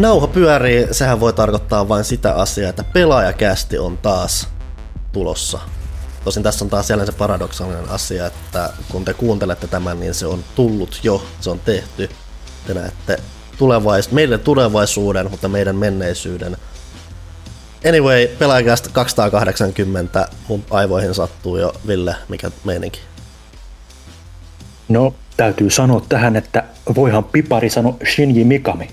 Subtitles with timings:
[0.00, 4.48] nauha pyörii, sehän voi tarkoittaa vain sitä asiaa, että pelaajakästi on taas
[5.12, 5.58] tulossa.
[6.24, 10.26] Tosin tässä on taas jälleen se paradoksaalinen asia, että kun te kuuntelette tämän, niin se
[10.26, 12.10] on tullut jo, se on tehty.
[12.66, 13.18] Te näette
[13.58, 16.56] tulevais- meidän tulevaisuuden, mutta meidän menneisyyden.
[17.88, 23.00] Anyway, pelaajakästä 280, mun aivoihin sattuu jo Ville, mikä meininki.
[24.88, 28.90] No, täytyy sanoa tähän, että voihan Pipari sanoa Shinji Mikami.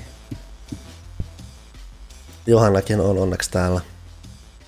[2.47, 3.81] Johannakin on onneksi täällä.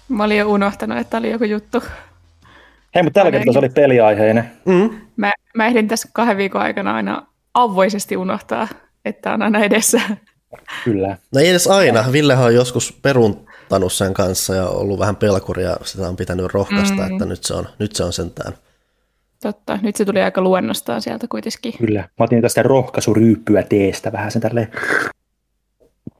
[0.10, 1.84] Mä olin jo unohtanut, että oli joku juttu.
[2.96, 4.52] Hei, mutta tällä kertaa se oli peliaiheinen.
[4.66, 4.90] Mm.
[5.16, 8.68] Mä, mä ehdin tässä kahden viikon aikana aina avoisesti unohtaa,
[9.06, 10.02] että on aina edessä.
[10.84, 11.18] Kyllä.
[11.34, 12.06] No ei edes aina.
[12.12, 15.78] Villehan on joskus peruntanut sen kanssa ja ollut vähän pelkuria.
[15.84, 17.12] Sitä on pitänyt rohkaista, mm.
[17.12, 18.54] että nyt se on, nyt se on sentään.
[19.42, 21.74] Totta, nyt se tuli aika luennostaan sieltä kuitenkin.
[21.78, 22.00] Kyllä.
[22.00, 24.72] Mä otin tästä rohkaisuryyppyä teestä vähän sen tälleen.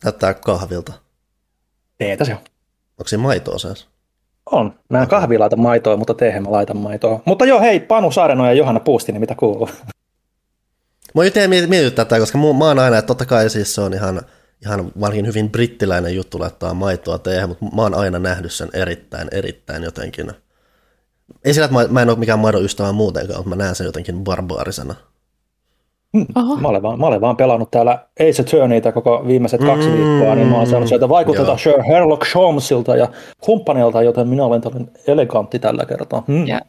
[0.04, 0.94] Näyttää kahvilta.
[1.98, 2.40] Teetä se on.
[3.00, 3.88] Onko siinä maitoa seassa?
[4.52, 4.74] On.
[4.90, 7.22] Mä en kahvia laita maitoa, mutta teehen mä laitan maitoa.
[7.26, 9.70] Mutta joo, hei, Panu Saareno ja Johanna Puustinen, mitä kuuluu?
[11.16, 14.22] Mä mietin, mietin tätä, koska mä oon aina, että totta kai siis se on ihan,
[14.62, 19.28] ihan vanhin hyvin brittiläinen juttu laittaa maitoa teehen, mutta mä oon aina nähnyt sen erittäin,
[19.32, 20.32] erittäin jotenkin.
[21.46, 23.86] Ei sillä, että mä, mä en ole mikään maidon ystävä muutenkaan, mutta mä näen sen
[23.86, 24.96] jotenkin barbaarisena.
[26.36, 26.56] Oho.
[26.56, 30.36] Mä olen, vaan, mä olen vaan pelannut täällä Ace Attorneyta koko viimeiset kaksi mm, viikkoa,
[30.36, 33.08] niin mä oon saanut sieltä vaikutteita Sir Sherlock Holmesilta ja
[33.42, 36.24] kumppanilta, joten minä olen tällainen elegantti tällä kertaa.
[36.28, 36.48] Hmm.
[36.48, 36.62] Ja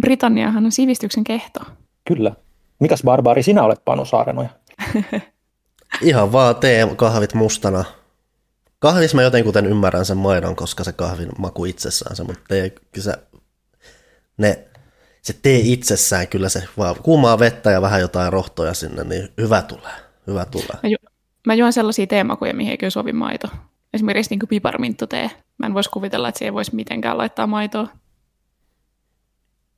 [0.00, 1.60] Britanniahan on sivistyksen kehto.
[2.04, 2.32] Kyllä.
[2.80, 4.48] Mikäs barbaari sinä olet, Panu Saarenoja?
[6.02, 7.84] Ihan vaan tee kahvit mustana.
[8.78, 13.04] Kahvis mä jotenkuten ymmärrän sen maidon, koska se kahvin maku itsessään se, mutta tee, kyllä
[13.04, 13.12] se,
[14.36, 14.64] ne,
[15.24, 19.62] se tee itsessään kyllä se vaan kuumaa vettä ja vähän jotain rohtoja sinne, niin hyvä
[19.62, 19.92] tulee,
[20.26, 20.78] hyvä tulee.
[20.82, 21.10] Mä, ju-
[21.46, 23.48] mä juon sellaisia teemakuja, mihin ei kyllä sovi maito.
[23.94, 25.30] Esimerkiksi niin piparminttutee.
[25.58, 27.88] Mä en voisi kuvitella, että siihen ei voisi mitenkään laittaa maitoa.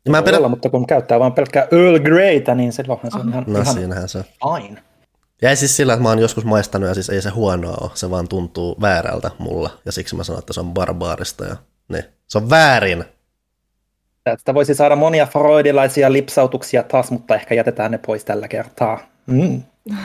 [0.05, 0.39] Ja mä Voi pidä...
[0.39, 3.75] olla, mutta kun käyttää vain pelkkää Earl Greytä, niin silloinhan se on ihan, No ihan
[3.75, 4.83] siinähän se fine.
[5.43, 8.11] Ja siis sillä, että mä oon joskus maistanut ja siis ei se huonoa ole, se
[8.11, 9.71] vaan tuntuu väärältä mulla.
[9.85, 11.57] Ja siksi mä sanon, että se on barbaarista ja
[11.89, 12.05] niin.
[12.29, 13.05] Se on väärin.
[14.27, 18.99] Tästä voisi saada monia freudilaisia lipsautuksia taas, mutta ehkä jätetään ne pois tällä kertaa.
[19.27, 19.63] Mm.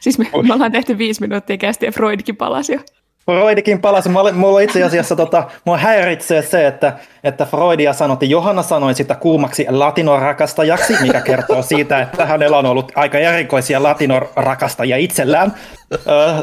[0.00, 2.80] Siis me, me ollaan tehty viisi minuuttia kästi ja Freudkin palasi jo.
[3.26, 4.08] Freudikin palasi.
[4.08, 6.92] Mulla, itse asiassa tota, mua häiritsee se, että,
[7.24, 12.92] että Freudia että Johanna sanoi sitä kuumaksi latinorakastajaksi, mikä kertoo siitä, että hänellä on ollut
[12.94, 15.52] aika erikoisia latinorrakastajia itsellään.
[15.92, 15.98] Ö,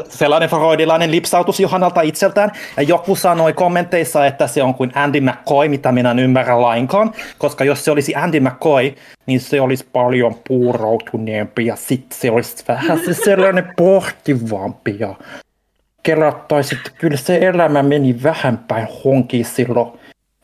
[0.08, 2.52] sellainen freudilainen lipsautus Johannalta itseltään.
[2.76, 7.12] Ja joku sanoi kommenteissa, että se on kuin Andy McCoy, mitä minä en ymmärrä lainkaan.
[7.38, 8.94] Koska jos se olisi Andy McCoy,
[9.26, 15.14] niin se olisi paljon puuroutuneempi ja sitten se olisi vähän se sellainen pohtivampi ja
[16.02, 19.92] kelattaisi, että kyllä se elämä meni vähän päin honkiin silloin,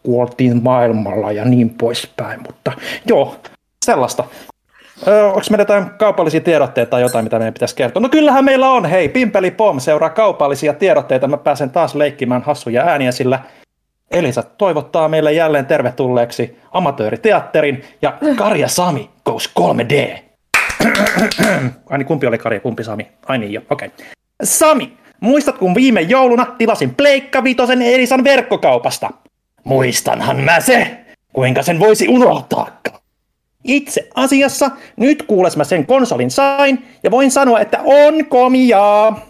[0.03, 2.73] kun oltiin maailmalla ja niin poispäin, mutta
[3.07, 3.37] joo,
[3.85, 4.25] sellaista.
[5.27, 8.03] Onko meillä jotain kaupallisia tiedotteita tai jotain, mitä meidän pitäisi kertoa?
[8.03, 12.83] No kyllähän meillä on, hei, Pimpeli Pom seuraa kaupallisia tiedotteita, mä pääsen taas leikkimään hassuja
[12.83, 13.41] ääniä, sillä
[14.11, 20.19] Elisa toivottaa meille jälleen tervetulleeksi amatööriteatterin ja Karja Sami goes 3D.
[21.91, 23.09] Ai niin, kumpi oli Karja, kumpi Sami?
[23.27, 23.89] Ai niin jo, okei.
[23.89, 24.07] Okay.
[24.43, 29.11] Sami, muistat kun viime jouluna tilasin Pleikka Vitosen Elisan verkkokaupasta?
[29.65, 30.99] Muistanhan mä se,
[31.33, 33.01] kuinka sen voisi unohtaakaan.
[33.65, 39.21] Itse asiassa nyt kuules mä sen konsolin sain ja voin sanoa, että on komiaa.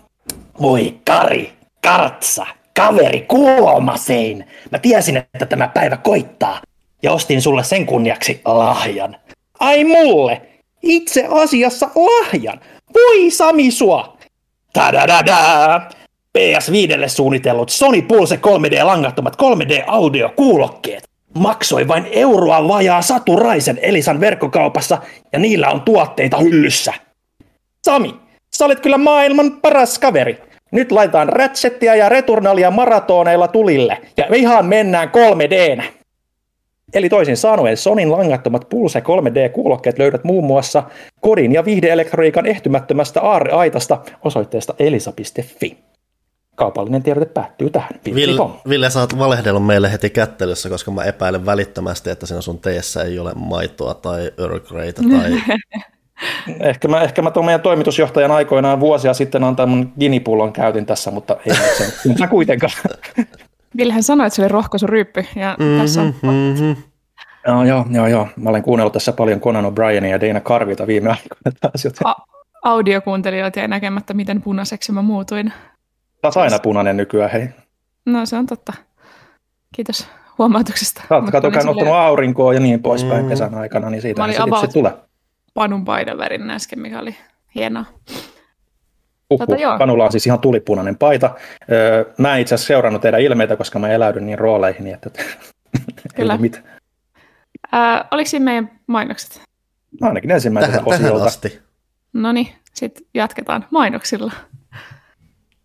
[0.62, 1.52] Voi Kari,
[1.82, 2.46] Kartsa,
[2.76, 4.44] kaveri kuomasein.
[4.70, 6.61] Mä tiesin, että tämä päivä koittaa
[7.02, 9.16] ja ostin sulle sen kunniaksi lahjan.
[9.61, 10.43] Ai mulle,
[10.82, 12.61] itse asiassa lahjan.
[12.94, 14.15] Voi Sami sua,
[14.76, 15.81] Tadadada!
[16.38, 24.20] PS5 suunnitellut Sony Pulse 3D langattomat 3D audio kuulokkeet maksoi vain euroa vajaa Saturaisen Elisan
[24.20, 24.99] verkkokaupassa
[25.32, 26.93] ja niillä on tuotteita hyllyssä.
[27.87, 28.14] Sami,
[28.56, 30.43] sä olet kyllä maailman paras kaveri.
[30.73, 35.84] Nyt laitetaan Ratchettia ja Returnalia maratoneilla tulille ja ihan mennään 3Dnä.
[36.96, 40.82] Eli toisin sanoen Sonin langattomat Pulse 3D-kuulokkeet löydät muun muassa
[41.20, 45.78] kodin ja viihdeelektroniikan ehtymättömästä aarreaitasta osoitteesta elisa.fi.
[46.54, 47.90] Kaupallinen tiedote päättyy tähän.
[48.14, 52.58] Ville, Ville, sä oot valehdellut meille heti kättelyssä, koska mä epäilen välittömästi, että siinä sun
[52.58, 55.32] teessä ei ole maitoa tai Earl Greytä tai...
[56.69, 61.10] ehkä, mä, ehkä mä tuon meidän toimitusjohtajan aikoinaan vuosia sitten antaa mun ginipullon käytin tässä,
[61.10, 62.72] mutta ei sen, mutta kuitenkaan.
[63.76, 66.14] Villehän sanoi, että se oli rohkaisuryyppy, ja mm-hmm, tässä on...
[66.23, 66.76] Mm-hmm.
[67.46, 68.28] No, joo, joo, joo.
[68.37, 72.06] Mä olen kuunnellut tässä paljon Conan O'Brienia ja Dana Carvilta viime aikoina taas, joten...
[72.06, 72.26] A-
[72.62, 75.52] audiokuuntelijoita ja näkemättä, miten punaiseksi mä muutuin.
[76.23, 77.49] Taas aina punainen nykyään, hei.
[78.06, 78.73] No se on totta.
[79.75, 80.08] Kiitos
[80.38, 81.02] huomautuksesta.
[81.08, 83.28] Kato, kato kannuttanut aurinkoa ja niin poispäin mm.
[83.28, 84.23] kesän aikana, niin siitä
[84.61, 84.93] se tulee.
[85.55, 87.17] Panun paidan värin äsken, mikä oli
[87.55, 87.84] hienoa.
[89.31, 91.34] Uhuh, tota, Panulla on siis ihan tulipunainen paita.
[91.73, 95.11] Öö, mä en itse asiassa seurannut teidän ilmeitä, koska mä eläydyn niin rooleihin, että
[96.17, 96.37] Kyllä.
[96.37, 96.58] mitä.
[97.75, 99.40] Äh, oliko siinä meidän mainokset?
[100.00, 101.12] No ainakin ensimmäiseltä tähän, osiolta.
[101.12, 101.62] Tähän asti.
[102.12, 104.32] No niin, sitten jatketaan mainoksilla.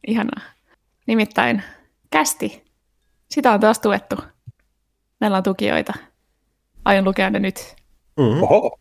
[0.07, 0.41] Ihanaa.
[1.07, 1.63] Nimittäin
[2.11, 2.63] kästi.
[3.29, 4.15] Sitä on taas tuettu.
[5.19, 5.93] Meillä on tukijoita.
[6.85, 7.75] Aion lukea ne nyt.
[8.17, 8.43] Mm-hmm.
[8.43, 8.79] Oho.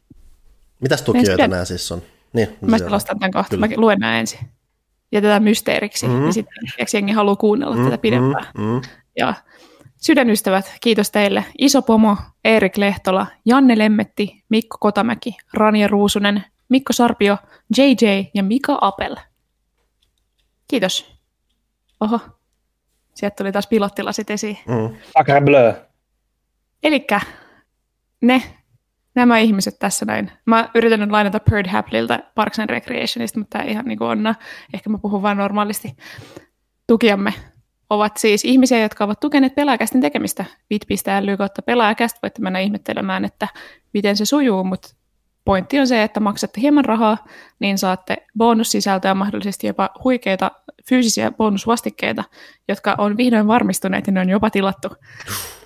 [0.80, 2.02] Mitäs tukijoita nämä siis on?
[2.32, 3.56] Niin, mä selostan tämän kohta.
[3.56, 4.40] Mä luen nämä ensin.
[5.12, 6.06] Jätetään mysteeriksi.
[6.06, 6.26] Mm-hmm.
[6.26, 7.90] Ja sitten jengi haluaa kuunnella mm-hmm.
[7.90, 8.46] tätä pidempään.
[8.58, 8.80] Mm-hmm.
[9.16, 9.34] Ja
[10.00, 11.44] Sydänystävät, kiitos teille.
[11.58, 17.36] Iso Pomo, Erik Lehtola, Janne Lemmetti, Mikko Kotamäki, Rania Ruusunen, Mikko Sarpio,
[17.76, 19.16] JJ ja Mika Apel.
[20.68, 21.12] Kiitos.
[22.00, 22.20] Oho,
[23.14, 24.58] sieltä tuli taas pilottilasit esiin.
[24.68, 24.96] Mm.
[25.18, 25.72] Sacre bleu.
[26.82, 27.20] Elikkä
[28.20, 28.42] ne,
[29.14, 30.32] nämä ihmiset tässä näin.
[30.46, 34.34] Mä yritän nyt lainata Bird Haplilta Parks and Recreationista, mutta tämä ihan niin kuin on.
[34.74, 35.96] Ehkä mä puhun vain normaalisti.
[36.86, 37.34] Tukiamme
[37.90, 40.44] ovat siis ihmisiä, jotka ovat tukeneet pelaajakästin tekemistä.
[40.68, 43.48] bit.ly kautta pelaajakäst voitte mennä ihmettelemään, että
[43.92, 44.88] miten se sujuu, mutta
[45.44, 47.18] pointti on se, että maksatte hieman rahaa,
[47.58, 50.50] niin saatte bonussisältöä, mahdollisesti jopa huikeita
[50.88, 52.24] fyysisiä bonusvastikkeita,
[52.68, 54.88] jotka on vihdoin varmistuneet ja ne on jopa tilattu.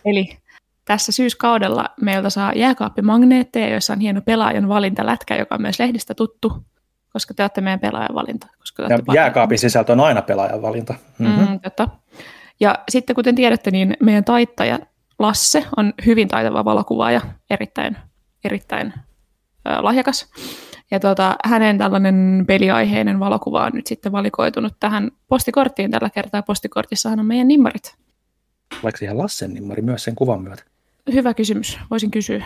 [0.05, 0.39] Eli
[0.85, 6.65] tässä syyskaudella meiltä saa jääkaappimagneetteja, joissa on hieno pelaajan valintalätkä, joka on myös lehdistä tuttu
[7.15, 8.47] koska te olette meidän pelaajan valinta.
[8.59, 10.95] Koska ja jääkaapin sisältö on aina pelaajan valinta.
[11.19, 11.49] Mm-hmm.
[11.49, 11.89] Mm, totta.
[12.61, 14.79] Ja sitten kuten tiedätte, niin meidän taittaja
[15.19, 17.21] Lasse on hyvin taitava valokuvaaja,
[17.51, 17.97] erittäin,
[18.45, 18.87] erittäin
[19.69, 20.31] äh, lahjakas.
[20.91, 26.43] Ja tota, hänen tällainen peliaiheinen valokuva on nyt sitten valikoitunut tähän postikorttiin tällä kertaa.
[26.43, 27.95] Postikortissahan on meidän nimmarit.
[28.83, 30.63] Oliko siihen Lassen nimmari myös sen kuvan myötä?
[31.13, 32.45] Hyvä kysymys, voisin kysyä.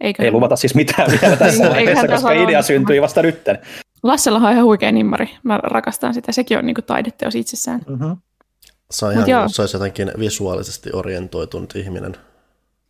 [0.00, 3.58] Eikö Ei luvata siis mitään vielä tässä vaiheessa, koska idea syntyi vasta nytten.
[4.02, 5.30] Lassella on ihan huikea nimmari.
[5.42, 6.32] Mä rakastan sitä.
[6.32, 7.80] Sekin on niin kuin taideteos itsessään.
[7.88, 8.16] Mm-hmm.
[8.90, 12.16] Se, on ihan, se olisi jotenkin visuaalisesti orientoitunut ihminen.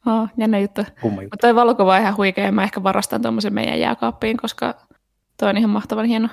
[0.07, 0.83] Oh, jännä juttu.
[1.03, 2.53] Mutta toi valokuva on ihan huikea.
[2.53, 4.75] Mä ehkä varastan tuommoisen meidän jääkaappiin, koska
[5.37, 6.29] toi on ihan mahtavan hieno.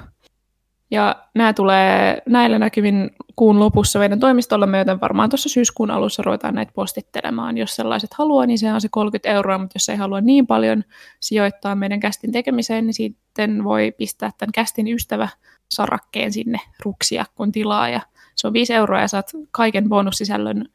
[0.92, 6.56] Ja nämä tulee näillä näkyvin kuun lopussa meidän toimistolla, joten varmaan tuossa syyskuun alussa ruvetaan
[6.56, 7.58] näitä postittelemaan.
[7.58, 10.84] Jos sellaiset haluaa, niin se on se 30 euroa, mutta jos ei halua niin paljon
[11.20, 15.28] sijoittaa meidän kästin tekemiseen, niin sitten voi pistää tämän kästin ystävä
[15.72, 17.90] sarakkeen sinne ruksia, kun tilaa.
[17.90, 18.02] Ja
[18.36, 20.66] se on 5 euroa ja saat kaiken bonussisällön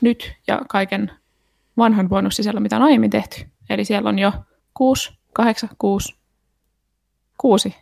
[0.00, 1.10] nyt ja kaiken
[1.76, 3.36] vanhan bonussisällön, mitä on aiemmin tehty.
[3.70, 4.32] Eli siellä on jo
[4.74, 6.16] 6, 8, 6,
[7.38, 7.76] 6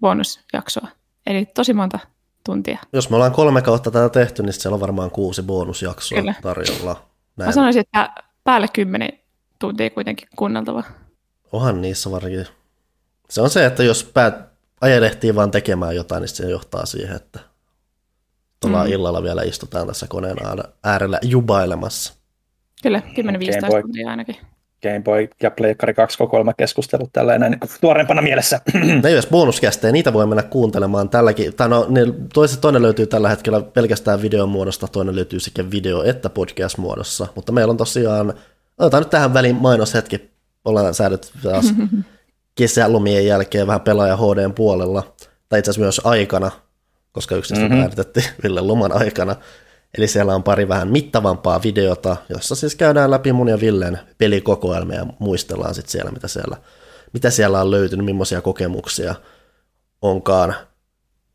[0.00, 1.98] bonusjaksoa Eli tosi monta
[2.44, 2.78] tuntia.
[2.92, 6.34] Jos me ollaan kolme kautta tätä tehty, niin siellä on varmaan kuusi bonusjaksoa Kyllä.
[6.42, 7.02] tarjolla.
[7.36, 7.48] Näin.
[7.48, 8.14] Mä sanoisin, että
[8.44, 9.18] päälle kymmenen
[9.58, 10.84] tuntia kuitenkin kuunneltava.
[11.52, 12.46] Onhan niissä varsinkin.
[13.30, 14.34] Se on se, että jos päät
[14.80, 17.40] ajelehtii vaan tekemään jotain, niin se johtaa siihen, että
[18.60, 18.92] tuolla mm.
[18.92, 20.36] illalla vielä istutaan tässä koneen
[20.84, 22.14] äärellä jubailemassa.
[22.82, 23.02] Kyllä,
[23.78, 24.36] 10-15 tuntia ainakin.
[24.82, 28.60] Game Boy ja Pleikkari 2 kokoelma keskustelut tällä näin tuorempana mielessä.
[29.02, 31.54] Ne jos bonuskästejä, niitä voi mennä kuuntelemaan tälläkin.
[31.54, 32.00] Tai no, ne,
[32.34, 37.26] toiset, toinen löytyy tällä hetkellä pelkästään videon muodosta, toinen löytyy sekä video- että podcast-muodossa.
[37.34, 38.34] Mutta meillä on tosiaan,
[38.78, 40.30] otetaan nyt tähän väliin mainoshetki,
[40.64, 41.74] ollaan säädetty taas
[42.58, 45.14] kesälomien jälkeen vähän pelaaja HDn puolella,
[45.48, 46.50] tai itse asiassa myös aikana,
[47.12, 47.80] koska yksi mm-hmm.
[47.80, 49.36] äänitettiin Ville loman aikana.
[49.98, 54.98] Eli siellä on pari vähän mittavampaa videota, jossa siis käydään läpi mun ja Villen pelikokoelmia
[54.98, 56.56] ja muistellaan sitten siellä, mitä siellä,
[57.12, 59.14] mitä siellä on löytynyt, millaisia kokemuksia
[60.02, 60.54] onkaan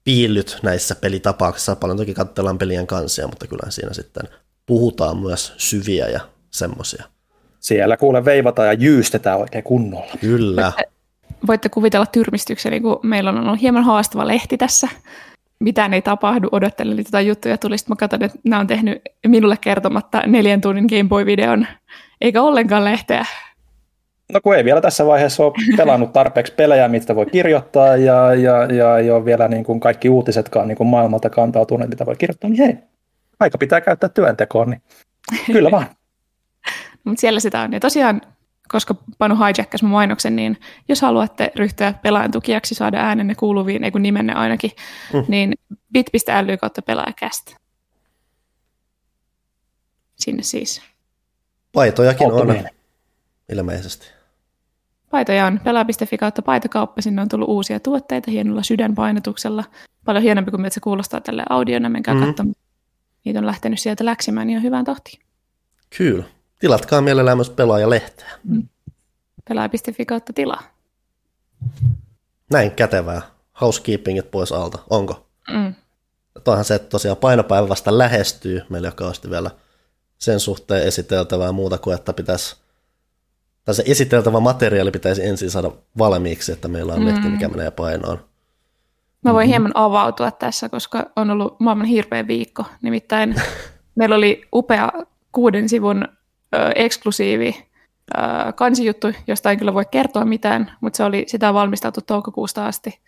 [0.04, 1.76] piillyt näissä pelitapauksissa.
[1.76, 4.24] Paljon toki katsellaan pelien kansia, mutta kyllä siinä sitten
[4.66, 6.20] puhutaan myös syviä ja
[6.52, 7.04] semmoisia.
[7.60, 10.12] Siellä kuule veivataan ja jyystetään oikein kunnolla.
[10.22, 10.74] Kyllä.
[11.48, 14.88] Voitte kuvitella tyrmistykseni, kun meillä on ollut hieman haastava lehti tässä
[15.60, 17.78] mitään ei tapahdu, odottelin, että juttuja tuli.
[17.78, 21.68] Sitten mä katsoin, että nämä on tehnyt minulle kertomatta neljän tunnin Game Boy-videon,
[22.22, 23.26] eikä ollenkaan lehteä.
[24.34, 28.66] No kun ei vielä tässä vaiheessa ole pelannut tarpeeksi pelejä, mitä voi kirjoittaa, ja, ja,
[28.66, 32.50] ja ei ole vielä niin kuin kaikki uutisetkaan niin kuin maailmalta kantautuneet, mitä voi kirjoittaa,
[32.50, 32.78] niin hei,
[33.40, 34.82] aika pitää käyttää työntekoon, niin
[35.46, 35.86] kyllä vaan.
[37.04, 37.74] Mutta siellä sitä on.
[37.74, 38.22] Ja tosiaan
[38.68, 40.58] koska Panu hijackas mun mainoksen, niin
[40.90, 44.72] jos haluatte ryhtyä pelaajan tukijaksi, saada äänenne kuuluviin, ei kun nimenne ainakin,
[45.14, 45.26] mm.
[45.28, 45.54] niin
[45.94, 47.56] bit.ly kautta pelaajakästä.
[50.16, 50.82] Sinne siis.
[51.74, 52.56] Paitojakin on
[53.52, 54.12] ilmeisesti.
[55.10, 59.64] paitoja on pelaa.fi kautta paitokauppa, sinne on tullut uusia tuotteita hienolla sydänpainotuksella.
[60.06, 62.28] Paljon hienompi kuin se kuulostaa tälle audiona, menkää mm-hmm.
[62.28, 62.56] katsomaan.
[63.26, 65.22] Niitä on lähtenyt sieltä läksimään ihan hyvään tahtiin.
[65.98, 66.24] Kyllä.
[66.60, 68.30] Tilatkaa mielellään myös pelaajalehteä.
[68.44, 68.68] Mm.
[69.50, 70.64] Pelaaja.fi kautta tilaa.
[72.52, 73.22] Näin kätevää.
[73.62, 74.80] Housekeepingit pois alta.
[74.90, 75.28] Onko?
[75.52, 75.76] Mm.
[76.44, 78.62] Toihan se, että tosiaan painopäivä vasta lähestyy.
[78.70, 79.52] Meillä joka vielä
[80.18, 82.56] sen suhteen esiteltävää muuta kuin, että pitäisi
[83.68, 87.58] tai se esiteltävä materiaali pitäisi ensin saada valmiiksi, että meillä on lehti, mikä mm.
[87.58, 88.20] menee painoon.
[89.24, 89.50] Mä voin mm-hmm.
[89.50, 92.66] hieman avautua tässä, koska on ollut maailman hirveä viikko.
[92.82, 93.36] Nimittäin
[93.96, 94.92] meillä oli upea
[95.32, 96.08] kuuden sivun
[96.56, 97.68] ö, eksklusiivi
[98.18, 103.00] ö, kansijuttu, josta ei kyllä voi kertoa mitään, mutta se oli sitä valmisteltu toukokuusta asti.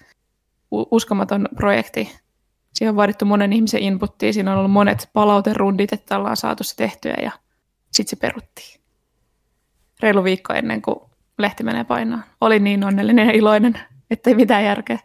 [0.72, 2.12] U- uskomaton projekti.
[2.74, 6.75] Siihen on vaadittu monen ihmisen inputtia, siinä on ollut monet palauterundit, että ollaan saatu se
[6.75, 7.31] tehtyä ja
[7.91, 8.79] sitten se peruttiin.
[10.00, 11.00] Reilu viikko ennen kuin
[11.38, 12.24] lehti menee painaa.
[12.41, 13.79] Olin niin onnellinen ja iloinen,
[14.12, 15.00] ettei mitään järkeä.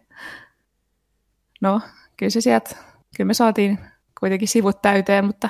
[1.60, 1.80] No,
[2.16, 2.70] kyllä se sieltä,
[3.16, 3.78] kyllä me saatiin
[4.20, 5.48] kuitenkin sivut täyteen, mutta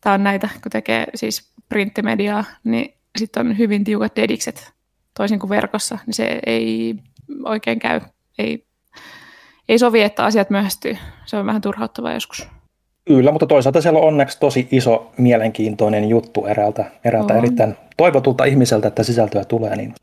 [0.00, 4.72] tämä on näitä, kun tekee siis printtimediaa, niin sitten on hyvin tiukat dedikset,
[5.16, 6.94] toisin kuin verkossa, niin se ei
[7.44, 8.00] oikein käy.
[8.38, 8.64] Ei,
[9.68, 10.96] ei sovi, että asiat myöhästyy.
[11.26, 12.48] Se on vähän turhauttavaa joskus.
[13.04, 18.88] Kyllä, mutta toisaalta siellä on onneksi tosi iso, mielenkiintoinen juttu eräältä, eräältä erittäin toivotulta ihmiseltä,
[18.88, 19.94] että sisältöä tulee, niin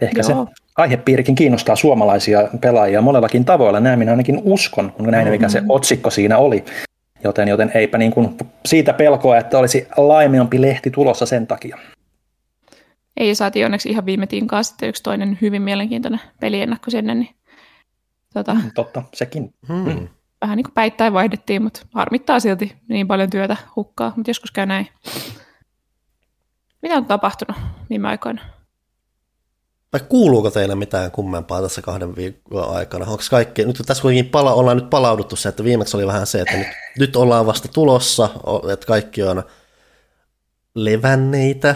[0.00, 0.46] ehkä Joo.
[0.46, 3.80] se aihepiirikin kiinnostaa suomalaisia pelaajia monellakin tavoilla.
[3.80, 5.70] Näin minä ainakin uskon, kun näin, mikä se mm-hmm.
[5.70, 6.64] otsikko siinä oli.
[7.24, 8.36] Joten, joten eipä niin kuin
[8.66, 11.78] siitä pelkoa, että olisi laimeampi lehti tulossa sen takia.
[13.16, 17.14] Ei, saatiin onneksi ihan viime tinkaan sitten yksi toinen hyvin mielenkiintoinen peliennakko sinne.
[17.14, 17.34] Niin,
[18.34, 19.54] tota, mm, Totta, sekin.
[19.68, 20.08] Hmm.
[20.40, 24.66] Vähän niin kuin päittäin vaihdettiin, mutta harmittaa silti niin paljon työtä hukkaa, mutta joskus käy
[24.66, 24.88] näin.
[26.82, 27.56] Mitä on tapahtunut
[27.90, 28.42] viime aikoina?
[29.92, 33.06] Vai kuuluuko teille mitään kummempaa tässä kahden viikon aikana?
[33.06, 36.40] Onko kaikki, nyt tässä kuitenkin pala, ollaan nyt palauduttu se, että viimeksi oli vähän se,
[36.40, 36.66] että nyt,
[36.98, 38.28] nyt ollaan vasta tulossa,
[38.72, 39.42] että kaikki on
[40.74, 41.74] levänneitä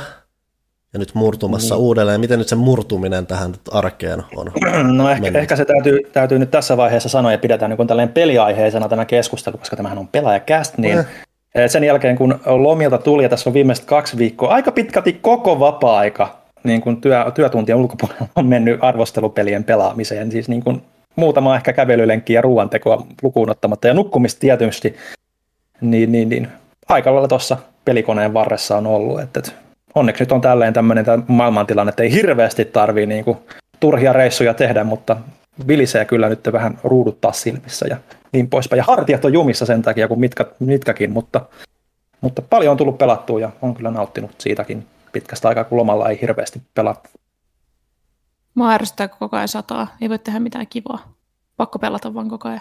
[0.93, 1.83] ja nyt murtumassa niin.
[1.83, 2.21] uudelleen.
[2.21, 4.53] Miten nyt se murtuminen tähän arkeen on?
[4.97, 8.89] No ehkä, ehkä se täytyy, täytyy nyt tässä vaiheessa sanoa ja pidetään niin tällainen peliaiheisena
[8.89, 10.99] tämä keskustelu, koska tämähän on pelaajakäst, niin
[11.55, 11.71] eh.
[11.71, 16.46] sen jälkeen kun lomilta tuli ja tässä on viimeiset kaksi viikkoa, aika pitkälti koko vapaa-aika
[16.67, 20.83] niin kuin työ, työtuntien ulkopuolella on mennyt arvostelupelien pelaamiseen, siis niin kuin
[21.17, 24.97] muutama ehkä kävelylenkki ja ruoantekoa lukuun ottamatta ja nukkumista tietysti,
[25.81, 26.49] niin, niin, niin
[26.89, 29.53] aika lailla tuossa pelikoneen varressa on ollut, että, että
[29.95, 33.39] onneksi nyt on tälleen tämmöinen maailmantilanne, että ei hirveästi tarvii niin kuin
[33.81, 35.17] turhia reissuja tehdä, mutta
[35.69, 37.97] vilisee kyllä nyt vähän ruuduttaa silmissä ja
[38.33, 38.79] niin poispäin.
[38.79, 41.41] Ja hartiat on jumissa sen takia kuin mitkä, mitkäkin, mutta,
[42.21, 44.87] mutta paljon on tullut pelattua ja on kyllä nauttinut siitäkin
[45.21, 47.09] pitkästä aikaa, kun lomalla ei hirveästi pelata.
[48.55, 49.97] Mä ärsyttää, kun koko ajan sataa.
[50.01, 51.15] Ei voi tehdä mitään kivaa.
[51.57, 52.61] Pakko pelata vaan koko ajan.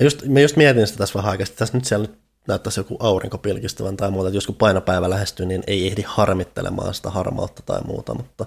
[0.00, 1.46] Mä just, mä just mietin sitä tässä vähän aikaa.
[1.56, 5.46] Tässä nyt siellä nyt näyttäisi joku aurinko pilkistävän tai muuta, että jos kun painopäivä lähestyy,
[5.46, 8.46] niin ei ehdi harmittelemaan sitä harmautta tai muuta, mutta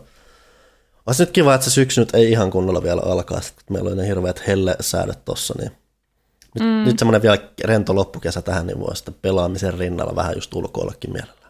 [1.05, 3.98] olisi nyt kiva, että se syksy nyt ei ihan kunnolla vielä alkaa, kun meillä on
[3.98, 5.72] ne hirveät helle-säädöt tossa, niin
[6.55, 6.86] nyt, mm.
[6.86, 11.46] nyt semmoinen vielä rento loppukesä tähän, niin voi sitten pelaamisen rinnalla vähän just ulkoillakin mielellä.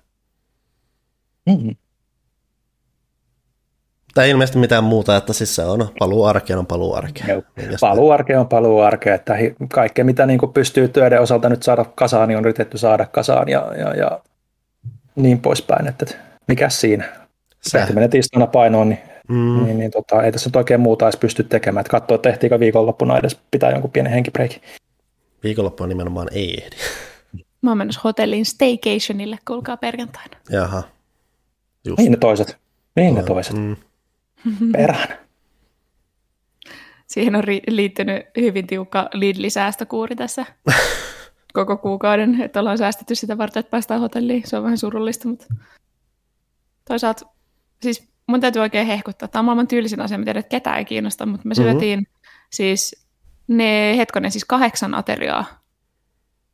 [1.48, 1.76] Mm-hmm.
[4.14, 7.44] Tai ilmeisesti mitään muuta, että siis se on paluu arkeen on paluu arkeen.
[7.82, 9.36] Paluu arkeen on paluu arkeen, että
[9.74, 13.50] kaikkea mitä niin kuin pystyy töiden osalta nyt saada kasaan, niin on yritetty saada kasaan
[13.50, 14.20] ja, ja, ja
[15.16, 16.06] niin poispäin, että
[16.48, 17.06] mikä siinä.
[17.62, 19.00] Se menee tiistaina painoon, niin,
[19.30, 19.66] mm.
[19.66, 21.82] niin, niin tota, ei tässä nyt oikein muuta edes pysty tekemään.
[21.82, 24.62] Että katsoa, että tehtiinkö viikonloppuna edes pitää jonkun pienen henkibreikin.
[25.44, 26.76] Viikonloppuna nimenomaan ei ehdi.
[27.62, 30.38] Mä oon menossa hotellin staycationille, kuulkaa perjantaina.
[30.50, 30.84] Jaha.
[31.88, 31.98] Just.
[31.98, 32.58] Niin ne toiset.
[32.96, 33.56] Niin ne toiset.
[33.56, 33.76] Mm.
[34.72, 35.18] Perään.
[37.08, 40.46] Siihen on ri- liittynyt hyvin tiukka Lidli-säästökuuri tässä
[41.54, 44.44] koko kuukauden, että ollaan säästetty sitä varten, että päästään hotelliin.
[44.46, 45.46] Se on vähän surullista, mutta
[46.88, 47.26] toisaalta
[47.82, 49.28] siis mun täytyy oikein hehkuttaa.
[49.28, 51.72] Tämä on maailman tyylisin asia, mä tiedän, että ketään ei kiinnosta, mutta me mm-hmm.
[51.72, 52.08] syötiin
[52.50, 53.08] siis
[53.48, 55.46] ne hetkonen siis kahdeksan ateriaa,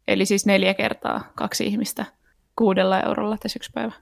[0.08, 2.06] eli siis neljä kertaa kaksi ihmistä
[2.56, 3.94] kuudella eurolla tässä yksi päivä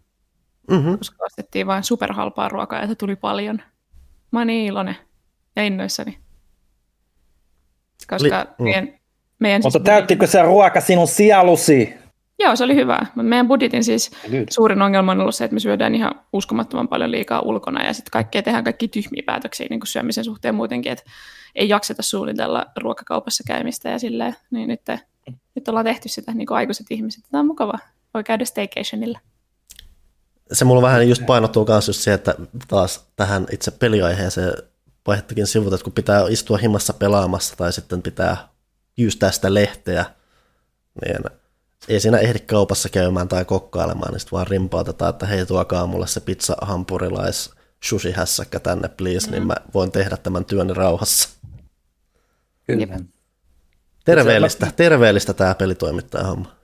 [0.71, 0.97] mm-hmm.
[0.97, 3.61] koska ostettiin vain superhalpaa ruokaa ja se tuli paljon.
[4.31, 4.95] Mä oon niin iloinen
[5.55, 6.17] ja innoissani.
[8.09, 8.93] Koska Li- meidän, mm.
[9.39, 11.93] meidän Mutta siis täyttikö se ruoka sinun sielusi?
[12.39, 13.05] Joo, se oli hyvä.
[13.15, 14.51] Meidän budjetin siis Nyt.
[14.51, 18.11] suurin ongelma on ollut se, että me syödään ihan uskomattoman paljon liikaa ulkona ja sitten
[18.11, 21.03] kaikkea tehdään kaikki tyhmiä päätöksiä niin kuin syömisen suhteen muutenkin, että
[21.55, 24.81] ei jakseta suunnitella ruokakaupassa käymistä ja silleen, niin nyt,
[25.55, 27.23] nyt ollaan tehty sitä niin kuin aikuiset ihmiset.
[27.31, 27.73] Tämä on mukava.
[28.13, 29.19] Voi käydä staycationilla.
[30.53, 32.35] Se mulla vähän just painottuu myös just se, että
[32.67, 34.53] taas tähän itse peliaiheeseen
[35.07, 38.49] vaihtakin sivut, että kun pitää istua himmassa pelaamassa tai sitten pitää
[38.97, 40.05] jyystää sitä lehteä,
[41.05, 41.23] niin
[41.87, 46.07] ei siinä ehdi kaupassa käymään tai kokkailemaan, niin sitten vaan rimpautetaan, että hei tuokaa mulle
[46.07, 47.51] se pizza hampurilais
[47.83, 49.31] sushi hässäkkä tänne please, mm.
[49.31, 51.29] niin mä voin tehdä tämän työn rauhassa.
[52.67, 52.99] Kyllä.
[54.05, 56.60] Terveellistä, terveellistä tämä pelitoimittaja homma.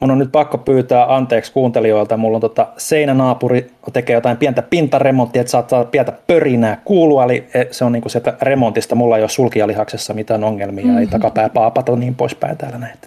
[0.00, 2.16] Mun on nyt pakko pyytää anteeksi kuuntelijoilta.
[2.16, 7.24] Mulla on tota seinänaapuri tekee jotain pientä pintaremonttia, että saattaa pientä pörinää kuulua.
[7.24, 8.94] Eli e, se on niinku sieltä remontista.
[8.94, 10.98] Mulla ei ole sulkijalihaksessa mitään ongelmia, mm-hmm.
[10.98, 12.98] ei takapää paapata niin poispäin täällä näin.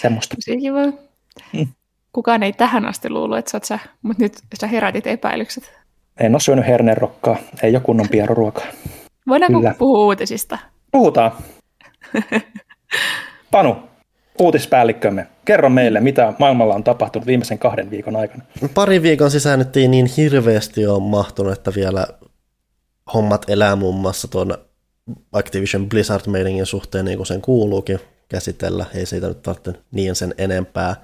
[0.00, 0.36] Semmoista.
[0.60, 0.86] kiva.
[1.52, 1.66] Mm.
[2.12, 5.72] Kukaan ei tähän asti luullut, että sä oot sä, mutta nyt sä herätit epäilykset.
[6.20, 8.66] En ole syönyt hernerokkaa, ei ole kunnon pieruruokaa.
[9.28, 9.74] Voidaanko Kyllä.
[9.78, 10.58] puhua uutisista?
[10.92, 11.32] Puhutaan.
[13.50, 13.76] Panu,
[14.38, 18.44] uutispäällikkömme, kerro meille, mitä maailmalla on tapahtunut viimeisen kahden viikon aikana.
[18.74, 22.06] Pari viikon sisään nyt ei niin hirveästi ole mahtunut, että vielä
[23.14, 24.58] hommat elää muun muassa tuon
[25.32, 28.86] Activision Blizzard mailingin suhteen niin kuin sen kuuluukin käsitellä.
[28.94, 30.96] Ei siitä nyt tarvitse niin sen enempää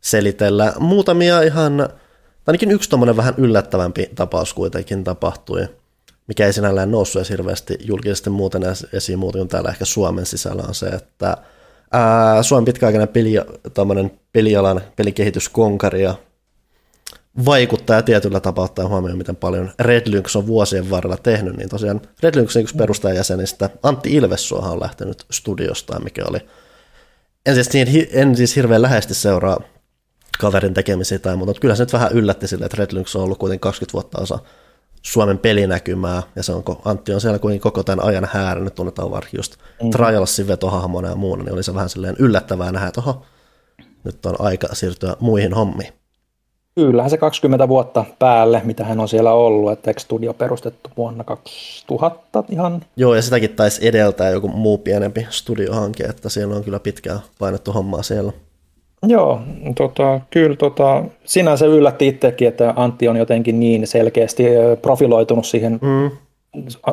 [0.00, 0.72] selitellä.
[0.78, 1.88] Muutamia ihan,
[2.46, 5.68] ainakin yksi tuommoinen vähän yllättävämpi tapaus kuitenkin tapahtui,
[6.28, 10.62] mikä ei sinällään noussut edes hirveästi julkisesti muuten esiin muuten kuin täällä ehkä Suomen sisällä
[10.68, 11.36] on se, että
[11.92, 13.34] ää, Suomen pitkäaikainen peli,
[14.32, 16.14] pelialan pelikehityskonkari ja
[17.44, 22.00] vaikuttaja tietyllä tapaa ottaa huomioon, miten paljon Red Lynx on vuosien varrella tehnyt, niin tosiaan
[22.22, 23.70] Red Lynxin yksi perustajajäsenistä.
[23.82, 26.38] Antti Ilvessuohan on lähtenyt studiostaan, mikä oli
[27.46, 29.60] en siis, niin, en siis hirveän läheisesti seuraa
[30.38, 33.22] kaverin tekemisiä tai muuta, mutta kyllä se nyt vähän yllätti sille, että Red Lynx on
[33.22, 34.38] ollut kuitenkin 20 vuotta osa
[35.02, 39.38] Suomen pelinäkymää, ja se on, Antti on siellä kuitenkin koko tämän ajan häärännyt, tunnetaan varsinkin
[39.38, 39.90] just mm-hmm.
[39.90, 43.22] Trialsin vetohahmona ja muuna, niin oli se vähän silleen yllättävää nähdä, että oho,
[44.04, 45.92] nyt on aika siirtyä muihin hommiin.
[46.74, 51.24] Kyllähän se 20 vuotta päälle, mitä hän on siellä ollut, että eikö studio perustettu vuonna
[51.24, 52.84] 2000 ihan?
[52.96, 57.72] Joo, ja sitäkin taisi edeltää joku muu pienempi studiohanke, että siellä on kyllä pitkään painettu
[57.72, 58.32] hommaa siellä.
[59.06, 59.40] Joo,
[59.76, 64.44] tota, kyllä tota, sinänsä yllätti itsekin, että Antti on jotenkin niin selkeästi
[64.82, 66.10] profiloitunut siihen mm.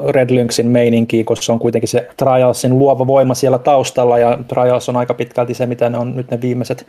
[0.08, 4.90] Red Lynxin meininkiin, koska se on kuitenkin se Trialsin luova voima siellä taustalla, ja Trials
[4.90, 6.88] on aika pitkälti se, mitä ne on nyt ne viimeiset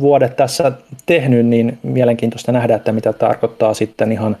[0.00, 0.72] vuodet tässä
[1.06, 4.36] tehnyt, niin mielenkiintoista nähdä, että mitä tarkoittaa sitten ihan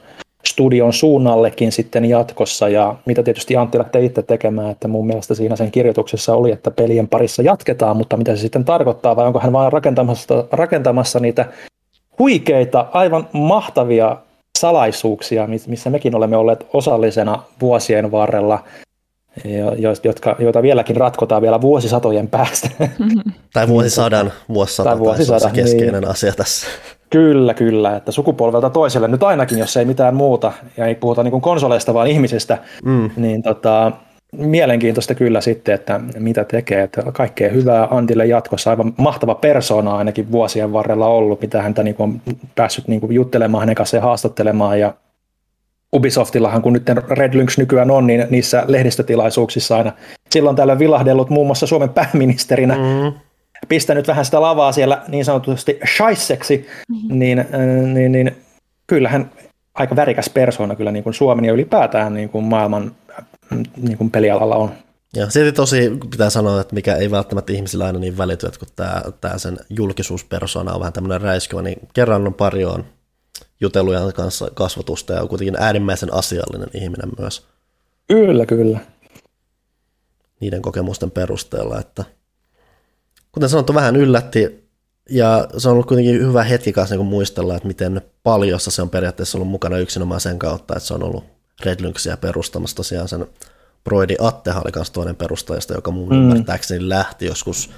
[0.56, 5.56] studion suunnallekin sitten jatkossa ja mitä tietysti Antti lähtee itse tekemään, että mun mielestä siinä
[5.56, 9.52] sen kirjoituksessa oli, että pelien parissa jatketaan, mutta mitä se sitten tarkoittaa vai onko hän
[9.52, 11.46] vain rakentamassa, rakentamassa niitä
[12.18, 14.16] huikeita, aivan mahtavia
[14.58, 18.62] salaisuuksia, missä mekin olemme olleet osallisena vuosien varrella–
[20.04, 22.68] jotka, joita vieläkin ratkotaan vielä vuosisatojen päästä.
[23.52, 26.10] Tai vuosisadan, vuosisata, tai vuosisadan, se keskeinen niin.
[26.10, 26.66] asia tässä.
[27.10, 31.40] Kyllä, kyllä, että sukupolvelta toiselle nyt ainakin, jos ei mitään muuta, ja ei puhuta niin
[31.40, 33.10] konsoleista, vaan ihmisistä, mm.
[33.16, 33.92] niin tota,
[34.32, 36.82] mielenkiintoista kyllä sitten, että mitä tekee.
[36.82, 38.70] Että kaikkea hyvää Antille jatkossa.
[38.70, 42.20] Aivan mahtava persona ainakin vuosien varrella ollut, mitä häntä niin on
[42.54, 44.94] päässyt niin juttelemaan hänen kanssaan ja haastattelemaan ja
[45.94, 49.92] Ubisoftillahan, kun nyt Red Lynx nykyään on, niin niissä lehdistötilaisuuksissa aina
[50.30, 53.12] silloin täällä vilahdellut muun muassa Suomen pääministerinä, mm.
[53.68, 57.18] Pistänyt vähän sitä lavaa siellä niin sanotusti shaisseksi, mm.
[57.18, 57.46] niin, äh,
[57.94, 58.36] niin, niin
[58.86, 59.30] kyllähän
[59.74, 62.96] aika värikäs persoona kyllä niin kuin Suomen ja ylipäätään niin kuin maailman
[63.76, 64.72] niin kuin pelialalla on.
[65.14, 68.68] Joo, silti tosi pitää sanoa, että mikä ei välttämättä ihmisillä aina niin välity, että kun
[68.76, 72.84] tämä, tämä sen julkisuuspersona on vähän tämmöinen räiskyvä, niin kerran on pari on
[73.60, 77.46] jutelujen kanssa kasvatusta ja on kuitenkin äärimmäisen asiallinen ihminen myös.
[78.08, 78.78] Kyllä, kyllä.
[80.40, 82.04] Niiden kokemusten perusteella, että
[83.36, 84.66] kuten sanottu, vähän yllätti
[85.10, 88.90] ja se on ollut kuitenkin hyvä hetki kanssa niin muistella, että miten paljossa se on
[88.90, 91.24] periaatteessa ollut mukana yksinomaan sen kautta, että se on ollut
[91.64, 93.26] Red Lynxia perustamassa tosiaan sen
[93.84, 96.14] Broidi Atteha oli myös toinen perustajasta, joka mun mm.
[96.14, 97.70] ymmärtääkseni lähti joskus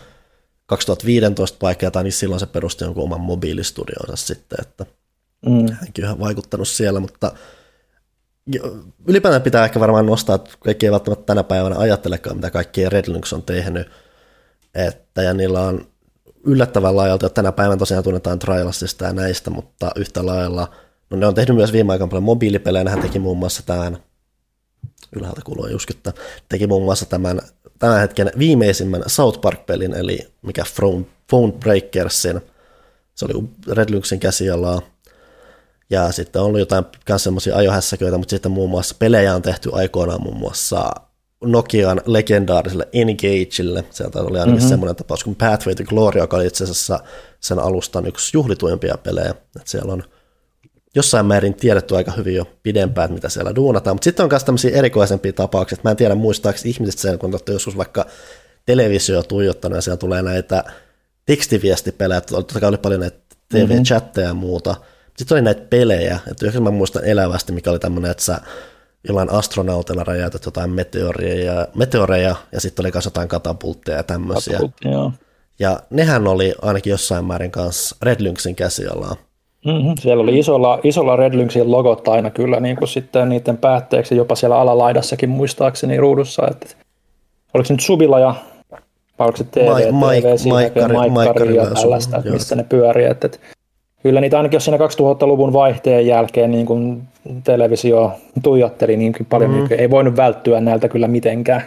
[0.66, 4.86] 2015 paikkaa, tai niin silloin se perusti jonkun oman mobiilistudionsa sitten, että
[5.46, 5.66] Mm.
[5.80, 7.32] Hänkin on vaikuttanut siellä, mutta
[9.06, 13.04] ylipäätään pitää ehkä varmaan nostaa, että kaikki ei välttämättä tänä päivänä ajattelekaan, mitä kaikki Red
[13.08, 13.88] Lynx on tehnyt.
[14.86, 15.86] Että, ja niillä on
[16.44, 20.70] yllättävän laajalta, että tänä päivänä tosiaan tunnetaan Trialsista ja näistä, mutta yhtä lailla,
[21.10, 23.98] no ne on tehnyt myös viime aikoina paljon mobiilipelejä, hän teki muun muassa tämän,
[25.16, 26.12] ylhäältä kuuluu juskyttä,
[26.48, 27.40] teki muun muassa tämän,
[27.78, 32.40] tämän hetken viimeisimmän South Park-pelin, eli mikä Phone, Phone Breakersin,
[33.14, 34.82] se oli Red Lynxin käsialaa,
[35.90, 39.70] ja sitten on ollut jotain myös semmoisia ajohässäköitä, mutta sitten muun muassa pelejä on tehty
[39.72, 40.90] aikoinaan muun muassa
[41.44, 43.84] Nokian legendaariselle Engageille.
[43.90, 44.68] Sieltä oli ainakin mm-hmm.
[44.68, 47.00] semmoinen tapaus kuin Pathway to Glory, joka oli itse asiassa
[47.40, 49.30] sen alustan yksi juhlituimpia pelejä.
[49.30, 50.02] Että siellä on
[50.94, 54.44] jossain määrin tiedetty aika hyvin jo pidempään, että mitä siellä duunataan, mutta sitten on myös
[54.44, 58.06] tämmöisiä erikoisempia tapauksia, mä en tiedä muistaako ihmiset sen, kun olette joskus vaikka
[58.66, 60.64] televisio tuijottanut ja siellä tulee näitä
[61.26, 64.74] tekstiviestipelejä, totta kai oli paljon näitä TV-chatteja ja muuta,
[65.16, 68.40] sitten oli näitä pelejä, että jos mä muistan elävästi, mikä oli tämmöinen, että sä
[69.08, 74.58] jollain astronautilla räjäytät jotain meteoreja, meteoreja ja sitten oli myös jotain katapultteja ja tämmöisiä.
[75.58, 79.16] Ja nehän oli ainakin jossain määrin kanssa Red Lynxin käsialaa.
[79.66, 79.94] Mm-hmm.
[80.00, 84.34] Siellä oli isolla, isolla Red Lynxin logot aina kyllä niin kuin sitten niiden päätteeksi, jopa
[84.34, 86.48] siellä alalaidassakin muistaakseni ruudussa.
[86.50, 86.66] Että
[87.54, 88.34] oliko se nyt Subilla ja
[89.18, 93.06] oliko se TV, Maik, TV, Maik, Maikkari, Maikkari ja tällaista, että missä ne pyörii.
[93.06, 93.38] Että, että
[94.02, 97.02] kyllä niitä ainakin jos siinä 2000-luvun vaihteen jälkeen niin kuin
[97.44, 99.56] televisio tuijotteli niin paljon, mm.
[99.56, 101.62] niin ei voinut välttyä näiltä kyllä mitenkään.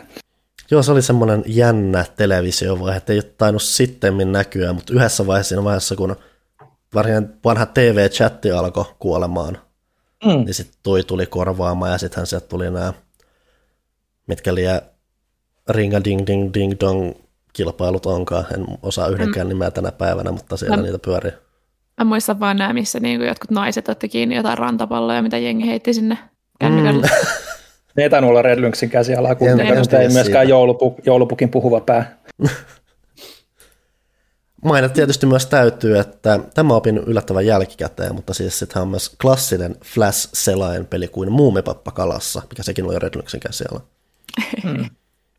[0.71, 5.49] Joo, se oli semmoinen jännä televisiovaihe, että ei ole tainnut sitten näkyä, mutta yhdessä vaiheessa
[5.49, 6.15] siinä vaiheessa, kun
[6.95, 9.57] varsinainen vanha TV-chatti alkoi kuolemaan,
[10.25, 10.31] mm.
[10.31, 12.93] niin sitten toi tuli korvaamaan ja sittenhän sieltä tuli nämä,
[14.27, 14.81] mitkä liian
[15.69, 17.13] ringa ding ding ding dong
[17.53, 18.45] kilpailut onkaan.
[18.53, 19.49] En osaa yhdenkään mm.
[19.49, 21.31] nimeä tänä päivänä, mutta siellä mä, niitä pyörii.
[22.01, 25.93] Mä muistan vaan nämä, missä niinku jotkut naiset otti kiinni jotain rantapalloja, mitä jengi heitti
[25.93, 26.17] sinne
[26.59, 27.07] kännykälle.
[27.07, 27.27] Mm.
[27.95, 32.17] Ne ei tainnut olla Red Lynxin käsialaa, kun ei myöskään joulupu, joulupukin puhuva pää.
[34.65, 39.75] Mainita tietysti myös täytyy, että tämä opin yllättävän jälkikäteen, mutta siis sitten on myös klassinen
[39.85, 43.81] Flash-selain peli kuin Muumipappa kalassa, mikä sekin oli Red Lynxin käsiala.
[44.63, 44.85] Hmm.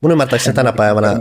[0.01, 1.21] Mun ymmärtääkseni tänä päivänä,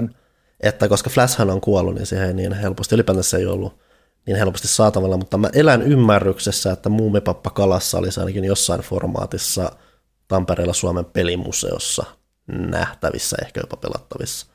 [0.60, 3.80] että koska Flashhan on kuollut, niin siihen ei niin helposti, ylipäätään se ei ollut
[4.26, 9.72] niin helposti saatavilla, mutta mä elän ymmärryksessä, että Muumipappa kalassa olisi ainakin jossain formaatissa
[10.28, 12.04] Tampereella Suomen pelimuseossa
[12.48, 14.48] nähtävissä, ehkä jopa pelattavissa.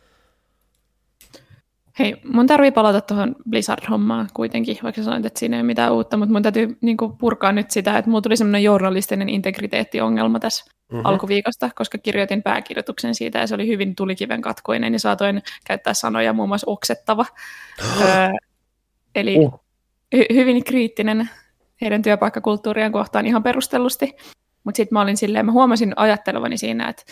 [1.98, 6.16] Hei, mun tarvii palata tuohon Blizzard-hommaan kuitenkin, vaikka sanoit, että siinä ei ole mitään uutta,
[6.16, 10.64] mutta mun täytyy niin kuin, purkaa nyt sitä, että mulla tuli semmoinen journalistinen integriteettiongelma tässä
[10.92, 11.06] mm-hmm.
[11.06, 16.32] alkuviikosta, koska kirjoitin pääkirjoituksen siitä ja se oli hyvin tulikiven katkoinen ja saatoin käyttää sanoja
[16.32, 17.26] muun muassa oksettava.
[18.00, 18.28] öö,
[19.16, 19.60] eli uh.
[20.16, 21.30] hy- hyvin kriittinen
[21.80, 24.16] heidän työpaikkakulttuuriaan kohtaan ihan perustellusti.
[24.64, 27.02] Mutta sitten mä olin silleen, mä huomasin ajattelevani siinä, että,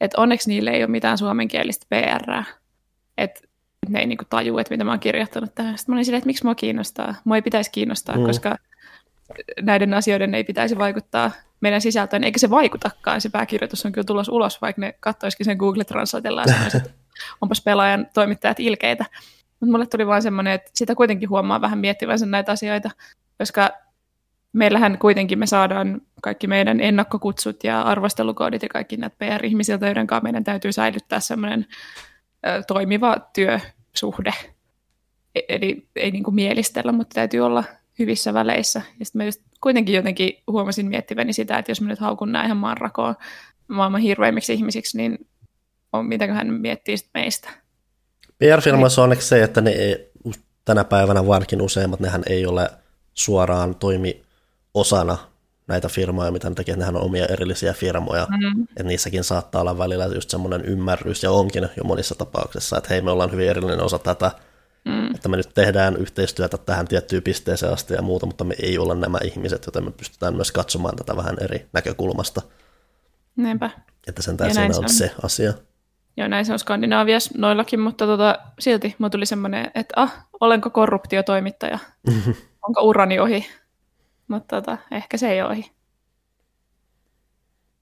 [0.00, 2.42] että onneksi niille ei ole mitään suomenkielistä PR.
[3.18, 3.40] Että
[3.88, 5.78] ne ei niinku taju, että mitä mä oon kirjoittanut tähän.
[5.78, 7.14] Sitten mä olin silleen, että miksi mua kiinnostaa.
[7.24, 8.26] Mua ei pitäisi kiinnostaa, mm.
[8.26, 8.56] koska
[9.62, 13.20] näiden asioiden ei pitäisi vaikuttaa meidän sisältöön, eikä se vaikutakaan.
[13.20, 16.98] Se pääkirjoitus on kyllä tulos ulos, vaikka ne kattoisikin sen Google Translatella ja sanoisivat, että
[17.40, 19.04] onpas pelaajan toimittajat ilkeitä.
[19.60, 22.90] Mutta mulle tuli vaan semmoinen, että sitä kuitenkin huomaa vähän miettivänsä näitä asioita,
[23.38, 23.70] koska
[24.52, 30.22] meillähän kuitenkin me saadaan kaikki meidän ennakkokutsut ja arvostelukoodit ja kaikki näitä PR-ihmisiltä, joiden kanssa
[30.22, 31.66] meidän täytyy säilyttää semmoinen
[32.66, 34.32] toimiva työsuhde.
[35.34, 37.64] E-, eli ei niin kuin mielistellä, mutta täytyy olla
[37.98, 38.82] hyvissä väleissä.
[38.98, 42.46] Ja sitten mä just kuitenkin jotenkin huomasin miettiväni sitä, että jos mä nyt haukun näin
[42.46, 43.14] ihan maanrakoon
[43.68, 45.28] maailman hirveimmiksi ihmisiksi, niin
[45.92, 47.50] on, mitäköhän miettii sitten meistä.
[48.38, 50.12] PR-firmoissa on onneksi se, että ne ei,
[50.66, 52.70] tänä päivänä varsinkin useimmat, nehän ei ole
[53.14, 54.22] suoraan toimi
[54.74, 55.18] osana
[55.68, 58.62] näitä firmoja, mitä ne tekee, nehän on omia erillisiä firmoja, mm.
[58.62, 63.00] että niissäkin saattaa olla välillä just semmoinen ymmärrys, ja onkin jo monissa tapauksissa, että hei,
[63.00, 64.30] me ollaan hyvin erillinen osa tätä,
[64.84, 65.14] mm.
[65.14, 68.94] että me nyt tehdään yhteistyötä tähän tiettyyn pisteeseen asti ja muuta, mutta me ei olla
[68.94, 72.42] nämä ihmiset, joten me pystytään myös katsomaan tätä vähän eri näkökulmasta.
[73.36, 73.70] Näinpä.
[74.06, 75.52] Että sen tässä on, on se asia.
[76.16, 80.70] Joo, näin se on Skandinaaviassa noillakin, mutta tota, silti mulla tuli semmoinen, että ah, olenko
[80.70, 81.78] korruptiotoimittaja?
[82.68, 83.46] Onko urani ohi?
[84.28, 85.70] Mutta tota, ehkä se ei ole ohi.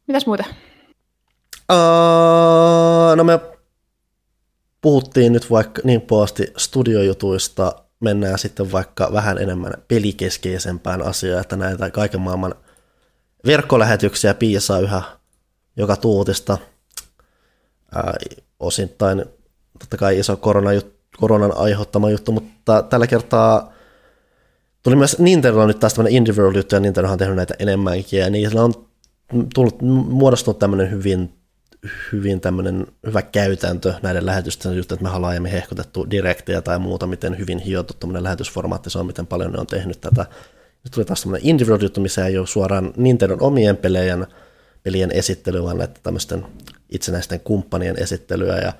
[0.06, 0.44] Mitäs muuta?
[1.72, 3.40] Uh, no me
[4.80, 11.90] puhuttiin nyt vaikka niin puolesti studiojutuista, mennään sitten vaikka vähän enemmän pelikeskeisempään asiaan, että näitä
[11.90, 12.54] kaiken maailman
[13.46, 15.02] verkkolähetyksiä piisaa yhä
[15.76, 16.58] joka tuutista.
[17.94, 18.14] Ää,
[18.60, 19.24] osittain
[19.78, 20.70] totta kai iso korona,
[21.16, 23.74] koronan aiheuttama juttu, mutta tällä kertaa
[24.84, 28.20] Tuli myös Nintendo nyt taas tämmöinen Indie World juttu, ja Nintendo on tehnyt näitä enemmänkin,
[28.20, 28.74] ja niillä on
[29.54, 31.32] tullut, muodostunut tämmöinen hyvin,
[32.12, 37.06] hyvin tämmöinen hyvä käytäntö näiden lähetysten just, että me ollaan aiemmin hehkutettu direktiä tai muuta,
[37.06, 40.26] miten hyvin hiottu tämmöinen lähetysformaatti se on, miten paljon ne on tehnyt tätä.
[40.84, 44.26] Nyt tuli taas tämmöinen Indie World juttu, missä ei ole suoraan Nintendon omien pelien,
[44.82, 46.46] pelien esittelyä, vaan näitä tämmöisten
[46.94, 48.72] itsenäisten kumppanien esittelyä, ja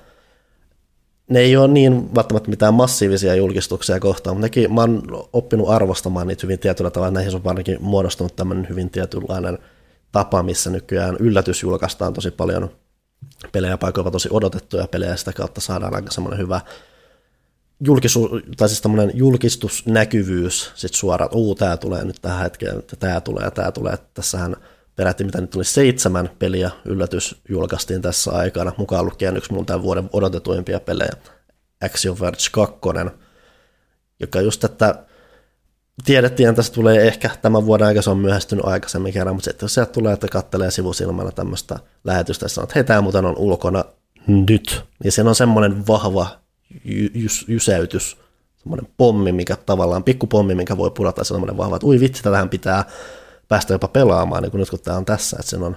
[1.29, 6.27] ne ei ole niin välttämättä mitään massiivisia julkistuksia kohtaan, mutta nekin, mä oon oppinut arvostamaan
[6.27, 9.59] niitä hyvin tietyllä tavalla, näihin on varsinkin muodostunut tämmöinen hyvin tietynlainen
[10.13, 12.71] tapa, missä nykyään yllätys julkaistaan tosi paljon
[13.53, 16.61] pelejä, paikoilla tosi odotettuja pelejä, ja sitä kautta saadaan aika semmoinen hyvä
[17.87, 18.83] julkisu, tai siis
[19.15, 23.99] julkistusnäkyvyys sit suoraan, uu, tämä tulee nyt tähän hetkeen, tämä tulee, tämä tulee.
[24.15, 24.57] Tässähän
[24.97, 29.83] peräti mitä nyt tuli seitsemän peliä yllätys julkaistiin tässä aikana, mukaan lukien yksi mun tämän
[29.83, 31.13] vuoden odotetuimpia pelejä,
[31.85, 32.79] Action Verge 2,
[34.21, 35.05] joka just, että
[36.05, 39.65] tiedettiin, että se tulee ehkä tämän vuoden aikana, se on myöhästynyt aikaisemmin kerran, mutta sitten
[39.65, 43.39] jos sieltä tulee, että kattelee sivusilmalla tämmöistä lähetystä ja sanoo, että hei, tämä muuten on
[43.39, 43.85] ulkona
[44.27, 46.27] nyt, niin siinä on semmoinen vahva
[47.15, 48.17] jys, jysäytys,
[48.57, 52.85] semmoinen pommi, mikä tavallaan, pikkupommi, mikä voi pudata semmoinen vahva, että ui vitsi, tähän pitää
[53.49, 55.77] päästä jopa pelaamaan, niin kuin nyt kun tämä on tässä, että sen on,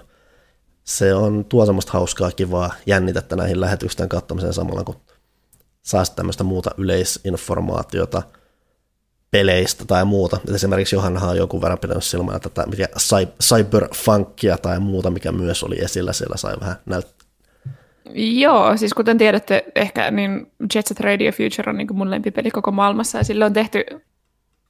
[0.84, 4.96] se on tuo semmoista hauskaa, kivaa jännitettä näihin lähetysten katsomiseen samalla, kun
[5.82, 8.22] saa tämmöistä muuta yleisinformaatiota
[9.32, 10.38] peleistä tai muuta.
[10.48, 12.88] Et esimerkiksi Johannahan on jonkun verran pitänyt silmällä tätä mikä
[13.44, 17.18] cyberfunkia tai muuta, mikä myös oli esillä, siellä sai vähän näyttää
[18.14, 22.72] Joo, siis kuten tiedätte ehkä, niin Jet Set Radio Future on niin mun lempipeli koko
[22.72, 23.86] maailmassa ja sille on tehty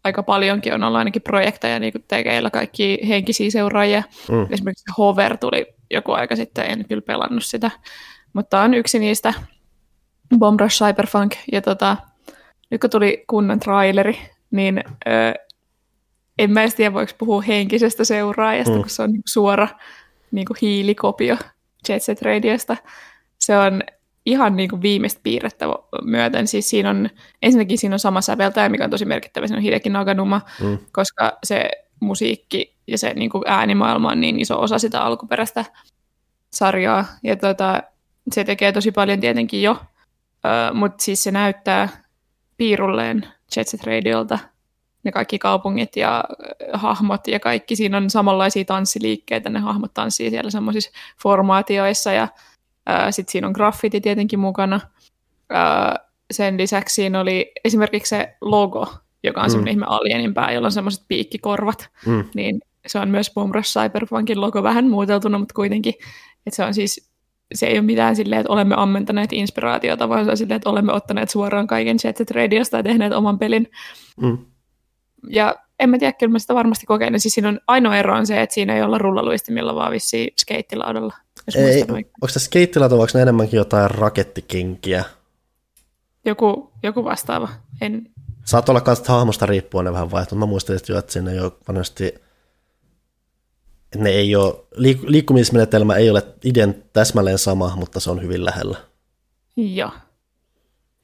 [0.08, 4.04] aika paljonkin, on ollut ainakin projekteja niin tekeillä kaikki henkisiä seuraajia.
[4.32, 4.48] Mm.
[4.50, 7.72] Esimerkiksi Hover tuli joku aika sitten, en kyllä pelannut sitä,
[8.34, 9.34] mutta on yksi niistä,
[10.40, 11.98] Bomb Rush Cyberpunk, ja tota,
[12.70, 14.20] nyt kun tuli kunnan traileri,
[14.52, 15.34] niin ö,
[16.40, 18.82] en mä edes tiedä, voiko puhua henkisestä seuraajasta, mm.
[18.82, 19.68] kun se on niin suora
[20.32, 21.38] niin kuin hiilikopio
[21.90, 22.78] Jet Set Radiosta
[23.40, 23.82] se on
[24.28, 25.66] ihan niin kuin viimeistä piirrettä
[26.04, 26.48] myöten.
[26.48, 27.10] Siis siinä on,
[27.42, 30.78] ensinnäkin siinä on sama säveltäjä, mikä on tosi merkittävä, siinä on Hideki Naganuma, mm.
[30.92, 35.66] koska se musiikki ja se niin kuin äänimaailma on niin iso osa sitä alkuperäistä
[36.54, 37.06] sarjaa.
[37.24, 37.84] Ja tota,
[38.32, 41.90] se tekee tosi paljon tietenkin jo, uh, mutta siis se näyttää
[42.58, 44.40] piirulleen Jet Set Radiolta
[45.04, 46.24] ne kaikki kaupungit ja
[46.74, 47.76] hahmot ja kaikki.
[47.76, 50.92] Siinä on samanlaisia tanssiliikkeitä, ne hahmot tanssii siellä semmoisissa
[51.24, 52.28] formaatioissa ja
[53.10, 54.80] sitten siinä on graffiti tietenkin mukana.
[56.32, 58.88] Sen lisäksi siinä oli esimerkiksi se logo,
[59.24, 59.52] joka on mm.
[59.52, 61.90] semmoinen ihme alienin pää, jolla on semmoiset piikkikorvat.
[62.06, 62.24] Mm.
[62.36, 65.94] Niin se on myös Boomrush Cyberpunkin logo vähän muuteltuna, mutta kuitenkin.
[66.46, 67.12] Että se on siis
[67.56, 70.94] se ei ole mitään silleen, että olemme ammentaneet inspiraatiota, vaan se on silleen, että olemme
[70.94, 73.68] ottaneet suoraan kaiken Jet Set Radiosta ja tehneet oman pelin.
[74.22, 74.38] Mm.
[75.30, 77.20] Ja en mä tiedä, kyllä mä sitä varmasti kokeilin.
[77.20, 81.14] Siis siinä on ainoa ero on se, että siinä ei olla rullaluistimilla, vaan vissiin skeittilaudalla.
[81.56, 85.04] Ei, onko se skeittilauta, onko ne enemmänkin jotain rakettikenkiä?
[86.26, 87.50] Joku, joku vastaava.
[87.82, 88.12] En...
[88.46, 90.40] Saat olla kanssa hahmosta riippuen ne vähän vaihtunut.
[90.40, 92.14] Mä muistelin, että sinne ei ole vanhasti
[93.96, 98.78] ne ei ole, liik- liikkumismenetelmä ei ole ident täsmälleen sama, mutta se on hyvin lähellä.
[99.56, 99.92] Joo.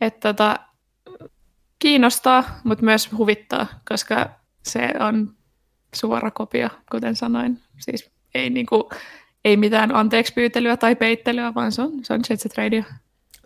[0.02, 0.60] Että tota,
[1.80, 4.30] kiinnostaa, mutta myös huvittaa, koska
[4.64, 5.36] se on
[5.96, 7.60] suora kopio, kuten sanoin.
[7.80, 8.90] Siis ei, niinku,
[9.46, 12.84] ei mitään anteeksi pyytelyä tai peittelyä, vaan se on, se on Jet Set Radio.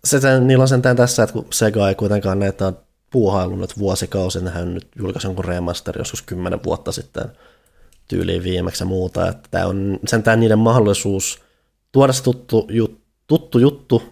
[0.03, 2.73] Se, niillä on sentään tässä, että kun Sega ei kuitenkaan näitä
[3.11, 7.25] puuhaillut nyt vuosikausi, nehän nyt julkaisi jonkun remaster joskus kymmenen vuotta sitten
[8.07, 9.29] tyyliin viimeksi ja muuta.
[9.29, 11.41] Että tämä on sentään niiden mahdollisuus
[11.91, 14.03] tuoda se tuttu, jut, tuttu juttu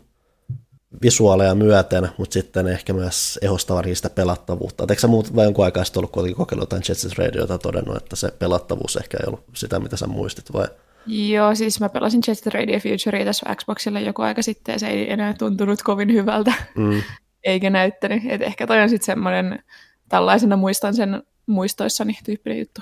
[1.02, 4.84] visuaaleja myöten, mutta sitten ehkä myös ehostava sitä pelattavuutta.
[4.84, 7.58] Et eikö sä muut vai jonkun aikaa sitten ollut kuitenkin kokeillut jotain Jet Set Radiota
[7.58, 10.68] todennut, että se pelattavuus ehkä ei ollut sitä, mitä sä muistit vai?
[11.08, 15.12] Joo, siis mä pelasin Jet Radio Future tässä Xboxilla joku aika sitten ja se ei
[15.12, 17.02] enää tuntunut kovin hyvältä, mm.
[17.44, 18.24] eikä näyttänyt.
[18.28, 19.64] Et ehkä toi on sitten semmoinen,
[20.10, 22.82] tällaisena muistan sen muistoissani tyyppinen juttu.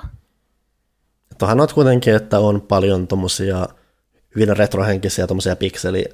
[1.37, 3.67] Tuohan on kuitenkin, että on paljon tuommoisia
[4.35, 6.05] hyvin retrohenkisiä tuommoisia pikseli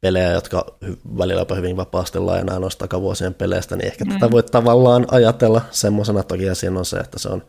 [0.00, 0.78] pelejä, jotka
[1.18, 4.12] välillä jopa hyvin vapaasti lainaa noista takavuosien peleistä, niin ehkä mm.
[4.12, 6.22] tätä voi tavallaan ajatella semmoisena.
[6.22, 7.42] Toki siinä on se, että se on,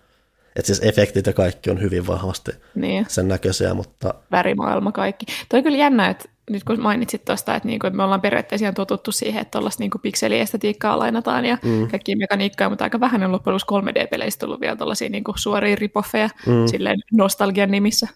[0.56, 3.06] että siis efektit ja kaikki on hyvin vahvasti niin.
[3.10, 4.14] sen näköisiä, mutta...
[4.32, 5.26] Värimaailma kaikki.
[5.50, 8.66] Toi on kyllä jännä, että nyt kun mainitsit tuosta, että, niinku, että me ollaan periaatteessa
[8.66, 11.88] ihan totuttu siihen, että tuollaista niinku pikseliestetiikkaa lainataan ja mm.
[11.88, 16.68] kaikki mekaniikkaa, mutta aika vähän on loppujen 3D-peleistä tullut vielä tuollaisia niinku suoria ripoffeja mm.
[16.68, 18.08] silleen nostalgian nimissä.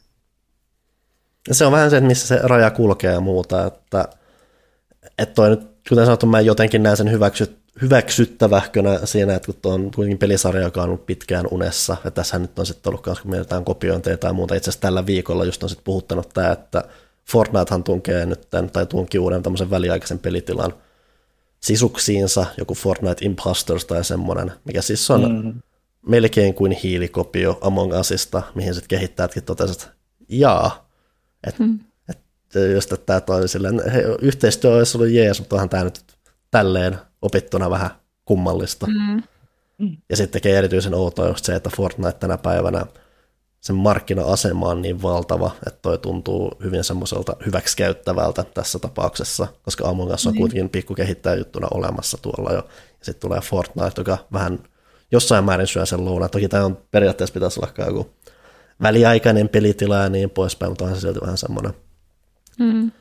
[1.51, 4.07] Se on vähän se, että missä se raja kulkee ja muuta, että
[5.17, 9.73] että toi nyt, kuten sanottu, mä jotenkin näen sen hyväksyt, hyväksyttävähkönä siinä, että kun tuo
[9.73, 13.21] on kuitenkin pelisarja, joka on ollut pitkään unessa, ja tässä nyt on sitten ollut kanssa,
[13.21, 16.83] kun mietitään kopiointeja tai muuta, itse asiassa tällä viikolla just on sitten puhuttanut tämä, että
[17.31, 20.73] Fortnitehan tunkee nyt tämän, tai tunki uuden tämmöisen väliaikaisen pelitilan
[21.59, 25.61] sisuksiinsa, joku Fortnite Imposters tai semmoinen, mikä siis on mm-hmm.
[26.07, 29.91] melkein kuin hiilikopio Among Usista, mihin sitten kehittäjätkin totesivat,
[30.29, 30.89] jaa,
[31.47, 31.79] että mm
[32.73, 36.01] just, että tämä toi silleen, he, yhteistyö olisi ollut jees, mutta onhan tämä nyt
[36.55, 37.89] tälleen opittuna vähän
[38.25, 38.87] kummallista.
[38.87, 39.23] Mm.
[39.77, 39.97] Mm.
[40.09, 42.85] Ja sitten tekee erityisen outoa just se, että Fortnite tänä päivänä,
[43.61, 50.13] sen markkina-asema on niin valtava, että toi tuntuu hyvin semmoiselta hyväksikäyttävältä tässä tapauksessa, koska Among
[50.13, 50.39] Us on niin.
[50.39, 52.67] kuitenkin pikkukehittäjäjuttuna olemassa tuolla jo.
[52.99, 54.59] Ja sitten tulee Fortnite, joka vähän
[55.11, 56.31] jossain määrin syö sen lounaan.
[56.31, 58.13] Toki tämä on periaatteessa pitäisi olla joku
[58.81, 61.73] väliaikainen pelitila ja niin poispäin, mutta on se silti vähän semmoinen
[62.59, 62.91] mm.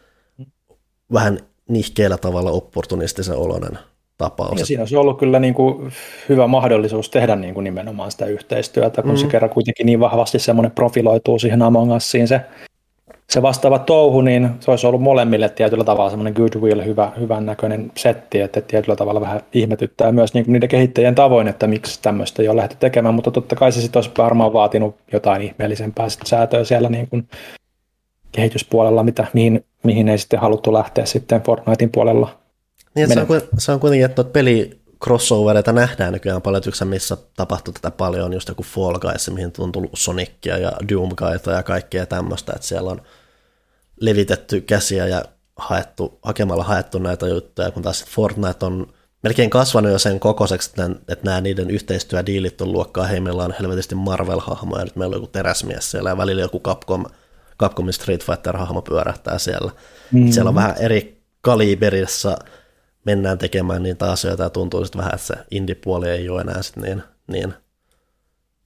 [1.12, 3.78] vähän nihkeellä tavalla opportunistisen oloinen
[4.18, 4.60] tapaus.
[4.60, 5.92] Ja siinä olisi ollut kyllä niin kuin
[6.28, 9.16] hyvä mahdollisuus tehdä niin kuin nimenomaan sitä yhteistyötä, kun mm.
[9.16, 12.40] se kerran kuitenkin niin vahvasti semmoinen profiloituu siihen Among Usiin se,
[13.30, 17.92] se vastaava touhu, niin se olisi ollut molemmille tietyllä tavalla semmoinen goodwill, hyvä, hyvän näköinen
[17.96, 22.42] setti, että tietyllä tavalla vähän ihmetyttää myös niin kuin niiden kehittäjien tavoin, että miksi tämmöistä
[22.42, 26.64] ei ole lähdetty tekemään, mutta totta kai se sitten olisi varmaan vaatinut jotain ihmeellisempää säätöä
[26.64, 27.28] siellä niin kuin
[28.34, 32.44] kehityspuolella, mitä, mihin, mihin ei sitten haluttu lähteä sitten Fortnitein puolella
[32.94, 37.74] niin, se, on, se on kuitenkin, että peli crossovereita nähdään nykyään paljon, että missä tapahtuu
[37.74, 42.52] tätä paljon, just joku Fall Guys, mihin on tullut Sonicia ja Doomgaita ja kaikkea tämmöistä,
[42.56, 43.02] että siellä on
[44.00, 45.24] levitetty käsiä ja
[45.56, 48.86] haettu, hakemalla haettu näitä juttuja, kun taas Fortnite on
[49.22, 50.70] melkein kasvanut jo sen kokoiseksi,
[51.08, 55.32] että nämä niiden yhteistyödiilit on luokkaa, hei meillä on helvetisti Marvel-hahmoja, nyt meillä on joku
[55.32, 57.04] teräsmies siellä ja välillä joku Capcom,
[57.58, 59.72] Capcomin Street Fighter-hahmo pyörähtää siellä.
[60.12, 60.32] Mm.
[60.32, 62.36] Siellä on vähän eri kaliberissa
[63.04, 66.76] mennään tekemään niitä asioita ja tuntuu sitten vähän, että se indie-puoli ei ole enää sit
[66.76, 67.54] niin, niin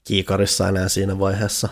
[0.05, 1.68] kiikarissa enää siinä vaiheessa.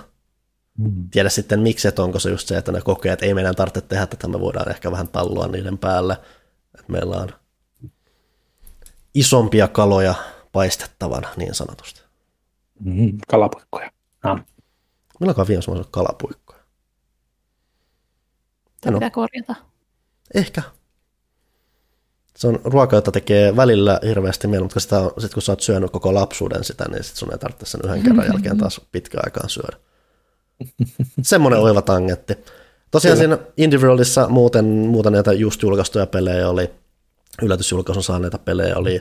[0.78, 1.08] Mm.
[1.10, 3.80] Tiedä sitten miksi, että onko se just se, että ne kokee, että ei meidän tarvitse
[3.80, 6.18] tehdä tätä, me voidaan ehkä vähän tallua niiden päälle,
[6.74, 7.28] että meillä on
[9.14, 10.14] isompia kaloja
[10.52, 12.02] paistettavana niin sanotusti.
[12.80, 13.90] Mm, kalapuikkoja.
[14.22, 14.44] Ah.
[15.20, 15.70] Milloinkaan viimeksi
[18.86, 19.28] kalapuikkoja?
[19.30, 19.54] Tämä pitää korjata.
[20.34, 20.62] Ehkä
[22.36, 25.60] se on ruoka, jota tekee välillä hirveästi mieli, mutta sitä on, sit kun sä oot
[25.60, 29.24] syönyt koko lapsuuden sitä, niin sit sun ei tarvitse sen yhden kerran jälkeen taas pitkään
[29.26, 29.76] aikaan syödä.
[31.22, 32.38] Semmoinen oiva tangetti.
[32.90, 33.36] Tosiaan Kyllä.
[33.36, 36.70] siinä Indie Worldissa muuten, muuten näitä just julkaistuja pelejä oli,
[37.42, 39.00] yllätysjulkaisun saaneita pelejä oli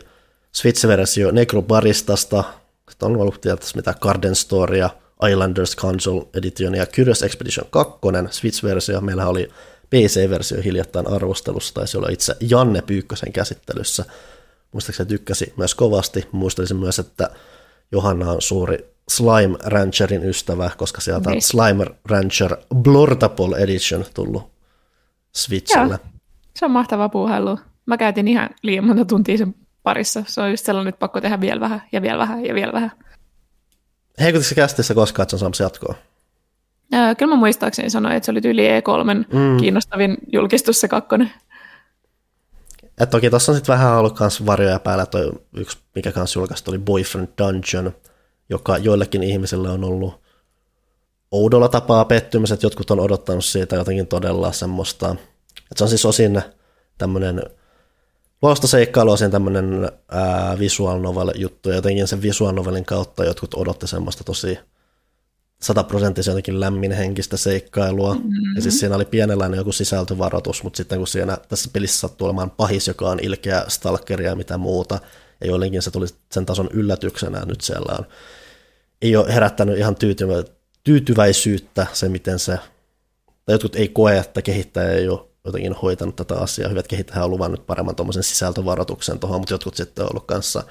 [0.51, 2.43] Switch-versio Necrobaristasta,
[2.89, 4.89] sitten on ollut tietysti mitä Garden Storya,
[5.31, 7.99] Islanders Console Edition ja Curious Expedition 2,
[8.31, 9.01] Switch-versio.
[9.01, 9.49] Meillä oli
[9.89, 14.05] PC-versio hiljattain arvostelussa, taisi olla itse Janne Pyykkösen käsittelyssä.
[14.71, 16.27] Muistaakseni tykkäsi myös kovasti.
[16.31, 17.29] Muistelisin myös, että
[17.91, 21.41] Johanna on suuri Slime Rancherin ystävä, koska sieltä on niin.
[21.41, 24.51] Slime Rancher Blortable Edition tullut
[25.35, 25.99] Switchille.
[26.03, 26.11] Joo,
[26.55, 27.59] se on mahtava puhelu.
[27.85, 30.23] Mä käytin ihan liian monta tuntia sen parissa.
[30.27, 32.91] Se on just sellainen, että pakko tehdä vielä vähän ja vielä vähän ja vielä vähän.
[34.19, 35.95] Heikutiko se kästissä koskaan, että se on saamassa jatkoa?
[36.91, 39.57] Ää, kyllä mä muistaakseni sanoin, että se oli yli E3 mm.
[39.57, 41.31] kiinnostavin julkistus se kakkonen.
[42.99, 46.71] Et toki tuossa on sitten vähän ollut myös varjoja päällä, toi yksi, mikä kanssa julkaistu
[46.71, 47.91] oli Boyfriend Dungeon,
[48.49, 50.21] joka joillekin ihmisille on ollut
[51.31, 56.05] oudolla tapaa pettymys, että jotkut on odottanut siitä jotenkin todella semmoista, että se on siis
[56.05, 56.41] osin
[56.97, 57.41] tämmöinen
[58.65, 59.91] seikkailu osin tämmöinen
[60.59, 64.59] visual novel juttu, ja jotenkin sen visual novelin kautta jotkut odotti semmoista tosi
[65.61, 68.13] sataprosenttisen jotenkin lämminhenkistä seikkailua.
[68.13, 68.55] Mm-hmm.
[68.55, 72.51] Ja siis siinä oli pienenlainen joku sisältövaroitus, mutta sitten kun siinä tässä pelissä sattuu olemaan
[72.51, 74.99] pahis, joka on ilkeä stalkeria ja mitä muuta,
[75.41, 78.05] ja joillekin se tuli sen tason yllätyksenä nyt siellä on.
[79.01, 80.43] Ei ole herättänyt ihan tyytyvä,
[80.83, 82.59] tyytyväisyyttä se, miten se,
[83.45, 86.69] tai jotkut ei koe, että kehittäjä ei ole jotenkin hoitanut tätä asiaa.
[86.69, 90.63] Hyvät kehittäjät on luvannut paremman tuommoisen sisältövaroituksen tuohon, mutta jotkut sitten on ollut kanssa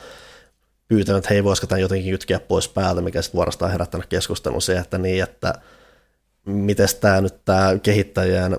[0.89, 4.79] pyytänyt, että hei, voisiko tämän jotenkin kytkeä pois päältä, mikä sitten vuorostaan herättänyt keskustelun se,
[4.79, 5.55] että niin, että
[6.47, 8.57] miten tämä nyt tämä kehittäjien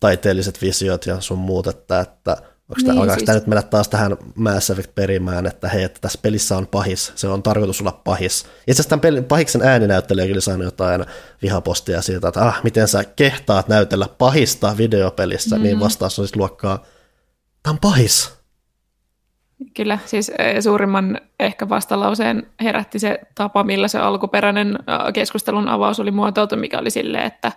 [0.00, 2.36] taiteelliset visiot ja sun muut, että, että
[2.70, 3.24] onko niin, tämä, siis...
[3.24, 7.28] tämä nyt mennä taas tähän Mass Effect-perimään, että hei, että tässä pelissä on pahis, se
[7.28, 8.40] on tarkoitus olla pahis.
[8.40, 11.04] Itse asiassa tämän pelin, pahiksen ääninäyttelijä oli saanut jotain
[11.42, 15.68] vihapostia siitä, että ah, miten sä kehtaat näytellä pahista videopelissä, niin mm-hmm.
[15.68, 16.84] niin vastaus on siis luokkaa,
[17.62, 18.39] tämä on pahis.
[19.74, 24.78] Kyllä, siis suurimman ehkä vastalauseen herätti se tapa, millä se alkuperäinen
[25.14, 27.52] keskustelun avaus oli muotoiltu, mikä oli silleen, että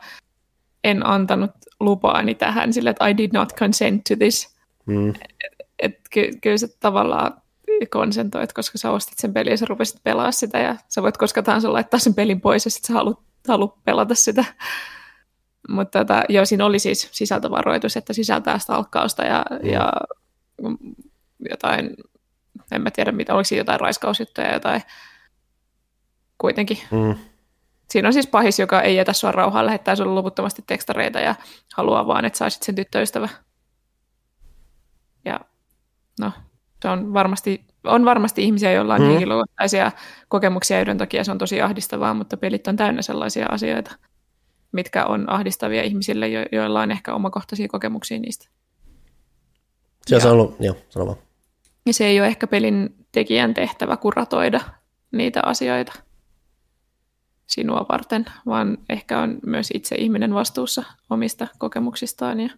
[0.83, 4.55] en antanut lupaani tähän, sille että I did not consent to this.
[4.85, 5.09] Mm.
[5.09, 7.41] Et, et, ky, kyllä se tavallaan
[7.89, 11.43] konsentoit, koska sä ostit sen pelin ja sä rupesit pelaa sitä ja sä voit koska
[11.43, 14.45] tahansa laittaa sen pelin pois ja sit sä haluat, haluat pelata sitä.
[15.69, 19.69] Mutta tota, joo, siinä oli siis sisältövaroitus, että sisältää stalkkausta ja, mm.
[19.69, 19.91] ja
[21.49, 21.95] jotain,
[22.71, 24.81] en mä tiedä mitä, oliko siinä jotain raiskausjuttuja ja jotain
[26.37, 26.77] kuitenkin.
[26.91, 27.15] Mm.
[27.89, 31.35] Siinä on siis pahis, joka ei jätä sua rauhaan, lähettää sulle loputtomasti tekstareita ja
[31.75, 33.29] haluaa vaan, että saisit sen tyttöystävä.
[35.25, 35.39] Ja
[36.19, 36.31] no.
[36.81, 39.07] Se on varmasti, on varmasti ihmisiä, joilla on mm.
[39.07, 39.91] henkilökohtaisia
[40.27, 43.95] kokemuksia, joiden takia se on tosi ahdistavaa, mutta pelit on täynnä sellaisia asioita,
[44.71, 48.47] mitkä on ahdistavia ihmisille, jo- joilla on ehkä omakohtaisia kokemuksia niistä.
[50.05, 51.17] Se on ollut, joo, sano vaan.
[51.85, 54.61] Ja se ei ole ehkä pelin tekijän tehtävä kuratoida
[55.11, 55.93] niitä asioita
[57.47, 62.49] sinua varten, vaan ehkä on myös itse ihminen vastuussa omista kokemuksistaan ja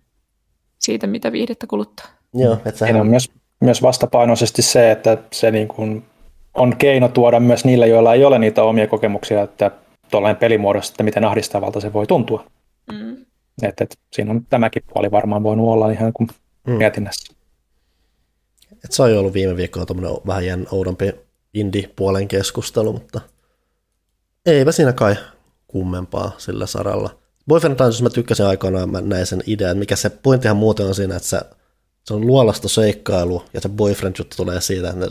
[0.80, 2.06] siitä, mitä viihdettä kuluttaa.
[2.34, 6.06] Joo, että sehän on myös, myös vastapainoisesti se, että se niin kuin
[6.54, 9.72] on keino tuoda myös niille, joilla ei ole niitä omia kokemuksia, että
[10.12, 12.46] tuollainen pelimuodossa, että miten ahdistavalta se voi tuntua.
[12.92, 13.18] Mm.
[13.64, 16.30] Et, et, siinä on tämäkin puoli varmaan voinut olla ihan kuin
[16.68, 16.74] mm.
[16.74, 17.35] mietinnässä.
[18.84, 21.14] Et se on ollut viime viikolla vähän jään oudompi
[21.54, 23.22] indie-puolen keskustelu, mutta
[24.46, 25.16] eipä siinä kai
[25.68, 27.20] kummempaa sillä saralla.
[27.48, 31.16] Boyfriend Times, mä tykkäsin aikanaan, mä näin sen idean, mikä se pointtihan muuten on siinä,
[31.16, 31.42] että se,
[32.04, 35.08] se on luolasta seikkailu ja se boyfriend-juttu tulee siitä, että ne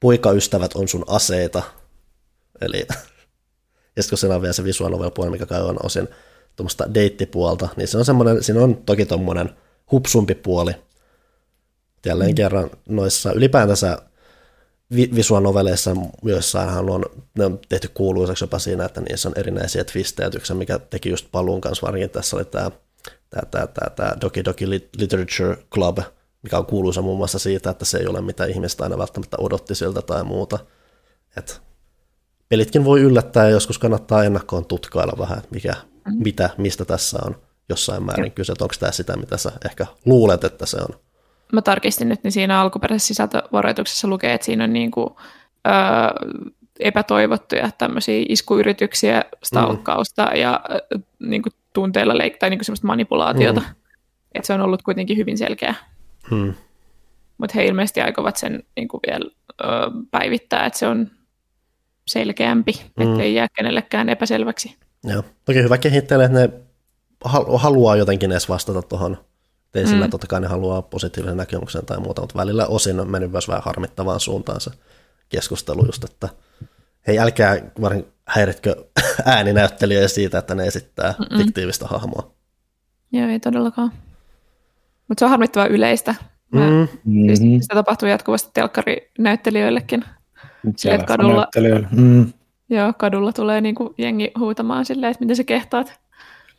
[0.00, 1.62] poikaystävät on sun aseita.
[2.60, 2.78] Eli,
[3.96, 6.08] ja sitten kun siinä on vielä se visual novel puoli, mikä kai on osin
[6.56, 9.50] tuommoista deittipuolta, niin se on semmoinen, siinä on toki tuommoinen
[9.90, 10.72] hupsumpi puoli.
[12.04, 12.34] Jälleen mm.
[12.34, 13.98] kerran noissa ylipäätänsä
[14.96, 17.04] visual noveleissa joissainhan on,
[17.38, 21.60] ne on tehty kuuluisaksi jopa siinä, että niissä on erinäisiä twistejä, mikä teki just paluun
[21.60, 22.70] kanssa, varsinkin tässä oli tämä,
[23.30, 25.98] tämä, tämä, tämä, tämä Doki Doki Literature Club,
[26.42, 29.74] mikä on kuuluisa muun muassa siitä, että se ei ole mitä ihmistä aina välttämättä odotti
[29.74, 30.58] siltä tai muuta.
[31.36, 31.60] Et
[32.48, 36.22] pelitkin voi yllättää ja joskus kannattaa ennakkoon tutkailla vähän, mikä, mm-hmm.
[36.22, 37.36] mitä, mistä tässä on
[37.68, 40.98] jossain määrin kyse, että onko tämä sitä, mitä sä ehkä luulet, että se on.
[41.54, 45.08] Mä tarkistin nyt, niin siinä alkuperäisessä sisältövaroituksessa lukee, että siinä on niin kuin,
[45.66, 45.74] öö,
[46.80, 50.40] epätoivottuja tämmöisiä iskuyrityksiä, stalkkausta mm.
[50.40, 53.60] ja äh, niin kuin tunteilla leik- tai niin kuin semmoista manipulaatiota.
[53.60, 53.66] Mm.
[54.34, 55.74] Että se on ollut kuitenkin hyvin selkeä.
[56.30, 56.54] Hmm.
[57.38, 59.30] Mutta he ilmeisesti aikovat sen niin kuin vielä
[59.60, 59.64] ö,
[60.10, 61.10] päivittää, että se on
[62.06, 63.12] selkeämpi, hmm.
[63.12, 64.76] ettei jää kenellekään epäselväksi.
[65.04, 66.50] Joo, toki hyvä kehittää, että ne
[67.56, 69.24] haluaa jotenkin edes vastata tuohon.
[69.74, 69.88] Ei mm.
[69.88, 73.48] sillä totta kai ne haluaa positiivisen näkemyksen tai muuta, mutta välillä osin on mennyt myös
[73.48, 74.70] vähän harmittavaan suuntaan se
[75.28, 76.28] keskustelu just, että
[77.06, 78.84] hei älkää varin häiritkö
[79.24, 81.38] ääninäyttelijöitä siitä, että ne esittää Mm-mm.
[81.38, 82.34] fiktiivistä hahmoa.
[83.12, 83.92] Joo, ei todellakaan.
[85.08, 86.14] Mutta se on harmittavaa yleistä.
[86.52, 86.88] Mm.
[87.26, 87.60] Siis mm-hmm.
[87.60, 90.04] Sitä tapahtuu jatkuvasti telkkarinäyttelijöillekin.
[90.76, 91.48] Sille, että kadulla,
[91.90, 92.32] mm.
[92.70, 96.00] joo, kadulla tulee niinku jengi huutamaan silleen, että miten sä kehtaat.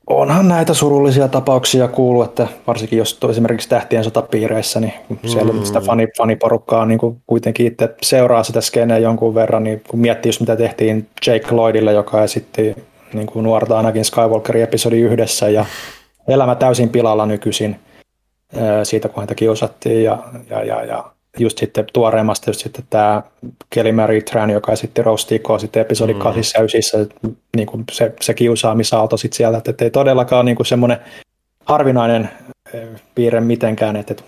[0.08, 4.94] Onhan näitä surullisia tapauksia kuulu, että varsinkin jos esimerkiksi tähtien sotapiireissä, niin
[5.26, 5.64] siellä mm.
[5.64, 10.30] sitä fani, faniporukkaa niin kuin kuitenkin itse seuraa sitä skeneä jonkun verran, niin kun miettii
[10.30, 12.76] just mitä tehtiin Jake Lloydille, joka esitti
[13.14, 15.66] niin kuin nuorta ainakin Skywalkerin episodi yhdessä ja
[16.28, 17.80] elämä täysin pilalla nykyisin,
[18.84, 23.22] siitä, kun häntä kiusattiin ja, ja, ja, ja just sitten tuoreemmasta just sitten tämä
[23.70, 26.20] Kelly Mary Tran, joka sitten Rostiko sitten episodi mm.
[26.20, 27.08] 8 ja 9,
[27.56, 30.98] niin kuin se, se kiusaamisaalto sitten sieltä, että ei todellakaan niin kuin semmoinen
[31.66, 32.30] harvinainen
[33.16, 34.24] piirre mitenkään, että, että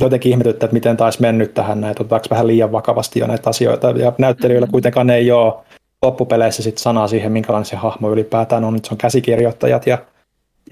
[0.00, 3.90] jotenkin ihmetyttää, että miten taisi mennyt tähän näin, otetaanko vähän liian vakavasti jo näitä asioita,
[3.90, 4.72] ja näyttelijöillä mm.
[4.72, 5.54] kuitenkaan ei ole
[6.02, 9.98] loppupeleissä sit sanaa siihen, minkälainen se hahmo ylipäätään on, nyt se on käsikirjoittajat ja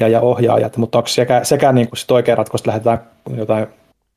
[0.01, 3.01] ja, ja ohjaajat, mutta onko sekä, sekä niin kuin sit oikea ratkaisu, että lähdetään
[3.36, 3.66] jotain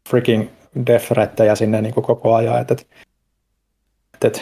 [0.09, 0.47] freaking
[0.88, 1.13] death
[1.55, 4.41] sinne niin kuin koko ajan, että, että, että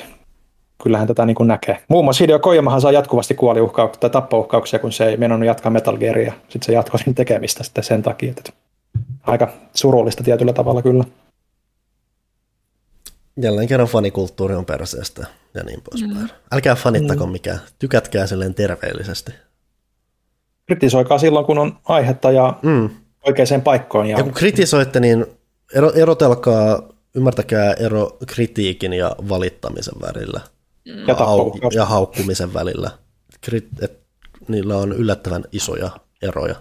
[0.84, 1.84] kyllähän tätä niin kuin näkee.
[1.88, 5.98] Muun muassa Hideo Kojamahan saa jatkuvasti kuoliuhkauksia tai tappouhkauksia, kun se ei mennyt jatkaa Metal
[5.98, 6.34] Gearia.
[6.42, 8.30] Sitten se jatkoi sen tekemistä sitten sen takia.
[8.30, 8.52] Että
[9.24, 11.04] aika surullista tietyllä tavalla kyllä.
[13.42, 16.18] Jälleen kerran fanikulttuuri on perseestä ja niin poispäin.
[16.18, 16.30] Mm.
[16.52, 17.32] Älkää fanittako mm.
[17.32, 19.32] mikään, tykätkää silleen terveellisesti
[20.72, 22.90] kritisoikaa silloin, kun on aihetta ja mm.
[23.28, 24.08] oikeaan paikkoon.
[24.08, 24.18] Ja...
[24.18, 25.26] ja kun kritisoitte, niin
[25.96, 30.42] erotelkaa, ymmärtäkää ero kritiikin ja valittamisen välillä.
[30.86, 31.08] Mm.
[31.08, 32.92] Ja, hau- ja haukkumisen välillä.
[33.48, 34.00] Krit- et,
[34.48, 35.90] niillä on yllättävän isoja
[36.22, 36.56] eroja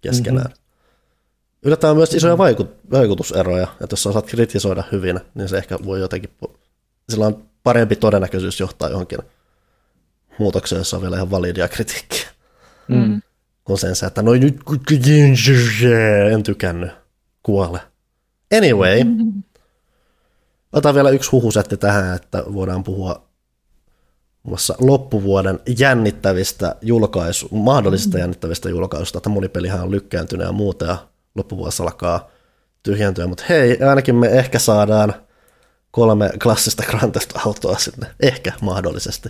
[0.00, 0.46] keskenään.
[0.46, 1.62] Mm-hmm.
[1.62, 6.30] Yllättävän myös isoja vaikut- vaikutuseroja, että jos osaat kritisoida hyvin, niin se ehkä voi jotenkin,
[7.10, 9.18] sillä on parempi todennäköisyys johtaa johonkin
[10.38, 12.28] muutokseen, jossa on vielä ihan validia kritiikkiä.
[12.88, 13.22] Mm
[13.64, 14.60] kuin sen että no nyt
[16.32, 16.90] en tykännyt,
[17.42, 17.80] kuole.
[18.56, 19.00] Anyway,
[20.72, 23.32] otan vielä yksi huhusetti tähän, että voidaan puhua
[24.42, 30.96] muassa loppuvuoden jännittävistä julkaisu, mahdollisista jännittävistä julkaisuista, että monipelihän on lykkääntynyt ja muuta, ja
[31.34, 32.28] loppuvuosi alkaa
[32.82, 35.14] tyhjentyä, mutta hei, ainakin me ehkä saadaan
[35.90, 39.28] kolme klassista Grand Theft Autoa sinne, ehkä mahdollisesti.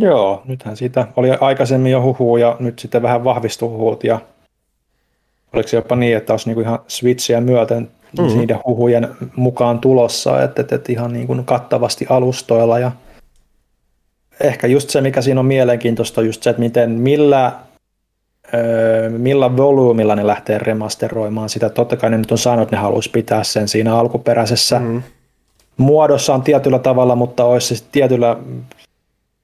[0.00, 4.20] Joo, nythän siitä oli aikaisemmin jo huhu ja nyt sitten vähän vahvistui huhut ja
[5.52, 8.38] oliko se jopa niin, että olisi niinku ihan Switchiä myöten mm-hmm.
[8.38, 12.92] niiden huhujen mukaan tulossa, että, että, että ihan niin kuin kattavasti alustoilla ja
[14.40, 17.52] ehkä just se, mikä siinä on mielenkiintoista, just se, että miten, millä,
[18.54, 21.70] öö, millä volyymilla ne lähtee remasteroimaan sitä.
[21.70, 25.02] Totta kai ne nyt on sanonut, että ne haluaisi pitää sen siinä alkuperäisessä mm.
[25.76, 28.36] muodossaan tietyllä tavalla, mutta olisi se tietyllä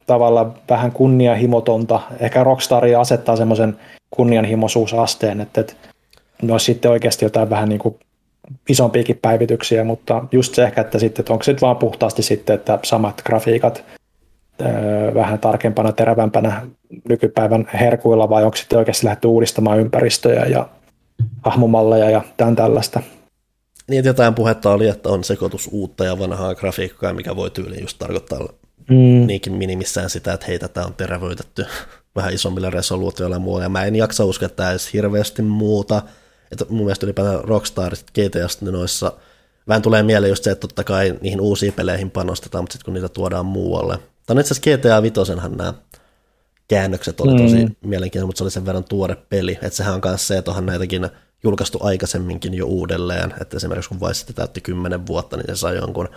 [0.07, 2.01] tavalla vähän kunnianhimotonta.
[2.21, 3.77] Ehkä Rockstar asettaa semmoisen
[4.11, 5.75] kunnianhimoisuusasteen, että, että
[6.47, 7.99] ne olisi sitten oikeasti jotain vähän niin kuin
[8.69, 12.79] isompiakin päivityksiä, mutta just se ehkä, että sitten, että onko se vaan puhtaasti sitten, että
[12.85, 13.85] samat grafiikat
[15.15, 16.67] vähän tarkempana, terävämpänä
[17.09, 20.69] nykypäivän herkuilla, vai onko sitten oikeasti lähdetty uudistamaan ympäristöjä ja
[21.43, 23.01] hahmomalleja ja tämän tällaista.
[23.89, 27.81] Niin, että jotain puhetta oli, että on sekoitus uutta ja vanhaa grafiikkaa, mikä voi tyyliin
[27.81, 28.39] just tarkoittaa
[28.91, 29.27] mm.
[29.27, 31.67] niinkin minimissään sitä, että hei, tätä on terävöitetty
[32.17, 36.03] vähän isommilla resoluutioilla ja muualla, ja mä en jaksa uskoa, että tämä edes hirveästi muuta,
[36.55, 39.13] että mun mielestä ylipäätään Rockstarit GTAsta noissa
[39.69, 42.95] vähän tulee mieleen just se, että totta kai niihin uusiin peleihin panostetaan, mutta sitten kun
[42.95, 43.99] niitä tuodaan muualle,
[44.31, 45.75] on itse asiassa GTA Vitosenhan nämä
[46.69, 47.75] käännökset oli tosi mm.
[47.85, 50.67] mielenkiintoisia, mutta se oli sen verran tuore peli, että sehän on myös se, että onhan
[50.67, 51.09] näitäkin
[51.45, 56.09] julkaistu aikaisemminkin jo uudelleen, että esimerkiksi kun Vice täytti 10 vuotta, niin se sai jonkun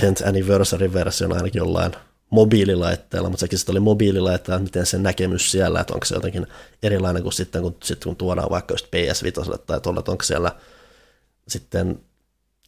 [0.00, 1.92] 10th anniversary-version ainakin jollain
[2.30, 6.46] mobiililaitteella, mutta sekin sitten oli mobiililaitteella, miten se näkemys siellä, että onko se jotenkin
[6.82, 10.52] erilainen kuin sitten, kun, sitten kun tuodaan vaikka just PS5 tai tuolla, että onko siellä
[11.48, 12.00] sitten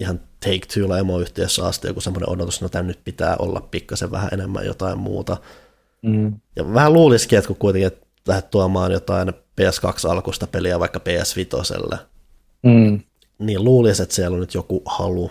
[0.01, 4.99] ihan Take-Twolla emoyhtiössä asti joku semmoinen odotus, no nyt pitää olla pikkasen vähän enemmän jotain
[4.99, 5.37] muuta.
[6.03, 6.41] Mm.
[6.57, 7.91] Ja vähän luulisikin, että kun kuitenkin
[8.29, 11.97] lähdet tuomaan jotain PS2-alkuista peliä vaikka PS5,
[12.63, 13.01] mm.
[13.39, 15.31] niin luulisi, että siellä on nyt joku halu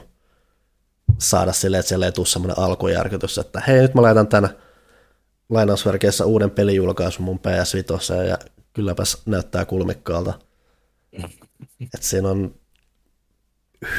[1.17, 4.49] saada silleen, että siellä ei tule semmoinen alkujärkytys, että hei, nyt mä laitan tämän
[5.49, 8.37] lainausverkeissä uuden pelijulkaisun mun PS5 ja
[8.73, 10.33] kylläpäs näyttää kulmikkaalta.
[11.93, 12.55] Että siinä on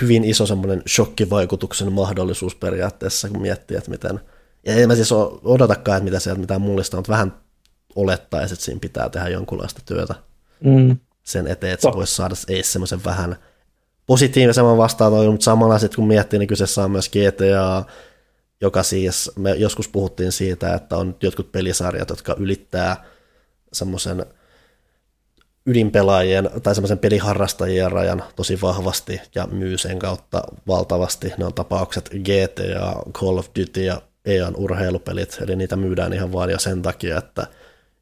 [0.01, 4.21] hyvin iso semmoinen shokkivaikutuksen mahdollisuus periaatteessa, kun miettii, että miten,
[4.67, 5.13] ja ei mä siis
[5.45, 7.35] odotakaan, että mitä sieltä mitään mullista, mutta vähän
[7.95, 10.15] olettaisi, että siinä pitää tehdä jonkunlaista työtä
[10.65, 10.97] mm.
[11.23, 13.37] sen eteen, että se voisi saada ei semmoisen vähän
[14.07, 17.85] positiivisemman vastaanoton, mutta samalla sitten kun miettii, niin kyseessä on myös GTA,
[18.61, 23.05] joka siis, me joskus puhuttiin siitä, että on jotkut pelisarjat, jotka ylittää
[23.73, 24.27] semmoisen
[25.67, 31.33] ydinpelaajien tai semmoisen peliharrastajien rajan tosi vahvasti ja myy sen kautta valtavasti.
[31.39, 36.51] Ne on tapaukset GTA, Call of Duty ja EAN urheilupelit, eli niitä myydään ihan vaan
[36.51, 37.47] jo sen takia, että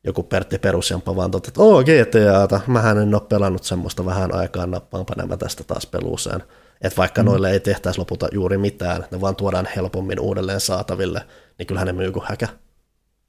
[0.05, 4.67] joku Pertti Perusjampa vaan totta, että oo GTAta, mähän en ole pelannut semmoista vähän aikaa,
[4.67, 6.43] nappaanpa nämä tästä taas peluuseen.
[6.83, 7.27] Että vaikka mm.
[7.27, 11.21] noille ei tehtäisi lopulta juuri mitään, ne vaan tuodaan helpommin uudelleen saataville,
[11.59, 12.49] niin kyllähän ne myy kuin häkä.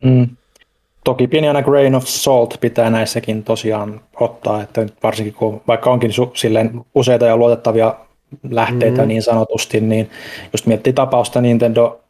[0.03, 0.27] Mm
[1.05, 6.11] toki pieni aina grain of salt pitää näissäkin tosiaan ottaa, että varsinkin kun vaikka onkin
[6.11, 7.95] su- silleen useita ja luotettavia
[8.49, 9.07] lähteitä mm-hmm.
[9.07, 10.09] niin sanotusti, niin
[10.53, 12.01] just miettii tapausta Nintendo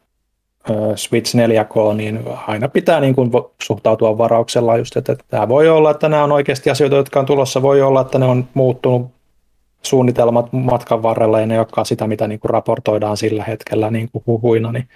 [0.96, 3.30] Switch 4K, niin aina pitää niin kuin
[3.62, 7.62] suhtautua varauksella just, että, tämä voi olla, että nämä on oikeasti asioita, jotka on tulossa,
[7.62, 9.10] voi olla, että ne on muuttunut
[9.82, 14.24] suunnitelmat matkan varrella ja ne olekaan sitä, mitä niin kuin raportoidaan sillä hetkellä niin kuin
[14.26, 14.88] huhuina, niin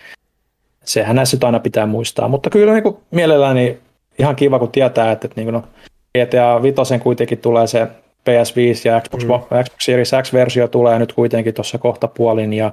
[0.84, 3.78] sehän näissä aina pitää muistaa, mutta kyllä niin kuin mielelläni
[4.18, 5.64] ihan kiva, kun tietää, että, että niin no,
[6.18, 7.86] GTA 5 kuitenkin tulee se
[8.30, 9.64] PS5 ja Xbox, mm.
[9.64, 12.72] Xbox Series X-versio tulee nyt kuitenkin tuossa kohta puolin ja,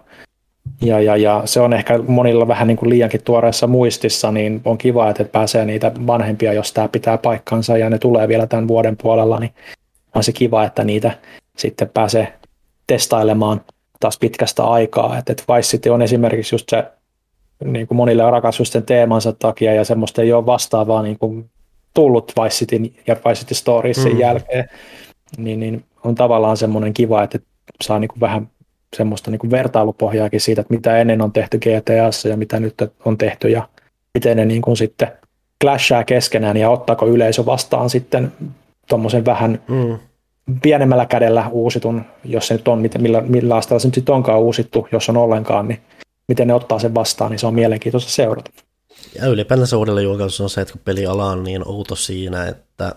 [0.81, 4.77] ja, ja, ja, se on ehkä monilla vähän niin kuin liiankin tuoreessa muistissa, niin on
[4.77, 8.97] kiva, että pääsee niitä vanhempia, jos tämä pitää paikkansa ja ne tulee vielä tämän vuoden
[8.97, 9.53] puolella, niin
[10.15, 11.11] on se kiva, että niitä
[11.57, 12.33] sitten pääsee
[12.87, 13.61] testailemaan
[13.99, 15.17] taas pitkästä aikaa.
[15.17, 16.83] Että et Vice City on esimerkiksi just se
[17.65, 21.19] niin kuin monille on rakas just sen teemansa takia ja semmoista ei ole vastaavaa niin
[21.19, 21.49] kuin
[21.93, 24.19] tullut Vice City ja Vice City Stories sen mm.
[24.19, 24.69] jälkeen,
[25.37, 27.39] niin, niin on tavallaan semmoinen kiva, että
[27.81, 28.49] saa niin kuin vähän
[28.95, 32.73] semmoista niin kuin vertailupohjaakin siitä, että mitä ennen on tehty GTAssa ja mitä nyt
[33.05, 33.69] on tehty ja
[34.13, 35.11] miten ne niin kuin sitten
[35.61, 38.31] clashaa keskenään ja ottaako yleisö vastaan sitten
[38.89, 39.97] tuommoisen vähän mm.
[40.61, 44.87] pienemmällä kädellä uusitun, jos se nyt on, millä, millä asteella se nyt sitten onkaan uusittu,
[44.91, 45.79] jos on ollenkaan, niin
[46.27, 48.51] miten ne ottaa sen vastaan, niin se on mielenkiintoista seurata.
[49.15, 52.95] Ja ylipäänsä uudelleen julkaisussa on se, että kun peliala on niin outo siinä, että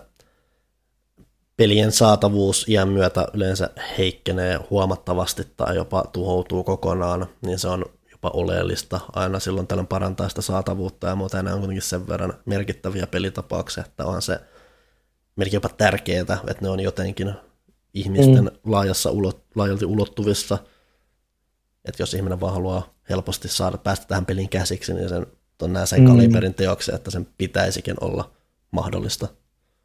[1.61, 8.29] pelien saatavuus iän myötä yleensä heikkenee huomattavasti tai jopa tuhoutuu kokonaan, niin se on jopa
[8.33, 13.07] oleellista aina silloin tällöin parantaa sitä saatavuutta ja muuten nämä on kuitenkin sen verran merkittäviä
[13.07, 14.39] pelitapauksia, että on se
[15.35, 17.33] melkein jopa tärkeää, että ne on jotenkin
[17.93, 18.71] ihmisten mm.
[18.71, 20.57] laajassa ulot, laajalti ulottuvissa–
[21.85, 25.27] että jos ihminen vaan haluaa helposti saada päästä tähän peliin käsiksi, niin sen
[25.61, 26.07] on nämä sen mm.
[26.07, 28.31] kaliberin teoksia, että sen pitäisikin olla
[28.71, 29.27] mahdollista.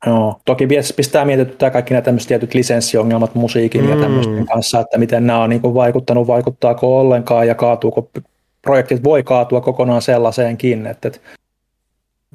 [0.07, 3.91] Joo, toki pistää mietityttää kaikki nämä tämmöiset tietyt lisenssiongelmat musiikin mm.
[3.91, 8.11] ja tämmöisten kanssa, että miten nämä on niin vaikuttanut, vaikuttaako ollenkaan ja kaatuuko,
[8.63, 11.21] projektit voi kaatua kokonaan sellaiseenkin, että, että,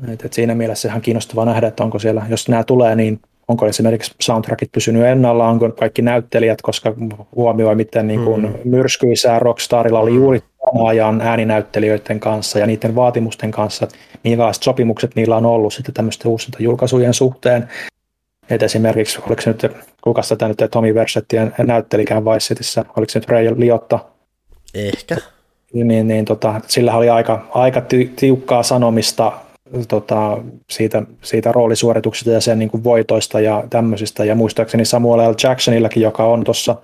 [0.07, 4.15] että, siinä mielessä ihan kiinnostavaa nähdä, että onko siellä, jos nämä tulee, niin onko esimerkiksi
[4.21, 6.93] soundtrackit pysynyt ennalla, onko kaikki näyttelijät, koska
[7.35, 8.53] huomioi, miten niin kuin mm.
[8.65, 10.43] myrskyisää Rockstarilla oli juuri
[10.87, 13.87] ajan ääninäyttelijöiden kanssa ja niiden vaatimusten kanssa,
[14.23, 17.69] minkälaiset sopimukset niillä on ollut sitten tämmöisten uusien julkaisujen suhteen.
[18.49, 23.19] Et esimerkiksi, oliko se nyt, kuka tätä nyt Tomi Versettien näyttelikään Vice Cityssä, oliko se
[23.19, 23.99] nyt Ray Liotta?
[24.73, 25.17] Ehkä.
[25.73, 27.81] Niin, niin tota, sillä oli aika, aika
[28.15, 29.31] tiukkaa sanomista
[29.87, 30.37] tota,
[30.69, 34.25] siitä, siitä roolisuorituksesta ja sen niin kuin voitoista ja tämmöisistä.
[34.25, 35.35] Ja muistaakseni Samuel L.
[35.43, 36.75] Jacksonillakin, joka on tuossa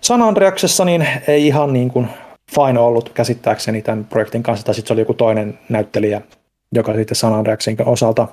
[0.00, 2.08] San Andreaksessa, niin ei ihan niin kuin
[2.54, 6.20] fine ollut käsittääkseni tämän projektin kanssa, tai sitten se oli joku toinen näyttelijä,
[6.72, 8.28] joka sitten San Andreasin osalta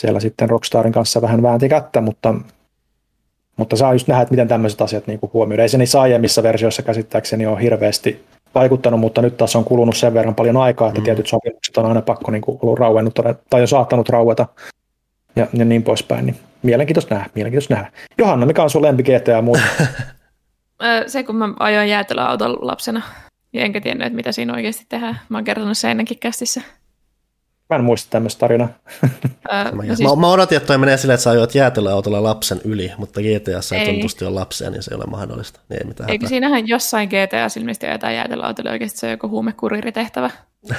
[0.00, 2.34] siellä sitten Rockstarin kanssa vähän väänti kättä, mutta,
[3.56, 5.62] mutta saa just nähdä, että miten tämmöiset asiat niin huomioidaan.
[5.62, 10.14] Ei se niissä aiemmissa versioissa käsittääkseni ole hirveästi vaikuttanut, mutta nyt taas on kulunut sen
[10.14, 11.04] verran paljon aikaa, että mm.
[11.04, 13.14] tietyt sopimukset on aina pakko niin kuin ollut rauennut
[13.50, 14.46] tai jo saattanut raueta
[15.36, 16.26] ja, ja niin poispäin.
[16.26, 17.92] Niin mielenkiintoista nähdä, mielenkiintoista nähdä.
[18.18, 19.62] Johanna, mikä on sun lempi GTA ja muuta?
[21.06, 23.02] se, kun mä ajoin jäätelöauton lapsena,
[23.52, 25.20] ja enkä tiennyt, että mitä siinä oikeasti tehdään.
[25.28, 26.62] Mä oon kertonut sen ennenkin kästissä.
[27.70, 28.68] Mä en muista tämmöistä tarinaa.
[29.50, 30.00] Ää, no siis...
[30.00, 33.76] mä, mä odotin, että toi menee silleen, että sä ajoit jäätelöautolla lapsen yli, mutta GTA
[33.76, 35.60] ei tuntusti ole lapsia, niin se ei ole mahdollista.
[35.68, 40.30] Niin ei mitään Eikö siinähän jossain GTA ilmeisesti ajetaan jäätelöautolla oikeasti se on joku huumekuriritehtävä?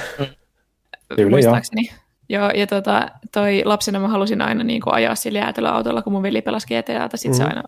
[1.16, 1.90] Kyllä, Muistaakseni.
[2.28, 6.22] Joo, ja tota, toi lapsena mä halusin aina niin kuin ajaa sillä jäätelöautolla, kun mun
[6.22, 7.36] veli pelasi GTAta, sit mm.
[7.36, 7.62] se aina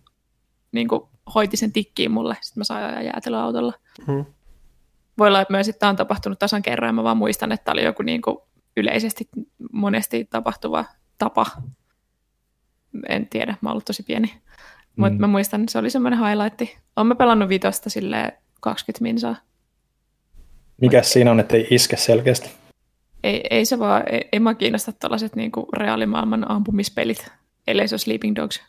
[0.73, 1.03] niin kuin,
[1.35, 3.73] hoiti sen tikkiin mulle, sitten mä sain ajaa jäätelöautolla.
[4.07, 4.25] Mm.
[5.19, 7.73] Voi olla, että myös että tämä on tapahtunut tasan kerran, mä vaan muistan, että tämä
[7.73, 8.39] oli joku niin kuin,
[8.77, 9.29] yleisesti
[9.73, 10.85] monesti tapahtuva
[11.19, 11.47] tapa.
[13.09, 14.27] En tiedä, mä oon ollut tosi pieni.
[14.27, 14.41] Mm.
[14.97, 16.79] Mutta mä muistan, että se oli semmoinen highlight.
[16.97, 19.37] Olen mä pelannut vitosta sille 20 minsaa.
[20.81, 22.51] Mikä siinä on, että ei iske selkeästi?
[23.23, 27.29] Ei, ei se vaan, ei, ei mä kiinnosta tällaiset niinku reaalimaailman ampumispelit,
[27.67, 28.63] ellei se ole Sleeping Dogs.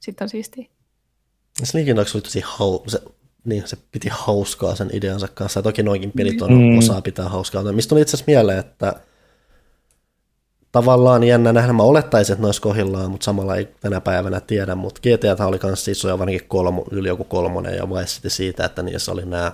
[0.00, 0.66] Sitten on siistiä.
[1.64, 3.00] Sleeping Dogs oli tosi hau, se,
[3.44, 5.58] niin, se piti hauskaa sen ideansa kanssa.
[5.58, 6.78] Ja toki noinkin pelit on mm.
[6.78, 7.72] osaa pitää hauskaa.
[7.72, 8.94] Mistä tuli itse asiassa mieleen, että
[10.72, 11.72] tavallaan jännä nähdä.
[11.72, 14.74] Mä olettaisin, että ne olisi kohillaan, mutta samalla ei tänä päivänä tiedä.
[14.74, 18.82] Mutta GTA oli myös isoja, varsinkin kolmo, yli joku kolmonen ja vai sitten siitä, että
[18.82, 19.52] niissä oli nämä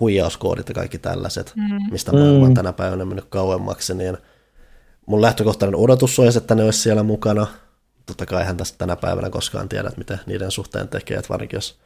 [0.00, 1.92] huijauskoodit ja kaikki tällaiset, mm.
[1.92, 4.18] mistä maailma on tänä päivänä mennyt kauemmaksi, niin
[5.06, 7.46] mun lähtökohtainen odotus olisi, että ne olisi siellä mukana.
[8.08, 11.56] Totta kai hän tästä tänä päivänä koskaan tiedä, että mitä niiden suhteen tekee, että varsinkin
[11.56, 11.78] jos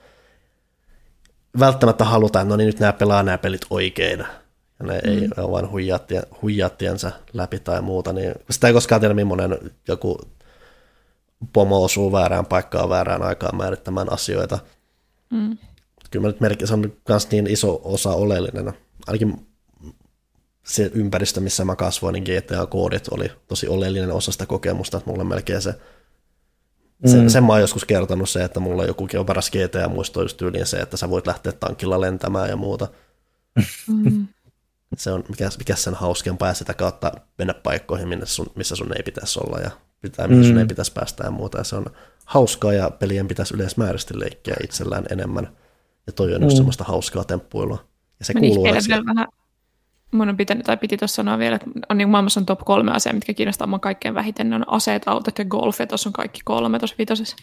[1.58, 5.10] välttämättä halutaan, no niin nyt nämä pelaa nämä pelit oikein, ja ne mm.
[5.10, 5.68] ei ole vain
[6.42, 9.58] huijattiensa läpi tai muuta, niin sitä ei koskaan tiedä, millainen
[9.88, 10.18] joku
[11.52, 14.58] pomo osuu väärään paikkaan väärään aikaan määrittämään asioita.
[15.30, 15.58] Mm.
[16.10, 18.72] Kyllä nyt merkin, se on myös niin iso osa oleellinen.
[19.06, 19.46] Ainakin
[20.66, 25.24] se ympäristö, missä mä kasvoin, niin GTA-koodit oli tosi oleellinen osa sitä kokemusta, että mulla
[25.24, 25.74] melkein se
[27.06, 27.28] sen, mm.
[27.28, 30.66] sen mä oon joskus kertonut se, että mulla joku on paras GTA muisto just tyyliin
[30.66, 32.88] se, että sä voit lähteä tankilla lentämään ja muuta.
[33.88, 34.26] Mm.
[34.96, 38.96] Se on, mikä, mikä sen hauskempaa ja sitä kautta mennä paikkoihin, minne sun, missä sun
[38.96, 40.48] ei pitäisi olla ja pitää, missä mm.
[40.48, 41.58] sun ei pitäisi päästä ja muuta.
[41.58, 41.86] Ja se on
[42.24, 45.48] hauskaa ja pelien pitäisi yleismääräisesti leikkiä itsellään enemmän.
[46.06, 46.44] Ja toi on mm.
[46.44, 47.84] just semmoista hauskaa temppuilua.
[48.18, 49.26] Ja se kuuluu vähän
[50.12, 52.92] mun on pitänyt, tai piti tuossa sanoa vielä, että on, niin maailmassa on top kolme
[52.92, 54.50] asiaa, mitkä kiinnostaa mua kaikkein vähiten.
[54.50, 57.36] Ne on aseet, autot ja golf, ja tuossa on kaikki kolme tuossa vitosessa.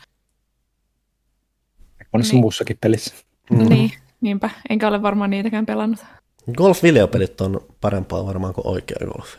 [2.13, 2.41] Monessa niin.
[2.41, 3.15] muussakin pelissä.
[3.51, 3.69] Mm.
[3.69, 3.91] Niin,
[4.21, 4.49] niinpä.
[4.69, 5.99] Enkä ole varmaan niitäkään pelannut.
[6.57, 9.35] Golf-videopelit on parempaa varmaan kuin oikea golf.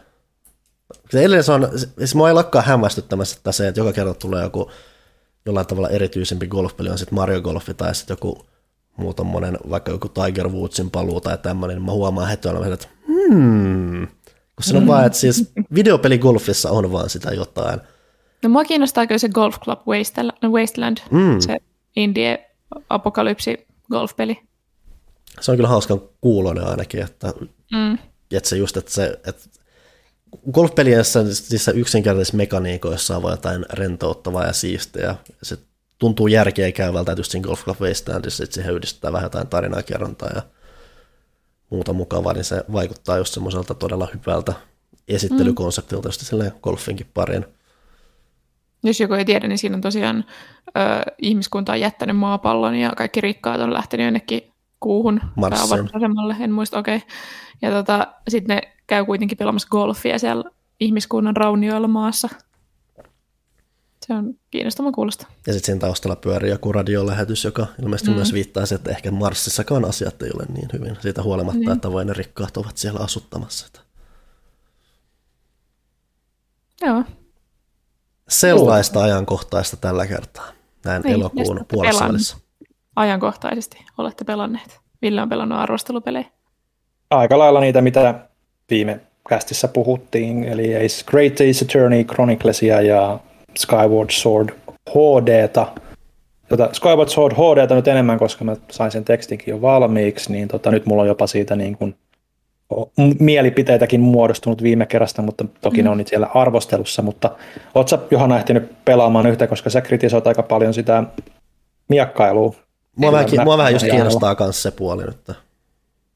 [1.10, 1.68] Se edelleen se on,
[1.98, 4.70] siis mua ei lakkaa hämmästyttämässä että se, että joka kerta tulee joku
[5.46, 8.46] jollain tavalla erityisempi golfpeli, on sitten Mario Golfi tai sitten joku
[8.96, 14.06] muu tommonen, vaikka joku Tiger Woodsin paluu tai tämmöinen, niin mä huomaan heti että hmm,
[14.56, 17.80] kun se on vaan, että siis videopeli golfissa on vaan sitä jotain.
[18.42, 19.80] No mua kiinnostaa kyllä se Golf Club
[20.46, 21.40] Wasteland, mm.
[21.40, 21.56] se
[21.96, 22.50] indie
[22.88, 24.38] apokalypsi golfpeli.
[25.40, 27.32] Se on kyllä hauskan kuulonen ainakin, että,
[27.72, 27.98] mm.
[28.30, 29.42] että se just, että se, että
[30.52, 35.14] golfpeliessä niissä yksinkertaisissa mekaniikoissa on vaan jotain rentouttavaa ja siistiä.
[35.42, 35.58] Se
[35.98, 39.82] tuntuu järkeä käyvältä, että just siinä Golf Club Wastelandissa, että siihen yhdistetään vähän jotain tarinaa
[39.82, 40.42] kerrontaa ja
[41.70, 44.52] muuta mukavaa, niin se vaikuttaa just semmoiselta todella hyvältä
[45.08, 47.46] esittelykonseptilta, just silleen golfinkin parin.
[48.82, 50.24] Jos joku ei tiedä, niin siinä on tosiaan
[50.68, 56.78] ö, ihmiskunta on jättänyt maapallon ja kaikki rikkaat on lähtenyt jonnekin kuuhun pääavaruusasemalle, en muista,
[56.78, 56.96] okei.
[56.96, 57.08] Okay.
[57.62, 60.44] Ja tota, sitten ne käy kuitenkin pelaamassa golfia siellä
[60.80, 62.28] ihmiskunnan raunioilla maassa.
[64.10, 65.26] Se on kiinnostava kuulosta.
[65.46, 68.16] Ja sitten siinä taustalla pyörii joku radiolähetys, joka ilmeisesti mm.
[68.16, 70.96] myös viittaa siihen, että ehkä Marsissakaan asiat ei ole niin hyvin.
[71.00, 71.70] Siitä huolimatta, niin.
[71.70, 73.66] että vain ne rikkaat ovat siellä asuttamassa.
[76.82, 77.04] Joo.
[78.28, 79.04] Sellaista Joo.
[79.04, 80.52] ajankohtaista tällä kertaa,
[80.84, 82.36] näin niin, elokuun puolessa välissä.
[82.96, 84.80] Ajankohtaisesti olette pelanneet.
[85.02, 86.26] Ville on pelannut arvostelupelejä.
[87.10, 88.28] Aika lailla niitä, mitä
[88.70, 93.20] viime kästissä puhuttiin, eli Ace Great Ace Attorney Chroniclesia ja
[93.58, 94.48] Skyward Sword
[94.90, 95.66] HDta.
[96.48, 100.70] Tota, Skyward Sword HDta nyt enemmän, koska mä sain sen tekstinkin jo valmiiksi, niin tota,
[100.70, 101.94] nyt mulla on jopa siitä niin kuin
[103.18, 105.84] mielipiteitäkin muodostunut viime kerrasta, mutta toki mm.
[105.84, 107.30] ne on nyt siellä arvostelussa, mutta
[107.74, 111.04] ootko Johanna ehtinyt pelaamaan yhtä, koska sä kritisoit aika paljon sitä
[111.88, 112.54] miakkailua?
[112.96, 115.30] Mua vähän, mua vähän just kiinnostaa myös se puoli nyt.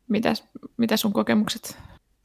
[0.09, 0.45] Mitäs,
[0.77, 1.79] mitä sun kokemukset?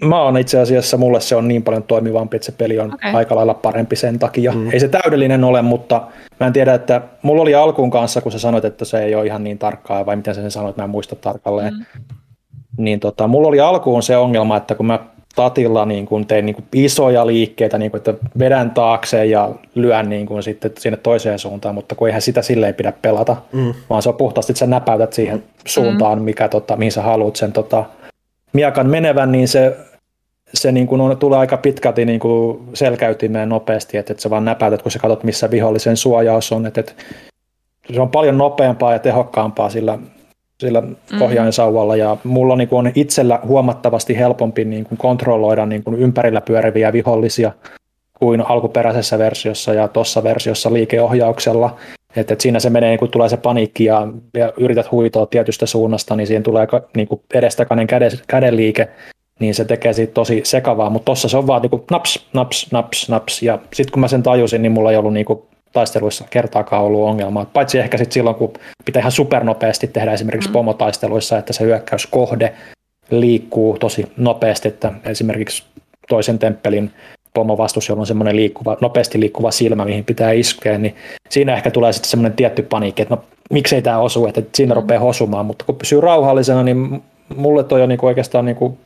[0.04, 3.14] Mä oon itse asiassa, mulle se on niin paljon toimivampi, että se peli on okay.
[3.14, 4.52] aika lailla parempi sen takia.
[4.52, 4.72] Mm.
[4.72, 6.08] Ei se täydellinen ole, mutta
[6.40, 9.26] mä en tiedä, että mulla oli alkuun kanssa, kun sä sanoit, että se ei ole
[9.26, 11.74] ihan niin tarkkaa, vai miten sä sen sanoit, mä en muista tarkalleen.
[11.74, 12.04] Mm.
[12.78, 15.00] Niin tota, mulla oli alkuun se ongelma, että kun mä
[15.36, 20.10] tatilla niin kun tein niin kun isoja liikkeitä, niin kun, että vedän taakse ja lyön
[20.10, 23.74] niin kun sitten sinne toiseen suuntaan, mutta kun eihän sitä silleen pidä pelata, mm.
[23.90, 26.24] vaan se on puhtaasti, että sä näpäytät siihen suuntaan, mm.
[26.24, 27.86] mikä, tota, mihin sä haluat sen tota,
[28.54, 29.78] miakan menevän, niin se
[30.54, 34.46] se niin kuin on, tulee aika pitkälti niin kuin selkäytimeen nopeasti, että, että sä vaan
[34.46, 36.66] näpäytät, kun sä katsot, missä vihollisen suojaus on.
[36.66, 36.94] Että, että
[37.94, 39.98] se on paljon nopeampaa ja tehokkaampaa sillä,
[40.60, 41.22] sillä mm-hmm.
[41.22, 46.42] ohjainsauvalla ja mulla niin kuin on itsellä huomattavasti helpompi niin kuin kontrolloida niin kuin ympärillä
[46.42, 47.52] pyöriviä vihollisia
[48.20, 51.76] kuin alkuperäisessä versiossa ja tuossa versiossa liikeohjauksella.
[52.16, 56.16] Että, että siinä se menee, kun tulee se paniikki ja, ja yrität huitoa tietystä suunnasta,
[56.16, 58.90] niin siihen tulee niin kuin edestakainen käden, käden liike,
[59.40, 63.10] niin se tekee siitä tosi sekavaa, mutta tossa se on vaan niinku naps, naps, naps,
[63.10, 67.04] naps, ja sitten kun mä sen tajusin, niin mulla ei ollut niinku taisteluissa kertaakaan ollut
[67.04, 68.54] ongelmaa, paitsi ehkä sitten silloin, kun
[68.86, 70.54] pitää ihan supernopeasti tehdä esimerkiksi mm.
[70.54, 72.54] pomotaisteluissa, että se hyökkäyskohde
[73.12, 75.64] liikkuu tosi nopeasti, että esimerkiksi
[76.10, 76.92] toisen temppelin
[77.34, 80.96] pomovastus, jolla on semmoinen liikkuva, nopeasti liikkuva silmä, mihin pitää iskeä, niin
[81.30, 84.82] siinä ehkä tulee sitten semmoinen tietty paniikki, että no miksei tämä osu, että siinä mm.
[84.82, 87.04] rupeaa hosumaan, mutta kun pysyy rauhallisena, niin
[87.36, 88.78] mulle toi on niinku oikeastaan niinku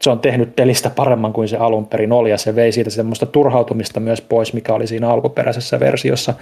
[0.00, 3.26] se on tehnyt pelistä paremman kuin se alun perin oli, ja se vei siitä semmoista
[3.26, 6.34] turhautumista myös pois, mikä oli siinä alkuperäisessä versiossa,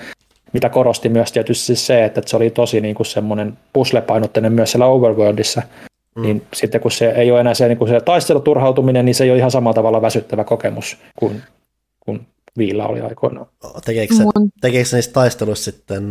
[0.52, 4.86] mitä korosti myös tietysti se, että se oli tosi niin kuin semmoinen puslepainotteinen myös siellä
[4.86, 5.62] Overworldissa,
[6.16, 6.22] mm.
[6.22, 9.30] niin sitten kun se ei ole enää se, niin kuin se taisteluturhautuminen, niin se ei
[9.30, 11.42] ole ihan samalla tavalla väsyttävä kokemus kuin,
[12.00, 12.26] kuin
[12.60, 13.46] Viillä oli aikoinaan.
[13.84, 14.24] Tekeekö, se,
[14.60, 16.04] tekeekö se niistä taisteluista sitten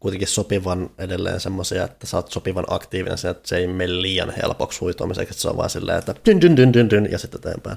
[0.00, 4.32] kuitenkin sopivan edelleen semmoisia, että sä oot sopivan aktiivinen se, että se ei mene liian
[4.42, 7.40] helpoksi huitoamiseksi, että se on vaan silleen, että dyn, dyn, dyn, dyn, dyn ja sitten
[7.40, 7.76] eteenpäin.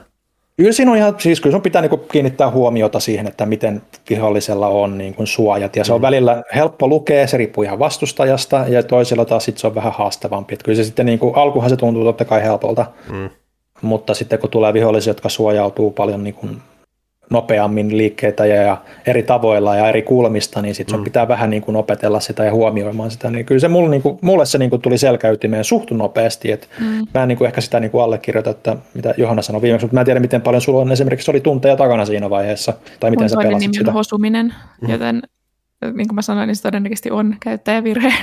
[0.57, 4.67] Kyllä siinä on ihan, siis kyllä sun pitää niinku kiinnittää huomiota siihen, että miten vihollisella
[4.67, 6.05] on niinku suojat, ja se on mm.
[6.05, 10.53] välillä helppo lukea, se riippuu ihan vastustajasta, ja toisella taas sit se on vähän haastavampi.
[10.53, 13.29] Että kyllä se sitten niinku, alkuhan se tuntuu totta kai helpolta, mm.
[13.81, 16.47] mutta sitten kun tulee vihollisia, jotka suojautuu paljon niinku
[17.29, 21.03] nopeammin liikkeitä ja, ja eri tavoilla ja eri kulmista, niin sitten mm.
[21.03, 23.31] pitää vähän niin kuin opetella sitä ja huomioimaan sitä.
[23.31, 26.67] Niin kyllä se mulle, niin kuin, mulle se niin kuin tuli selkäytimeen suht nopeasti, että
[26.79, 27.07] mm.
[27.13, 29.93] mä en niin kuin ehkä sitä niin kuin allekirjoita, että mitä Johanna sanoi viimeksi, mutta
[29.93, 33.29] mä en tiedä, miten paljon sulla on esimerkiksi oli tunteja takana siinä vaiheessa, tai miten
[33.29, 33.91] sä pelasit nimi sitä.
[33.91, 34.89] hosuminen, mm.
[34.89, 35.21] joten
[35.81, 38.13] niin kuin mä sanoin, niin se todennäköisesti on käyttäjävirhe.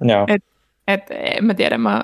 [0.00, 0.24] Joo.
[0.28, 0.44] et,
[0.88, 2.02] et, en mä tiedä, mä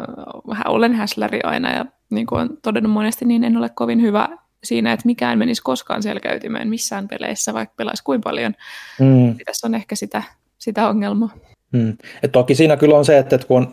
[0.48, 4.28] vähän olen häsläri aina ja niin kuin olen todennut monesti, niin en ole kovin hyvä
[4.64, 8.54] siinä, että mikään menisi koskaan selkäytimeen missään peleissä, vaikka pelaisi kuin paljon.
[9.00, 9.36] Mm.
[9.44, 10.22] Tässä on ehkä sitä,
[10.58, 11.34] sitä ongelmaa.
[11.72, 11.96] Mm.
[12.22, 13.68] Et toki siinä kyllä on se, että kun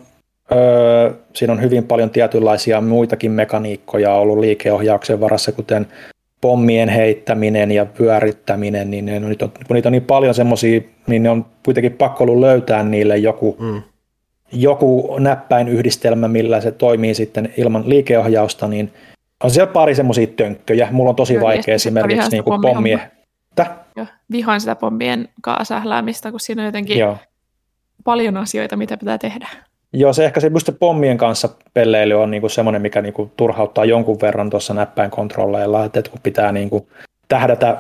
[0.52, 5.88] öö, siinä on hyvin paljon tietynlaisia muitakin mekaniikkoja ollut liikeohjauksen varassa, kuten
[6.42, 11.30] pommien heittäminen ja pyörittäminen, niin ne, on, kun niitä on niin paljon semmoisia, niin ne
[11.30, 13.82] on kuitenkin pakko ollut löytää niille joku, mm.
[14.52, 18.92] joku näppäin yhdistelmä, millä se toimii sitten ilman liikeohjausta, niin
[19.44, 20.88] on siellä pari semmoisia tönkköjä.
[20.92, 23.02] Mulla on tosi Kyllä, vaikea esimerkiksi niin kuin pommien...
[23.96, 27.18] Joo, vihaan sitä pommien kaasähläämistä, kun siinä on jotenkin Joo.
[28.04, 29.48] paljon asioita, mitä pitää tehdä.
[29.94, 34.22] Joo, se ehkä se, se pommien kanssa pelleily on niinku semmoinen, mikä niinku turhauttaa jonkun
[34.22, 36.88] verran tuossa näppäin kontrolleilla, että kun pitää niinku
[37.28, 37.78] tähdätä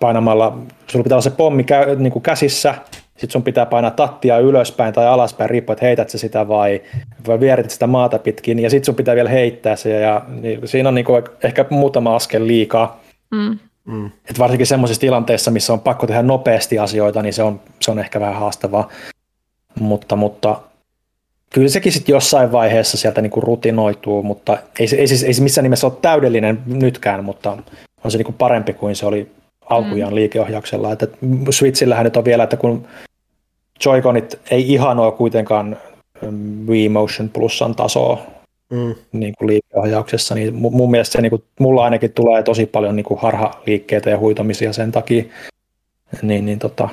[0.00, 2.74] painamalla, sulla pitää olla se pommi kä, niinku käsissä,
[3.18, 6.82] sitten sun pitää painaa tattia ylöspäin tai alaspäin, riippuu, että heität se sitä vai,
[7.26, 10.88] vai vierit sitä maata pitkin, ja sitten sun pitää vielä heittää se, ja niin, siinä
[10.88, 11.12] on niinku
[11.44, 13.00] ehkä muutama askel liikaa.
[13.30, 13.58] Mm.
[13.84, 14.10] Mm.
[14.30, 17.98] Et varsinkin semmoisissa tilanteissa, missä on pakko tehdä nopeasti asioita, niin se on, se on
[17.98, 18.88] ehkä vähän haastavaa.
[19.80, 20.60] Mutta, mutta
[21.50, 25.62] kyllä sekin sitten jossain vaiheessa sieltä niinku rutinoituu, mutta ei, ei, siis, ei se missään
[25.62, 27.56] nimessä ole täydellinen nytkään, mutta
[28.04, 29.30] on se niinku parempi kuin se oli
[29.70, 30.14] alkujaan mm.
[30.14, 30.92] liikeohjauksella.
[30.92, 31.06] Että
[31.50, 32.86] Switchillähän nyt on vielä, että kun
[33.84, 35.76] Joy-Conit ei ihan ole kuitenkaan
[36.66, 38.18] Wii Motion Plusan tasoa
[38.70, 38.94] mm.
[39.12, 43.04] niin kuin liikeohjauksessa, niin mun mielestä se niin kuin, mulla ainakin tulee tosi paljon niin
[43.04, 45.24] kuin harhaliikkeitä ja huitomisia sen takia,
[46.22, 46.88] niin, niin, tota,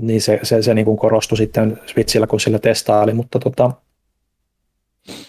[0.00, 3.70] niin se, se, se niin kuin korostui sitten Switchillä, kun sillä testaili, mutta tota,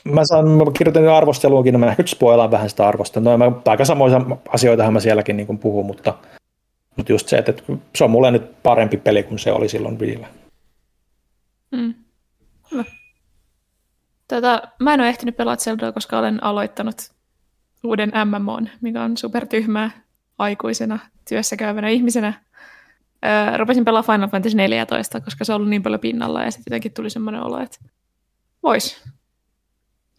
[0.03, 3.37] mä, saan, mä kirjoitin arvosteluunkin, no mä ehkä spoilaan vähän sitä arvostelua.
[3.37, 6.13] No, mä, aika samoja asioita mä sielläkin niin kuin puhun, mutta,
[6.99, 7.53] mutta just se, että,
[7.95, 10.27] se on mulle nyt parempi peli kuin se oli silloin Wiillä.
[11.71, 11.93] Mm.
[12.71, 12.83] Hyvä.
[14.27, 17.11] Tätä, mä en ole ehtinyt pelata Zeldaa, koska olen aloittanut
[17.83, 19.91] uuden MMOn, mikä on supertyhmää
[20.37, 22.33] aikuisena työssä käyvänä ihmisenä.
[23.25, 26.71] Öö, rupesin pelaamaan Final Fantasy 14, koska se on ollut niin paljon pinnalla ja sitten
[26.71, 27.77] jotenkin tuli semmoinen olo, että
[28.63, 29.03] vois.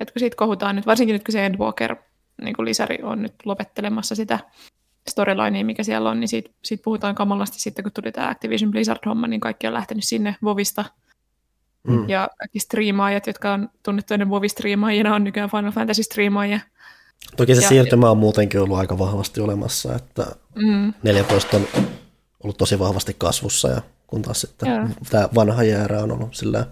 [0.01, 1.97] Että kun siitä kohutaan nyt, varsinkin nyt kun se Endwalker
[2.43, 4.39] niin lisäri on nyt lopettelemassa sitä
[5.09, 9.27] storylinea, mikä siellä on, niin siitä, siitä puhutaan kamalasti sitten, kun tuli tämä Activision Blizzard-homma,
[9.27, 10.85] niin kaikki on lähtenyt sinne Vovista–
[11.85, 12.09] Mm.
[12.09, 16.61] Ja kaikki striimaajat, jotka on tunnettu ennen Vovi-striimaajina, on nykyään Final Fantasy-striimaajia.
[17.37, 20.95] Toki se ja, siirtymä on muutenkin ollut aika vahvasti olemassa, että mm.
[21.03, 21.67] 14 on
[22.43, 24.89] ollut tosi vahvasti kasvussa, ja kun taas sitten Joo.
[25.11, 26.67] tämä vanha jäärä on ollut sillä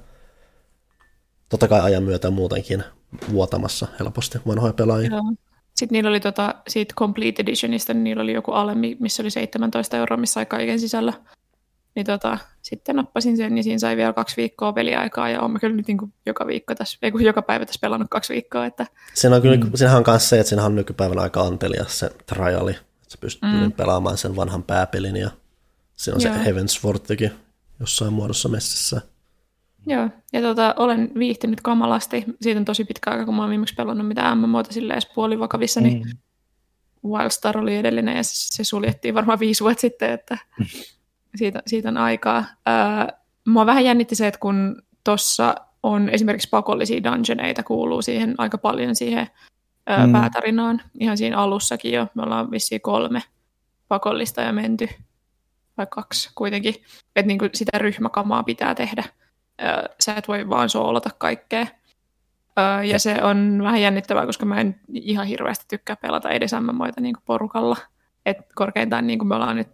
[1.49, 2.85] totta kai ajan myötä muutenkin
[3.33, 5.11] vuotamassa helposti vanhoja pelaajia.
[5.11, 5.23] Joo.
[5.79, 9.97] Sitten niillä oli tota, siitä Complete Editionista, niin niillä oli joku alemmi, missä oli 17
[9.97, 11.13] euroa, missä sai kaiken sisällä
[11.99, 15.77] niin tota, sitten nappasin sen, niin siinä sai vielä kaksi viikkoa peliaikaa, ja olen kyllä
[15.77, 18.67] nyt niin kuin joka viikko tässä, ei kun joka päivä tässä pelannut kaksi viikkoa.
[18.67, 18.87] Että...
[19.15, 19.71] Siinä on kyllä, mm.
[19.75, 23.43] siinähän on myös se, että siinä on nykypäivänä aika antelia se triali, että sä pystyt
[23.43, 23.73] mm.
[23.73, 25.31] pelaamaan sen vanhan pääpelin, ja
[25.97, 26.35] siinä on Joo.
[26.35, 27.33] se Heavensworthikin
[27.81, 29.01] jossain muodossa messissä.
[29.87, 32.25] Joo, ja tota, olen viihtynyt kamalasti.
[32.41, 35.81] Siitä on tosi pitkä aika, kun mä oon viimeksi pelannut mitään MMOta silleen edes puolivakavissa,
[35.81, 36.19] niin mm.
[37.11, 40.39] Wildstar oli edellinen ja se, se suljettiin varmaan viisi vuotta sitten, että
[41.39, 42.45] siitä, siitä on aikaa.
[42.67, 43.09] Ää,
[43.47, 48.95] mua vähän jännitti se, että kun tuossa on esimerkiksi pakollisia dungeoneita, kuuluu siihen aika paljon
[48.95, 49.29] siihen
[49.87, 50.13] ää, mm.
[50.13, 50.83] päätarinaan.
[51.01, 52.07] Ihan siinä alussakin jo.
[52.15, 53.23] Me ollaan vissiin kolme
[53.89, 54.89] pakollista ja menty,
[55.77, 56.75] vai kaksi kuitenkin.
[57.17, 59.05] Että niin sitä ryhmäkamaa pitää tehdä.
[60.01, 61.67] Sä et voi vaan soolata kaikkea.
[62.91, 67.17] Ja se on vähän jännittävää, koska mä en ihan hirveästi tykkää pelata edes MMOita niin
[67.25, 67.77] porukalla.
[68.27, 69.69] Et korkeintaan niin me ollaan nyt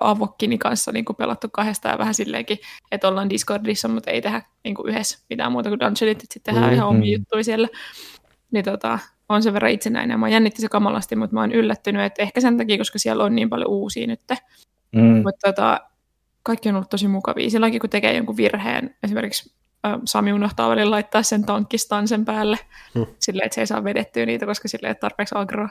[0.00, 2.58] avokkini kanssa niin pelattu kahdestaan vähän silleenkin,
[2.92, 6.64] että ollaan Discordissa, mutta ei tehdä niin yhdessä mitään muuta kuin dungeonit, että sitten tehdään
[6.64, 6.76] mm-hmm.
[6.76, 7.68] ihan omia juttuja siellä.
[8.50, 8.98] Niin tota,
[9.28, 10.20] on sen verran itsenäinen.
[10.20, 13.34] Mä jännitti se kamalasti, mutta mä oon yllättynyt, että ehkä sen takia, koska siellä on
[13.34, 14.20] niin paljon uusia nyt.
[14.92, 15.22] Mm.
[15.22, 15.80] Mutta tota,
[16.42, 17.50] kaikki on ollut tosi mukavia.
[17.50, 19.54] Silloinkin, kun tekee jonkun virheen, esimerkiksi
[20.04, 22.58] Sami unohtaa välillä laittaa sen tankkistan sen päälle,
[22.94, 23.06] mm.
[23.18, 25.68] silleen, että se ei saa vedettyä niitä, koska sille ei ole tarpeeksi agroa.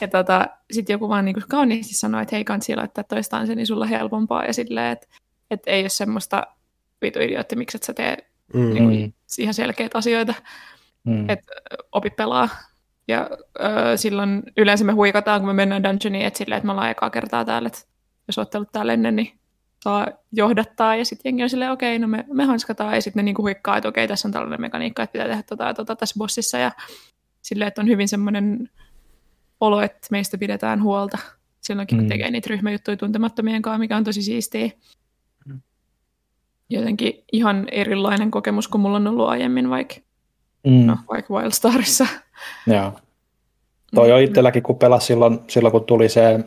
[0.00, 3.54] Ja tota, sitten joku vaan niin kuin kauniisti sanoi, että hei kansi laittaa toistaan se,
[3.54, 4.44] niin sulla helpompaa.
[4.44, 5.06] Ja silleen, että,
[5.50, 6.46] että ei ole semmoista
[7.02, 8.16] vitu idiootti, miksi et sä tee
[8.54, 8.74] mm-hmm.
[8.74, 10.34] niin kuin, ihan selkeitä asioita,
[11.04, 11.30] mm.
[11.30, 11.52] että
[11.92, 12.48] opi pelaa.
[13.08, 13.30] Ja
[13.60, 17.10] ö, silloin yleensä me huikataan, kun me mennään dungeoniin, että silleen, että me ollaan ekaa
[17.10, 17.80] kertaa täällä, että
[18.26, 19.38] jos ottelut täällä ennen, niin
[19.84, 23.20] saa johdattaa, ja sitten jengi on silleen, okei, okay, no me, me hanskataan, ja sitten
[23.20, 25.96] ne niinku huikkaa, että okei, okay, tässä on tällainen mekaniikka, että pitää tehdä tota tota
[25.96, 26.72] tässä bossissa, ja
[27.42, 28.70] silleen, että on hyvin semmoinen
[29.60, 31.18] olo, että meistä pidetään huolta
[31.60, 32.08] silloinkin, kun mm.
[32.08, 34.70] tekee niitä ryhmäjuttuja tuntemattomien kanssa, mikä on tosi siistiä.
[35.46, 35.60] Mm.
[36.70, 39.94] Jotenkin ihan erilainen kokemus kuin mulla on ollut aiemmin, vaikka,
[40.66, 40.86] mm.
[40.86, 42.06] no, vaikka Wildstarissa.
[42.66, 42.92] Joo.
[43.94, 46.44] Toi on itselläkin, kun pelasi silloin, silloin kun tuli se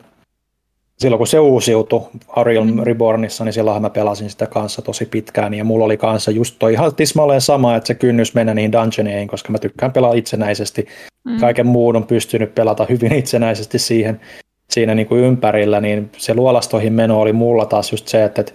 [0.98, 2.84] silloin kun se uusiutui Ariel mm.
[2.84, 6.74] Rebornissa, niin silloinhan mä pelasin sitä kanssa tosi pitkään, ja mulla oli kanssa just toi
[6.74, 10.88] ihan tismalleen sama, että se kynnys mennä niihin dungeoneihin, koska mä tykkään pelaa itsenäisesti.
[11.26, 11.40] Mm.
[11.40, 14.22] Kaiken muun on pystynyt pelata hyvin itsenäisesti siihen,
[14.70, 18.54] siinä niin kuin ympärillä, niin se luolastoihin meno oli mulla taas just se, että, että,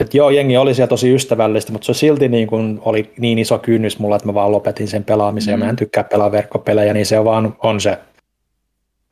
[0.00, 3.58] että joo, jengi oli siellä tosi ystävällistä, mutta se silti niin kuin oli niin iso
[3.58, 5.60] kynnys mulla, että mä vaan lopetin sen pelaamisen, mm.
[5.60, 7.98] ja mä en tykkää pelaa verkkopelejä, niin se vaan on se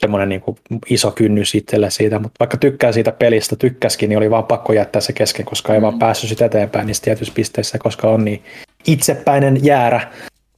[0.01, 0.43] semmoinen niin
[0.91, 5.01] iso kynnys itselle siitä, mutta vaikka tykkää siitä pelistä, tykkäskin, niin oli vaan pakko jättää
[5.01, 5.83] se kesken, koska ei mm.
[5.83, 8.43] vaan päässyt sitä eteenpäin niissä tietyissä pisteissä, koska on niin
[8.87, 10.13] itsepäinen jäärä.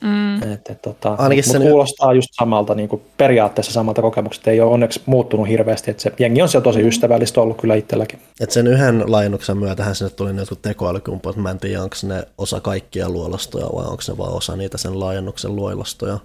[0.04, 0.52] Mm.
[0.52, 4.72] Et, et, tota, Ainakin sen kuulostaa just samalta, niin kuin periaatteessa samalta kokemukselta, ei ole
[4.72, 8.18] onneksi muuttunut hirveästi, että se jengi on siellä tosi ystävällistä ollut kyllä itselläkin.
[8.40, 12.22] Et sen yhden laajennuksen myötähän sinne tuli ne jotkut tekoälykumput, mä en tiedä, onko ne
[12.38, 16.18] osa kaikkia luolastoja vai onko ne vaan osa niitä sen laajennuksen luolastoja.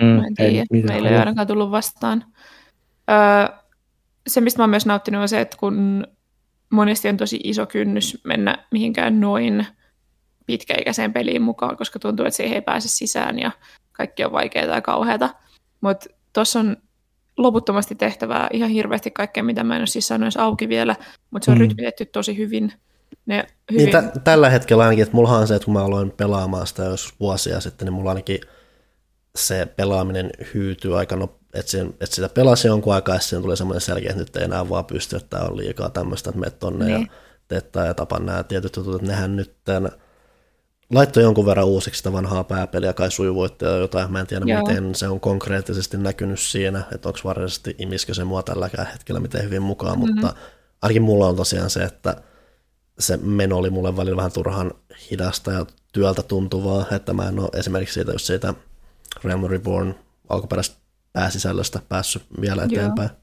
[0.00, 2.24] Mm, mä en tiedä, ei, meillä ei ainakaan tullut vastaan.
[3.10, 3.58] Öö,
[4.26, 6.06] se, mistä mä oon myös nauttinut, on se, että kun
[6.70, 9.66] monesti on tosi iso kynnys mennä mihinkään noin
[10.46, 13.50] pitkäikäiseen peliin mukaan, koska tuntuu, että siihen ei pääse sisään ja
[13.92, 15.34] kaikki on vaikeaa ja kauheata.
[15.80, 16.76] Mutta tuossa on
[17.36, 20.96] loputtomasti tehtävää, ihan hirveästi kaikkea, mitä mä en ole siis sanoisi auki vielä,
[21.30, 21.60] mutta se on mm.
[21.60, 22.72] rytmitetty tosi hyvin.
[23.26, 23.90] Ne hyvin...
[23.92, 26.82] Niin t- tällä hetkellä ainakin, että mulla on se, että kun mä aloin pelaamaan sitä
[26.82, 28.40] jos vuosia sitten, niin mulla ainakin
[29.36, 33.56] se pelaaminen hyytyy aika no, että, sen, että sitä pelasi jonkun aikaa, ja siihen tuli
[33.56, 36.84] semmoinen selkeä, että nyt ei enää vaan pysty, että on liikaa tämmöistä, että menet tonne
[36.84, 37.00] niin.
[37.00, 37.06] ja
[37.48, 39.90] teet ja tapan nämä tietyt jutut, että nehän nyt tämän,
[40.90, 44.66] laittoi jonkun verran uusiksi sitä vanhaa pääpeliä, kai sujuvoitti ja jotain, mä en tiedä Joo.
[44.66, 49.42] miten se on konkreettisesti näkynyt siinä, että onko varsinaisesti imiskö se mua tälläkään hetkellä miten
[49.42, 50.14] hyvin mukaan, mm-hmm.
[50.14, 50.34] mutta
[50.82, 52.16] ainakin mulla on tosiaan se, että
[52.98, 54.72] se meno oli mulle välillä vähän turhan
[55.10, 58.54] hidasta ja työltä tuntuvaa, että mä en ole esimerkiksi siitä, jos siitä
[59.24, 59.94] Realm Reborn
[60.28, 60.83] alkuperäisestä
[61.14, 63.08] pääsisällöstä päässyt vielä eteenpäin.
[63.08, 63.18] Joo.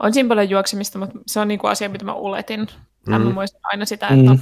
[0.00, 2.60] On siinä paljon juoksemista, mutta se on niinku asia, mitä mä oletin.
[2.60, 3.12] Mm.
[3.12, 4.40] Mä muistan aina sitä, että mm.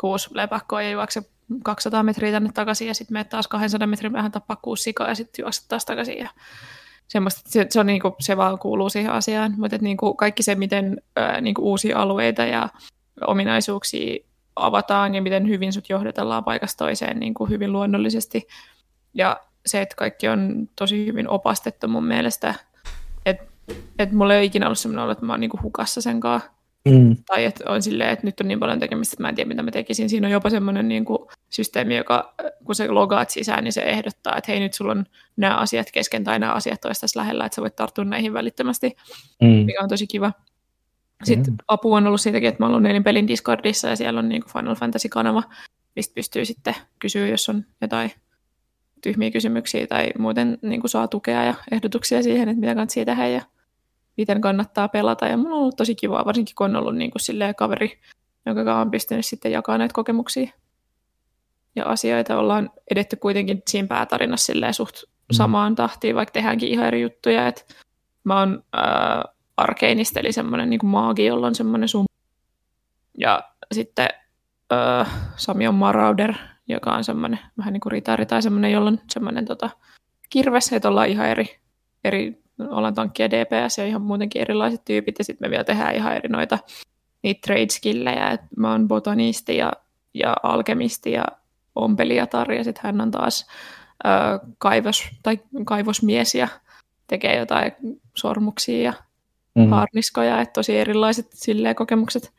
[0.00, 1.22] kuusi lepakkoa ja juokse
[1.64, 5.14] 200 metriä tänne takaisin ja sitten menet taas 200 metrin vähän tappaa kuusi sikaa ja
[5.14, 6.18] sitten juokset taas takaisin.
[6.18, 6.30] Ja
[7.08, 11.02] semmoista, se, se, on niinku, se vaan kuuluu siihen asiaan, mutta niinku kaikki se, miten
[11.16, 12.68] ää, niinku uusia alueita ja
[13.26, 14.24] ominaisuuksia
[14.56, 18.48] avataan ja miten hyvin sut johdatellaan paikasta toiseen niin kuin hyvin luonnollisesti.
[19.14, 22.54] Ja se, että kaikki on tosi hyvin opastettu mun mielestä,
[23.26, 23.44] että
[23.98, 26.50] et mulla ei ole ikinä ollut sellainen olo, että mä oon niinku hukassa sen kanssa.
[26.88, 27.16] Mm.
[27.26, 29.62] Tai että on silleen, että nyt on niin paljon tekemistä, että mä en tiedä, mitä
[29.62, 30.08] mä tekisin.
[30.08, 31.18] Siinä on jopa semmoinen niin kuin
[31.50, 35.06] systeemi, joka kun se logaat sisään, niin se ehdottaa, että hei, nyt sulla on
[35.36, 38.96] nämä asiat kesken tai nämä asiat toistaiseksi lähellä, että sä voit tarttua näihin välittömästi,
[39.42, 39.48] mm.
[39.48, 40.32] mikä on tosi kiva.
[41.24, 41.58] Sitten mm.
[41.68, 44.52] apu on ollut siitäkin, että mä oon ollut pelin Discordissa ja siellä on niin kuin
[44.52, 45.42] Final Fantasy-kanava,
[45.96, 48.12] mistä pystyy sitten kysyä, jos on jotain
[49.02, 53.26] tyhmiä kysymyksiä tai muuten niin kuin saa tukea ja ehdotuksia siihen, että mitä kannattaa tehdä
[53.26, 53.42] ja
[54.16, 55.26] miten kannattaa pelata.
[55.26, 57.22] Ja mulla on ollut tosi kivaa, varsinkin kun on ollut niin kuin
[57.56, 58.00] kaveri,
[58.46, 60.50] jonka kanssa on pystynyt sitten jakamaan näitä kokemuksia
[61.76, 62.38] ja asioita.
[62.38, 65.08] Ollaan edetty kuitenkin siinä päätarinassa suht mm.
[65.32, 67.46] samaan tahtiin, vaikka tehdäänkin ihan eri juttuja.
[67.46, 67.76] Et
[68.24, 72.04] mä oon äh, arkeinista, eli semmoinen niin maagi, jolla on semmoinen sum.
[73.18, 73.42] Ja
[73.74, 74.08] sitten
[74.72, 76.34] äh, Sami on Marauder,
[76.68, 79.70] joka on semmoinen vähän niin kuin ritari tai semmoinen, jolla on semmoinen tota,
[80.30, 81.56] kirves, että ollaan ihan eri,
[82.04, 85.94] eri ollaan tankki ja DPS ja ihan muutenkin erilaiset tyypit, ja sitten me vielä tehdään
[85.94, 86.58] ihan eri noita
[87.22, 89.72] niitä trade skillejä, että mä oon botanisti ja,
[90.14, 91.24] ja alkemisti ja
[91.74, 93.46] ompelijatar, ja sitten hän on taas
[94.06, 94.08] ö,
[94.58, 96.48] kaivos, tai kaivosmies ja
[97.06, 97.72] tekee jotain
[98.14, 98.92] sormuksia ja
[99.54, 99.70] mm.
[99.70, 102.32] harniskoja, että tosi erilaiset silleen kokemukset.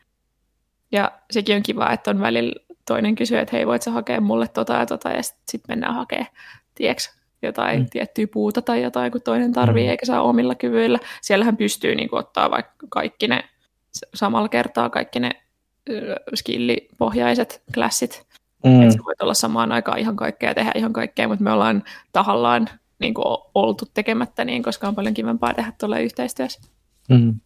[0.92, 4.48] Ja sekin on kiva, että on välillä toinen kysyy, että hei, voit sä hakea mulle
[4.48, 6.32] tota ja tota, ja sitten sit mennään hakemaan,
[6.74, 7.86] tieks, jotain mm.
[7.90, 9.90] tiettyä puuta tai jotain, kun toinen tarvii, mm.
[9.90, 10.98] eikä saa omilla kyvyillä.
[11.22, 13.44] Siellähän pystyy niin kuin, ottaa vaikka kaikki ne,
[14.14, 15.30] samalla kertaa kaikki ne
[16.34, 18.26] skillipohjaiset klassit.
[18.64, 18.82] Mm.
[18.82, 21.82] Että voit olla samaan aikaan ihan kaikkea ja tehdä ihan kaikkea, mutta me ollaan
[22.12, 22.68] tahallaan
[22.98, 26.60] niin kuin, oltu tekemättä niin, koska on paljon kivempaa tehdä tuolla yhteistyössä.
[27.08, 27.40] Mm.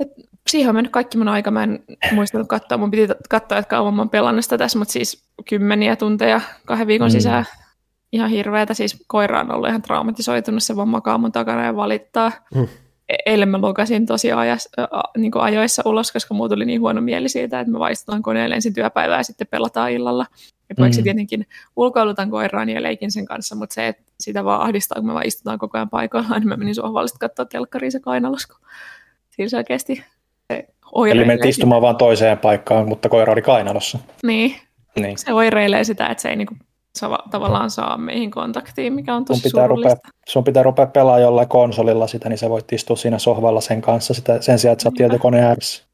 [0.00, 0.08] Et
[0.50, 1.50] siihen on mennyt kaikki mun aika.
[1.50, 2.78] Mä en muistanut katsoa.
[2.78, 6.86] Mun piti katsoa, että kauan mä oon pelannut sitä tässä, mutta siis kymmeniä tunteja kahden
[6.86, 7.12] viikon mm.
[7.12, 7.44] sisään.
[8.12, 8.74] Ihan hirveätä.
[8.74, 10.62] Siis koira on ollut ihan traumatisoitunut.
[10.62, 12.32] Se vaan makaa mun takana ja valittaa.
[12.54, 12.68] Mm.
[13.08, 17.00] E- eilen mä lukasin tosi ajas, a, niin ajoissa ulos, koska mulla tuli niin huono
[17.00, 20.26] mieli siitä, että me vaistutaan koneelle ensin työpäivää ja sitten pelataan illalla.
[20.68, 21.02] Ja vaikka mm.
[21.02, 25.14] tietenkin ulkoilutan koiraan ja leikin sen kanssa, mutta se, että sitä vaan ahdistaa, kun me
[25.14, 28.56] vaan istutaan koko ajan paikallaan, niin mä menin sohvalle katsoa telkkariin se kainalos, kun
[29.30, 29.62] siinä
[30.92, 33.98] oikeasti Eli menet istumaan vaan toiseen paikkaan, mutta koira oli kainalossa.
[34.22, 34.56] Niin.
[35.00, 35.18] niin.
[35.18, 36.54] Se oireilee sitä, että se ei niinku
[36.96, 39.96] saa, tavallaan saa meihin kontaktiin, mikä on tosi sun pitää rupea,
[40.28, 44.14] sun pitää rupea pelaamaan jollain konsolilla sitä, niin sä voit istua siinä sohvalla sen kanssa
[44.14, 45.84] sitä, sen sijaan, että sä oot tietokoneen ääressä.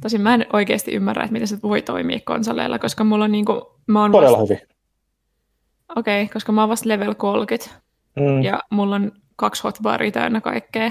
[0.00, 3.74] Tosin mä en oikeasti ymmärrä, että miten se voi toimia konsoleilla, koska mulla on niinku...
[3.86, 4.54] Mä oon Todella vasta...
[4.54, 4.68] hyvin.
[5.96, 7.70] Okei, okay, koska mä oon vasta level 30
[8.20, 8.42] mm.
[8.42, 10.90] ja mulla on kaksi hotbaria täynnä kaikkea.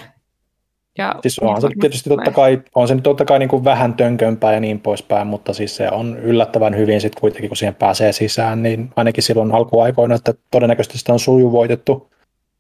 [0.97, 3.93] Ja siis on se tietysti totta kai, on se nyt totta kai niin kuin vähän
[3.93, 8.11] tönkömpää ja niin poispäin, mutta siis se on yllättävän hyvin sitten kuitenkin, kun siihen pääsee
[8.11, 12.09] sisään, niin ainakin silloin alkuaikoina, että todennäköisesti sitä on sujuvoitettu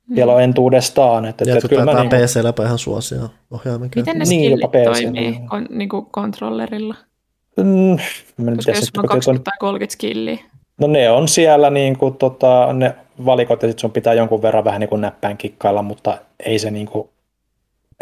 [0.07, 0.15] mm.
[0.15, 1.25] vielä entuudestaan.
[1.25, 4.01] Että, ja että kyllä mä niin PC-läpä ihan suosia ohjaimenkin.
[4.01, 5.49] Miten ne niin, skillit PC, toimii niin.
[5.49, 6.95] kon, niin kuin kontrollerilla?
[7.57, 7.97] Mm,
[8.55, 10.39] Koska jos on 20 tai 30 skilliä.
[10.81, 14.63] No ne on siellä niin kuin, tota, ne valikot ja sitten sun pitää jonkun verran
[14.63, 17.09] vähän niin kuin näppäin kikkailla, mutta ei se niin kuin,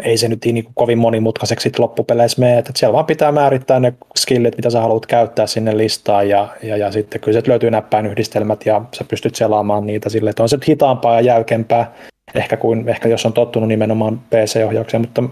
[0.04, 3.80] ei se nyt niin kuin kovin monimutkaiseksi sit loppupeleissä mene, että siellä vaan pitää määrittää
[3.80, 7.70] ne skillit, mitä sä haluat käyttää sinne listaan ja, ja, ja sitten kyllä se löytyy
[7.70, 11.92] näppäin yhdistelmät ja sä pystyt selaamaan niitä sille, että on se hitaampaa ja jäykempää
[12.34, 15.22] ehkä kuin ehkä jos on tottunut nimenomaan PC-ohjaukseen, mutta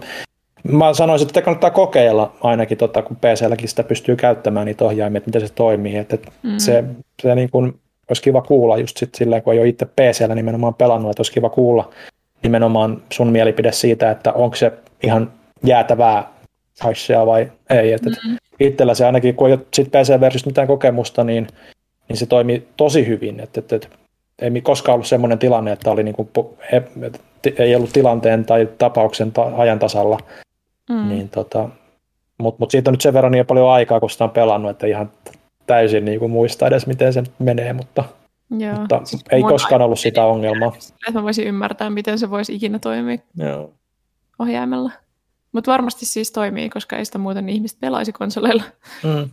[0.63, 5.27] mä sanoisin, että kannattaa kokeilla ainakin, tota, kun PC-lläkin sitä pystyy käyttämään niitä ohjaimia, että
[5.27, 6.57] miten se toimii, että, mm.
[6.57, 6.83] se,
[7.21, 7.73] se niin kuin,
[8.09, 11.31] olisi kiva kuulla just sit silleen, kun ei ole itse PC-llä nimenomaan pelannut, että olisi
[11.31, 11.89] kiva kuulla,
[12.43, 14.71] nimenomaan sun mielipide siitä, että onko se
[15.03, 15.31] ihan
[15.63, 16.27] jäätävää
[16.79, 17.93] hashia vai ei.
[17.93, 18.37] Et, mm-hmm.
[18.59, 21.47] Itsellä se ainakin, kun ei ole sit PC-versiosta mitään kokemusta, niin,
[22.09, 23.39] niin se toimi tosi hyvin.
[23.39, 23.89] Et, et, et,
[24.41, 26.29] ei koskaan ollut sellainen tilanne, että oli niinku,
[27.57, 30.19] ei ollut tilanteen tai tapauksen ta- ajan tasalla.
[30.89, 31.09] Mm.
[31.09, 31.69] Niin tota,
[32.37, 34.87] mutta mut siitä on nyt sen verran niin paljon aikaa, kun sitä on pelannut, että
[34.87, 35.11] ihan
[35.67, 38.03] täysin niin kuin muista edes, miten se menee, mutta,
[38.59, 38.79] Joo.
[38.79, 40.71] mutta siis ei koskaan ollut sitä ongelmaa.
[41.07, 43.73] Että mä voisin ymmärtää, miten se voisi ikinä toimia Joo.
[44.39, 44.91] ohjaimella.
[45.51, 48.63] Mutta varmasti siis toimii, koska ei sitä muuten ihmiset pelaisi konsoleilla.
[49.03, 49.29] Mm.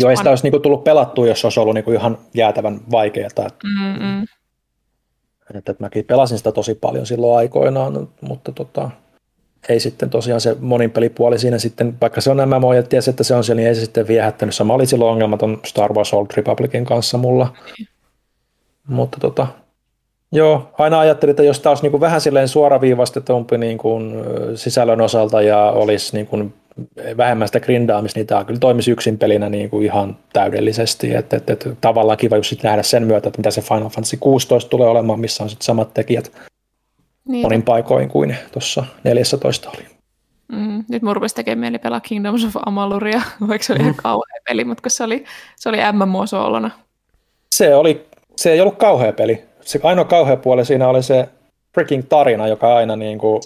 [0.00, 3.28] Joo, ei sitä olisi niinku tullut pelattua, jos olisi ollut niinku ihan jäätävän vaikeaa.
[3.64, 4.22] Mm-mm.
[5.54, 8.90] Että, että mäkin pelasin sitä tosi paljon silloin aikoinaan, mutta tota,
[9.68, 13.24] ei sitten tosiaan se monin pelipuoli siinä sitten, vaikka se on MMO ja tiesi, että
[13.24, 14.54] se on siellä, niin ei se sitten viehättänyt.
[14.54, 17.56] Sama oli silloin ongelmaton Star Wars Old Republicin kanssa mulla.
[17.78, 17.86] Mm.
[18.88, 19.46] Mutta tota,
[20.32, 24.14] joo, aina ajattelin, että jos tämä olisi niin kuin vähän silleen suoraviivastetumpi niin kuin
[24.54, 26.54] sisällön osalta ja olisi niin kuin
[27.16, 31.14] vähemmän sitä grindaamista, niin tämä kyllä toimisi yksin pelinä niin kuin ihan täydellisesti.
[31.14, 34.70] Että, että, että tavallaan kiva just nähdä sen myötä, että mitä se Final Fantasy 16
[34.70, 36.32] tulee olemaan, missä on sitten samat tekijät
[37.28, 37.42] niin.
[37.42, 39.86] monin paikoin kuin tuossa 14 oli.
[40.52, 43.84] Mm, nyt mun rupesi tekemään mieli pelaa Kingdoms of Amaluria, vaikka se oli mm.
[43.84, 45.24] ihan kauhea peli, mutta se oli,
[45.56, 46.70] se oli MMO-soolona.
[47.54, 48.06] Se, oli,
[48.36, 49.44] se ei ollut kauhea peli.
[49.60, 51.28] Se ainoa kauhea puoli siinä oli se
[51.74, 53.42] freaking tarina, joka aina niin kuin,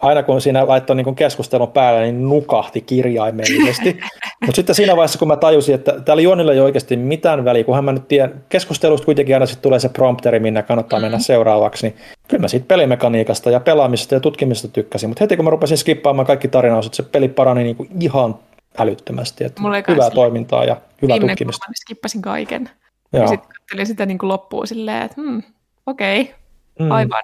[0.00, 4.00] aina kun siinä laittoi niin keskustelun päälle, niin nukahti kirjaimellisesti.
[4.46, 7.84] Mutta sitten siinä vaiheessa, kun mä tajusin, että täällä Juonilla ei oikeasti mitään väliä, kunhan
[7.84, 11.04] mä nyt tiedän, keskustelusta kuitenkin aina sitten tulee se prompteri, minne kannattaa mm-hmm.
[11.04, 11.96] mennä seuraavaksi, niin
[12.28, 15.10] kyllä mä siitä pelimekaniikasta ja pelaamisesta ja tutkimisesta tykkäsin.
[15.10, 18.38] Mutta heti kun mä rupesin skippaamaan kaikki tarinaosat, se peli parani niin kuin ihan
[18.78, 19.44] älyttömästi.
[19.44, 21.66] Että hyvää toimintaa ja hyvää tutkimista.
[21.68, 22.70] Mä skippasin kaiken.
[23.12, 23.22] Joo.
[23.22, 25.42] Ja sitten katselin sitä niin kuin loppuun silleen, että hmm,
[25.86, 26.34] okei, okay,
[26.78, 26.90] mm.
[26.90, 27.22] aivan.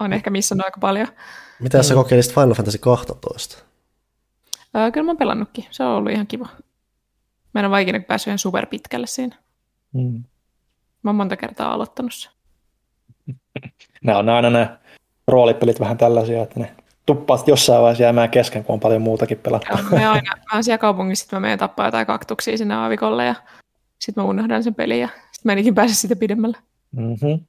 [0.00, 1.08] On ehkä missannut aika paljon.
[1.60, 1.98] Mitä sä mm.
[1.98, 3.64] kokeilisit Final Fantasy 12?
[4.76, 5.66] Öö, kyllä mä oon pelannutkin.
[5.70, 6.48] Se on ollut ihan kiva.
[7.54, 9.36] Mä en ole vaikin päässyt ihan super pitkälle siinä.
[9.92, 10.24] Mm.
[11.02, 12.28] Mä oon monta kertaa aloittanut se.
[14.04, 14.78] nämä on aina nämä
[15.28, 16.74] roolipelit vähän tällaisia, että ne
[17.06, 19.68] tuppaat jossain vaiheessa jäämään kesken, kun on paljon muutakin pelattu.
[19.72, 23.26] Joo, mä, aina, mä oon siellä kaupungissa, sitten mä menen tappaa jotain kaktuksia sinne aavikolle
[23.26, 23.34] ja
[23.98, 26.56] sitten mä unohdan sen pelin ja sitten mä en pääse sitä pidemmälle.
[26.90, 27.40] Mm-hmm.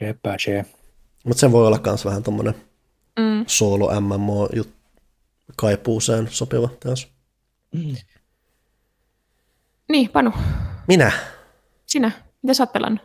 [0.00, 0.36] Jepä,
[1.26, 2.54] mutta se voi olla myös vähän tuommoinen
[3.18, 3.44] mm.
[3.46, 4.48] solo MMO
[5.56, 7.08] kaipuuseen sopiva teos.
[7.74, 7.96] Mm.
[9.88, 10.32] Niin, Panu.
[10.88, 11.12] Minä.
[11.86, 12.10] Sinä.
[12.42, 13.02] Mitä sä oot pelannut?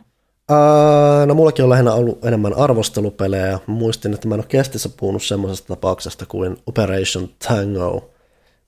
[0.50, 3.58] Uh, no mullakin on lähinnä ollut enemmän arvostelupelejä.
[3.66, 8.10] Muistin, että mä en ole kestissä puhunut semmoisesta tapauksesta kuin Operation Tango,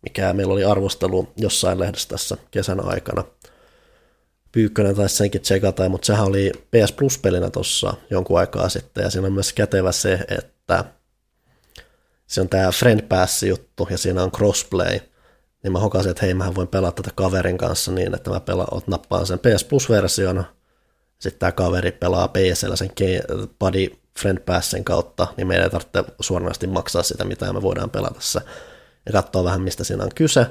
[0.02, 3.24] mikä meillä oli arvostelu jossain lehdessä tässä kesän aikana.
[4.55, 9.26] Pyykkönen taisi senkin tsekata, mutta sehän oli PS Plus-pelinä tuossa jonkun aikaa sitten, ja siinä
[9.26, 10.84] on myös kätevä se, että
[12.26, 15.00] se on tämä Friend Pass-juttu, ja siinä on crossplay,
[15.62, 18.82] niin mä hokasin, että hei, mä voin pelata tätä kaverin kanssa niin, että mä pelaan,
[18.86, 20.44] nappaan sen PS Plus-version,
[21.18, 22.90] sitten tämä kaveri pelaa PCllä sen
[23.61, 23.86] Buddy
[24.18, 28.40] Friend Passin kautta, niin meidän ei tarvitse suoranaisesti maksaa sitä, mitä me voidaan pelata se,
[29.07, 30.46] ja katsoa vähän, mistä siinä on kyse,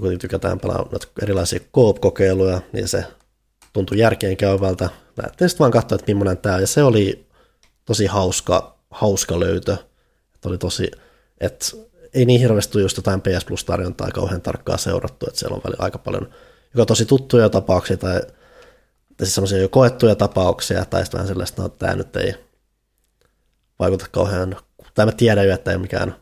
[0.00, 0.88] kun tykätään pelaa
[1.22, 3.04] erilaisia koop-kokeiluja, niin se
[3.72, 4.88] tuntui järkeen käyvältä.
[5.16, 7.26] Lähdettiin sitten vaan katsoa, että millainen tämä, ja se oli
[7.84, 9.76] tosi hauska, hauska löytö.
[10.34, 10.90] Että oli tosi,
[11.40, 11.66] että
[12.14, 15.98] ei niin hirveästi just jotain PS Plus-tarjontaa kauhean tarkkaan seurattu, että siellä on välillä aika
[15.98, 16.28] paljon
[16.74, 21.64] joko tosi tuttuja tapauksia tai, tai siis semmoisia jo koettuja tapauksia, tai sitten vähän sellaista,
[21.64, 22.34] että tämä nyt ei
[23.78, 24.56] vaikuta kauhean,
[24.94, 26.14] tai mä tiedän jo, että ei mikään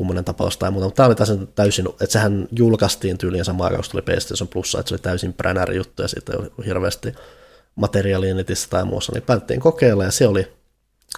[0.00, 3.90] kummonen tapaus tai muuta, mutta tämä oli täysin, täysin, että sehän julkaistiin tyyliin samaan aikaan,
[3.90, 7.12] tuli PlayStation Plus, että se oli täysin bränäri juttu ja siitä oli hirveästi
[7.74, 10.52] materiaalia netissä tai muussa, niin päätettiin kokeilla ja se oli,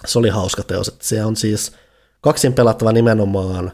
[0.05, 1.71] se oli hauska teos, että se on siis
[2.21, 3.71] kaksin pelattava nimenomaan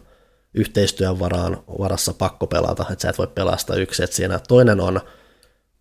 [0.54, 5.02] yhteistyön varaan, varassa pakko pelata, että sä et voi pelastaa yksi, että siinä toinen on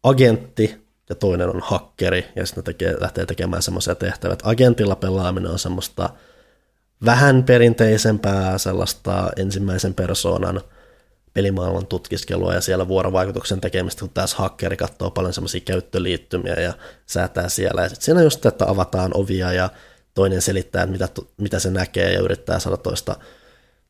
[0.03, 5.59] agentti ja toinen on hakkeri, ja sitten tekee, lähtee tekemään semmoisia tehtäviä, agentilla pelaaminen on
[5.59, 6.11] semmoista
[7.05, 10.61] vähän perinteisempää sellaista ensimmäisen persoonan
[11.35, 16.73] pelimaailman tutkiskelua ja siellä vuorovaikutuksen tekemistä, kun taas hakkeri katsoo paljon semmoisia käyttöliittymiä ja
[17.07, 17.83] säätää siellä.
[17.83, 19.71] Ja sitten siinä just, että avataan ovia ja
[20.15, 23.17] toinen selittää, mitä, mitä se näkee ja yrittää saada toista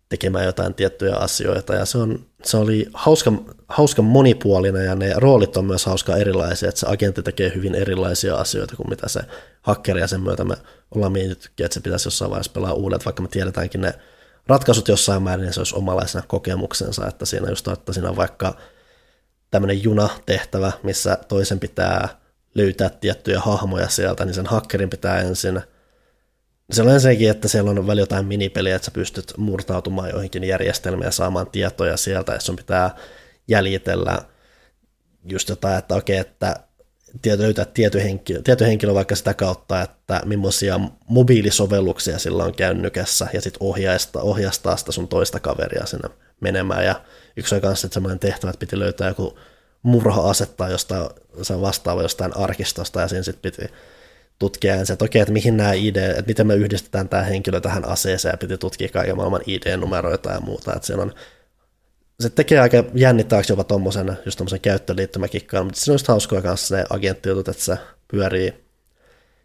[0.09, 1.75] tekemään jotain tiettyjä asioita.
[1.75, 3.33] Ja se, on, se oli hauska,
[3.69, 8.37] hauska monipuolinen ja ne roolit on myös hauska erilaisia, että se agentti tekee hyvin erilaisia
[8.37, 9.21] asioita kuin mitä se
[9.63, 10.55] hakkeri ja sen myötä me
[10.95, 13.95] ollaan mietittykin, että se pitäisi jossain vaiheessa pelaa uudet, vaikka me tiedetäänkin ne
[14.47, 18.57] ratkaisut jossain määrin, niin se olisi omalaisena kokemuksensa, että siinä just että siinä on vaikka
[19.51, 22.09] tämmöinen junatehtävä, missä toisen pitää
[22.55, 25.61] löytää tiettyjä hahmoja sieltä, niin sen hakkerin pitää ensin
[26.73, 31.05] se on ensinnäkin, että siellä on välillä jotain minipeliä, että sä pystyt murtautumaan joihinkin järjestelmiin
[31.05, 32.97] ja saamaan tietoja sieltä, että sun pitää
[33.49, 34.19] jäljitellä
[35.25, 36.57] just jotain, että okei, että
[37.39, 43.41] löytää tietty henkilö, tietty henkilö vaikka sitä kautta, että millaisia mobiilisovelluksia sillä on kännykässä ja
[43.41, 46.09] sitten ohjaista, ohjastaa sitä sun toista kaveria sinne
[46.41, 46.85] menemään.
[46.85, 47.01] Ja
[47.37, 49.39] yksi on kanssa semmoinen tehtävä, että piti löytää joku
[49.83, 51.09] murha asettaa jostain,
[51.43, 53.73] se vastaava jostain arkistosta ja siinä sitten piti
[54.39, 57.89] tutkia ensin, että okei, että mihin nämä ID, että miten me yhdistetään tämä henkilö tähän
[57.89, 61.15] aseeseen ja piti tutkia kaiken maailman ID-numeroita ja muuta, että siellä on
[62.21, 66.77] se tekee aika jännittääksi jopa tuommoisen, just tuommoisen käyttöliittymäkikkaan, mutta se on just hauskoa kanssa
[66.77, 67.79] ne agenttijutut, että se
[68.09, 68.55] pyörii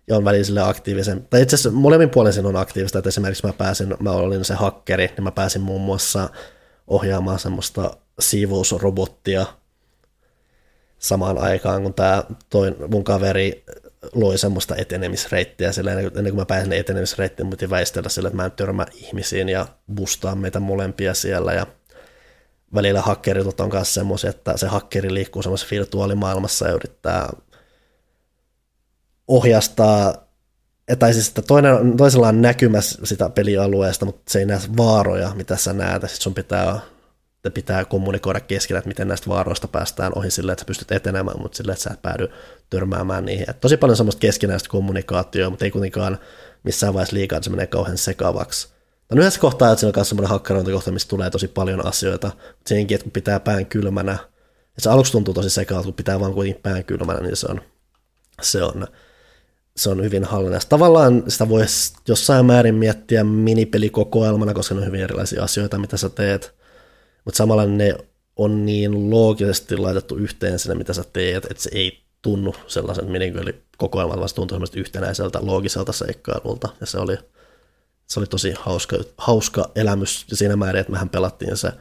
[0.08, 1.28] ja on välillä sille aktiivisen.
[1.30, 4.54] Tai itse asiassa molemmin puolin siinä on aktiivista, että esimerkiksi mä pääsin, mä olin se
[4.54, 6.30] hakkeri, niin mä pääsin muun muassa
[6.88, 9.46] ohjaamaan semmoista siivousrobottia
[11.00, 13.64] samaan aikaan, kun tämä toi mun kaveri
[14.14, 18.46] loi semmoista etenemisreittiä, sillä ennen, ennen kuin mä pääsin etenemisreittiin, mutta väistellä sillä, että mä
[18.46, 21.68] en törmää ihmisiin ja bustaa meitä molempia siellä ja
[22.76, 27.30] välillä hakkerit on myös semmoisia, että se hakkeri liikkuu semmoisessa virtuaalimaailmassa ja yrittää
[29.28, 30.28] ohjastaa,
[31.00, 35.56] tai siis että toinen, toisella on näkymässä sitä pelialueesta, mutta se ei näe vaaroja, mitä
[35.58, 36.80] sä näet, sitten sun pitää,
[37.52, 41.56] pitää kommunikoida keskellä, että miten näistä vaaroista päästään ohi silleen, että sä pystyt etenemään, mutta
[41.56, 42.28] silleen, että sä et päädy
[42.70, 43.50] törmäämään niihin.
[43.50, 46.20] Et tosi paljon semmoista keskinäistä kommunikaatioa, mutta ei kuitenkaan
[46.64, 48.68] missään vaiheessa liikaa, että se menee kauhean sekavaksi.
[49.12, 52.70] No yhdessä kohtaa, että siinä on myös semmoinen hakkerointikohta, missä tulee tosi paljon asioita, mutta
[52.70, 54.12] senkin, että kun pitää pään kylmänä,
[54.76, 57.62] ja se aluksi tuntuu tosi sekaalta, kun pitää vaan kuitenkin pään kylmänä, niin se on,
[58.42, 58.88] se on,
[59.78, 60.70] se on hyvin hallinnassa.
[60.70, 66.10] Tavallaan sitä voisi jossain määrin miettiä minipelikokoelmana, koska ne on hyvin erilaisia asioita, mitä sä
[66.10, 66.56] teet,
[67.26, 67.96] mutta samalla ne
[68.36, 74.18] on niin loogisesti laitettu yhteen sinne, mitä sä teet, että se ei tunnu sellaisen minipelikokoelman,
[74.18, 77.18] vaan se tuntuu yhtenäiseltä loogiselta seikkailulta, ja se oli,
[78.08, 81.72] se oli tosi hauska, hauska elämys siinä määrin, että mehän pelattiin se,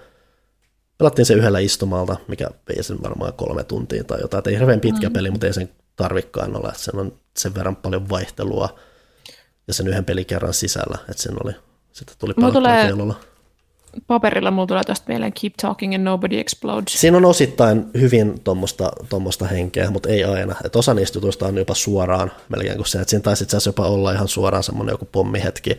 [0.99, 4.49] pelattiin se yhdellä istumalta, mikä vei sen varmaan kolme tuntia tai jotain.
[4.49, 5.13] Ei hirveän pitkä mm.
[5.13, 8.79] peli, mutta ei sen tarvikkaan olla, että sen on sen verran paljon vaihtelua
[9.69, 11.53] ja sen yhden pelikerran sisällä, että sen oli,
[11.93, 12.93] sitten tuli paljon tulee.
[14.07, 17.01] Paperilla mulla tulee tästä mieleen Keep Talking and Nobody Explodes.
[17.01, 18.41] Siinä on osittain hyvin
[19.09, 20.57] tuommoista henkeä, mutta ei aina.
[20.65, 23.87] Et osa niistä jutuista on jopa suoraan melkein kuin se, että siinä taisi itse jopa
[23.87, 25.71] olla ihan suoraan semmoinen joku pommihetki,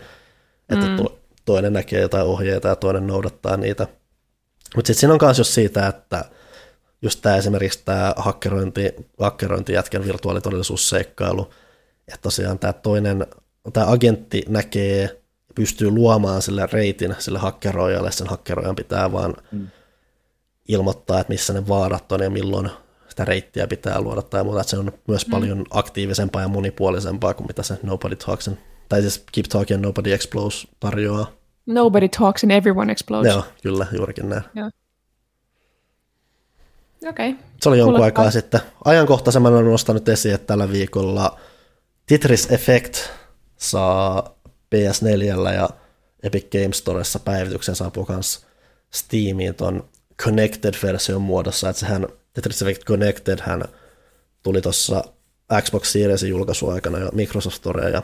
[0.69, 1.05] että mm.
[1.45, 3.87] toinen näkee jotain ohjeita ja toinen noudattaa niitä.
[4.75, 6.25] Mutta sitten siinä on myös jos siitä, että
[7.01, 11.53] just tämä esimerkiksi tämä hakkerointi, hakkerointi jätkän virtuaalitodellisuusseikkailu,
[12.07, 13.27] että tosiaan tämä toinen,
[13.73, 15.22] tämä agentti näkee
[15.55, 19.67] pystyy luomaan sille reitin sille hakkeroijalle, sen hakkeroijan pitää vaan mm.
[20.67, 22.69] ilmoittaa, että missä ne vaarat on ja milloin
[23.09, 25.31] sitä reittiä pitää luoda tai muuta, että se on myös mm.
[25.31, 28.57] paljon aktiivisempaa ja monipuolisempaa kuin mitä se Nobody Talksin
[28.89, 31.31] tai siis Keep Talking Nobody Explodes tarjoaa.
[31.65, 33.33] Nobody talks and everyone explodes.
[33.33, 34.43] Joo, kyllä, juurikin näin.
[34.55, 34.69] Joo.
[37.09, 37.29] Okei.
[37.29, 37.43] Okay.
[37.61, 38.61] Se oli jonkun aikaa sitten.
[38.85, 41.39] Ajankohtaisemman olen nostanut esiin, että tällä viikolla
[42.05, 42.97] Tetris Effect
[43.57, 44.32] saa
[44.73, 45.69] PS4 ja
[46.23, 48.45] Epic Games Storessa päivityksen saapuu myös
[48.91, 49.89] Steamiin ton
[50.21, 53.63] Connected-version muodossa, että sehän Tetris Effect Connected hän
[54.43, 55.03] tuli tuossa
[55.61, 58.03] Xbox Seriesin julkaisuaikana jo Microsoft Storea ja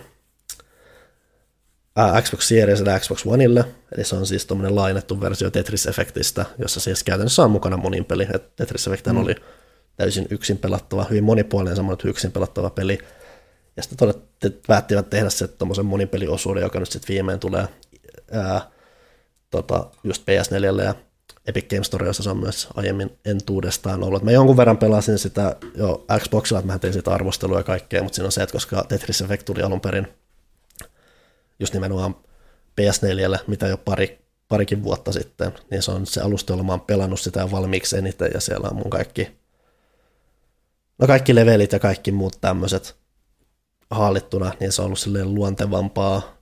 [2.22, 3.66] Xbox Series ja Xbox Oneille,
[3.96, 8.06] eli se on siis tuommoinen lainettu versio Tetris Effectistä, jossa siis käytännössä on mukana monin
[8.06, 8.28] peli.
[8.34, 9.18] Et Tetris Effect mm.
[9.18, 9.36] oli
[9.98, 13.00] täysin yksin pelattava, hyvin monipuolinen samoin yksin pelattava peli.
[13.78, 17.68] Ja sitten todettiin, päättivät tehdä se tuommoisen monipeliosuuden, joka nyt sitten viimein tulee
[18.32, 18.62] ää,
[19.50, 20.96] tota, just PS4 ja
[21.48, 24.24] Epic Games Store, jossa se on myös aiemmin entuudestaan ollut.
[24.24, 28.16] Mä jonkun verran pelasin sitä jo Xboxilla, että mä tein sitä arvostelua ja kaikkea, mutta
[28.16, 30.08] siinä on se, että koska Tetris Effect tuli alun perin
[31.60, 32.16] just nimenomaan
[32.82, 36.82] PS4, mitä jo pari, parikin vuotta sitten, niin se on se alusta, jolla mä oon
[36.82, 39.38] pelannut sitä valmiiksi eniten, ja siellä on mun kaikki,
[40.98, 42.96] no kaikki levelit ja kaikki muut tämmöiset
[43.90, 46.38] haalittuna, niin se on ollut silleen luontevampaa,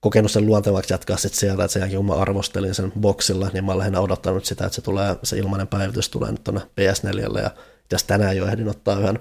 [0.00, 3.64] kokenut sen luontevaksi jatkaa sitten sieltä, että sen jälkeen kun mä arvostelin sen boksilla, niin
[3.64, 7.38] mä oon lähinnä odottanut sitä, että se, tulee, se ilmainen päivitys tulee nyt tuonne PS4,
[7.42, 7.50] ja
[7.92, 9.18] jos tänään jo ehdin ottaa yhden,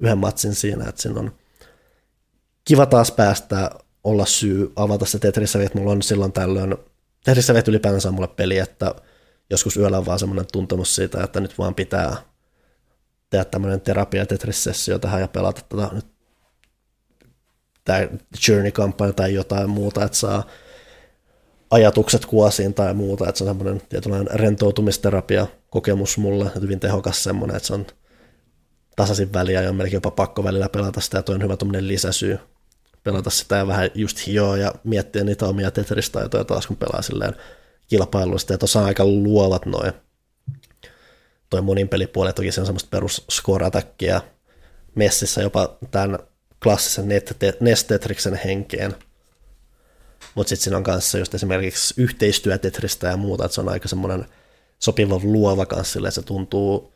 [0.00, 1.32] yhden matsin siinä, että siinä on
[2.64, 3.70] kiva taas päästä
[4.04, 6.76] olla syy avata se Tetris että mulla on silloin tällöin,
[7.24, 8.94] Tetris ylipäänsä on mulle peli, että
[9.50, 12.16] joskus yöllä on vaan semmoinen tuntemus siitä, että nyt vaan pitää
[13.30, 16.06] tehdä tämmöinen terapia Tetris-sessio tähän ja pelata tätä nyt
[17.84, 18.08] tämä
[18.48, 20.46] Journey-kampanja tai jotain muuta, että saa
[21.70, 27.56] ajatukset kuosiin tai muuta, että se on semmoinen tietynlainen rentoutumisterapia kokemus mulle, hyvin tehokas semmoinen,
[27.56, 27.86] että se on
[28.96, 31.88] tasaisin väliä ja on melkein jopa pakko välillä pelata sitä, ja toi on hyvä tuommoinen
[31.88, 32.38] lisäsyy
[33.04, 37.34] pelata sitä ja vähän just hioa ja miettiä niitä omia Tetris-taitoja taas, kun pelaa silleen
[37.88, 39.92] kilpailuista, ja tuossa on aika luovat noin
[41.50, 43.70] toi monin pelipuoli, toki se on semmoista perus score
[44.94, 46.18] messissä jopa tämän
[46.62, 47.08] klassisen
[47.60, 48.94] Nestetriksen henkeen,
[50.34, 54.26] mutta sitten siinä on kanssa just esimerkiksi yhteistyötetristä ja muuta, että se on aika semmoinen
[54.78, 56.92] sopiva luova kanssa, että se tuntuu,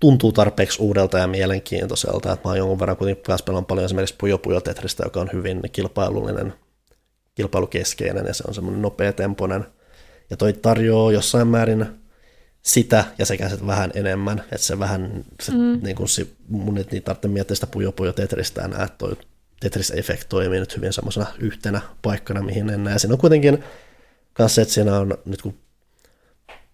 [0.00, 4.14] tuntuu tarpeeksi uudelta ja mielenkiintoiselta, että mä oon jonkun verran kuitenkin kanssa pelaan paljon esimerkiksi
[4.18, 6.54] Puyo Puyo Tetristä, joka on hyvin kilpailullinen,
[7.34, 9.66] kilpailukeskeinen ja se on semmoinen nopea temponen.
[10.30, 12.03] Ja toi tarjoaa jossain määrin
[12.64, 15.80] sitä ja sekä se vähän enemmän, että se vähän, se, mm.
[15.82, 19.16] niin kuin se, mun ei tarvitse miettiä sitä Puyo Puyo Tetristä enää, että toi
[19.60, 22.98] Tetris Effect toimii nyt hyvin semmoisena yhtenä paikkana, mihin en näe.
[22.98, 23.64] Siinä on kuitenkin
[24.32, 25.58] kanssa, että siinä on nyt kun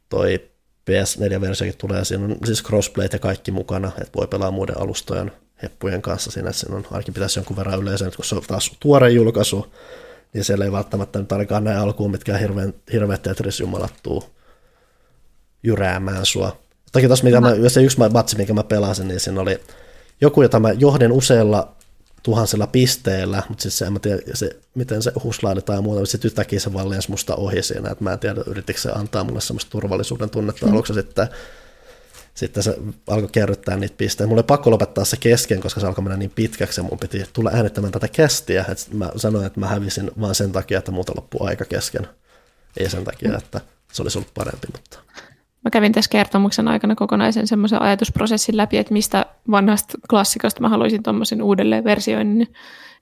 [0.09, 0.51] toi
[0.91, 6.03] PS4-versiokin tulee, siinä on siis crossplayt ja kaikki mukana, että voi pelaa muiden alustojen heppujen
[6.03, 9.11] kanssa siinä, että siinä on ainakin pitäisi jonkun verran yleensä, kun se on taas tuore
[9.11, 9.75] julkaisu,
[10.33, 14.25] niin siellä ei välttämättä nyt ainakaan näin alkuun mitkä hirveän, hirveät Tetris-jumalattuu
[15.63, 16.61] jyräämään sua.
[16.93, 19.61] Toki tuossa, mikä mä, se yksi matsi, mikä mä pelasin, niin siinä oli
[20.21, 21.77] joku, jota mä johdin useilla
[22.23, 26.11] tuhansilla pisteillä, mutta sitten se, en mä tiedä, se, miten se huslaidetaan ja muuta, mutta
[26.11, 29.41] sitten yhtäkkiä se lensi musta ohi siinä, että mä en tiedä, yritikö se antaa mulle
[29.41, 30.73] semmoista turvallisuuden tunnetta mm.
[30.73, 31.29] aluksi sitten,
[32.35, 32.77] sitten se
[33.07, 34.29] alkoi kerryttää niitä pisteitä.
[34.29, 37.25] Mulla oli pakko lopettaa se kesken, koska se alkoi mennä niin pitkäksi ja mun piti
[37.33, 38.65] tulla äänittämään tätä kästiä.
[38.69, 42.09] että mä sanoin, että mä hävisin vaan sen takia, että muuta loppui aika kesken.
[42.77, 43.61] Ei sen takia, että
[43.93, 44.99] se olisi ollut parempi, mutta
[45.71, 51.03] Mä kävin tässä kertomuksen aikana kokonaisen semmoisen ajatusprosessin läpi, että mistä vanhasta klassikosta mä haluaisin
[51.03, 52.49] tuommoisen uudelleen versioinnin.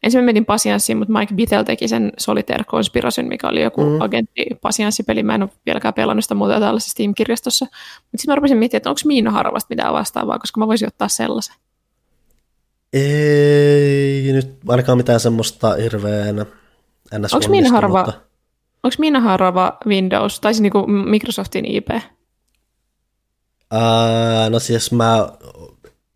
[0.02, 4.00] Ensin mä menin Pasianssiin, mutta Mike Bittell teki sen Solitaire Conspiration, mikä oli joku mm.
[4.00, 5.22] agentti Pasianssipeli.
[5.22, 7.64] Mä en ole vieläkään pelannut sitä muuta tällaisessa Steam-kirjastossa.
[7.64, 11.08] Mutta sitten mä rupesin miettimään, että onko Miina Harvasta mitään vastaavaa, koska mä voisin ottaa
[11.08, 11.56] sellaisen.
[12.92, 16.36] Ei nyt ainakaan mitään semmoista hirveän
[17.18, 17.34] ns.
[17.34, 18.00] Onko Miina Harva,
[18.82, 21.88] onko Miina Harva Windows, tai siis niinku Microsoftin IP?
[23.74, 25.28] Uh, no siis mä,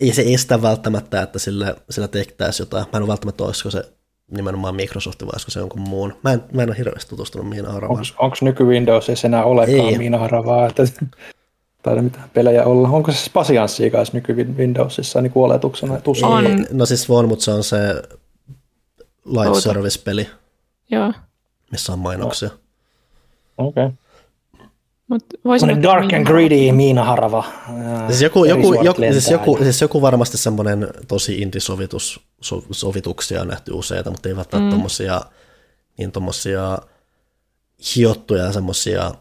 [0.01, 2.85] ei se estä välttämättä, että sillä, sillä tehtäisiin jotain.
[2.93, 3.93] Mä en ole välttämättä olisiko se
[4.31, 6.17] nimenomaan Microsoft vai olisiko se jonkun muun.
[6.25, 8.05] Mä en, mä en ole hirveästi tutustunut Miina Haravaan.
[8.19, 9.99] Onko nyky Windows enää olekaan ei.
[9.99, 10.83] Miina Haravaa, että
[11.83, 12.89] tai mitään pelejä olla.
[12.89, 16.01] Onko se Spasianssia kanssa nyky Windowsissa niin oletuksena?
[16.23, 16.67] On.
[16.73, 18.03] No siis on, mutta se on se
[19.25, 20.29] live service-peli,
[20.91, 21.13] Joo.
[21.71, 22.51] missä on mainoksia.
[23.59, 23.85] Okei.
[23.85, 23.97] Okay.
[25.13, 27.45] Mut voisin dark and greedy Miina Harava.
[28.07, 33.49] Siis joku, joku, joku, siis, joku, siis joku varmasti semmoinen tosi intisovitus, so, sovituksia on
[33.49, 34.71] nähty useita, mutta ei välttämättä mm.
[34.71, 35.21] tommosia,
[35.99, 36.79] niin tommosia
[37.97, 39.15] hiottuja semmosia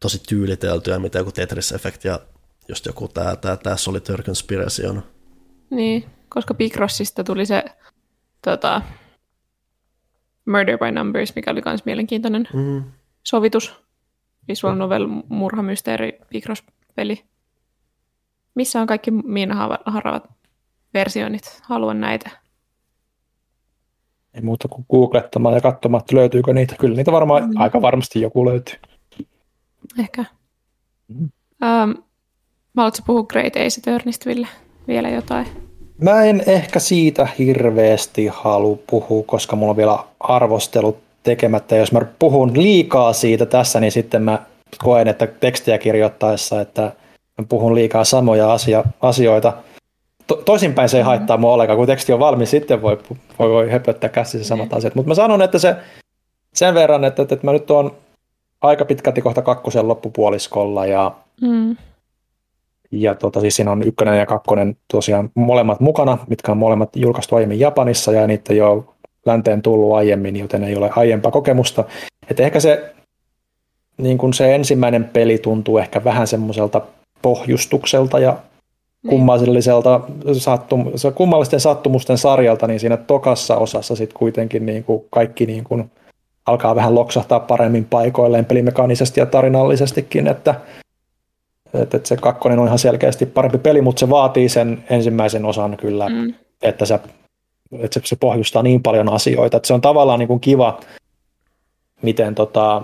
[0.00, 2.20] tosi tyyliteltyjä, mitä joku Tetris Effect ja
[2.68, 5.02] just joku tää, tää, tää Solitaire Conspiracy on.
[5.70, 7.64] Niin, koska Picrossista tuli se
[8.44, 8.82] tota,
[10.46, 12.84] Murder by Numbers, mikä oli myös mielenkiintoinen mm.
[13.22, 13.87] sovitus
[14.48, 17.24] visual novel murhamysteeri Picross-peli.
[18.54, 20.30] Missä on kaikki Miina Haravat
[20.94, 21.60] versioinnit?
[21.62, 22.30] Haluan näitä.
[24.34, 26.76] Ei muuta kuin googlettamaan ja katsomaan, että löytyykö niitä.
[26.78, 27.60] Kyllä niitä varmaan mm.
[27.60, 28.76] aika varmasti joku löytyy.
[29.98, 30.24] Ehkä.
[31.08, 31.22] Mm.
[31.22, 31.30] Um,
[32.74, 34.48] mä haluatko puhua Great Ace Attorneysta, Ville?
[34.88, 35.46] Vielä jotain?
[36.02, 41.76] Mä en ehkä siitä hirveästi halua puhua, koska mulla on vielä arvostelut tekemättä.
[41.76, 44.38] Jos mä puhun liikaa siitä tässä, niin sitten mä
[44.78, 46.82] koen, että tekstiä kirjoittaessa, että
[47.38, 49.52] mä puhun liikaa samoja asia, asioita.
[50.26, 51.08] To, toisinpäin se ei mm-hmm.
[51.08, 52.98] haittaa mua ollenkaan, kun teksti on valmis, sitten voi,
[53.38, 54.94] voi, voi höpöttää käsissä samat asiat.
[54.94, 55.76] Mutta mä sanon, että se
[56.54, 57.92] sen verran, että, että mä nyt on
[58.60, 61.76] aika pitkälti kohta kakkosen loppupuoliskolla ja, mm.
[62.90, 67.36] ja tota, siis siinä on ykkönen ja kakkonen tosiaan molemmat mukana, mitkä on molemmat julkaistu
[67.36, 68.94] aiemmin Japanissa ja niitä jo
[69.28, 71.84] länteen tullut aiemmin, joten ei ole aiempaa kokemusta.
[72.30, 72.94] Että ehkä se,
[73.98, 76.80] niin kuin se ensimmäinen peli tuntuu ehkä vähän semmoiselta
[77.22, 78.36] pohjustukselta ja
[79.02, 79.10] niin.
[79.10, 80.00] kummalliselta
[80.32, 80.84] sattum,
[81.14, 85.90] kummallisten sattumusten sarjalta, niin siinä tokassa osassa sitten kuitenkin niin kuin kaikki niin kuin
[86.46, 90.54] alkaa vähän loksahtaa paremmin paikoilleen pelimekaanisesti ja tarinallisestikin, että,
[91.74, 96.08] että se kakkonen on ihan selkeästi parempi peli, mutta se vaatii sen ensimmäisen osan kyllä,
[96.08, 96.34] mm.
[96.62, 96.98] että sä
[97.72, 100.80] että se, se pohjustaa niin paljon asioita, että se on tavallaan niin kuin kiva,
[102.02, 102.82] miten tota,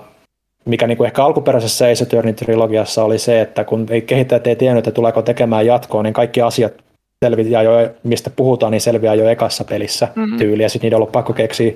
[0.65, 4.86] mikä niin kuin ehkä alkuperäisessä Ace Attorney-trilogiassa oli se, että kun ei kehittäjät ei tiennyt,
[4.86, 6.73] että tuleeko tekemään jatkoa, niin kaikki asiat
[7.24, 10.39] selviää jo, mistä puhutaan, niin selviää jo ekassa pelissä mm-hmm.
[10.39, 11.73] tyyli, ja sitten niiden on ollut pakko keksiä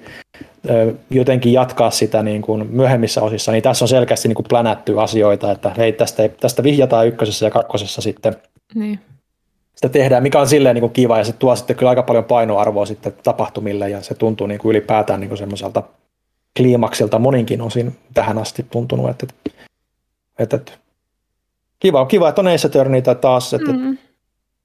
[1.11, 5.53] jotenkin jatkaa sitä niin kuin myöhemmissä osissa, niin tässä on selkeästi niin kuin plänätty asioita,
[5.53, 8.37] että hei, tästä, tästä vihjataan ykkösessä ja kakkosessa sitten
[8.75, 8.99] niin.
[9.79, 12.25] Sitä tehdään, mikä on silleen niin kuin kiva ja se tuo sitten kyllä aika paljon
[12.25, 15.83] painoarvoa sitten tapahtumille ja se tuntuu niin kuin ylipäätään niin kuin semmoiselta
[16.57, 19.27] kliimaksilta moninkin osin tähän asti tuntunut, että,
[20.39, 20.73] että, että
[21.81, 23.99] kiva, kiva, että on Ace Attorneyta taas, että mm-hmm.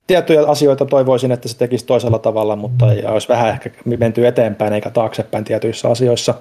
[0.07, 4.73] tiettyjä asioita toivoisin, että se tekisi toisella tavalla, mutta ei olisi vähän ehkä menty eteenpäin
[4.73, 6.33] eikä taaksepäin tietyissä asioissa,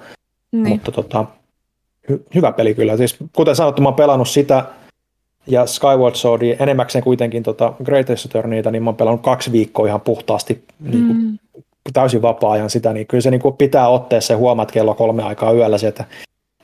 [0.53, 0.69] niin.
[0.69, 1.24] mutta tota,
[2.09, 2.97] hy, hyvä peli kyllä.
[2.97, 4.65] Siis, kuten sanottu, mä oon pelannut sitä
[5.47, 10.01] ja Skyward Swordia enemmäkseen kuitenkin tota Greatest Attorneyta, niin mä oon pelannut kaksi viikkoa ihan
[10.01, 11.39] puhtaasti niin kuin, mm.
[11.93, 15.52] täysin vapaa-ajan sitä, niin kyllä se niin kuin pitää otteessa ja huomaat kello kolme aikaa
[15.52, 16.05] yöllä se, että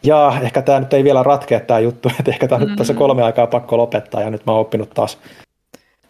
[0.03, 2.99] ja ehkä tämä nyt ei vielä ratkea tämä juttu, että ehkä tämä nyt tässä mm.
[2.99, 5.19] kolme aikaa pakko lopettaa ja nyt mä oon oppinut taas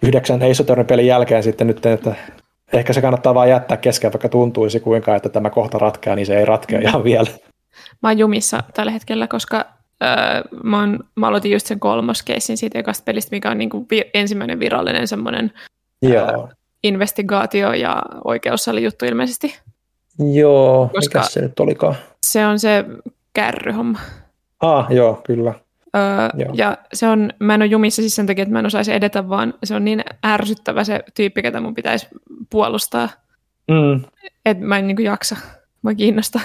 [0.03, 2.15] yhdeksän Ace pelin jälkeen sitten nyt, että
[2.73, 6.39] ehkä se kannattaa vaan jättää kesken, vaikka tuntuisi kuinka, että tämä kohta ratkeaa, niin se
[6.39, 7.31] ei ratkea ihan vielä.
[8.03, 9.67] Mä oon jumissa tällä hetkellä, koska
[10.03, 13.87] öö, mä, oon, mä aloitin just sen kolmoskeissin siitä ekasta pelistä, mikä on niin kuin
[13.91, 15.53] vi- ensimmäinen virallinen semmoinen
[16.05, 16.27] öö,
[16.83, 18.03] investigaatio- ja
[18.83, 19.59] juttu ilmeisesti.
[20.35, 21.95] Joo, koska mikä se nyt olikaan?
[22.27, 22.85] Se on se
[23.33, 23.99] kärryhomma.
[24.61, 25.55] Ah, joo, kyllä.
[25.97, 26.03] Öö,
[26.35, 26.51] joo.
[26.55, 29.29] Ja se on, mä en ole jumissa siis sen takia, että mä en osaisi edetä,
[29.29, 32.09] vaan se on niin ärsyttävä se tyyppi, ketä mun pitäisi
[32.51, 33.09] puolustaa,
[33.71, 34.05] mm.
[34.47, 35.37] että mä en niin kuin jaksa.
[35.83, 36.41] Mä kiinnosta.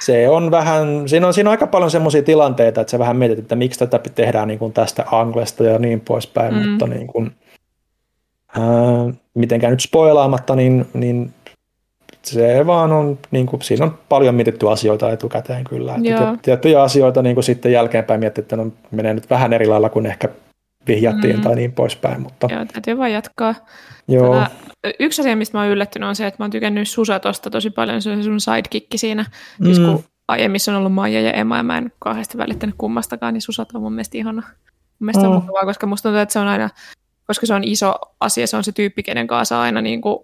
[0.00, 3.38] Se on vähän, siinä on, siinä on aika paljon semmoisia tilanteita, että sä vähän mietit,
[3.38, 6.68] että miksi tätä tehdään niin kuin tästä anglesta ja niin poispäin, mm.
[6.68, 7.32] mutta niin kuin,
[8.58, 8.64] ää,
[9.34, 11.32] mitenkään nyt spoilaamatta, niin, niin
[12.22, 15.94] se vaan on, niin kuin, siinä on paljon mietitty asioita etukäteen kyllä.
[16.04, 19.88] Että tiettyjä asioita niin kuin sitten jälkeenpäin miettii, että no, menee nyt vähän eri lailla
[19.88, 20.28] kuin ehkä
[20.86, 21.42] vihjattiin mm.
[21.42, 22.20] tai niin poispäin.
[22.20, 22.48] Mutta...
[22.50, 23.54] Joo, täytyy vaan jatkaa.
[24.08, 24.34] Joo.
[24.34, 24.50] Tätä,
[25.00, 28.02] yksi asia, mistä mä oon yllättynyt, on se, että mä oon tykännyt Susatosta tosi paljon.
[28.02, 29.24] Se on sun sidekick siinä.
[29.58, 29.64] Mm.
[29.64, 33.42] Siis kun aiemmissa on ollut Maija ja Emma, ja mä en kauheasti välittänyt kummastakaan, niin
[33.42, 34.42] Susat on mun mielestä ihana.
[34.98, 35.30] Mun mielestä mm.
[35.30, 36.70] on mukavaa, koska musta tuntuu, että se on aina,
[37.26, 40.18] koska se on iso asia, se on se tyyppi, kenen kanssa aina niin kuin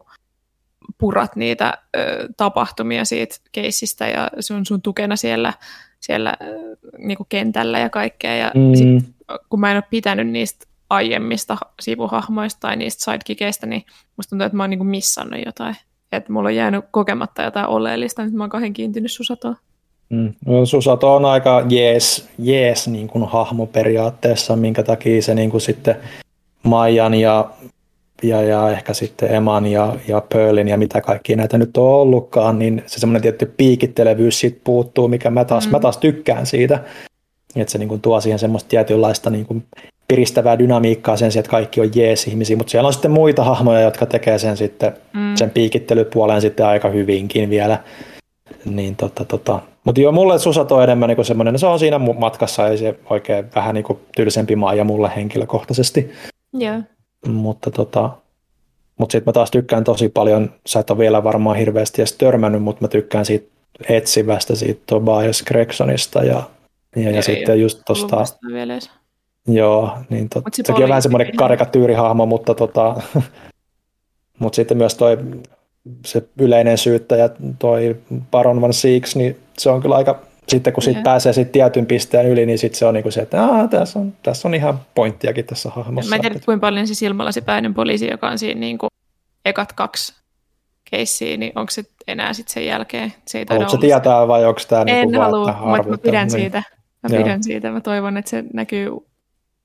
[0.98, 5.52] purat niitä ö, tapahtumia siitä keissistä ja se on sun tukena siellä,
[6.00, 8.34] siellä ö, niin kuin kentällä ja kaikkea.
[8.34, 8.74] Ja mm.
[8.74, 9.11] sit,
[9.48, 13.84] kun mä en ole pitänyt niistä aiemmista sivuhahmoista tai niistä sidekickeistä, niin
[14.16, 15.76] musta tuntuu, että mä oon niin missannut jotain.
[16.12, 19.56] Että mulla on jäänyt kokematta jotain oleellista, nyt mä oon kahden kiintynyt Susatoon.
[20.08, 20.34] Mm.
[20.46, 25.60] No, Susato on aika jees, jees niin kuin hahmo periaatteessa, minkä takia se niin kuin
[25.60, 25.96] sitten
[26.62, 27.50] Maijan ja
[28.22, 32.58] ja, ja ehkä sitten Eman ja, ja Pearlin ja mitä kaikki näitä nyt on ollutkaan,
[32.58, 35.70] niin se semmoinen tietty piikittelevyys siitä puuttuu, mikä mä taas, mm.
[35.72, 36.80] mä taas tykkään siitä.
[37.56, 39.64] Että se niin kuin tuo siihen semmoista tietynlaista niin kuin
[40.08, 43.80] piristävää dynamiikkaa sen sijaan, että kaikki on jees ihmisiä, mutta siellä on sitten muita hahmoja,
[43.80, 45.36] jotka tekee sen sitten mm.
[45.36, 47.78] sen piikittelypuoleen sitten aika hyvinkin vielä.
[48.64, 49.60] Niin tota, tota.
[49.84, 53.44] Mutta joo, mulle Susat on enemmän niin semmoinen, se on siinä matkassa ja se oikein
[53.54, 56.12] vähän niin kuin tylsempi maa ja mulle henkilökohtaisesti.
[56.52, 56.72] Joo.
[56.72, 56.82] Yeah.
[57.28, 58.10] Mutta tota,
[58.98, 62.62] mut sitten mä taas tykkään tosi paljon, sä et ole vielä varmaan hirveästi edes törmännyt,
[62.62, 63.46] mutta mä tykkään siitä
[63.88, 66.42] etsivästä, siitä Tobias Gregsonista ja,
[66.96, 68.24] ja, ja sitten just tosta...
[69.46, 73.02] Joo, niin tot, sekin on vähän semmoinen karikatyyrihahmo, mutta tota,
[74.38, 75.18] mutta sitten myös toi
[76.06, 77.96] se yleinen syyttäjä, toi
[78.30, 81.04] Baron Van Siegs, niin se on kyllä aika sitten kun siitä yeah.
[81.04, 84.12] pääsee sit tietyn pisteen yli, niin sitten se on niinku se, että Aa, tässä, on,
[84.22, 86.08] tässä on ihan pointtiakin tässä hahmossa.
[86.08, 88.86] Mä en tiedä, kuinka paljon se silmälasipäinen poliisi, joka on siinä niinku
[89.44, 90.14] ekat kaksi
[90.90, 93.12] keissiä, niin onko se enää sitten sen jälkeen?
[93.26, 96.30] Se ei Haluatko se tietää vai onko tämä En niinku halua, mutta mä pidän niin.
[96.30, 96.62] siitä.
[97.02, 97.42] Mä pidän Joo.
[97.42, 97.70] siitä.
[97.70, 98.90] Mä toivon, että se näkyy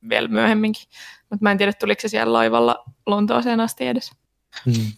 [0.09, 0.83] vielä myöhemminkin.
[1.29, 4.11] Mutta mä en tiedä, tuliko se siellä laivalla Lontooseen asti edes.
[4.65, 4.91] Hmm.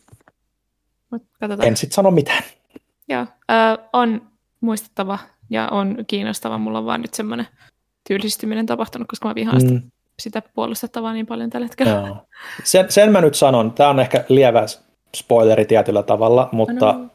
[1.11, 1.23] Mut
[1.61, 2.43] en sitten sano mitään.
[3.09, 4.29] Joo, äh, on
[4.61, 6.57] muistettava ja on kiinnostava.
[6.57, 7.47] Mulla on vaan nyt semmoinen
[8.07, 9.91] tylsistyminen tapahtunut, koska mä vihaan sitä, mm.
[10.19, 11.91] sitä puolustettavaa niin paljon tällä hetkellä.
[11.91, 12.27] Joo.
[12.63, 14.65] Sen, sen mä nyt sanon, tämä on ehkä lievä
[15.15, 17.09] spoileri tietyllä tavalla, mutta, no.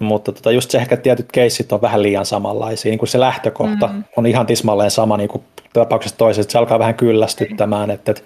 [0.00, 3.86] Mutta tota, just se ehkä tietyt keissit on vähän liian samanlaisia, niin kuin se lähtökohta
[3.86, 4.04] mm.
[4.16, 8.22] on ihan tismalleen sama niin kuin tapauksessa toisessa, se alkaa vähän kyllästyttämään, että, että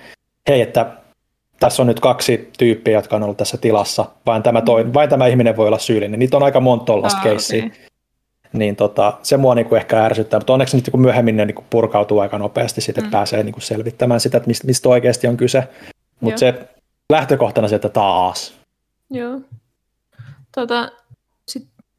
[0.49, 0.87] hei, että
[1.61, 4.95] tässä on nyt kaksi tyyppiä, jotka on ollut tässä tilassa, vain tämä, toi, mm.
[4.95, 6.19] vain tämä ihminen voi olla syyllinen.
[6.19, 7.65] Niitä on aika monta tuollaista ah, keissiä.
[7.65, 7.79] Okay
[8.55, 11.55] niin tota, se mua niin kuin ehkä ärsyttää, mutta onneksi nyt niin purkautuu ne niin
[11.55, 13.11] kuin purkautuu aika nopeasti että mm.
[13.11, 15.69] pääsee niin kuin selvittämään sitä, että mistä, mistä oikeasti on kyse.
[16.21, 16.69] Mutta se
[17.13, 18.55] lähtökohtana se, että taas.
[19.11, 19.41] Joo.
[20.55, 20.89] Tota,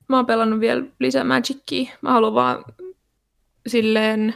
[0.07, 1.91] mä oon pelannut vielä lisää Magicia.
[2.02, 2.65] Mä haluan vaan
[3.68, 4.34] silleen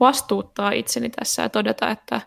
[0.00, 2.20] vastuuttaa itseni tässä ja todeta, että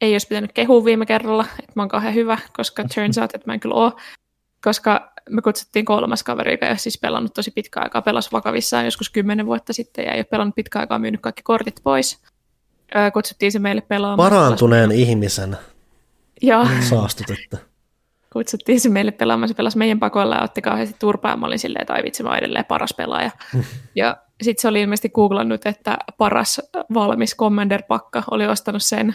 [0.00, 3.46] ei olisi pitänyt kehua viime kerralla, että mä oon kauhean hyvä, koska turns out, että
[3.46, 3.92] mä en kyllä ole.
[4.64, 8.84] Koska me kutsuttiin kolmas kaveri, joka ei ole siis pelannut tosi pitkä aikaa, pelasi vakavissaan
[8.84, 12.22] joskus kymmenen vuotta sitten ja ei ole pelannut pitkä aikaa, myynyt kaikki kortit pois.
[13.12, 14.30] Kutsuttiin se meille pelaamaan.
[14.30, 15.56] Parantuneen ihmisen
[16.42, 16.66] Joo.
[16.88, 17.69] saastutetta.
[18.32, 21.36] Kutsuttiin se meille pelaamaan, se pelasi meidän pakoilla ja otti kauheasti turpaa.
[21.36, 23.30] Mä olin silleen, että ai vitsi, mä edelleen paras pelaaja.
[23.94, 26.60] ja sitten se oli ilmeisesti googlannut, että paras
[26.94, 29.14] valmis Commander-pakka oli ostanut sen.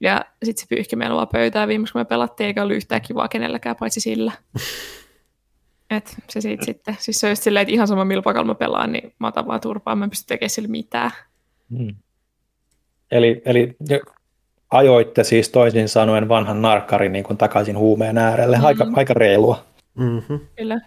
[0.00, 3.28] Ja sitten se pyyhki meillä vaan pöytää viimeksi, kun me pelattiin, eikä ollut yhtään kivaa
[3.28, 4.32] kenelläkään, paitsi sillä.
[5.90, 8.54] Et se siitä sitten, siis se on just silleen, että ihan sama millä pakalla mä
[8.54, 11.10] pelaan, niin mä otan vaan turpaa, mä en pysty tekemään sille mitään.
[11.70, 11.94] Hmm.
[13.10, 13.76] Eli, eli
[14.70, 18.58] ajoitte siis toisin sanoen vanhan narkkarin niin kuin takaisin huumeen äärelle.
[18.62, 18.92] Aika, mm.
[18.96, 19.64] aika reilua.
[19.94, 20.40] Mm-hmm.
[20.56, 20.80] Kyllä.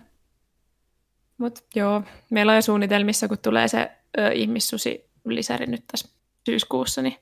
[1.37, 6.09] Mutta joo, meillä on jo suunnitelmissa, kun tulee se ö, ihmissusi lisäri nyt tässä
[6.45, 7.15] syyskuussa, niin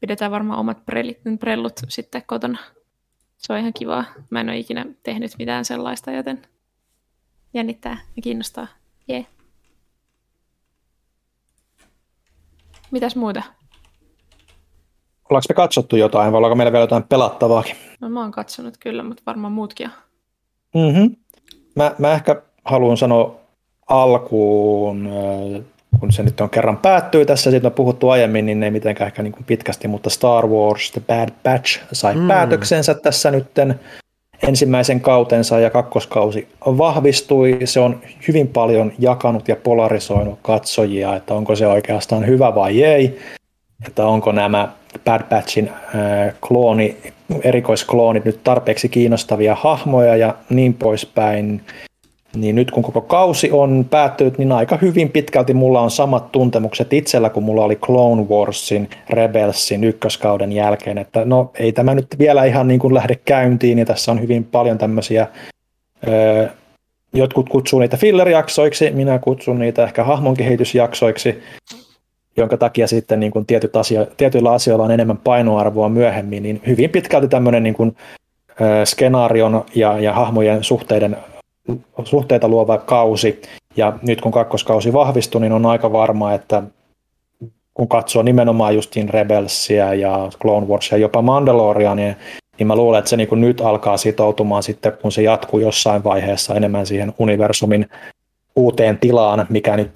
[0.00, 2.58] pidetään varmaan omat prellit, prellut sitten kotona.
[3.36, 4.04] Se on ihan kivaa.
[4.30, 6.42] Mä en ole ikinä tehnyt mitään sellaista, joten
[7.54, 8.66] jännittää ja kiinnostaa.
[9.08, 9.18] Jee.
[9.18, 9.30] Yeah.
[12.90, 13.42] Mitäs muuta?
[15.30, 17.76] Ollaanko me katsottu jotain vai ollaanko meillä vielä jotain pelattavaakin?
[18.00, 19.90] No mä oon katsonut kyllä, mutta varmaan muutkin
[20.74, 21.16] mm-hmm.
[21.76, 23.36] mä, mä ehkä haluan sanoa
[23.88, 25.08] alkuun,
[26.00, 29.22] kun se nyt on kerran päättyy tässä, siitä on puhuttu aiemmin, niin ei mitenkään ehkä
[29.22, 32.28] niin kuin pitkästi, mutta Star Wars The Bad Batch sai mm.
[32.28, 33.80] päätöksensä tässä nytten
[34.48, 37.58] ensimmäisen kautensa ja kakkoskausi vahvistui.
[37.64, 43.18] Se on hyvin paljon jakanut ja polarisoinut katsojia, että onko se oikeastaan hyvä vai ei,
[43.86, 44.68] että onko nämä
[45.04, 46.96] Bad Batchin äh, klooni,
[47.42, 51.60] erikoiskloonit nyt tarpeeksi kiinnostavia hahmoja ja niin poispäin.
[52.36, 56.92] Niin nyt kun koko kausi on päättynyt, niin aika hyvin pitkälti mulla on samat tuntemukset
[56.92, 62.44] itsellä, kun mulla oli Clone Warsin, Rebelsin ykköskauden jälkeen, että no ei tämä nyt vielä
[62.44, 65.26] ihan niin kuin lähde käyntiin, ja tässä on hyvin paljon tämmöisiä,
[66.08, 66.48] öö,
[67.12, 71.42] jotkut kutsuu niitä filler-jaksoiksi, minä kutsun niitä ehkä hahmonkehitysjaksoiksi,
[72.36, 76.90] jonka takia sitten niin kuin tietyt asio, tietyillä asioilla on enemmän painoarvoa myöhemmin, niin hyvin
[76.90, 77.96] pitkälti tämmöinen niin kuin,
[78.60, 81.16] ö, skenaarion ja, ja hahmojen suhteiden,
[82.04, 83.42] suhteita luova kausi.
[83.76, 86.62] Ja nyt kun kakkoskausi vahvistui, niin on aika varma, että
[87.74, 92.16] kun katsoo nimenomaan justiin Rebelsia ja Clone Warsia ja jopa Mandaloriania, niin,
[92.58, 96.04] niin mä luulen, että se niin kuin nyt alkaa sitoutumaan sitten, kun se jatkuu jossain
[96.04, 97.86] vaiheessa enemmän siihen universumin
[98.56, 99.90] uuteen tilaan, mikä nyt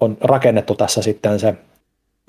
[0.00, 1.54] on rakennettu tässä sitten se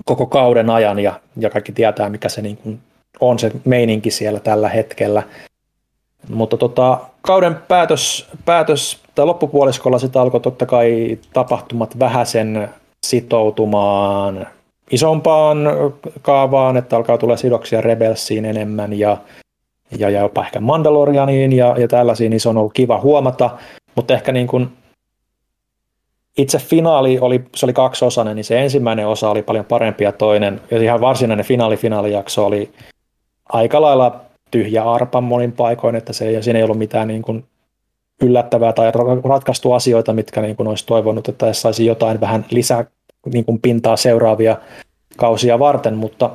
[0.04, 2.80] koko kauden ajan ja, ja kaikki tietää, mikä se niin kuin
[3.20, 5.22] on se meininki siellä tällä hetkellä.
[6.28, 12.68] Mutta tota, kauden päätös, päätös tai loppupuoliskolla sitä alkoi totta kai tapahtumat vähäsen
[13.06, 14.46] sitoutumaan
[14.90, 15.58] isompaan
[16.22, 19.16] kaavaan, että alkaa tulla sidoksia Rebelsiin enemmän ja,
[19.98, 23.50] ja, ja jopa ehkä Mandalorianiin ja, ja tällaisiin, niin se on ollut kiva huomata,
[23.94, 24.68] mutta ehkä niin kuin
[26.36, 30.60] itse finaali oli, se oli kaksiosainen, niin se ensimmäinen osa oli paljon parempi ja toinen,
[30.70, 32.70] ja ihan varsinainen finaali-finaalijakso oli
[33.48, 37.44] aika lailla tyhjä arpan monin paikoin, että se, ja siinä ei ollut mitään niin kuin
[38.22, 38.92] yllättävää tai
[39.24, 42.84] ratkaistu asioita, mitkä niin kuin olisi toivonut, että saisi jotain vähän lisää
[43.32, 44.56] niin kuin pintaa seuraavia
[45.16, 46.30] kausia varten, mutta,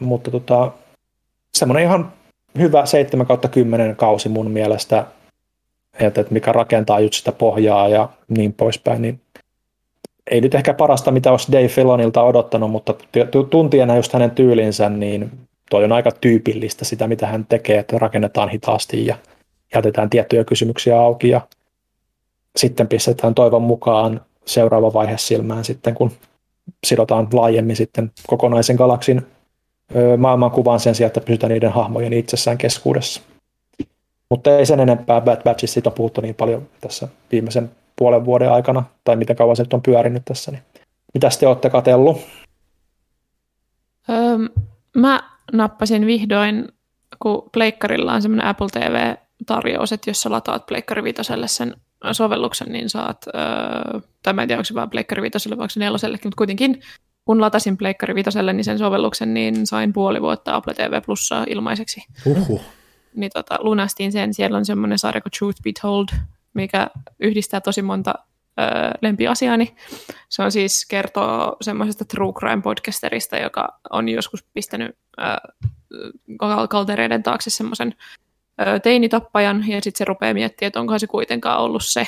[0.00, 0.72] mutta tota,
[1.54, 2.12] semmoinen ihan
[2.58, 5.06] hyvä 7 kautta 10 kausi mun mielestä
[6.00, 9.20] että mikä rakentaa just sitä pohjaa ja niin poispäin, niin
[10.30, 12.94] ei nyt ehkä parasta, mitä olisi Dave Filonilta odottanut, mutta
[13.50, 15.30] tuntien just hänen tyylinsä, niin
[15.70, 19.16] toi on aika tyypillistä sitä, mitä hän tekee, että rakennetaan hitaasti ja
[19.74, 21.40] jätetään tiettyjä kysymyksiä auki ja
[22.56, 26.10] sitten pistetään toivon mukaan seuraava vaihe silmään sitten, kun
[26.86, 29.26] sidotaan laajemmin sitten kokonaisen galaksin
[30.16, 33.22] maailmankuvaan sen sijaan, että pysytään niiden hahmojen itsessään keskuudessa.
[34.32, 38.52] Mutta ei sen enempää Bad Batchista, siitä on puhuttu niin paljon tässä viimeisen puolen vuoden
[38.52, 40.50] aikana, tai miten kauan se nyt on pyörinyt tässä.
[40.50, 40.62] Niin.
[41.14, 42.20] Mitä te olette katsellut?
[44.10, 44.38] Öö,
[44.96, 45.22] mä
[45.52, 46.68] nappasin vihdoin,
[47.22, 51.74] kun Pleikkarilla on semmoinen Apple TV-tarjous, että jos sä lataat Pleikkari Vitoselle sen
[52.12, 55.70] sovelluksen, niin saat, öö, tai mä en tiedä, onko se vaan Pleikkari Vitoselle vai onko
[55.70, 56.80] se nelosellekin, mutta kuitenkin
[57.24, 62.04] kun latasin Pleikkari Vitoselle, niin sen sovelluksen, niin sain puoli vuotta Apple TV Plussaa ilmaiseksi.
[62.26, 62.62] Uhuh
[63.14, 64.34] niin tota, lunastin sen.
[64.34, 66.08] Siellä on semmoinen sarja kuin Truth Be Told,
[66.54, 66.86] mikä
[67.20, 68.14] yhdistää tosi monta
[68.60, 68.62] ö,
[69.02, 69.74] lempiasiaani.
[70.28, 75.24] Se on siis kertoo semmoisesta true crime podcasterista, joka on joskus pistänyt ö,
[76.68, 77.94] kaltereiden taakse semmoisen
[78.82, 82.00] teinitappajan, ja sitten se rupeaa miettimään, että onkohan se kuitenkaan ollut se,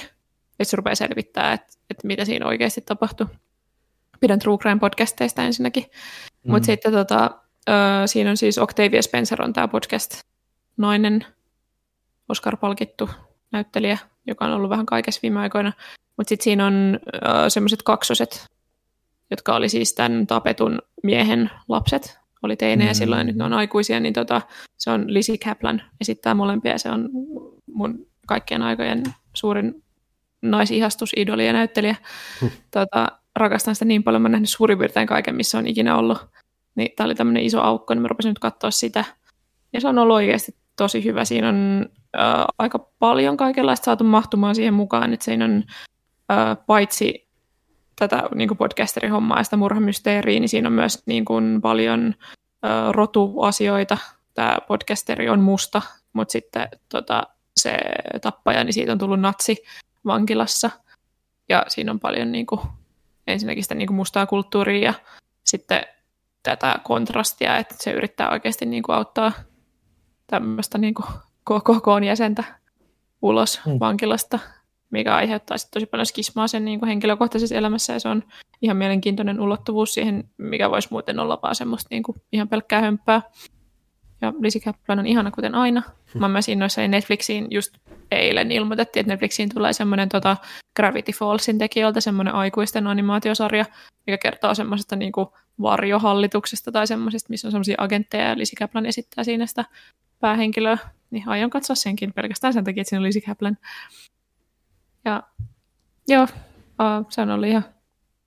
[0.59, 3.27] että se rupeaa selvittää, että, että mitä siinä oikeasti tapahtui.
[4.21, 5.85] Pidän True Crime podcasteista ensinnäkin.
[6.45, 6.53] Mm.
[6.53, 7.31] Mutta sitten tota,
[7.69, 7.73] ö,
[8.07, 10.21] siinä on siis Octavia Spencer on tämä podcast,
[10.77, 11.27] nainen,
[12.29, 13.11] Oscar-palkittu
[13.53, 15.73] näyttelijä, joka on ollut vähän kaikessa viime aikoina.
[16.17, 18.47] Mutta sitten siinä on äh, semmoiset kaksoset,
[19.31, 22.95] jotka oli siis tämän tapetun miehen lapset, oli teinejä mm.
[22.95, 24.43] silloin ja nyt ne on aikuisia, niin tota,
[24.77, 27.09] se on Lizzie Kaplan esittää molempia se on
[27.67, 29.03] mun kaikkien aikojen
[29.35, 29.85] suurin
[30.43, 31.97] naisihastusidoli ja näyttelijä.
[32.41, 32.51] Hmm.
[32.71, 36.19] Tota, rakastan sitä niin paljon, mä oon nähnyt suurin piirtein kaiken, missä on ikinä ollut.
[36.75, 39.05] Niin tää oli tämmöinen iso aukko, niin mä rupesin nyt katsoa sitä.
[39.73, 41.25] Ja se on ollut oikeasti tosi hyvä.
[41.25, 41.87] Siinä on
[42.19, 45.65] äh, aika paljon kaikenlaista saatu mahtumaan siihen mukaan, että siinä on
[46.33, 47.29] äh, paitsi
[47.97, 52.15] tätä niin podcasterin-hommaa ja sitä murhamysteeriä, niin siinä on myös niin kuin, paljon
[52.65, 53.99] äh, rotuasioita.
[54.35, 55.83] Tämä podcasteri on musta,
[56.13, 57.23] mutta sitten tota,
[57.57, 57.77] se
[58.23, 59.65] tappaja, niin siitä on tullut natsi
[60.05, 60.71] vankilassa.
[61.49, 62.61] Ja siinä on paljon niin kuin,
[63.27, 64.95] ensinnäkin sitä niin kuin mustaa kulttuuria ja
[65.45, 65.83] sitten
[66.43, 69.33] tätä kontrastia, että se yrittää oikeasti niin kuin auttaa
[70.27, 71.07] tämmöistä niin kuin
[71.45, 72.45] kokoon jäsentä
[73.23, 73.77] ulos mm.
[73.81, 74.39] vankilasta,
[74.91, 78.23] mikä aiheuttaa sitten tosi paljon skismaa sen niin kuin henkilökohtaisessa elämässä, ja se on
[78.63, 83.23] ihan mielenkiintoinen ulottuvuus siihen, mikä voisi muuten olla vaan semmoista niin kuin ihan pelkkää hömppää.
[84.21, 85.83] Ja Lizzie Kaplan on ihana kuten aina.
[86.15, 86.21] Hmm.
[86.21, 87.77] Mä myös innoissani Netflixiin just
[88.11, 90.37] eilen ilmoitettiin, että Netflixiin tulee semmoinen tota
[90.77, 93.65] Gravity Fallsin tekijöiltä semmoinen aikuisten animaatiosarja,
[94.07, 95.33] mikä kertoo semmoisesta niinku
[95.63, 99.65] varjohallituksesta tai semmoisesta, missä on semmoisia agentteja ja Lizzie Kaplan esittää siinä sitä
[100.21, 100.79] päähenkilöä.
[101.11, 103.59] Niin aion katsoa senkin pelkästään sen takia, että siinä on Lizzie Kaplan.
[105.05, 105.23] Ja
[106.09, 107.65] joo, uh, se on ollut ihan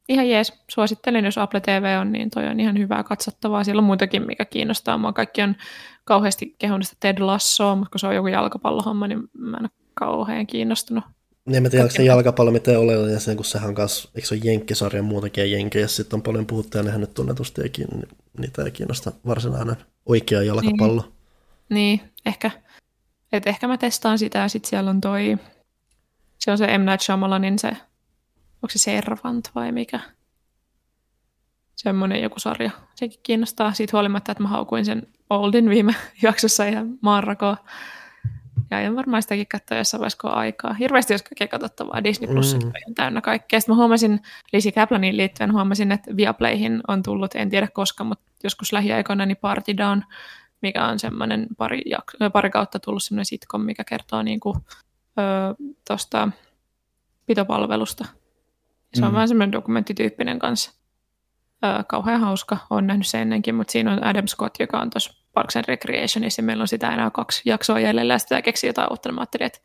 [0.09, 0.53] ihan jees.
[0.69, 3.63] Suosittelen, jos Apple TV on, niin toi on ihan hyvää katsottavaa.
[3.63, 5.13] Siellä on muitakin, mikä kiinnostaa mua.
[5.13, 5.55] Kaikki on
[6.03, 9.69] kauheasti kehunut sitä Ted Lassoa, mutta kun se on joku jalkapallohomma, niin mä en ole
[9.93, 11.03] kauhean kiinnostunut.
[11.45, 14.35] Niin, mä tiedä, onko se jalkapallo miten oleellinen sen, kun sehän on kanssa, eikö se
[14.35, 18.03] ole jenkkisarja muutakin ja ja sitten on paljon puhuttu ja nehän nyt tunnetusti ei kiinni,
[18.37, 21.01] niitä ei kiinnosta varsinainen oikea jalkapallo.
[21.01, 21.16] Niin,
[21.69, 22.51] niin ehkä.
[23.31, 25.37] Et ehkä mä testaan sitä ja sitten siellä on toi,
[26.39, 26.85] se on se M.
[26.85, 27.77] Night Shyamalanin se
[28.57, 29.99] onko se Servant vai mikä?
[31.75, 32.71] Semmoinen joku sarja.
[32.95, 37.57] Sekin kiinnostaa siitä huolimatta, että mä haukuin sen Oldin viime jaksossa ihan maanrakoa.
[38.71, 40.73] Ja en varmaan sitäkin katsoa jossain vaiheessa aikaa.
[40.73, 42.71] Hirveästi jos kaikkea katsottavaa Disney Plus mm.
[42.87, 43.59] on täynnä kaikkea.
[43.59, 44.21] Sitten mä huomasin
[44.53, 49.37] Lizzie Kaplanin liittyen, huomasin, että Viaplayhin on tullut, en tiedä koska, mutta joskus lähiaikoina niin
[49.37, 50.03] Party Down,
[50.61, 54.57] mikä on semmoinen pari, jak- pari kautta tullut semmoinen sitcom, mikä kertoo niinku,
[55.87, 56.29] tuosta
[57.25, 58.05] pitopalvelusta.
[58.93, 59.13] Se on mm.
[59.13, 60.71] vähän semmoinen dokumenttityyppinen kanssa.
[61.65, 62.57] Öö, kauhean hauska.
[62.69, 66.39] Olen nähnyt sen ennenkin, mutta siinä on Adam Scott, joka on tuossa Parks and Recreationissa,
[66.39, 69.11] ja meillä on sitä enää kaksi jaksoa jäljellä, ja sitä keksii jotain uutta.
[69.11, 69.59] Mä ajattelin, että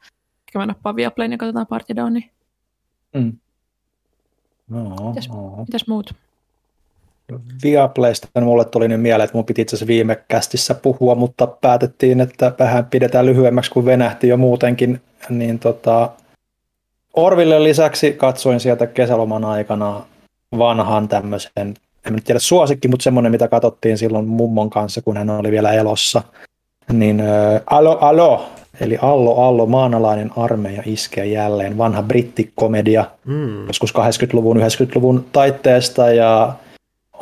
[0.48, 2.28] ehkä mä nappaan Viaplayn ja katsotaan Party Downia.
[3.14, 3.38] Mm.
[4.68, 5.56] No, mitäs, no.
[5.56, 6.14] mitäs muut?
[7.62, 12.20] Viaplaysta mulle tuli nyt mieleen, että mun piti itse asiassa viime kästissä puhua, mutta päätettiin,
[12.20, 16.10] että vähän pidetään lyhyemmäksi kuin venähti jo muutenkin, niin tota,
[17.14, 20.02] Orville lisäksi katsoin sieltä kesäloman aikana
[20.58, 21.74] vanhan tämmöisen,
[22.06, 26.22] en tiedä suosikki, mutta semmoinen, mitä katsottiin silloin mummon kanssa, kun hän oli vielä elossa.
[26.92, 28.46] Niin äh, Alo Alo,
[28.80, 33.66] eli Allo Allo, maanalainen armeija iskee jälleen, vanha brittikomedia, mm.
[33.66, 36.52] joskus 80-luvun, 90-luvun taitteesta ja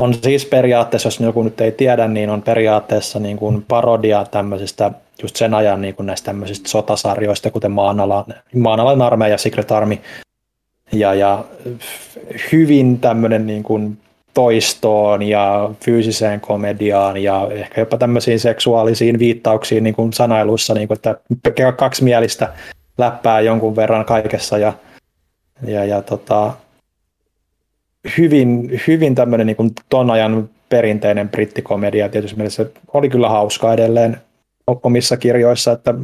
[0.01, 4.91] on siis periaatteessa, jos joku nyt ei tiedä, niin on periaatteessa niin kuin parodia tämmöisistä
[5.23, 8.25] just sen ajan niin kuin näistä tämmöisistä sotasarjoista, kuten Maanalan,
[8.55, 9.99] Maanalan armeija, Secret Army,
[10.93, 11.45] ja, ja
[12.53, 13.99] hyvin tämmöinen niin kuin
[14.35, 20.97] toistoon ja fyysiseen komediaan ja ehkä jopa tämmöisiin seksuaalisiin viittauksiin niin kuin sanailuissa, niin kuin,
[20.97, 21.17] että
[21.77, 22.53] kaksimielistä
[22.99, 24.73] läppää jonkun verran kaikessa ja,
[25.67, 26.53] ja, ja tota,
[28.19, 32.09] hyvin, hyvin tämmöinen niin kuin ton ajan perinteinen brittikomedia.
[32.09, 34.17] Tietysti mielessä oli kyllä hauska edelleen
[34.67, 35.95] omissa kirjoissa, että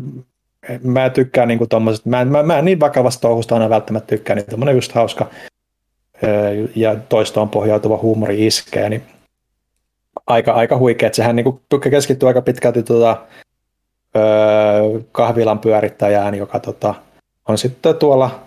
[0.83, 1.71] mä tykkään niin kuin
[2.05, 5.31] mä, mä, mä en niin vakavasta touhusta aina välttämättä tykkään, niin tämmöinen just hauska
[6.77, 9.03] ja toistoon pohjautuva huumori iskee, niin
[10.27, 11.61] aika, aika huikea, että sehän niin
[11.91, 13.27] keskittyy aika pitkälti tuota,
[15.13, 16.95] kahvilan pyörittäjään, joka tota,
[17.49, 18.41] on sitten tuolla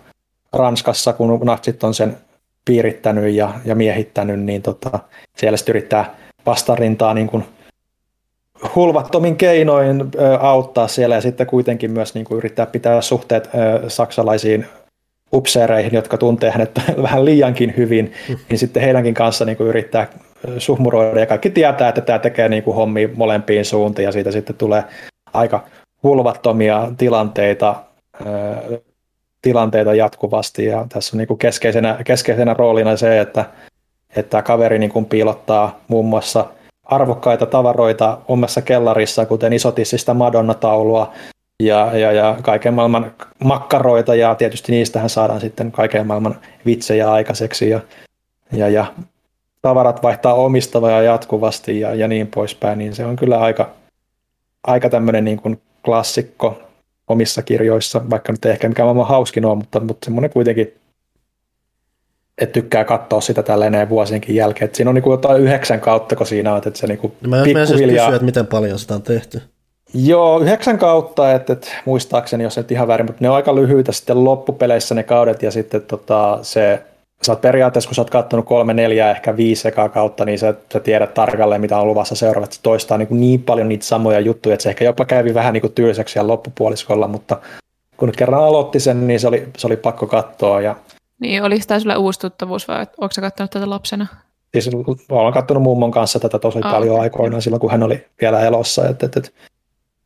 [0.52, 2.16] Ranskassa, kun natsit on sen
[2.64, 4.98] piirittänyt ja, ja miehittänyt, niin tota,
[5.36, 6.14] siellä sitten yrittää
[6.46, 7.44] vastarintaa niin kuin
[8.74, 11.14] hulvattomin keinoin ö, auttaa siellä.
[11.14, 14.66] Ja sitten kuitenkin myös niin kuin yrittää pitää suhteet ö, saksalaisiin
[15.32, 16.70] upseereihin, jotka tuntee hänet
[17.02, 18.12] vähän liiankin hyvin,
[18.48, 20.08] niin sitten heidänkin kanssa niin kuin yrittää
[20.58, 21.20] suhmuroida.
[21.20, 24.84] Ja kaikki tietää, että tämä tekee niin kuin hommia molempiin suuntiin ja siitä sitten tulee
[25.32, 25.64] aika
[26.02, 27.74] hulvattomia tilanteita,
[29.42, 30.64] tilanteita jatkuvasti.
[30.64, 33.44] Ja tässä on niin kuin keskeisenä, keskeisenä roolina se, että,
[34.16, 36.46] että kaveri niin kuin piilottaa muun muassa–
[36.90, 41.12] arvokkaita tavaroita omassa kellarissa, kuten isotissista Madonna-taulua
[41.62, 43.12] ja, ja, ja kaiken maailman
[43.44, 47.70] makkaroita, ja tietysti niistähän saadaan sitten kaiken maailman vitsejä aikaiseksi.
[47.70, 47.80] Ja,
[48.52, 48.86] ja, ja
[49.62, 53.70] tavarat vaihtaa omistavaa jatkuvasti ja, ja niin poispäin, niin se on kyllä aika,
[54.64, 56.62] aika tämmöinen niin kuin klassikko
[57.10, 60.74] omissa kirjoissa, vaikka nyt ei ehkä mikään maailman hauskin ole, mutta, mutta semmoinen kuitenkin,
[62.38, 64.64] että tykkää katsoa sitä tälleen vuosienkin jälkeen.
[64.64, 67.42] Että siinä on niin jotain yhdeksän kautta, kun siinä on, että se niin no Mä
[67.42, 68.06] pikkuhiljaa...
[68.06, 69.42] kysyä, että miten paljon sitä on tehty.
[69.94, 73.92] Joo, yhdeksän kautta, että, että muistaakseni, jos et ihan väärin, mutta ne on aika lyhyitä
[73.92, 76.82] sitten loppupeleissä ne kaudet ja sitten tota, se
[77.22, 80.54] sä oot periaatteessa, kun sä oot katsonut kolme, neljä, ehkä viisi ekaa kautta, niin sä,
[80.72, 82.52] sä tiedät tarkalleen, mitä on luvassa seuraavat.
[82.52, 85.52] Se toistaa niin, kuin niin paljon niitä samoja juttuja, että se ehkä jopa kävi vähän
[85.52, 87.40] niin kuin tyyliseksi siellä loppupuoliskolla, mutta
[87.96, 90.60] kun kerran aloitti sen, niin se oli, se oli pakko katsoa.
[90.60, 90.76] Ja...
[91.20, 94.06] Niin, oliko tämä sulle uusi tuttavuus vai onko sä katsonut tätä lapsena?
[94.52, 94.70] Siis
[95.10, 97.02] olen katsonut mummon kanssa tätä tosi oh, paljon okay.
[97.02, 98.88] aikoinaan silloin, kun hän oli vielä elossa.
[98.88, 99.34] Et, et, et,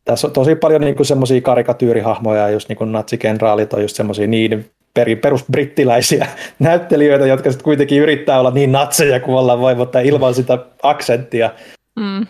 [0.05, 4.65] tässä on tosi paljon niin semmoisia karikatyyrihahmoja, just niin kuin natsikenraalit on just semmoisia niiden
[4.95, 6.27] perin perusbrittiläisiä
[6.59, 11.51] näyttelijöitä, jotka sitten kuitenkin yrittää olla niin natseja kuin ollaan voi, mutta ilman sitä aksenttia.
[11.97, 12.23] Mm.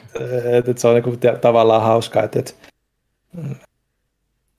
[0.45, 2.57] Et, et se on niinku tavallaan hauskaa, että et,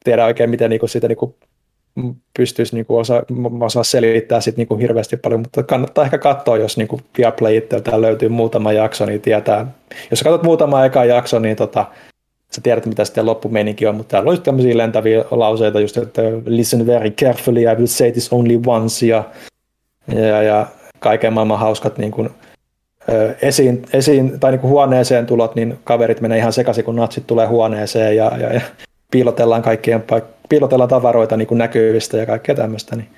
[0.04, 1.36] tiedä oikein, miten niinku sitä niinku
[2.38, 3.24] pystyisi niinku osa,
[3.60, 8.30] osaa selittää sit niinku hirveästi paljon, mutta kannattaa ehkä katsoa, jos niinku Viaplay itseltään löytyy
[8.30, 9.68] muutama jakso, niin tietää.
[10.12, 11.86] Jos katsot muutama eka jakso, niin tota,
[12.56, 16.88] sä tiedät, mitä sitten loppumeininki on, mutta täällä just tämmöisiä lentäviä lauseita, just, että listen
[16.88, 19.24] very carefully, I will say this only once, ja,
[20.08, 20.68] ja, ja
[21.00, 22.30] kaiken maailman hauskat niin kuin,
[23.42, 27.48] esiin, esiin, tai niin kuin huoneeseen tulot, niin kaverit menee ihan sekaisin, kun natsit tulee
[27.48, 28.62] huoneeseen, ja, ja, ja
[29.12, 30.04] piilotellaan kaikkien
[30.50, 33.10] piilotellaan tavaroita niin kuin näkyvistä ja kaikkea tämmöistä, niin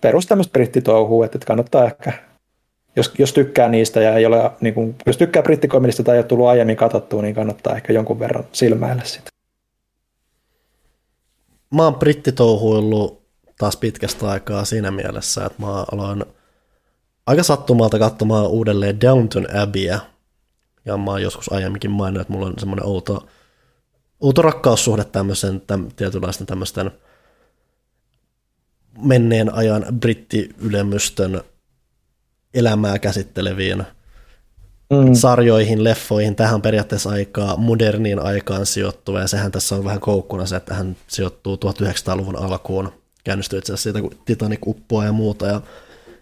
[0.00, 2.12] perus tämmöistä brittitouhua, että kannattaa ehkä
[2.96, 6.26] jos, jos tykkää niistä ja ei ole, niin kuin, jos tykkää brittikomedista tai ei ole
[6.26, 9.30] tullut aiemmin katsottua, niin kannattaa ehkä jonkun verran silmäillä sitä.
[11.74, 13.22] Mä oon brittitouhuillut
[13.58, 16.24] taas pitkästä aikaa siinä mielessä, että mä aloin
[17.26, 20.00] aika sattumalta katsomaan uudelleen Downton Abbeya,
[20.84, 23.26] ja mä oon joskus aiemminkin maininnut, että mulla on semmoinen outo,
[24.20, 26.90] outo rakkaussuhde tämmöisen täm, tietynlaisten tämmöisten
[29.02, 31.40] menneen ajan brittiylemystön
[32.54, 33.84] elämää käsitteleviin
[34.90, 35.14] mm.
[35.14, 36.36] sarjoihin, leffoihin.
[36.36, 40.74] Tähän on periaatteessa aikaa moderniin aikaan sijoittuva, ja sehän tässä on vähän koukkuna se, että
[40.74, 42.92] hän sijoittuu 1900-luvun alkuun.
[43.24, 45.60] Käynnistyy itse asiassa siitä, kun Titanic uppoaa ja muuta, ja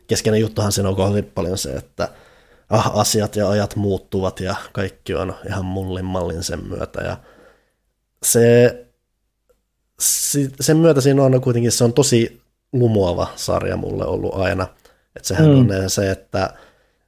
[0.07, 2.09] keskeinen juttuhan siinä on hyvin paljon se, että
[2.71, 7.17] ah, asiat ja ajat muuttuvat, ja kaikki on ihan mullin mallin sen myötä, ja
[8.23, 8.77] se,
[10.61, 12.43] sen myötä siinä on kuitenkin, se on tosi
[12.73, 14.67] lumoava sarja mulle ollut aina–
[15.19, 15.59] että sehän mm.
[15.59, 16.55] on se, että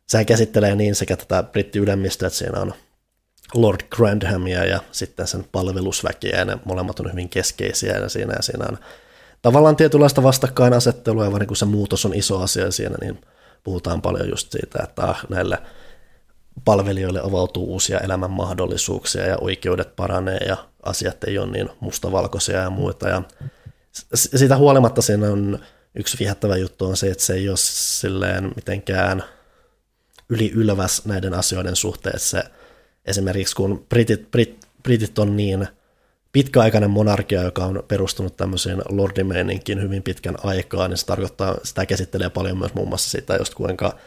[0.07, 2.75] sehän käsittelee niin sekä tätä brittiylemmistöä, että siinä on
[3.55, 8.43] Lord Grandhamia ja sitten sen palvelusväkiä, ja ne molemmat on hyvin keskeisiä, ja siinä, ja
[8.43, 8.79] siinä on
[9.43, 13.21] tavallaan tietynlaista vastakkainasettelua, ja vaan kun se muutos on iso asia siinä, niin
[13.65, 15.59] puhutaan paljon just siitä, että ah, näille
[16.65, 22.71] palvelijoille avautuu uusia elämän mahdollisuuksia, ja oikeudet paranee, ja asiat ei ole niin mustavalkoisia ja
[22.71, 23.23] muita, ja
[24.15, 25.59] siitä huolimatta siinä on
[25.95, 29.25] yksi viehättävä juttu on se, että se ei ole silleen mitenkään
[30.29, 32.21] yli ylväs näiden asioiden suhteen.
[32.21, 32.43] Se,
[33.05, 35.69] esimerkiksi kun Britit, Brit, Britit on niin
[36.33, 42.31] pitkäaikainen monarkia, joka on perustunut tämmöisiin lordimeininkin hyvin pitkän aikaa, niin se tarkoittaa, sitä käsittelee
[42.31, 43.99] paljon myös muun muassa sitä, just kuinka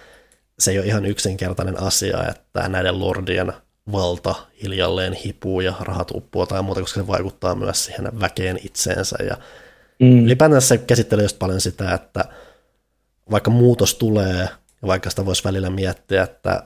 [0.59, 3.53] se ei ole ihan yksinkertainen asia, että näiden lordien
[3.91, 9.15] valta hiljalleen hipuu ja rahat uppuu tai muuta, koska se vaikuttaa myös siihen väkeen itseensä
[9.29, 9.37] ja
[10.03, 10.25] Mm.
[10.25, 12.25] Ylipäätään se käsittelee just paljon sitä, että
[13.31, 14.49] vaikka muutos tulee,
[14.81, 16.63] ja vaikka sitä voisi välillä miettiä, että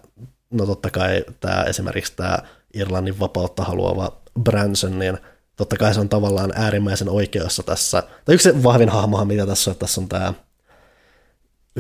[0.51, 2.39] no totta kai tämä esimerkiksi tämä
[2.73, 5.17] Irlannin vapautta haluava Branson, niin
[5.55, 8.03] totta kai se on tavallaan äärimmäisen oikeassa tässä.
[8.25, 10.33] Tai yksi vahvin hahmohan, mitä tässä on, että tässä on tämä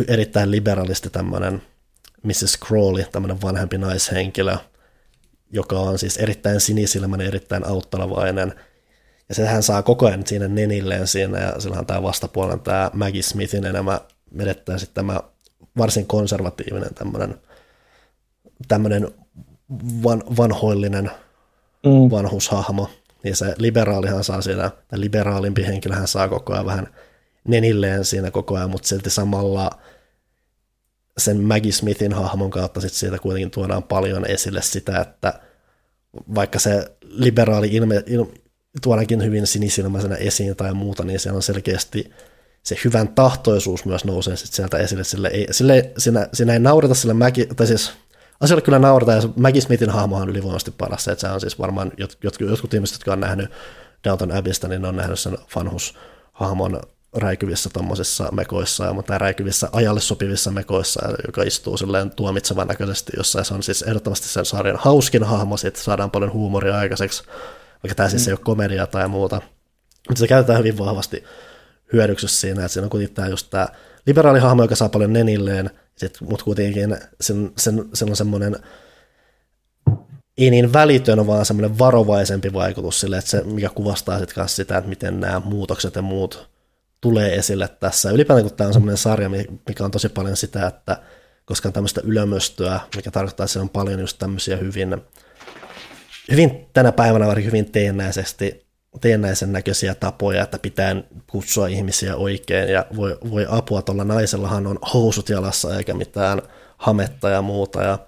[0.07, 1.61] erittäin liberalisti tämmöinen
[2.23, 2.57] Mrs.
[2.65, 4.57] Crawley, tämmöinen vanhempi naishenkilö,
[5.51, 8.53] joka on siis erittäin sinisilmäinen, erittäin auttalavainen,
[9.29, 13.65] ja sehän saa koko ajan siinä nenilleen siinä, ja silloin tämä vastapuolen tämä Maggie Smithin
[13.65, 13.99] enemmän
[14.31, 15.19] menettää sitten tämä
[15.77, 17.35] varsin konservatiivinen tämmöinen,
[18.67, 19.07] tämmöinen
[20.03, 21.11] van, vanhoillinen
[21.85, 22.11] mm.
[22.11, 22.89] vanhushahmo,
[23.23, 26.87] niin se liberaalihan saa siinä, tai liberaalimpi henkilöhän saa koko ajan vähän
[27.47, 29.69] nenilleen siinä koko ajan, mutta silti samalla
[31.17, 35.39] sen Maggie Smithin hahmon kautta sit siitä kuitenkin tuodaan paljon esille sitä, että
[36.35, 38.31] vaikka se liberaali ilme, ilme,
[38.81, 42.11] tuodaankin hyvin sinisilmäisenä esiin tai muuta, niin siellä on selkeästi
[42.63, 45.03] se hyvän tahtoisuus myös nousee sit sieltä esille.
[45.03, 47.91] Sille ei, sille, siinä, siinä ei naurata sille Mäki, tai siis
[48.39, 51.91] asioille kyllä naurata, ja Maggie Smithin hahmo on ylivoimaisesti paras että se on siis varmaan
[51.97, 53.51] jot, jot, jotkut ihmiset, jotka on nähnyt
[54.03, 55.95] Downton Abbeystä, niin ne on nähnyt sen fanhus
[56.33, 56.81] hahmon
[57.15, 63.45] räikyvissä tuommoisissa mekoissa, mutta räikyvissä ajalle sopivissa mekoissa, joka istuu silleen tuomitsevan näköisesti jossain.
[63.45, 67.23] Se on siis ehdottomasti sen sarjan hauskin hahmo, siitä saadaan paljon huumoria aikaiseksi,
[67.83, 69.41] vaikka tämä siis ei ole komedia tai muuta.
[70.09, 71.23] Mutta se käytetään hyvin vahvasti
[71.93, 73.67] hyödyksi siinä, että siinä on kuitenkin tämä just tämä
[74.05, 75.69] liberaalihahmo, joka saa paljon nenilleen,
[76.21, 78.55] mutta kuitenkin sen, sen, sen on semmoinen
[80.37, 84.89] ei niin välitön, vaan semmoinen varovaisempi vaikutus sille, että se, mikä kuvastaa sitten sitä, että
[84.89, 86.49] miten nämä muutokset ja muut
[87.01, 88.11] tulee esille tässä.
[88.11, 89.29] Ylipäätään kun tämä on semmoinen sarja,
[89.67, 90.97] mikä on tosi paljon sitä, että
[91.45, 95.01] koska on tämmöistä ylömöstöä, mikä tarkoittaa, että se on paljon just tämmöisiä hyvin,
[96.31, 98.67] hyvin tänä päivänä varsinkin hyvin teennäisesti
[99.01, 100.95] teennäisen näköisiä tapoja, että pitää
[101.27, 103.81] kutsua ihmisiä oikein ja voi, voi apua.
[103.81, 106.41] Tuolla naisellahan on housut jalassa eikä mitään
[106.77, 107.83] hametta ja muuta.
[107.83, 107.99] Ja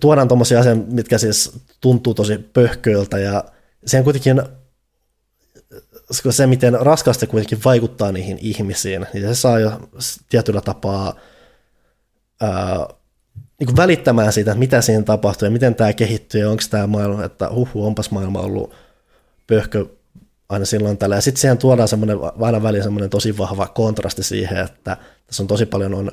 [0.00, 3.44] tuodaan tuommoisia asioita, mitkä siis tuntuu tosi pöhköiltä ja
[3.98, 4.42] on kuitenkin
[6.30, 9.88] se, miten raskaasti kuitenkin vaikuttaa niihin ihmisiin, niin se saa jo
[10.28, 11.14] tietyllä tapaa
[12.40, 12.88] ää,
[13.58, 16.86] niin kuin välittämään siitä, että mitä siinä tapahtuu ja miten tämä kehittyy ja onko tämä
[16.86, 18.74] maailma, että huhu, onpas maailma ollut
[19.46, 19.86] pöhkö
[20.48, 21.14] aina silloin tällä.
[21.14, 24.96] Ja sitten siihen tuodaan semmoinen, aina väliin semmoinen tosi vahva kontrasti siihen, että
[25.26, 26.12] tässä on tosi paljon, on,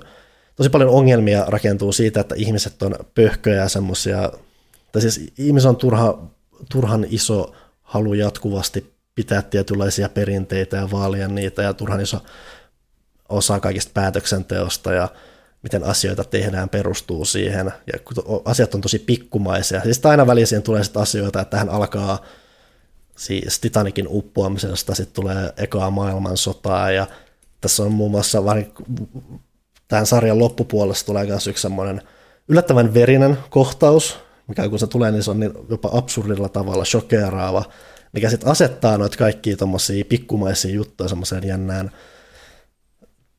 [0.55, 4.31] tosi paljon ongelmia rakentuu siitä, että ihmiset on pöhköjä ja semmoisia,
[4.91, 6.19] tai siis ihmis on turha,
[6.71, 12.23] turhan iso halu jatkuvasti pitää tietynlaisia perinteitä ja vaalia niitä ja turhan iso
[13.29, 15.07] osa kaikista päätöksenteosta ja
[15.63, 17.73] miten asioita tehdään, perustuu siihen.
[17.93, 17.99] Ja
[18.45, 19.81] asiat on tosi pikkumaisia.
[19.81, 22.21] Siis aina väliin siihen tulee sitten asioita, että tähän alkaa
[23.17, 27.07] siis Titanikin uppoamisesta, sitten tulee ekaa maailmansotaa ja
[27.61, 28.39] tässä on muun muassa
[29.87, 32.01] tämän sarjan loppupuolessa tulee myös yksi semmoinen
[32.47, 37.63] yllättävän verinen kohtaus, mikä kun se tulee, niin se on niin jopa absurdilla tavalla shokeraava,
[38.13, 41.91] mikä sitten asettaa noita kaikkia tuommoisia pikkumaisia juttuja semmoiseen jännään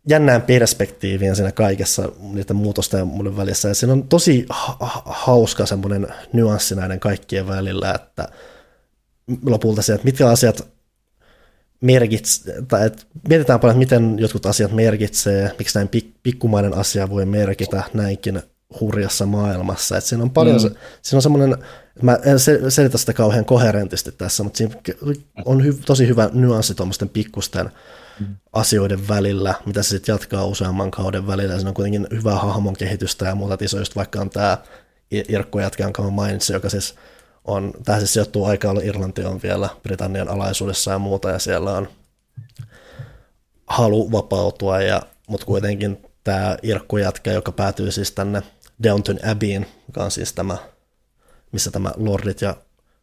[0.08, 3.68] jännään perspektiiviin siinä kaikessa niiden muutosten ja muiden välissä.
[3.68, 8.28] Ja siinä on tosi ha- hauska semmoinen nyanssi näiden kaikkien välillä, että
[9.46, 10.68] lopulta se, että mitkä asiat
[11.80, 17.10] merkitsee, tai että mietitään paljon, että miten jotkut asiat merkitsee, miksi näin pik- pikkumainen asia
[17.10, 18.42] voi merkitä näinkin
[18.80, 19.96] hurjassa maailmassa.
[19.96, 20.60] Että siinä on paljon, mm.
[20.60, 20.68] se,
[21.02, 21.56] siinä on semmoinen,
[22.02, 22.38] mä en
[22.70, 24.74] selitä sitä kauhean koherentisti tässä, mutta siinä
[25.44, 27.70] on hy, tosi hyvä nyanssi tuommoisten pikkusten
[28.52, 31.58] asioiden välillä, mitä se sitten jatkaa useamman kauden välillä.
[31.58, 34.58] Se on kuitenkin hyvää hahmon kehitystä ja muuta isoista, vaikka on tämä
[35.10, 36.94] Irkko jätkä, jonka mä mainitsin, joka siis
[37.44, 41.88] on, tämä siis sijoittuu aikaa, Irlanti on vielä Britannian alaisuudessa ja muuta, ja siellä on
[43.66, 48.42] halu vapautua, ja, mutta kuitenkin tämä Irkko jätkä, joka päätyy siis tänne
[48.82, 50.56] Downton Abbeyin, joka on siis tämä,
[51.52, 52.56] missä tämä lordit ja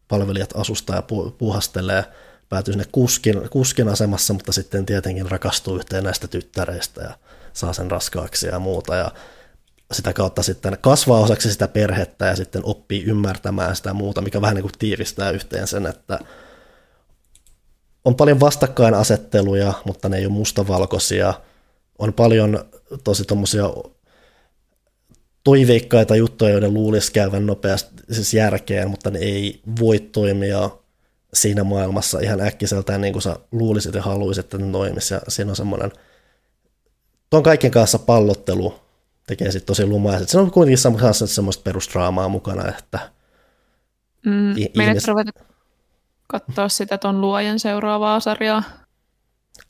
[0.08, 1.04] palvelijat asustaa ja
[1.38, 2.06] puuhastelee,
[2.52, 7.18] päätyy sinne kuskin, kuskin asemassa, mutta sitten tietenkin rakastuu yhteen näistä tyttäreistä ja
[7.54, 8.96] saa sen raskaaksi ja muuta.
[8.96, 9.12] Ja
[9.92, 14.56] sitä kautta sitten kasvaa osaksi sitä perhettä ja sitten oppii ymmärtämään sitä muuta, mikä vähän
[14.56, 16.20] niin kuin tiivistää yhteen sen, että
[18.06, 21.34] on paljon vastakkainasetteluja, mutta ne ei ole mustavalkoisia.
[22.00, 22.66] On paljon
[23.04, 23.64] tosi tuommoisia
[25.44, 30.70] toiveikkaita juttuja, joiden luulisi käyvän nopeasti siis järkeen, mutta ne ei voi toimia
[31.34, 35.14] siinä maailmassa ihan äkkiseltään niin kuin sä luulisit ja haluaisit, että ne toimisi.
[35.14, 35.92] Ja siinä on semmoinen,
[37.30, 38.74] tuon kaiken kanssa pallottelu
[39.28, 40.30] tekee sitten tosi lumaiset.
[40.30, 43.00] Se on kuitenkin semmoista, semmoista perusdraamaa mukana, että
[44.26, 45.08] mm, ihmis...
[45.08, 45.32] ruveta
[46.28, 48.64] katsoa sitä ton luojan seuraavaa sarjaa?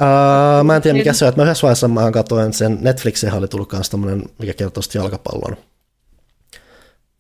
[0.02, 3.34] Uh, mä en tiedä mikä se on, että mä yhdessä vaiheessa mä katsoin sen, Netflixin
[3.34, 5.58] oli tullut kanssa tämmöinen, mikä kertoo jalkapallon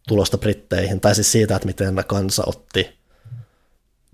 [0.07, 3.00] tulosta Britteihin, tai siis siitä, että miten kansa otti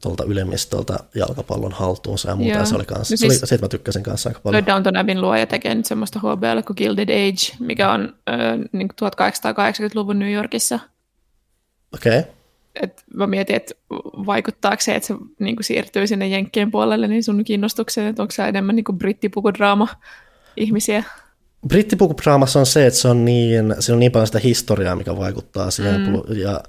[0.01, 2.59] tuolta ylemmistöltä jalkapallon haltuunsa ja muuta, Joo.
[2.59, 4.65] ja se oli kanssa, no siis, se oli, siitä mä tykkäsin kanssa aika paljon.
[4.65, 8.37] Downton Abbeyn luoja tekee nyt semmoista HBL kuin Gilded Age, mikä on äh,
[8.71, 10.79] niin 1880-luvun New Yorkissa.
[11.93, 12.19] Okei.
[12.19, 12.31] Okay.
[12.81, 13.73] Et mä mietin, että
[14.25, 18.31] vaikuttaako se, että se niin kuin siirtyy sinne Jenkkien puolelle, niin sun kiinnostukseen, että onko
[18.31, 19.87] se enemmän niin kuin brittipukudraama
[20.57, 21.03] ihmisiä?
[21.67, 25.71] Brittipukudraamassa on se, että se on niin, se on niin paljon sitä historiaa, mikä vaikuttaa
[25.71, 26.37] siihen, mm.
[26.37, 26.63] ja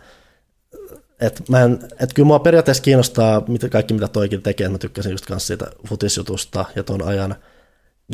[1.21, 4.69] et mä en, et kyllä mua periaatteessa kiinnostaa mitä, kaikki, mitä toikin tekee.
[4.69, 7.35] Mä tykkäsin just kanssa siitä futisjutusta ja tuon ajan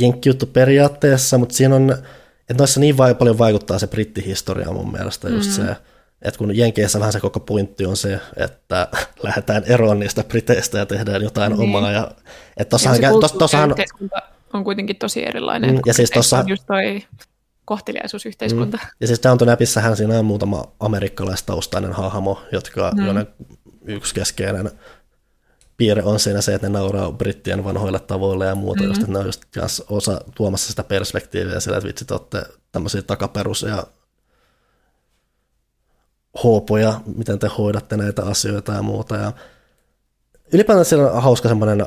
[0.00, 1.90] jenkkijuttu periaatteessa, mutta siinä on,
[2.40, 5.54] että noissa niin vai, paljon vaikuttaa se brittihistoria mun mielestä just mm.
[5.54, 5.76] se,
[6.22, 8.88] että kun Jenkeissä vähän se koko pointti on se, että
[9.22, 11.62] lähdetään eroon niistä briteistä ja tehdään jotain niin.
[11.62, 11.92] omaa.
[11.92, 12.10] Ja,
[12.56, 13.74] että tossahan, ja tos, tossahan,
[14.52, 15.74] on kuitenkin tosi erilainen.
[15.74, 17.02] Mm, ja siis tossa, just toi
[17.64, 18.76] kohteliaisuusyhteiskunta.
[18.82, 18.88] Mm.
[19.00, 23.08] Ja siis Downton Abbeysähän siinä on muutama amerikkalaistaustainen hahmo, jotka mm.
[23.08, 23.26] on
[23.84, 24.70] yksi keskeinen
[25.76, 28.90] piirre on siinä se, että ne nauraa brittien vanhoille tavoille ja muuta, mm-hmm.
[28.90, 29.42] just, että ne on just
[29.88, 32.42] osa tuomassa sitä perspektiiviä sillä, että vitsit olette
[32.72, 33.86] tämmöisiä takaperus ja
[36.44, 39.16] hoopoja, miten te hoidatte näitä asioita ja muuta.
[39.16, 39.32] Ja
[40.52, 41.86] ylipäätään siellä on hauska semmoinen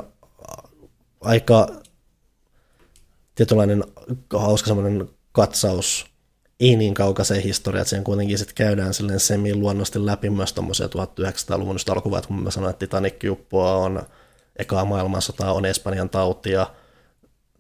[1.22, 1.68] aika
[3.36, 3.84] tietynlainen
[4.34, 6.06] hauska semmoinen katsaus
[6.60, 11.76] ei niin kaukaiseen historiaan, että siinä kuitenkin sitten käydään silleen semi-luonnosti läpi myös tuommoisia 1900-luvun
[11.76, 11.90] just
[12.28, 14.02] kun mä sanoin, että Titanic uppoa on
[14.56, 16.74] ekaa maailmansota, on Espanjan tauti ja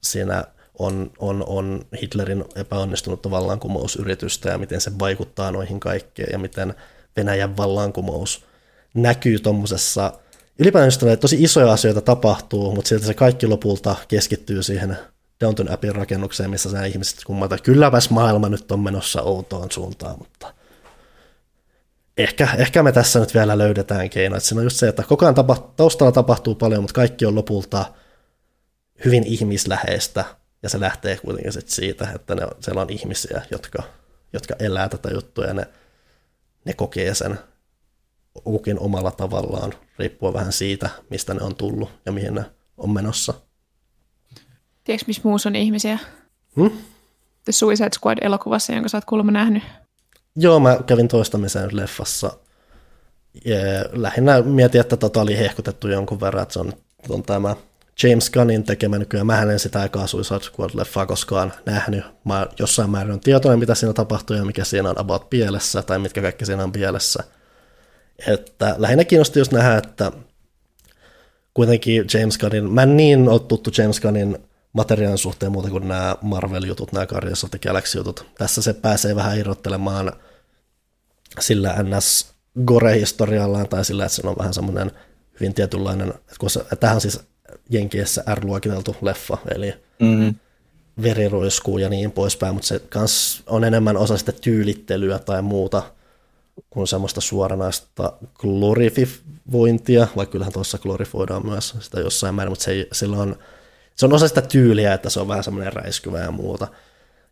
[0.03, 0.43] siinä
[0.79, 6.73] on, on, on Hitlerin epäonnistunutta vallankumousyritystä ja miten se vaikuttaa noihin kaikkeen ja miten
[7.17, 8.45] Venäjän vallankumous
[8.93, 10.13] näkyy tuommoisessa,
[10.59, 14.97] ylipäätään tosi isoja asioita tapahtuu, mutta silti se kaikki lopulta keskittyy siihen
[15.41, 20.53] Downton Appin rakennukseen, missä nämä ihmiset kummata, kylläpäs maailma nyt on menossa outoon suuntaan, mutta
[22.17, 24.39] ehkä, ehkä me tässä nyt vielä löydetään keinoja.
[24.39, 27.85] Siinä on just se, että koko ajan tapa, taustalla tapahtuu paljon, mutta kaikki on lopulta
[29.05, 30.25] hyvin ihmisläheistä,
[30.63, 33.83] ja se lähtee kuitenkin sit siitä, että ne, siellä on ihmisiä, jotka,
[34.33, 35.67] jotka elää tätä juttua, ja ne,
[36.65, 37.39] ne kokee sen
[38.43, 42.45] kukin omalla tavallaan, riippuen vähän siitä, mistä ne on tullut ja mihin ne
[42.77, 43.33] on menossa.
[44.87, 45.99] Tiedätkö, missä muussa on ihmisiä?
[46.55, 46.71] Hmm?
[47.43, 49.63] The Suicide Squad-elokuvassa, jonka sä oot kuulemma nähnyt.
[50.35, 52.31] Joo, mä kävin toistamisen leffassa.
[53.45, 53.55] Ja
[53.91, 56.73] lähinnä mietin, että tota oli hehkutettu jonkun verran, että se on,
[57.09, 57.55] on tämä
[58.03, 59.25] James Gunnin tekemä nykyään.
[59.27, 62.03] Mä en sitä aikaa Suicide Squad-leffaa koskaan nähnyt.
[62.23, 65.99] Mä jossain määrin on tietoinen, mitä siinä tapahtuu ja mikä siinä on about pielessä, tai
[65.99, 67.23] mitkä kaikki siinä on pielessä.
[68.27, 70.11] Että lähinnä kiinnosti just nähdä, että
[71.53, 74.46] kuitenkin James Gunnin, mä en niin ole tuttu James Gunnin
[74.77, 78.25] materiaalin suhteen muuta kuin nämä Marvel-jutut, nämä Guardians of the Galaxy-jutut.
[78.37, 80.13] Tässä se pääsee vähän irrottelemaan
[81.39, 82.33] sillä ns.
[82.65, 84.91] gore-historiallaan tai sillä, että se on vähän semmoinen
[85.39, 87.19] hyvin tietynlainen, että kun se, tähän on siis
[87.69, 90.35] Jenkeissä R-luokiteltu leffa, eli mm-hmm.
[91.03, 95.83] veriroiskuu ja niin poispäin, mutta se kans on enemmän osa sitä tyylittelyä tai muuta
[96.69, 102.87] kuin semmoista suoranaista glorifivointia, vaikka kyllähän tuossa glorifoidaan myös sitä jossain määrin, mutta se ei,
[102.91, 103.35] sillä on
[103.97, 106.67] se on osa sitä tyyliä, että se on vähän semmoinen räiskyvä ja muuta.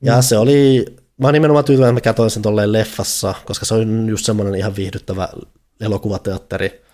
[0.02, 0.22] Ja mm.
[0.22, 0.86] se oli,
[1.18, 4.56] mä oon nimenomaan tyytyväinen, että mä katsoin sen tolleen leffassa, koska se on just semmoinen
[4.56, 5.30] ihan viihdyttävä
[5.82, 6.86] elokuvateatteri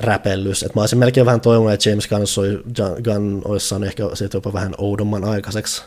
[0.00, 0.62] räpellys.
[0.62, 2.62] Et mä olisin melkein vähän toivonut, että James Gunn, soi,
[3.04, 5.82] Gunn olisi saanut ehkä siitä jopa vähän oudomman aikaiseksi,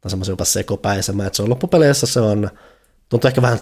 [0.00, 2.50] tai semmoisen jopa sekopäisemmän, että se on loppupeleissä se on,
[3.08, 3.58] tuntuu ehkä vähän,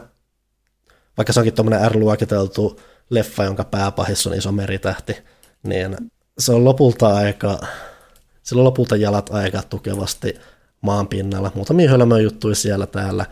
[1.16, 2.80] vaikka se onkin tuommoinen R-luokiteltu
[3.10, 5.16] leffa, jonka pääpahissa on iso meritähti,
[5.62, 5.96] niin
[6.38, 7.58] se on lopulta aika,
[8.46, 10.34] sillä lopulta jalat aika tukevasti
[10.80, 11.52] maan pinnalla.
[11.54, 13.26] Muutamia hölmöjä juttuja siellä täällä,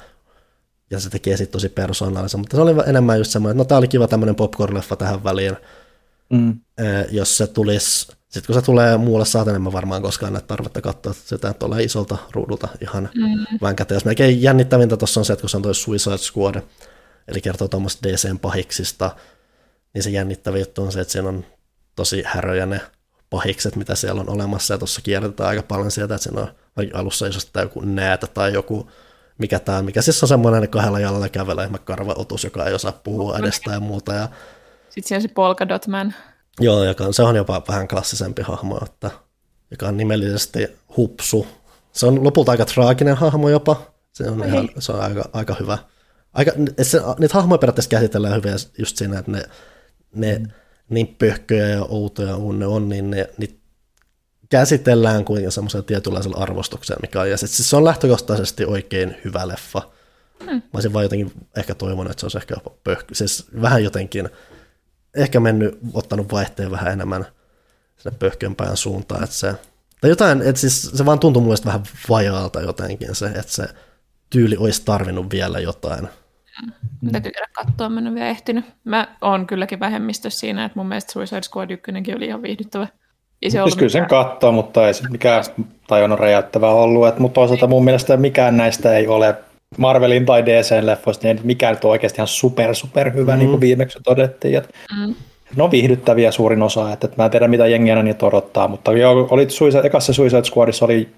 [0.90, 3.78] ja se tekee sitten tosi persoonallisen, mutta se oli enemmän just semmoinen, että no tämä
[3.78, 5.56] oli kiva tämmöinen popcorn-leffa tähän väliin,
[6.30, 6.60] mm.
[7.10, 10.80] jos se tulisi, sitten kun se tulee muulle saatan, en mä varmaan koskaan näitä tarvetta
[10.80, 13.58] katsoa sitä tulee isolta ruudulta ihan mm.
[13.62, 13.94] vänkätä.
[13.94, 16.62] Jos melkein jännittävintä tuossa on se, että kun se on toi Suicide Squad,
[17.28, 19.16] eli kertoo tuommoista DCn pahiksista,
[19.94, 21.44] niin se jännittävä juttu on se, että siinä on
[21.96, 22.80] tosi häröjä ne
[23.34, 26.48] pahikset, mitä siellä on olemassa, ja tuossa kierretään aika paljon sieltä, että siinä on
[26.94, 28.88] alussa isosti joku näätä tai joku
[29.38, 33.70] mikä tämä mikä siis on semmoinen kahdella jalalla kävelee karvaotus, joka ei osaa puhua edestä
[33.70, 34.14] ja muuta.
[34.14, 34.28] Ja...
[34.90, 36.14] Sitten siellä se Polka Dot Man.
[36.60, 39.10] Joo, joka on, se on jopa vähän klassisempi hahmo, että,
[39.70, 41.46] joka on nimellisesti hupsu.
[41.92, 43.82] Se on lopulta aika traaginen hahmo jopa.
[44.12, 45.78] Se on, ihan, se on aika, aika hyvä.
[46.32, 46.52] Aika,
[46.82, 49.42] se, niitä hahmoja periaatteessa käsitellään hyvin just siinä, että ne,
[50.14, 50.48] ne mm
[50.88, 53.64] niin pöhköjä ja outoja kuin ne on, niin ne, niitä
[54.50, 57.30] käsitellään kuin semmoisella tietynlaisella arvostuksella, mikä on.
[57.30, 59.82] Ja sit, siis se on lähtökohtaisesti oikein hyvä leffa.
[60.40, 60.52] Mm.
[60.54, 62.54] Mä olisin vaan jotenkin ehkä toivonut, että se olisi ehkä
[62.84, 63.14] pöhkö.
[63.14, 64.28] Siis vähän jotenkin,
[65.14, 67.26] ehkä mennyt, ottanut vaihteen vähän enemmän
[67.96, 69.54] sinne pöhkömpään suuntaan, että se,
[70.00, 73.68] tai jotain, että siis se vaan tuntui mun vähän vajaalta jotenkin se, että se
[74.30, 76.08] tyyli olisi tarvinnut vielä jotain
[76.62, 77.10] Mm.
[77.12, 78.64] Täytyy käydä katsoa, mä en ole vielä ehtinyt.
[78.84, 82.88] Mä oon kylläkin vähemmistössä siinä, että mun mielestä Suicide Squad 1 oli ihan viihdyttävä.
[83.42, 85.44] Ei se siis kyllä sen katsoa, mutta ei se mikään
[85.86, 87.08] tajunnan räjäyttävää ollut.
[87.08, 89.34] Et, mutta toisaalta mun mielestä mikään näistä ei ole
[89.78, 93.38] Marvelin tai DC-leffoista, niin mikään nyt on oikeasti ihan super, super hyvä, mm.
[93.38, 94.58] niin kuin viimeksi todettiin.
[94.58, 95.14] Et mm.
[95.56, 98.92] Ne on viihdyttäviä suurin osa, että, että mä en tiedä mitä jengiä niitä odottaa, mutta
[98.92, 101.08] jo, oli Suicide, ekassa Suicide Squadissa oli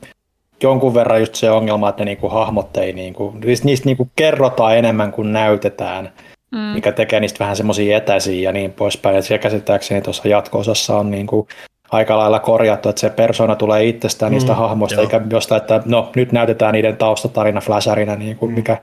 [0.62, 3.34] jonkun verran just se ongelma, että ne niinku hahmot ei, niinku,
[3.64, 6.12] niistä niinku kerrotaan enemmän kuin näytetään,
[6.52, 6.58] mm.
[6.58, 9.16] mikä tekee niistä vähän semmoisia etäisiä ja niin poispäin.
[9.16, 11.48] Ja siellä käsittääkseni tuossa jatko-osassa on niinku
[11.90, 15.02] aika lailla korjattu, että se persona tulee itsestään niistä mm, hahmoista, joo.
[15.02, 18.56] eikä jostain, että no nyt näytetään niiden taustatarina flasharina, niin kuin mm.
[18.56, 18.82] mikä,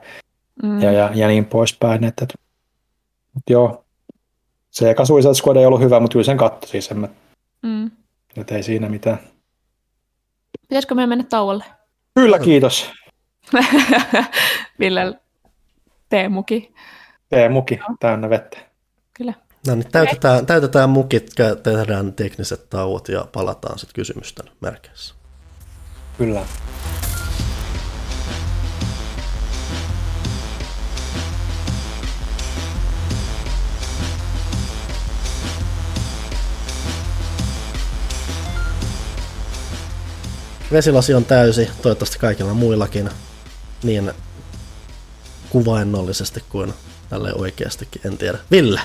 [0.62, 0.82] mm.
[0.82, 2.04] ja, ja, ja, niin poispäin.
[2.04, 2.34] Että, että,
[3.50, 3.84] joo,
[4.70, 6.90] Se eka Suicide Squad ei ollut hyvä, mutta kyllä sen katto siis.
[6.90, 7.08] En mä...
[7.62, 7.90] mm.
[8.36, 9.18] Et ei siinä mitään.
[10.60, 11.64] Pitäisikö meidän mennä tauolle?
[12.14, 12.92] Kyllä, kiitos.
[14.80, 15.14] Ville
[16.08, 16.74] teemuki.
[17.28, 18.58] Teemuki, täynnä vettä.
[19.14, 19.34] Kyllä.
[19.66, 21.30] No niin, täytetään, täytetään mukit,
[21.62, 25.14] tehdään tekniset tauot ja palataan sitten kysymysten merkeissä.
[26.18, 26.40] Kyllä.
[40.74, 43.10] Vesilasi on täysi, toivottavasti kaikilla muillakin,
[43.82, 44.12] niin
[45.50, 46.74] kuvainnollisesti kuin
[47.10, 48.38] tälle oikeastikin, en tiedä.
[48.50, 48.80] Ville!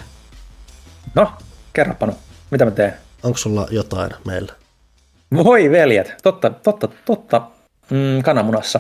[1.15, 1.31] No,
[1.73, 2.13] kerropa no.
[2.51, 2.93] Mitä mä teen?
[3.23, 4.53] Onko sulla jotain meillä?
[5.35, 7.41] Voi veljet, totta, totta, totta.
[7.89, 8.79] Mm, kananmunassa.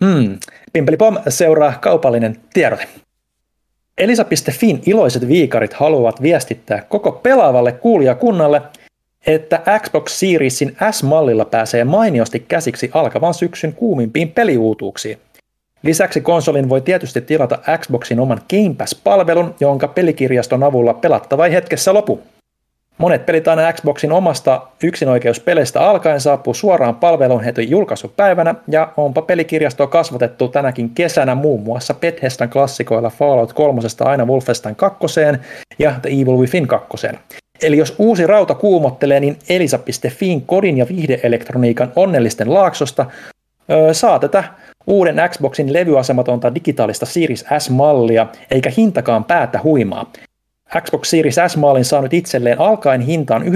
[0.00, 0.38] Mm.
[0.72, 2.88] Pimpeli Pom seuraa kaupallinen tiedote.
[3.98, 8.62] Elisa.fin iloiset viikarit haluavat viestittää koko pelaavalle kuulijakunnalle,
[9.26, 15.18] että Xbox Seriesin S-mallilla pääsee mainiosti käsiksi alkavan syksyn kuumimpiin peliuutuuksiin.
[15.82, 22.20] Lisäksi konsolin voi tietysti tilata Xboxin oman Game Pass-palvelun, jonka pelikirjaston avulla pelattava hetkessä lopu.
[22.98, 29.86] Monet pelit aina Xboxin omasta yksinoikeuspeleistä alkaen saapuu suoraan palveluun heti julkaisupäivänä, ja onpa pelikirjasto
[29.86, 34.98] kasvatettu tänäkin kesänä muun muassa Bethesdan klassikoilla Fallout 3 aina Wolfenstein 2
[35.78, 37.08] ja The Evil Within 2.
[37.62, 43.06] Eli jos uusi rauta kuumottelee, niin elisa.fiin kodin ja viihdeelektroniikan onnellisten laaksosta
[43.70, 44.44] öö, saa tätä
[44.86, 50.12] uuden Xboxin levyasematonta digitaalista Series S-mallia, eikä hintakaan päätä huimaa.
[50.80, 53.48] Xbox Series S-mallin saa nyt itselleen alkaen hintaan 9,12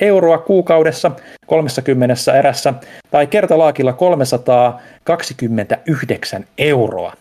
[0.00, 1.10] euroa kuukaudessa
[1.46, 2.74] 30 erässä
[3.10, 7.12] tai kertalaakilla 329 euroa.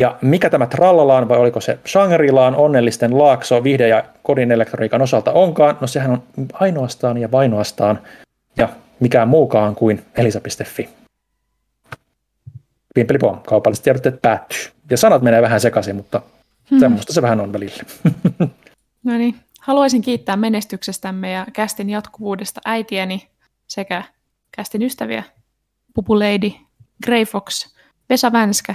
[0.00, 5.32] Ja mikä tämä Trallalaan vai oliko se Shangri-Laan onnellisten laakso vihde- ja kodin elektroniikan osalta
[5.32, 6.22] onkaan, no sehän on
[6.52, 7.98] ainoastaan ja vainoastaan
[8.56, 8.68] ja
[9.00, 10.88] mikään muukaan kuin elisa.fi.
[12.94, 14.58] Pimpelipom, kaupalliset tiedotteet päättyy.
[14.90, 16.22] Ja sanat menee vähän sekaisin, mutta
[16.70, 16.80] hmm.
[16.80, 17.82] semmoista se vähän on välillä.
[19.04, 23.28] no niin, haluaisin kiittää menestyksestämme ja kästin jatkuvuudesta äitieni
[23.66, 24.02] sekä
[24.56, 25.22] kästin ystäviä,
[25.94, 26.52] Pupu Lady,
[27.04, 27.74] Grey Fox,
[28.10, 28.74] Vesa Vänskä,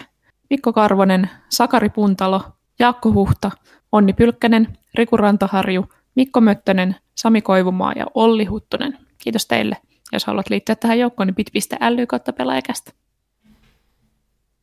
[0.50, 2.42] Mikko Karvonen, Sakari Puntalo,
[2.80, 3.52] Jaakko Huhta,
[3.92, 5.86] Onni Pylkkänen, Riku Rantaharju,
[6.16, 8.98] Mikko Möttönen, Sami Koivumaa ja Olli Huttunen.
[9.18, 9.78] Kiitos teille.
[10.12, 12.92] Jos haluat liittyä tähän joukkoon, niin bit.ly kautta pelaajakästä.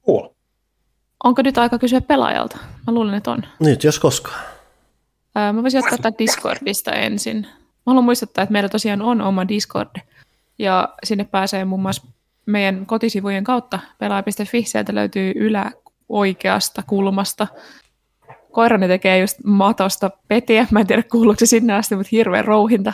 [0.07, 0.29] Cool.
[1.25, 2.59] Onko nyt aika kysyä pelaajalta?
[2.87, 3.43] Mä luulen, että on.
[3.61, 4.41] Nyt, jos koskaan.
[5.35, 7.47] Ää, mä voisin ottaa Discordista ensin.
[7.63, 10.01] Mä haluan muistuttaa, että meillä tosiaan on oma Discord.
[10.59, 12.07] Ja sinne pääsee muun muassa
[12.47, 14.63] meidän kotisivujen kautta pelaaja.fi.
[14.63, 15.71] Sieltä löytyy ylä
[16.09, 17.47] oikeasta kulmasta.
[18.51, 20.67] Koirani tekee just matosta petiä.
[20.71, 22.93] Mä en tiedä kuuluuko se sinne asti, mutta hirveän rouhinta.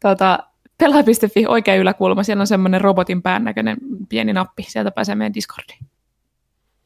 [0.00, 0.38] Tota,
[0.78, 2.22] pelaaja.fi oikea yläkulma.
[2.22, 3.76] Siellä on semmoinen robotin pään näköinen
[4.08, 4.62] pieni nappi.
[4.68, 5.86] Sieltä pääsee meidän Discordiin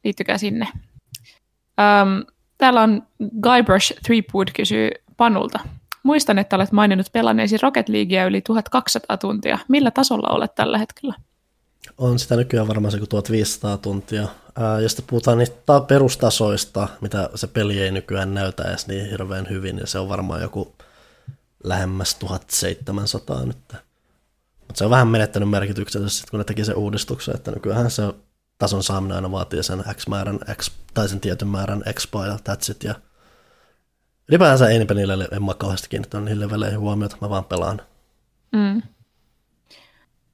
[0.04, 0.68] liittykää sinne.
[0.72, 2.24] Um,
[2.58, 3.02] täällä on
[3.42, 5.60] Guybrush Threepwood kysyy Panulta.
[6.02, 9.58] Muistan, että olet maininnut pelanneesi Rocket Leaguea yli 1200 tuntia.
[9.68, 11.14] Millä tasolla olet tällä hetkellä?
[11.98, 14.28] On sitä nykyään varmaan se 1500 tuntia.
[14.56, 19.76] Ää, jos puhutaan niistä perustasoista, mitä se peli ei nykyään näytä edes niin hirveän hyvin,
[19.76, 20.74] niin se on varmaan joku
[21.64, 23.58] lähemmäs 1700 nyt.
[24.58, 28.02] Mutta se on vähän menettänyt merkityksensä, kun ne teki sen uudistuksen, että nykyään se
[28.58, 32.70] tason saaminen aina vaatii sen X määrän, X, tai sen tietyn määrän expa ja that's
[32.70, 32.84] it.
[32.84, 32.94] Ja
[34.28, 37.80] ylipäänsä ei niille, en mä kauheasti kiinnittänyt leveleihin huomiota, mä vaan pelaan.
[38.52, 38.82] Mm.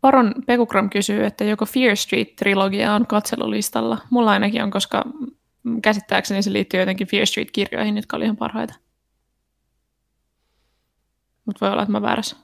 [0.05, 3.99] Varon Pekukram kysyy, että joko Fear Street-trilogia on katselulistalla.
[4.11, 5.05] Mulla ainakin on, koska
[5.83, 8.75] käsittääkseni se liittyy jotenkin Fear Street-kirjoihin, jotka oli ihan parhaita.
[11.45, 12.37] Mutta voi olla, että mä väärässä.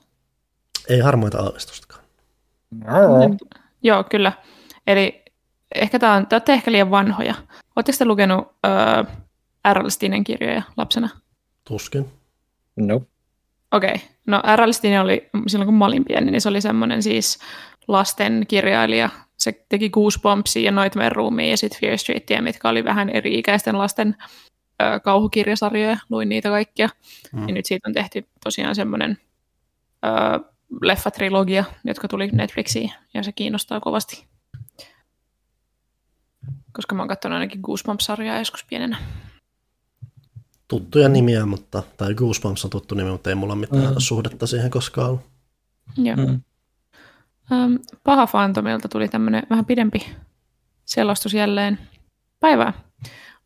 [0.89, 2.03] Ei harmoita aavistustakaan.
[2.71, 3.37] No.
[3.83, 4.33] Joo, kyllä.
[4.87, 5.23] Eli
[5.75, 7.35] ehkä tämä on, te olette ehkä liian vanhoja.
[7.75, 9.03] Oletteko te lukenut öö,
[9.73, 9.91] R.
[9.91, 11.09] Stinen kirjoja lapsena?
[11.67, 12.11] Tuskin.
[12.75, 12.95] No.
[13.71, 13.95] Okei.
[13.95, 14.07] Okay.
[14.27, 14.73] No R.
[14.73, 17.39] Stinen oli, silloin kun mä olin pieni, niin se oli semmoinen siis
[17.87, 19.09] lasten kirjailija.
[19.37, 24.15] Se teki Goosebumpsia ja Nightmare Roomia ja sitten Fear Streetia, mitkä oli vähän eri-ikäisten lasten
[24.81, 25.97] ö, kauhukirjasarjoja.
[26.09, 26.89] Luin niitä kaikkia.
[27.33, 27.47] Mm.
[27.47, 29.17] Ja nyt siitä on tehty tosiaan semmoinen
[30.05, 30.09] ö,
[30.81, 34.31] leffatrilogia, jotka tuli Netflixiin ja se kiinnostaa kovasti
[36.71, 38.97] koska mä oon katsonut ainakin Goosebumps-sarjaa joskus pienenä.
[40.71, 43.95] Tuttuja nimiä, mutta, tai Goosebumps on tuttu nimi, mutta ei mulla mitään mm.
[43.97, 45.21] suhdetta siihen koskaan ollut.
[45.97, 46.15] Joo.
[46.15, 46.41] Mm.
[47.51, 49.99] Um, Paha Fantomilta tuli tämmöinen vähän pidempi
[50.85, 51.79] selostus jälleen.
[52.39, 52.73] Päivää.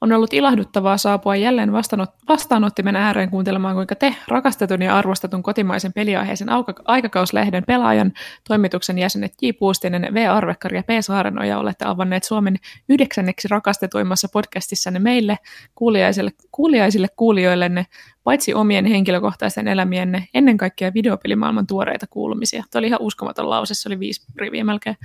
[0.01, 5.93] On ollut ilahduttavaa saapua jälleen vastaanot- vastaanottimen ääreen kuuntelemaan, kuinka te, rakastetun ja arvostetun kotimaisen
[5.93, 6.47] peliaiheisen
[6.85, 8.11] aikakauslehden pelaajan
[8.47, 9.49] toimituksen jäsenet J.
[9.59, 10.25] Puustinen, V.
[10.31, 10.87] Arvekkari ja P.
[10.99, 12.55] Saarenoja olette avanneet Suomen
[12.89, 15.37] yhdeksänneksi rakastetuimmassa podcastissanne meille,
[15.75, 17.85] kuuliaisille, kuuliaisille kuulijoillenne,
[18.23, 22.63] paitsi omien henkilökohtaisten elämienne, ennen kaikkea videopelimaailman tuoreita kuulumisia.
[22.71, 24.97] Tuo oli ihan uskomaton lause, se oli viisi riviä melkein.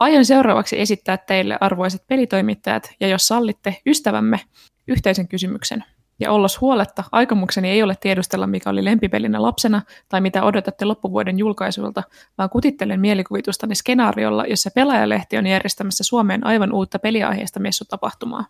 [0.00, 4.40] Aion seuraavaksi esittää teille, arvoiset pelitoimittajat, ja jos sallitte, ystävämme,
[4.88, 5.84] yhteisen kysymyksen.
[6.20, 11.38] Ja ollos huoletta, aikomukseni ei ole tiedustella, mikä oli lempipelinä lapsena tai mitä odotatte loppuvuoden
[11.38, 12.02] julkaisuilta,
[12.38, 18.44] vaan kutittelen mielikuvitustanne skenaariolla, jossa pelaajalehti on järjestämässä Suomeen aivan uutta peliaiheesta messutapahtumaa.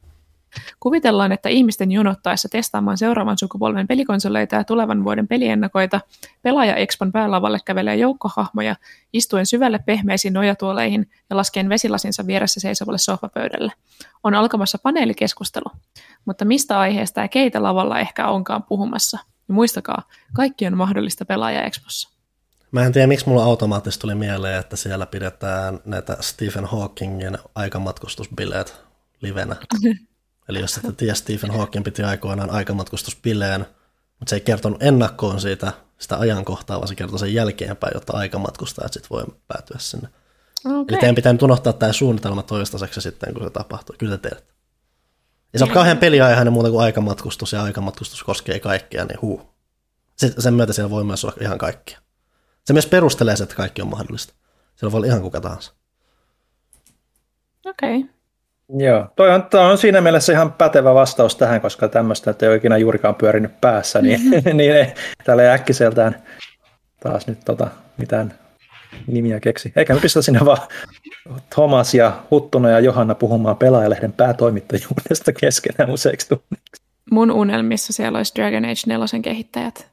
[0.80, 6.00] Kuvitellaan, että ihmisten jonottaessa testaamaan seuraavan sukupolven pelikonsoleita ja tulevan vuoden peliennakoita,
[6.42, 8.76] pelaaja Expon päälavalle kävelee joukkohahmoja,
[9.12, 13.72] istuen syvälle pehmeisiin nojatuoleihin ja laskien vesilasinsa vieressä seisovalle sohvapöydälle.
[14.24, 15.70] On alkamassa paneelikeskustelu,
[16.24, 19.18] mutta mistä aiheesta ja keitä lavalla ehkä onkaan puhumassa.
[19.48, 20.02] Ja muistakaa,
[20.34, 22.18] kaikki on mahdollista pelaaja Expossa.
[22.70, 28.80] Mä en tiedä, miksi mulla automaattisesti tuli mieleen, että siellä pidetään näitä Stephen Hawkingin aikamatkustusbileet
[29.22, 29.56] livenä.
[30.48, 33.60] Eli jos ette tiedä, Stephen Hawking piti aikoinaan aikamatkustuspileen,
[34.18, 38.92] mutta se ei kertonut ennakkoon siitä sitä ajankohtaa, vaan se kertoi sen jälkeenpäin, jotta aikamatkustajat
[38.92, 40.08] sitten voi päätyä sinne.
[40.64, 40.84] Okay.
[40.88, 43.94] Eli teidän pitää nyt unohtaa tämä suunnitelma toistaiseksi sitten, kun se tapahtuu.
[43.98, 44.54] Kyllä te tiedätte.
[45.52, 49.54] Ja se on kauhean peliaiheinen muuta kuin aikamatkustus, ja aikamatkustus koskee kaikkea, niin huu.
[50.38, 51.98] Sen myötä siellä voi myös olla ihan kaikkia.
[52.64, 54.34] Se myös perustelee se, että kaikki on mahdollista.
[54.76, 55.72] Siellä voi olla ihan kuka tahansa.
[57.66, 57.98] Okei.
[57.98, 58.17] Okay.
[58.68, 62.56] Joo, toi on, toi on siinä mielessä ihan pätevä vastaus tähän, koska tämmöistä ei ole
[62.56, 64.20] ikinä juurikaan pyörinyt päässä, niin,
[64.54, 64.86] niin ei,
[65.24, 66.22] täällä ei äkkiseltään
[67.00, 68.34] taas nyt tota, mitään
[69.06, 69.72] nimiä keksi.
[69.76, 70.68] Eikä me pistä sinne vaan
[71.54, 76.82] Thomas ja Huttunen ja Johanna puhumaan pelaajalehden päätoimittajuudesta keskenään useiksi tunniksi.
[77.10, 79.90] Mun unelmissa siellä olisi Dragon Age 4 kehittäjät.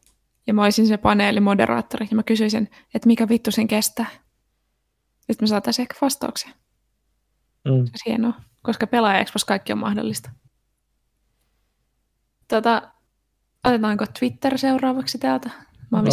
[0.48, 4.08] Ja mä olisin se paneelimoderaattori ja mä kysyisin, että mikä vittu sen kestää.
[5.28, 6.52] Nyt me saataisiin ehkä vastauksia.
[7.66, 7.72] Mm.
[7.72, 8.34] Se olisi hienoa
[8.66, 10.30] koska pelaaja kaikki on mahdollista.
[12.48, 12.82] Tota,
[13.64, 15.50] otetaanko Twitter seuraavaksi täältä?
[15.92, 16.06] Mä oon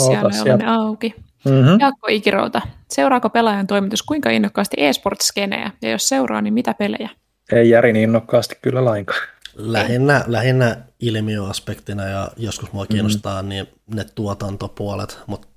[0.64, 1.14] no, auki.
[1.44, 1.80] Mm-hmm.
[1.80, 2.60] Jaakko Ikirouta.
[2.88, 5.70] Seuraako pelaajan toimitus kuinka innokkaasti e-sport-skenejä?
[5.82, 7.10] Ja jos seuraa, niin mitä pelejä?
[7.52, 9.20] Ei Järin innokkaasti kyllä lainkaan.
[9.54, 13.48] Lähinnä, lähinnä ilmiöaspektina ja joskus mua kiinnostaa mm.
[13.48, 15.48] niin ne tuotantopuolet, mutta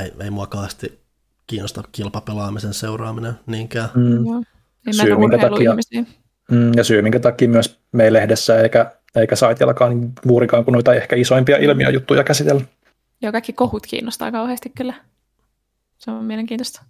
[0.00, 1.00] ei, ei mua kaasti
[1.46, 3.88] kiinnosta kilpapelaamisen seuraaminen niinkään.
[3.94, 4.44] Mm.
[4.90, 5.76] Syy, minkä takia,
[6.50, 10.94] Mm, ja syy, minkä takia myös me lehdessä eikä, eikä saitillakaan niin juurikaan kun noita
[10.94, 12.62] ehkä isoimpia ilmiöjuttuja käsitellä.
[13.22, 14.94] Joo, kaikki kohut kiinnostaa kauheasti kyllä.
[15.98, 16.82] Se on mielenkiintoista.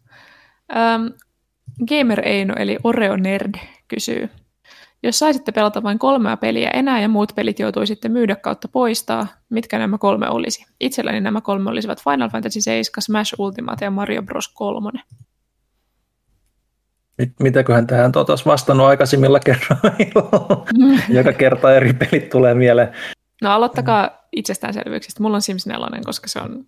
[0.72, 1.12] Um,
[1.88, 3.54] Gamer Eino eli Oreo Nerd
[3.88, 4.28] kysyy,
[5.02, 9.78] jos saisitte pelata vain kolmea peliä enää ja muut pelit joutuisitte myydä kautta poistaa, mitkä
[9.78, 10.66] nämä kolme olisi?
[10.80, 14.48] Itselläni nämä kolme olisivat Final Fantasy 7, Smash Ultimate ja Mario Bros.
[14.48, 14.90] 3.
[17.40, 20.66] Mitäköhän tähän olisi vastannut aikaisemmilla kerroilla?
[21.08, 22.92] Joka kerta eri pelit tulee mieleen.
[23.42, 25.22] No aloittakaa itsestäänselvyyksistä.
[25.22, 26.66] Mulla on Sims 4, koska se on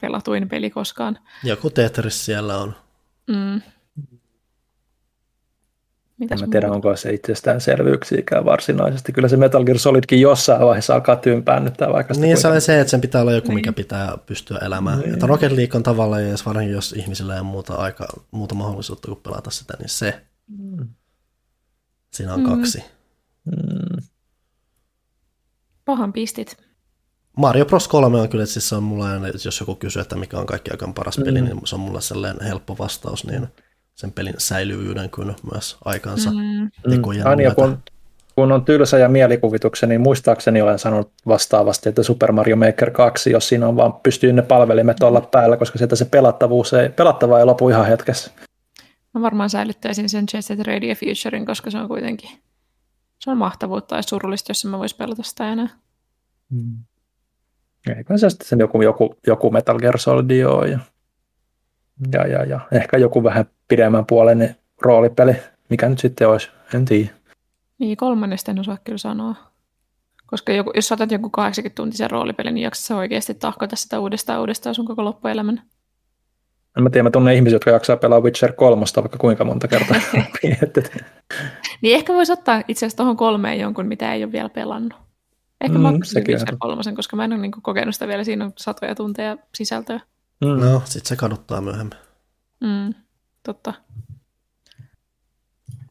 [0.00, 1.18] pelatuin peli koskaan.
[1.44, 2.74] Joku Tetris siellä on.
[3.26, 3.62] Mm.
[6.18, 9.12] Mitäs en mä tiedä, onko se itsestäänselvyyksiäkään varsinaisesti.
[9.12, 12.90] Kyllä se Metal Gear Solidkin jossain vaiheessa alkaa tyynpäännyttää vaikka Niin se on se, että
[12.90, 13.54] sen pitää olla joku, niin.
[13.54, 14.98] mikä pitää pystyä elämään.
[14.98, 15.12] Niin.
[15.12, 19.08] Että Rocket League on tavallaan, ja varsinkin jos ihmisillä ei ole muuta, aika, muuta mahdollisuutta
[19.08, 20.20] kuin pelata sitä, niin se.
[20.58, 20.88] Mm.
[22.12, 22.46] Siinä on mm.
[22.46, 22.84] kaksi.
[23.44, 24.02] Mm.
[25.84, 26.56] Pahan pistit.
[27.36, 29.08] Mario Bros 3 on kyllä, siis se on mulla,
[29.44, 31.24] jos joku kysyy, että mikä on kaikki aikaan paras mm.
[31.24, 33.48] peli, niin se on mulla sellainen helppo vastaus, niin
[33.96, 36.70] sen pelin säilyvyyden kuin myös aikansa mm.
[36.90, 37.30] tekojen mm.
[37.30, 37.78] Aina kun,
[38.34, 43.30] kun on tylsä ja mielikuvituksen, niin muistaakseni olen sanonut vastaavasti, että Super Mario Maker 2,
[43.30, 47.38] jos siinä on vaan pystyy ne palvelimet olla päällä, koska sieltä se pelattavuus ei, pelattava
[47.38, 48.30] ei lopu ihan hetkessä.
[49.14, 52.30] Mä varmaan säilyttäisin sen Jet Set Radio Futurein, koska se on kuitenkin
[53.18, 55.68] se on mahtavuutta ja surullista, jos mä vois pelata sitä enää.
[56.50, 56.76] Mm.
[57.96, 60.78] Eikö se sitten joku, joku, joku Metal Gear Solid ja
[62.12, 65.36] ja, ja, ja ehkä joku vähän pidemmän puolen roolipeli,
[65.70, 67.10] mikä nyt sitten olisi, en tiedä.
[67.78, 69.34] Niin, kolmannesta en osaa kyllä sanoa.
[70.26, 74.40] Koska joku, jos otat joku 80 tuntisen roolipeli, niin jaksat sä oikeasti tahkota sitä uudestaan
[74.40, 75.62] uudestaan sun koko loppuelämän?
[76.76, 79.96] En mä tiedä, mä tunnen ihmisiä, jotka jaksaa pelaa Witcher 3 vaikka kuinka monta kertaa.
[81.82, 84.98] niin ehkä voisi ottaa itse asiassa tuohon kolmeen jonkun, mitä ei ole vielä pelannut.
[85.60, 88.52] Ehkä mm, mä Witcher 3, koska mä en ole niin kokenut sitä vielä, siinä on
[88.56, 90.00] satoja tunteja sisältöä.
[90.40, 90.60] Mm.
[90.60, 91.98] No, sit se kaduttaa myöhemmin.
[92.60, 92.94] Mm,
[93.42, 93.74] totta.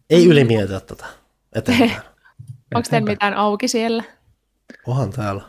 [0.10, 1.06] Ei ylimietitä tätä
[1.54, 1.92] eteenpäin.
[2.76, 4.04] Onko teillä mitään auki siellä?
[4.88, 5.42] Onhan täällä.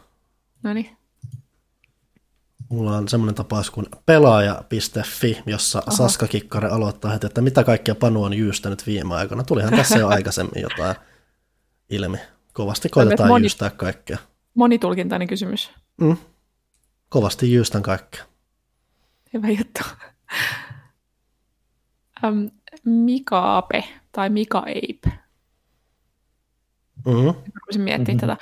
[0.63, 0.97] No niin.
[2.69, 5.97] Mulla on semmoinen tapaus kuin pelaaja.fi, jossa Oho.
[5.97, 9.45] Saska Kikkare aloittaa heti, että mitä kaikkia Panu on jyystänyt viime aikoina.
[9.45, 10.97] Tulihan tässä jo aikaisemmin jotain
[11.91, 12.19] ilmi.
[12.53, 14.19] Kovasti koitetaan moni, jyystää kaikkea.
[14.55, 15.71] Monitulkintainen kysymys.
[16.01, 16.17] Mm.
[17.09, 18.25] Kovasti jyystän kaikkea.
[19.37, 19.81] Hyvä juttu.
[22.25, 22.51] um,
[22.85, 25.19] Mikaape tai Mika Ape.
[27.07, 27.35] Mm-hmm.
[27.67, 28.29] Voisin miettiä mm-hmm.
[28.29, 28.37] tätä.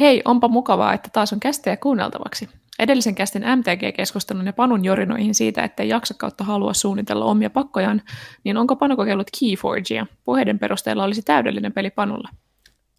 [0.00, 2.48] Hei, onpa mukavaa, että taas on kästejä kuunneltavaksi.
[2.78, 8.02] Edellisen kästin MTG-keskustelun ja Panun jorinoihin siitä, että ei jaksa kautta halua suunnitella omia pakkojaan,
[8.44, 10.06] niin onko Panu kokeillut Keyforgea?
[10.24, 12.28] Puheiden perusteella olisi täydellinen peli Panulla.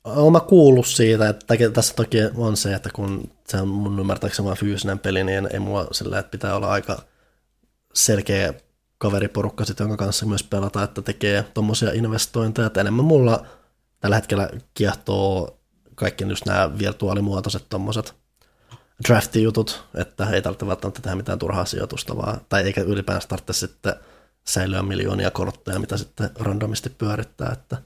[0.04, 4.46] Olen mä kuullut siitä, että tässä toki on se, että kun se on mun ymmärtääkseni
[4.46, 7.02] vain fyysinen peli, niin ei mua sillä, että pitää olla aika
[7.98, 8.54] selkeä
[8.98, 12.66] kaveriporukka, sit, jonka kanssa myös pelata, että tekee tuommoisia investointeja.
[12.66, 13.46] Että enemmän mulla
[14.00, 15.60] tällä hetkellä kiehtoo
[15.96, 18.16] kaikki just nämä virtuaalimuotoiset tuommoiset
[19.08, 23.94] drafti-jutut, että ei tarvitse välttämättä tehdä mitään turhaa sijoitusta, vaan, tai eikä ylipäänsä tarvitse sitten
[24.44, 27.78] säilyä miljoonia kortteja, mitä sitten randomisti pyörittää, että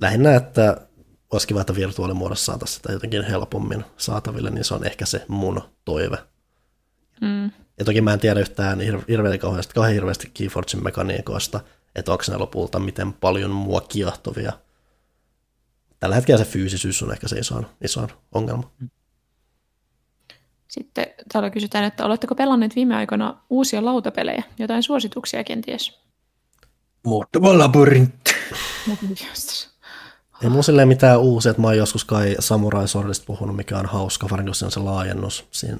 [0.00, 0.86] lähinnä, että
[1.32, 5.62] olisi kiva, että virtuaalimuodossa saataisiin sitä jotenkin helpommin saataville, niin se on ehkä se mun
[5.84, 6.18] toive.
[7.20, 7.65] Mm.
[7.78, 11.60] Ja toki mä en tiedä yhtään hirveän kauheasti, kauhean hirveästi Keyforgein mekaniikoista,
[11.94, 14.52] että onko ne lopulta miten paljon mua kiehtovia.
[16.00, 18.70] Tällä hetkellä se fyysisyys on ehkä se isoin, isoin ongelma.
[20.68, 24.42] Sitten täällä kysytään, että oletteko pelanneet viime aikoina uusia lautapelejä?
[24.58, 25.98] Jotain suosituksia kenties?
[27.02, 28.32] Muuttuva labyrintti.
[30.42, 33.86] Ei mun silleen mitään uusia, että mä oon joskus kai Samurai Swordista puhunut, mikä on
[33.86, 35.48] hauska, varsinkin jos se on se laajennus.
[35.50, 35.78] Siinä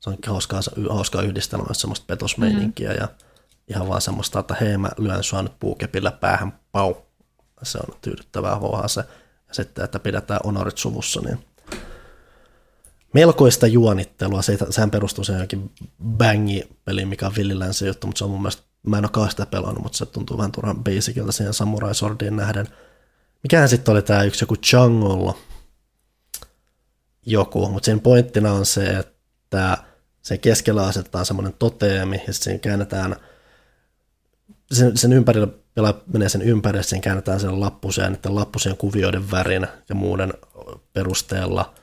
[0.00, 0.60] se on hauskaa,
[0.90, 3.02] hauskaa yhdistelmä, semmoista petosmeininkiä mm-hmm.
[3.02, 3.08] ja
[3.68, 6.94] ihan vaan semmoista, että hei mä lyön sua nyt puukepillä päähän, pau.
[7.62, 9.04] Se on tyydyttävää hohaa se.
[9.48, 11.38] Ja sitten, että pidetään honorit suvussa, niin
[13.14, 14.42] melkoista juonittelua.
[14.42, 15.70] Se, sehän perustuu se johonkin
[16.02, 19.82] bangi-peliin, mikä on villilänsi juttu, mutta se on mun mielestä, mä en ole sitä pelannut,
[19.82, 22.66] mutta se tuntuu vähän turhan basicilta siihen Samurai Swordiin nähden.
[23.42, 25.38] Mikähän sitten oli tämä yksi joku Changolo
[27.26, 29.78] joku, mutta sen pointtina on se, että
[30.28, 33.16] sen keskellä asetetaan semmoinen toteemi, ja sitten käännetään,
[34.72, 39.66] sen, sen ympärillä pelaa menee sen ympäri, sen käännetään sen lappuseen, niiden lappuseen kuvioiden värin
[39.88, 40.34] ja muuden
[40.92, 41.74] perusteella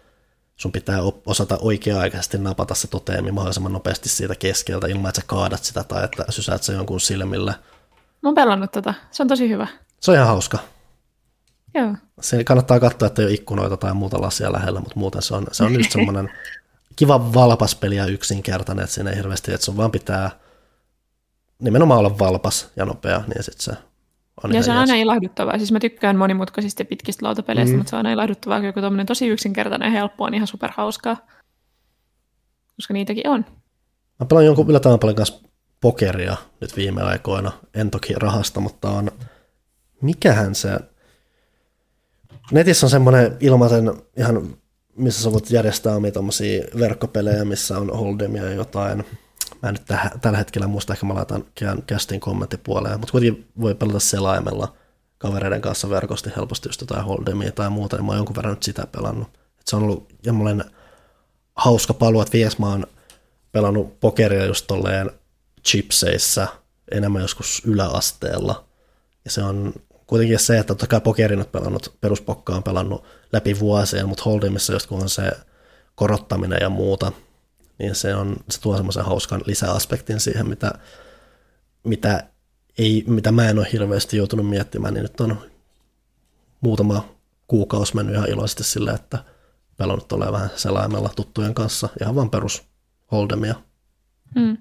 [0.55, 5.63] sun pitää osata oikea-aikaisesti napata se toteemi mahdollisimman nopeasti siitä keskeltä ilman, että sä kaadat
[5.63, 7.51] sitä tai että sysäät se jonkun silmille.
[8.21, 8.93] Mä oon pelannut tätä.
[9.11, 9.67] Se on tosi hyvä.
[9.99, 10.59] Se on ihan hauska.
[11.73, 11.95] Joo.
[12.21, 15.47] Se kannattaa katsoa, että ei ole ikkunoita tai muuta lasia lähellä, mutta muuten se on,
[15.51, 16.31] se on just semmoinen
[16.95, 20.31] kiva valpas peli ja yksinkertainen, että siinä ei hirveästi, että sun vaan pitää
[21.59, 23.71] nimenomaan olla valpas ja nopea, niin sitten se
[24.43, 25.57] on Ja se on aina ilahduttavaa.
[25.57, 27.77] Siis mä tykkään monimutkaisista ja pitkistä lautapeleistä, mm.
[27.77, 31.17] mutta se on aina ilahduttavaa, kun joku tosi yksinkertainen ja helppo on ihan superhauskaa.
[32.75, 33.45] Koska niitäkin on.
[34.19, 35.41] Mä pelaan jonkun yllättävän paljon kanssa
[35.81, 37.51] pokeria nyt viime aikoina.
[37.73, 39.11] En toki rahasta, mutta on...
[40.01, 40.79] Mikähän se...
[42.51, 44.57] Netissä on semmoinen ilmaisen ihan
[44.95, 46.11] missä sä voit järjestää omia
[46.79, 49.05] verkkopelejä, missä on holdemia ja jotain.
[49.61, 51.45] Mä en nyt täh- tällä hetkellä muista, ehkä mä laitan
[51.87, 54.73] kästin kommenttipuoleen, mutta kuitenkin voi pelata selaimella
[55.17, 58.63] kavereiden kanssa verkosti helposti just jotain holdemia tai muuta, niin mä oon jonkun verran nyt
[58.63, 59.27] sitä pelannut.
[59.59, 60.63] Et se on ollut jemmoinen
[61.55, 62.87] hauska paluu, että vies mä oon
[63.51, 65.11] pelannut pokeria just tolleen
[65.67, 66.47] chipseissä
[66.91, 68.65] enemmän joskus yläasteella.
[69.25, 69.73] Ja se on
[70.07, 73.03] kuitenkin se, että totta kai pokerin on pelannut, peruspokka on pelannut
[73.33, 75.31] läpi vuosien, mutta Hold'emissa just kun on se
[75.95, 77.11] korottaminen ja muuta,
[77.79, 80.71] niin se, on, se tuo semmoisen hauskan lisäaspektin siihen, mitä,
[81.83, 82.23] mitä,
[82.77, 85.37] ei, mitä mä en ole hirveästi joutunut miettimään, niin nyt on
[86.61, 87.09] muutama
[87.47, 89.23] kuukausi mennyt ihan iloisesti sille, että
[89.77, 92.63] pelannut tulee vähän selaimella tuttujen kanssa, ihan vaan perus
[93.11, 93.55] Hold'emia.
[94.35, 94.57] Mm.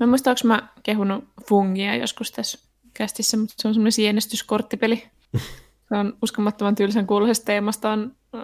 [0.00, 2.58] Mä muistan, mä kehunut Fungia joskus tässä
[2.94, 5.02] kästissä, mutta se on semmoinen sienestyskorttipeli.
[5.88, 8.40] Se on uskomattoman tylsän kuuloisesta teemastaan äh,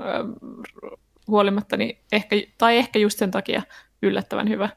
[1.29, 3.63] huolimatta, niin ehkä, tai ehkä just sen takia
[4.03, 4.69] yllättävän hyvä.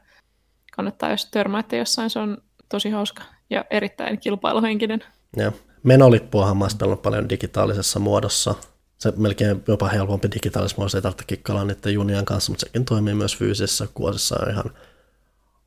[0.76, 2.38] Kannattaa, jos törmäätte jossain, se on
[2.68, 5.04] tosi hauska ja erittäin kilpailuhenkinen.
[5.36, 5.52] Joo.
[5.82, 8.54] Menolippuahan mä oon paljon digitaalisessa muodossa.
[8.98, 13.14] Se melkein jopa helpompi digitaalisessa muodossa, ei tarvitse kikkailla niiden junian kanssa, mutta sekin toimii
[13.14, 14.64] myös fyysisessä kuosissa ihan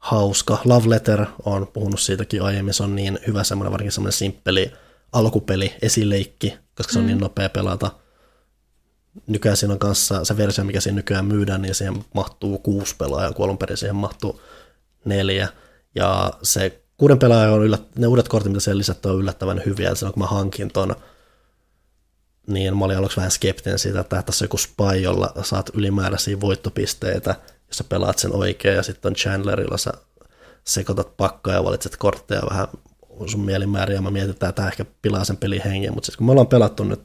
[0.06, 0.58] hauska.
[0.66, 4.72] Love Letter on puhunut siitäkin aiemmin, se on niin hyvä semmoinen, varsinkin semmoinen simppeli
[5.12, 7.20] alkupeli, esileikki, koska se on niin mm.
[7.20, 7.92] niin nopea pelata.
[9.28, 13.34] Nykyään siinä on kanssa se versio, mikä siinä nykyään myydään, niin siihen mahtuu kuusi pelaajaa,
[13.34, 14.42] kun alun perin siihen mahtuu
[15.06, 15.48] neljä.
[15.96, 19.90] Ja se kuuden pelaaja on yllät, ne uudet kortit, mitä siihen lisätty, on yllättävän hyviä.
[19.90, 20.96] Ja silloin kun mä hankin ton
[22.48, 26.42] niin mä olin aluksi vähän skeptinen siitä, että tässä on joku spy, jolla saat ylimääräisiä
[26.42, 27.36] voittopisteitä,
[27.68, 29.92] jos sä pelaat sen oikein, ja sitten on Chandlerilla sä
[30.64, 32.68] sekoitat pakkaa ja valitset kortteja vähän
[33.26, 36.26] sun mielimääriä, ja mä mietin, että tämä ehkä pilaa sen pelin hengen, mutta sitten kun
[36.26, 37.02] me ollaan pelattu nyt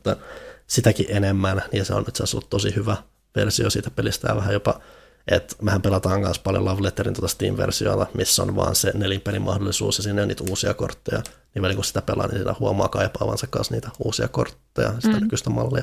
[0.66, 2.96] sitäkin enemmän, niin se on nyt se ollut tosi hyvä
[3.36, 4.80] versio siitä pelistä, ja vähän jopa
[5.28, 9.98] et mehän pelataan myös paljon Love Letterin tuota Steam-versiota, missä on vaan se nelinpelin mahdollisuus
[9.98, 11.22] ja sinne on niitä uusia kortteja.
[11.54, 15.22] Niin välillä kun sitä pelaa, niin siinä huomaa kaipaavansa kanssa niitä uusia kortteja, sitä mm.
[15.22, 15.82] nykyistä mallia.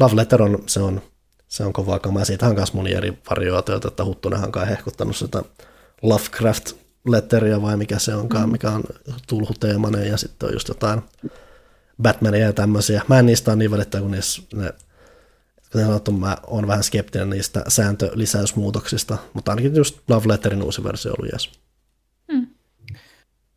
[0.00, 1.02] Love Letter on, se on,
[1.48, 2.24] se on kovaa kamaa.
[2.24, 5.42] Siitä on myös moni eri varioita, että Huttunenhan on hehkuttanut sitä
[6.02, 6.72] Lovecraft
[7.08, 8.52] letteria vai mikä se onkaan, mm.
[8.52, 8.82] mikä on
[9.28, 11.02] tulhuteemainen ja sitten on just jotain
[12.02, 13.02] Batmania ja tämmöisiä.
[13.08, 14.72] Mä en niistä ole niin välittää, kun niissä, ne
[15.72, 21.14] kuten sanottu, mä oon vähän skeptinen niistä sääntölisäysmuutoksista, mutta ainakin just Love Letterin uusi versio
[21.18, 21.50] oli jees.
[22.32, 22.46] Hmm.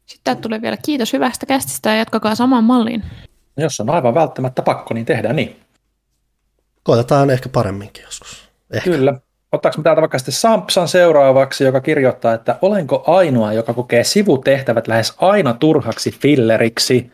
[0.05, 3.03] Sitten tulee vielä kiitos hyvästä kästistä ja jatkakaa samaan malliin.
[3.57, 5.66] Jos on aivan välttämättä pakko, niin tehdään niin.
[6.87, 8.49] Koitetaan ehkä paremminkin joskus.
[8.71, 8.89] Ehkä.
[8.89, 9.19] Kyllä.
[9.51, 15.13] Ottaako täältä vaikka sitten Sampsan seuraavaksi, joka kirjoittaa, että olenko ainoa, joka kokee sivutehtävät lähes
[15.17, 17.11] aina turhaksi filleriksi?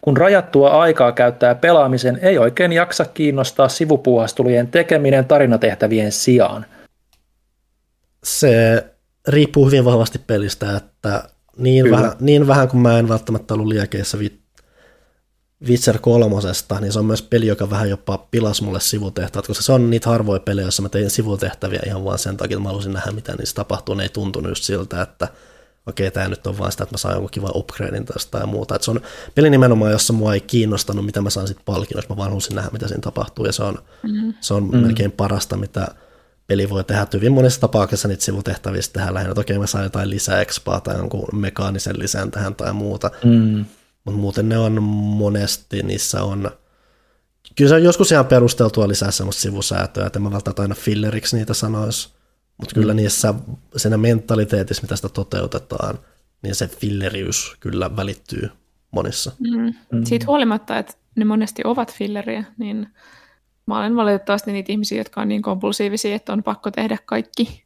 [0.00, 6.66] Kun rajattua aikaa käyttää pelaamisen, ei oikein jaksa kiinnostaa sivupuhastelujen tekeminen tarinatehtävien sijaan.
[8.24, 8.84] Se
[9.28, 11.24] riippuu hyvin vahvasti pelistä, että
[11.56, 14.18] niin, vähän, niin vähän kuin mä en välttämättä ollut liekeissä
[15.68, 19.72] Witcher kolmosesta, niin se on myös peli, joka vähän jopa pilas mulle sivutehtävät, koska se
[19.72, 22.92] on niitä harvoja pelejä, joissa mä tein sivutehtäviä ihan vaan sen takia, että mä halusin
[22.92, 23.94] nähdä, mitä niissä tapahtuu.
[23.94, 25.28] Ne ei tuntunut just siltä, että
[25.86, 28.74] okei, tämä nyt on vaan sitä, että mä saan jonkun kivan upgradein tästä tai muuta.
[28.76, 29.00] Et se on
[29.34, 32.70] peli nimenomaan, jossa mua ei kiinnostanut, mitä mä saan sitten palkinnoista, mä vaan halusin nähdä,
[32.72, 34.34] mitä siinä tapahtuu, ja se on, mm-hmm.
[34.40, 34.78] se on mm-hmm.
[34.78, 35.88] melkein parasta, mitä
[36.46, 37.06] peli voi tehdä.
[37.12, 40.96] Hyvin monessa tapauksessa niitä sivutehtävistä tehdään lähinnä, että okei, mä saan jotain lisää expaa tai
[40.96, 43.10] jonkun mekaanisen lisän tähän tai muuta.
[43.24, 43.64] Mm.
[44.10, 46.50] Mutta muuten ne on monesti, niissä on,
[47.54, 51.54] kyllä se on joskus ihan perusteltua lisää semmoista sivusäätöä, että mä välttämättä aina filleriksi niitä
[51.54, 52.08] sanoisi,
[52.58, 52.96] mutta kyllä mm.
[52.96, 53.34] niissä
[53.76, 55.98] siinä mentaliteetissa, mitä sitä toteutetaan,
[56.42, 58.50] niin se filleriys kyllä välittyy
[58.90, 59.32] monissa.
[59.38, 59.74] Mm.
[59.92, 60.04] Mm.
[60.04, 62.86] Siitä huolimatta, että ne monesti ovat filleriä, niin
[63.66, 67.64] mä olen valitettavasti niitä ihmisiä, jotka on niin kompulsiivisia, että on pakko tehdä kaikki.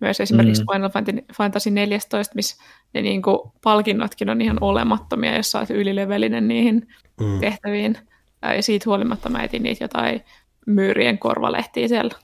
[0.00, 0.66] Myös esimerkiksi mm.
[0.72, 0.90] Final
[1.34, 2.64] Fantasy 14, missä
[2.94, 6.88] ne niin kuin palkinnotkin on ihan olemattomia, jos sä oot ylilevelinen niihin
[7.20, 7.40] mm.
[7.40, 7.98] tehtäviin.
[8.56, 10.20] Ja siitä huolimatta mä etin niitä jotain
[10.66, 12.14] myyrien korvalehtiä siellä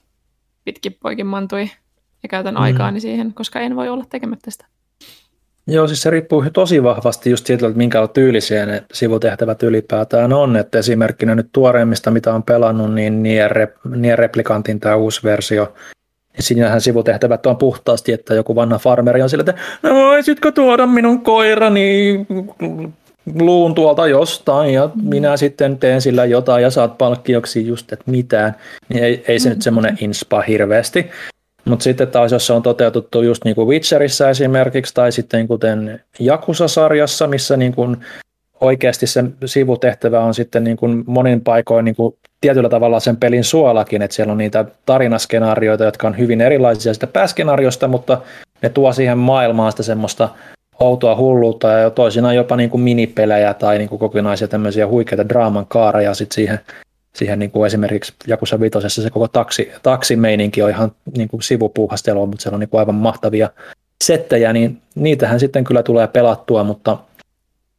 [0.65, 1.71] pitkin poikin mantui
[2.23, 2.61] ja käytän mm.
[2.61, 4.67] aikaani siihen, koska en voi olla tekemättä sitä.
[5.67, 10.57] Joo, siis se riippuu tosi vahvasti just siitä, että minkä tyylisiä ne sivutehtävät ylipäätään on.
[10.57, 13.53] Että esimerkkinä nyt tuoreimmista, mitä on pelannut, niin Nier,
[13.97, 15.75] Nier Replikantin tämä uusi versio,
[16.43, 21.21] siinähän sivutehtävät on puhtaasti, että joku vanha farmeri on sillä, että no voisitko tuoda minun
[21.21, 22.27] koirani
[23.35, 25.09] luun tuolta jostain ja mm.
[25.09, 28.55] minä sitten teen sillä jotain ja saat palkkioksi just, että mitään.
[28.89, 29.55] Niin ei, ei se mm.
[29.55, 31.11] nyt semmoinen inspa hirveästi.
[31.65, 36.01] Mutta sitten taas, jos se on toteutettu just niin kuin Witcherissa esimerkiksi, tai sitten kuten
[36.19, 37.97] Jakusa-sarjassa, missä niin kuin
[38.61, 43.45] oikeasti sen sivutehtävä on sitten niin kuin monin paikoin niin kuin tietyllä tavalla sen pelin
[43.45, 48.21] suolakin, että siellä on niitä tarinaskenaarioita, jotka on hyvin erilaisia sitä pääskenaariosta, mutta
[48.63, 50.29] ne tuo siihen maailmaan sitä semmoista
[50.81, 55.67] outoa hulluutta ja toisinaan jopa niin kuin minipelejä tai niin kuin kokonaisia tämmöisiä huikeita draaman
[55.67, 56.61] kaareja sitten siihen
[57.15, 62.27] siihen niin kuin esimerkiksi Jakusa Vitosessa se koko taksi, taksimeininki on ihan niin kuin sivupuuhastelua,
[62.27, 63.51] mutta siellä on niin kuin aivan mahtavia
[64.05, 66.99] settejä, niin niitähän sitten kyllä tulee pelattua, mutta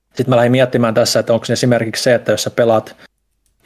[0.08, 2.96] sitten mä lähdin miettimään tässä, että onko esimerkiksi se, että jos sä pelaat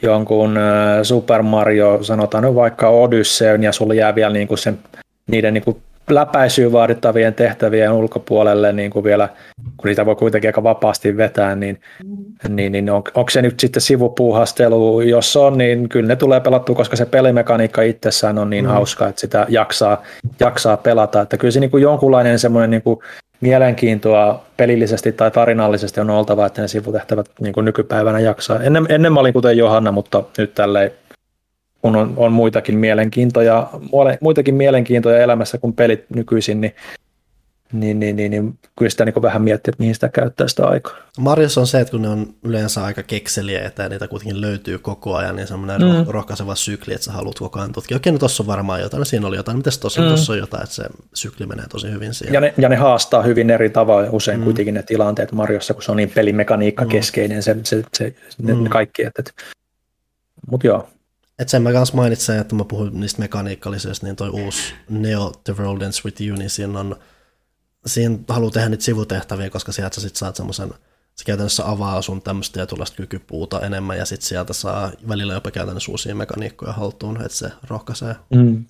[0.02, 0.58] jonkun
[1.02, 4.78] Super Mario, sanotaan nyt vaikka Odysseyn, ja sulla jää vielä niin kuin sen,
[5.26, 9.28] niiden niin kuin läpäisyyn vaadittavien tehtävien ulkopuolelle niin kuin vielä,
[9.76, 12.56] kun niitä voi kuitenkin aika vapaasti vetää, niin, mm.
[12.56, 16.76] niin, niin on, onko se nyt sitten sivupuuhastelu, jos on, niin kyllä ne tulee pelattua,
[16.76, 18.70] koska se pelimekaniikka itsessään on niin mm.
[18.70, 20.02] hauska, että sitä jaksaa,
[20.40, 22.98] jaksaa pelata, että kyllä se niin kuin jonkunlainen semmoinen niin kuin
[23.40, 28.62] mielenkiintoa pelillisesti tai tarinallisesti on oltava, että ne sivutehtävät niin kuin nykypäivänä jaksaa.
[28.62, 30.90] Ennen, ennen mä olin kuten Johanna, mutta nyt tälleen
[31.82, 33.68] kun on, on muitakin, mielenkiintoja,
[34.20, 36.74] muitakin mielenkiintoja elämässä kuin pelit nykyisin, niin
[37.72, 40.94] niin, niin, niin, niin kyllä sitä niin vähän miettii, että mihin sitä käyttää sitä aikaa.
[41.18, 45.16] Marjossa on se, että kun ne on yleensä aika kekseliä, että niitä kuitenkin löytyy koko
[45.16, 46.04] ajan, niin semmoinen mm.
[46.06, 47.96] rohkaiseva sykli, että sä haluat koko ajan tutkia.
[47.96, 50.08] Okei, no tuossa on varmaan jotain, no siinä oli jotain, mitäs tuossa mm.
[50.08, 50.84] Tossa on jotain, että se
[51.14, 52.34] sykli menee tosi hyvin siihen.
[52.34, 54.44] Ja ne, ja ne haastaa hyvin eri tavalla usein mm.
[54.44, 56.90] kuitenkin ne tilanteet Marjossa, kun se on niin pelimekaniikka mm.
[56.90, 58.62] keskeinen, se, se, se, ne, mm.
[58.62, 59.02] ne kaikki.
[59.02, 59.32] Että, että.
[60.50, 60.88] Mutta joo,
[61.38, 65.54] et sen mä kanssa mainitsen, että mä puhun niistä mekaniikkallisista, niin toi uusi Neo The
[65.58, 66.96] World Ends With You, niin siinä on,
[67.86, 70.70] siinä haluaa tehdä niitä sivutehtäviä, koska sieltä sä sit saat semmoisen
[71.16, 75.92] se käytännössä avaa sun tämmöistä tietynlaista kykypuuta enemmän ja sitten sieltä saa välillä jopa käytännössä
[75.92, 78.16] uusia mekaniikkoja haltuun, että se rohkaisee.
[78.34, 78.64] Mm.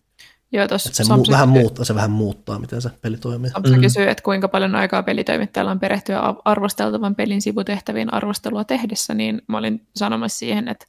[0.53, 3.51] Joo, se, mu- vähän muuttaa, se vähän muuttaa, miten se peli toimii.
[3.51, 3.81] Samsa mm.
[3.81, 9.59] kysyy, että kuinka paljon aikaa pelitoimittajalla on perehtyä arvosteltavan pelin sivutehtäviin arvostelua tehdessä, niin mä
[9.59, 10.87] olin sanomassa siihen, että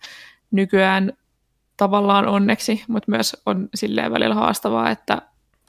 [0.52, 1.14] nykyään
[1.78, 5.22] tavallaan onneksi, mutta myös on silleen välillä haastavaa, että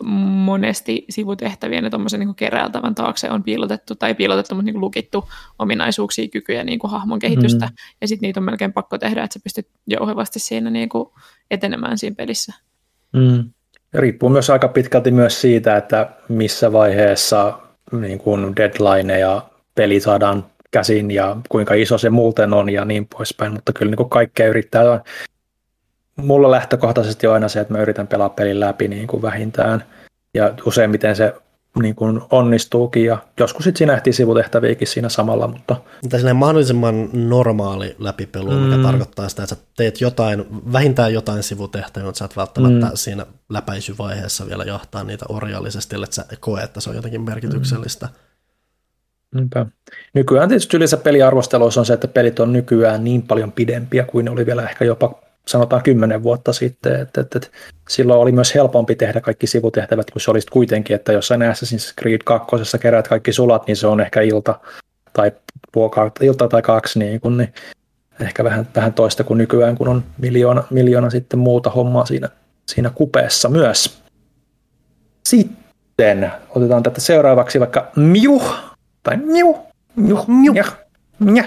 [0.04, 6.28] monesti sivutehtävien ja tuommoisen niin keräiltävän taakse on piilotettu, tai piilotettu, mutta niin lukittu ominaisuuksia,
[6.28, 7.72] kykyjä, niin kuin hahmon kehitystä, mm.
[8.00, 11.08] ja sitten niitä on melkein pakko tehdä, että sä pystyt jouhevasti siinä niin kuin
[11.50, 12.54] etenemään siinä pelissä.
[13.12, 13.50] Mm.
[13.94, 17.58] Riippuu myös aika pitkälti myös siitä, että missä vaiheessa
[17.92, 19.42] niin kuin deadline ja
[19.74, 23.96] peli saadaan käsin ja kuinka iso se muuten on ja niin poispäin, mutta kyllä niin
[23.96, 24.82] kuin kaikkea yrittää.
[26.22, 29.84] Mulla lähtökohtaisesti on aina se, että mä yritän pelaa pelin läpi niin kuin vähintään
[30.34, 31.34] ja useimmiten se
[31.82, 35.46] niin kuin onnistuukin ja joskus sitten siinä ehtii sivutehtäviäkin siinä samalla.
[35.46, 35.76] Mutta...
[36.02, 38.56] Mitä mahdollisimman normaali läpipelu, mm.
[38.56, 42.92] mikä tarkoittaa sitä, että sä teet jotain, vähintään jotain sivutehtäviä, mutta sä et välttämättä mm.
[42.94, 48.06] siinä läpäisyvaiheessa vielä jahtaa niitä orjallisesti, että sä koe, että se on jotenkin merkityksellistä.
[48.06, 48.12] Mm.
[49.34, 49.66] Niinpä.
[50.14, 54.30] Nykyään tietysti yleensä peliarvosteluissa on se, että pelit on nykyään niin paljon pidempiä kuin ne
[54.30, 55.14] oli vielä ehkä jopa
[55.48, 57.58] sanotaan kymmenen vuotta sitten, että, että, että
[57.88, 61.94] silloin oli myös helpompi tehdä kaikki sivutehtävät, kun se olisi kuitenkin, että jos sä Assassin's
[62.00, 64.60] Creed 2 keräät kaikki sulat, niin se on ehkä ilta
[65.12, 65.32] tai
[65.72, 67.54] puolta, ilta tai kaksi, niin, kun, niin
[68.20, 72.28] ehkä vähän, vähän toista kuin nykyään, kun on miljoona, miljoona sitten muuta hommaa siinä,
[72.66, 74.02] siinä kupeessa myös.
[75.28, 78.42] Sitten otetaan tätä seuraavaksi vaikka Miu,
[79.02, 79.56] tai Miu,
[79.96, 80.54] Miu, Miu,
[81.18, 81.44] Miu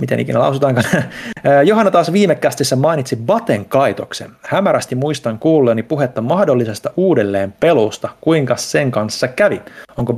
[0.00, 0.86] miten ikinä lausutaankaan.
[1.68, 4.30] Johanna taas viime kästissä mainitsi Baten kaitoksen.
[4.42, 8.08] Hämärästi muistan kuulleeni puhetta mahdollisesta uudelleen pelusta.
[8.20, 9.62] Kuinka sen kanssa kävi?
[9.96, 10.14] Onko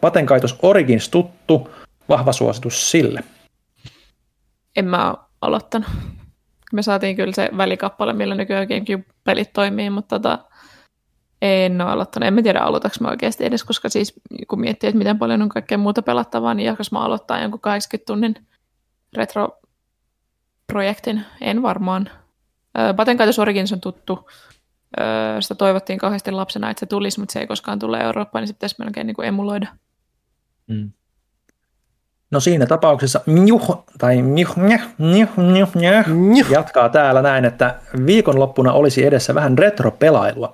[0.00, 1.70] Baten kaitos Origins tuttu?
[2.08, 3.24] Vahva suositus sille.
[4.76, 5.88] En mä aloittanut.
[6.72, 10.38] Me saatiin kyllä se välikappale, millä nykyään GameCube-pelit toimii, mutta tota,
[11.42, 12.26] en ole aloittanut.
[12.26, 14.14] En mä tiedä, aloitaks mä oikeasti edes, koska siis
[14.48, 18.06] kun miettii, että miten paljon on kaikkea muuta pelattavaa, niin jos mä aloittaa jonkun 80
[18.06, 18.34] tunnin
[19.16, 22.10] retro-projektin, en varmaan.
[22.96, 24.28] Patenkaitos Origins on tuttu.
[25.40, 28.54] Sitä toivottiin kauheasti lapsena, että se tulisi, mutta se ei koskaan tule Eurooppaan, niin se
[28.54, 29.66] pitäisi melkein niin kuin emuloida.
[30.66, 30.92] Mm.
[32.30, 37.74] No siinä tapauksessa mjuh, tai mjuh, mjuh, mjuh, mjuh, mjuh, jatkaa täällä näin, että
[38.06, 40.52] viikonloppuna olisi edessä vähän retro-pelailua.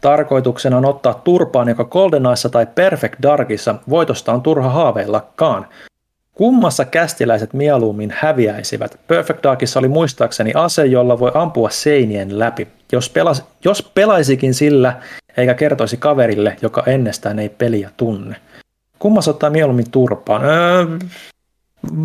[0.00, 3.74] Tarkoituksena on ottaa turpaan joka GoldenEyessa tai Perfect Darkissa.
[3.88, 5.68] Voitosta on turha haaveillakaan.
[6.34, 9.00] Kummassa kästiläiset mieluummin häviäisivät?
[9.06, 12.68] Perfect Darkissa oli muistaakseni ase, jolla voi ampua seinien läpi.
[12.92, 15.00] Jos, pelas, jos pelaisikin sillä,
[15.36, 18.36] eikä kertoisi kaverille, joka ennestään ei peliä tunne.
[18.98, 20.44] Kummassa ottaa mieluummin turpaan?
[20.44, 20.86] Öö,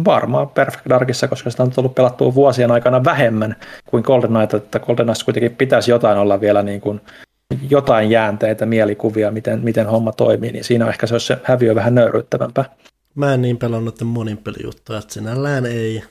[0.06, 3.56] varmaan Perfect Darkissa, koska sitä on tullut pelattua vuosien aikana vähemmän
[3.90, 7.02] kuin Golden Knight, että Golden Knight kuitenkin pitäisi jotain olla vielä niin kuin
[7.70, 11.96] jotain jäänteitä, mielikuvia, miten, miten homma toimii, niin siinä ehkä se, olisi se häviö vähän
[11.96, 12.66] nöyryyttävämpää.
[13.18, 14.40] Mä en niin pelannut noiden monin
[15.00, 16.04] että sinällään ei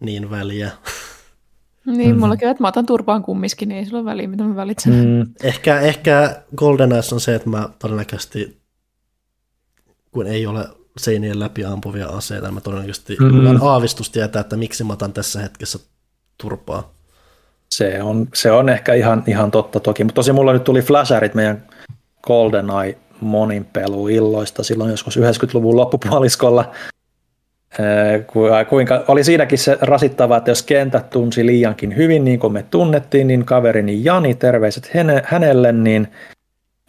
[0.00, 0.70] niin väliä.
[1.86, 2.20] Niin, mm.
[2.20, 4.92] mullakin että mä otan turpaan kummiskin, niin ei sillä ole väliä, mitä mä valitsen.
[4.92, 5.26] Mm.
[5.42, 8.60] Ehkä, ehkä Golden Eyes on se, että mä todennäköisesti,
[10.10, 10.68] kun ei ole
[10.98, 13.62] seinien läpi ampuvia aseita, mä todennäköisesti mm.
[13.62, 15.78] aavistus tietää, että miksi mä otan tässä hetkessä
[16.38, 16.94] turpaa.
[17.70, 21.34] Se on, se on ehkä ihan, ihan totta toki, mutta tosi mulla nyt tuli flasherit
[21.34, 21.66] meidän
[22.22, 23.66] GoldenEye monin
[24.12, 26.72] illoista silloin joskus 90-luvun loppupuoliskolla,
[28.68, 33.26] kuinka oli siinäkin se rasittava, että jos kentät tunsi liiankin hyvin, niin kuin me tunnettiin,
[33.26, 34.90] niin kaverini Jani, terveiset
[35.24, 36.08] hänelle, niin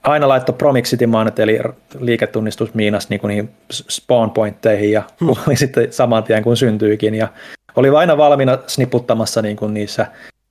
[0.03, 1.59] aina laittoi Promixity-maanet, eli
[1.99, 5.29] liiketunnistusmiinas niin kuin spawn pointteihin, ja hmm.
[5.47, 7.27] oli sitten saman tien kuin syntyikin, ja
[7.75, 10.05] oli aina valmiina sniputtamassa niin kuin niissä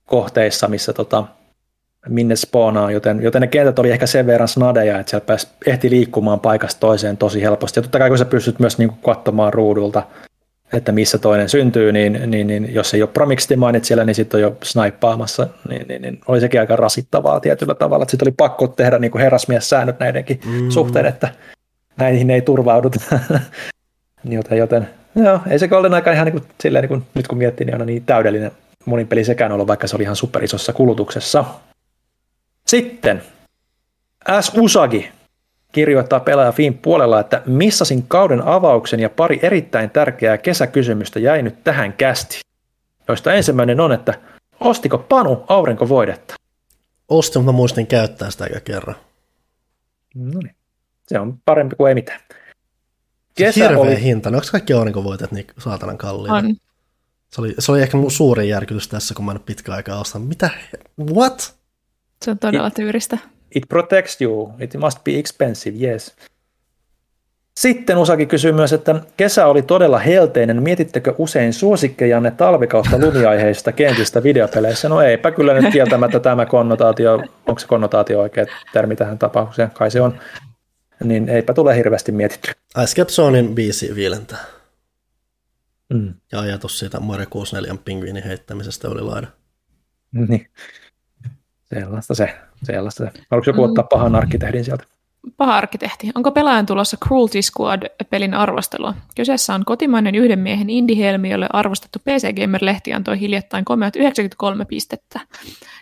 [0.05, 1.23] kohteissa, missä tota,
[2.09, 5.89] minne spoonaa, joten, joten ne kentät oli ehkä sen verran snadeja, että siellä pääsi, ehti
[5.89, 7.79] liikkumaan paikasta toiseen tosi helposti.
[7.79, 10.03] Ja totta kai kun sä pystyt myös niin kuin katsomaan ruudulta,
[10.73, 14.41] että missä toinen syntyy, niin, niin, niin jos ei ole Promixtimainit siellä, niin sitten on
[14.41, 18.05] jo snaippaamassa, niin, niin, niin oli sekin aika rasittavaa tietyllä tavalla.
[18.09, 20.69] Sitten oli pakko tehdä niin kuin herrasmies-säännöt näidenkin mm.
[20.69, 21.29] suhteen, että
[21.97, 22.99] näihin ei turvauduta.
[24.23, 27.37] joten, joten joo, ei se Golden aika ihan niin kuin, silleen, niin kuin, nyt kun
[27.37, 28.51] miettii, niin on niin täydellinen
[28.85, 31.45] monin peli sekään ollut, vaikka se oli ihan superisossa kulutuksessa.
[32.71, 33.21] Sitten
[34.41, 34.51] S.
[34.57, 35.11] Usagi
[35.71, 41.63] kirjoittaa pelaaja Fin puolella, että missasin kauden avauksen ja pari erittäin tärkeää kesäkysymystä jäi nyt
[41.63, 42.39] tähän kästi.
[43.07, 44.13] Joista ensimmäinen on, että
[44.59, 46.35] ostiko Panu aurinkovoidetta?
[47.09, 48.95] Ostin, mutta muistin käyttää sitä kerran.
[50.15, 50.55] No niin.
[51.07, 52.19] Se on parempi kuin ei mitään.
[53.35, 54.01] Kesä Hirveä oli...
[54.01, 54.31] hinta.
[54.31, 56.35] No, onko kaikki aurinkovoitet niin saatanan kalliita?
[56.35, 56.55] On.
[57.29, 60.27] Se oli, se oli ehkä suurin järkytys tässä, kun mä en pitkä aikaa ostanut.
[60.27, 60.49] Mitä?
[61.13, 61.60] What?
[62.21, 63.17] Se on todella it, tyyristä.
[63.55, 64.53] It protects you.
[64.59, 66.15] It must be expensive, yes.
[67.59, 70.63] Sitten Usaki kysyy myös, että kesä oli todella helteinen.
[70.63, 74.89] Mietittekö usein suosikkejanne talvikautta lumiaiheista kentistä videopeleissä?
[74.89, 77.15] No eipä kyllä nyt kieltämättä tämä konnotaatio,
[77.47, 79.71] onko se konnotaatio oikea termi tähän tapaukseen?
[79.71, 80.19] Kai se on.
[81.03, 82.51] Niin eipä tule hirveästi mietitty.
[82.83, 84.45] Ice Zonein biisi viilentää.
[85.93, 86.13] Mm.
[86.31, 89.27] Ja ajatus siitä Mario 64 pingviinin heittämisestä oli laida.
[90.11, 90.47] Niin.
[91.73, 92.35] Sellaista se.
[92.63, 93.11] Sellaista se.
[93.31, 93.69] Haluatko joku mm.
[93.69, 94.83] ottaa pahan arkkitehdin sieltä?
[95.37, 96.11] Paha arkkitehti.
[96.15, 98.93] Onko pelaajan tulossa Cruelty Squad-pelin arvostelua?
[99.15, 105.19] Kyseessä on kotimainen yhden miehen indie-helmi, jolle arvostettu PC Gamer-lehti antoi hiljattain komeat 93 pistettä.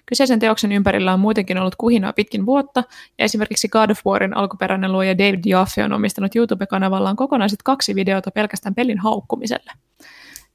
[0.05, 2.83] Kyseisen teoksen ympärillä on muutenkin ollut kuhinaa pitkin vuotta,
[3.17, 8.31] ja esimerkiksi God of Warin alkuperäinen luoja David Jaffe on omistanut YouTube-kanavallaan kokonaiset kaksi videota
[8.31, 9.71] pelkästään pelin haukkumiselle.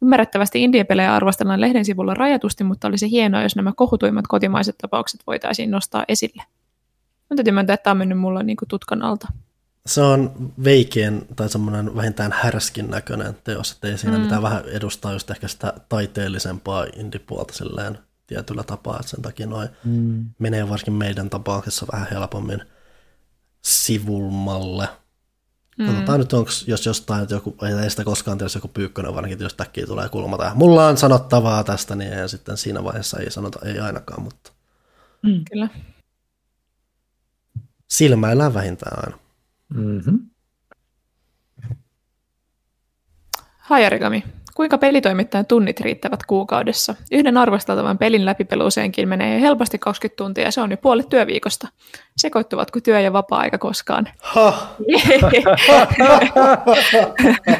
[0.05, 5.71] Ymmärrettävästi indie-pelejä arvostellaan lehden sivulla rajatusti, mutta olisi hienoa, jos nämä kohutuimmat kotimaiset tapaukset voitaisiin
[5.71, 6.43] nostaa esille.
[7.31, 9.29] Mä täytyy myöntää, että tämä on mennyt mulla niin kuin tutkan alta.
[9.87, 14.23] Se on veikien tai semmoinen vähintään härskin näköinen teos, että ei siinä mm.
[14.23, 19.69] mitään vähän edustaa just ehkä sitä taiteellisempaa indipuolta silleen tietyllä tapaa, että sen takia noin
[19.85, 20.25] mm.
[20.39, 22.63] menee varsinkin meidän tapauksessa vähän helpommin
[23.63, 24.89] sivulmalle.
[25.79, 25.87] Mm.
[25.87, 29.55] Katsotaan nyt, onko, jos jostain, että joku, ei sitä koskaan tiedä, joku pyykkönen varsinkin, jos
[29.55, 33.59] täkkiä tulee kulma tai mulla on sanottavaa tästä, niin ei, sitten siinä vaiheessa ei sanota,
[33.65, 34.53] ei ainakaan, mutta.
[35.23, 35.45] Mm.
[35.53, 35.69] Kyllä
[37.95, 39.19] silmäillään vähintään aina.
[39.75, 40.31] Mm-hmm.
[43.59, 44.25] Hajarikami.
[44.55, 46.95] Kuinka pelitoimittajan tunnit riittävät kuukaudessa?
[47.13, 51.69] Yhden arvosteltavan pelin läpipeluuseenkin menee helposti 20 tuntia ja se on jo puolet työviikosta.
[52.17, 54.09] Sekoittuvatko työ- ja vapaa-aika koskaan?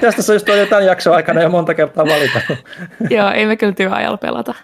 [0.01, 2.41] Tästä se just jotain jaksoa aikana jo monta kertaa valita.
[3.11, 4.55] Joo, ei me kyllä työajalla pelata.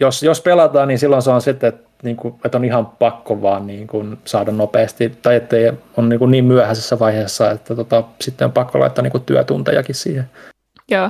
[0.00, 3.42] Jos, jos pelataan, niin silloin se on sitten, että niin kuin, että on ihan pakko
[3.42, 5.56] vaan niin kuin saada nopeasti, tai että
[5.96, 9.94] on niin, kuin niin myöhäisessä vaiheessa, että tota, sitten on pakko laittaa niin kuin työtuntejakin
[9.94, 10.24] siihen.
[10.90, 11.04] Joo,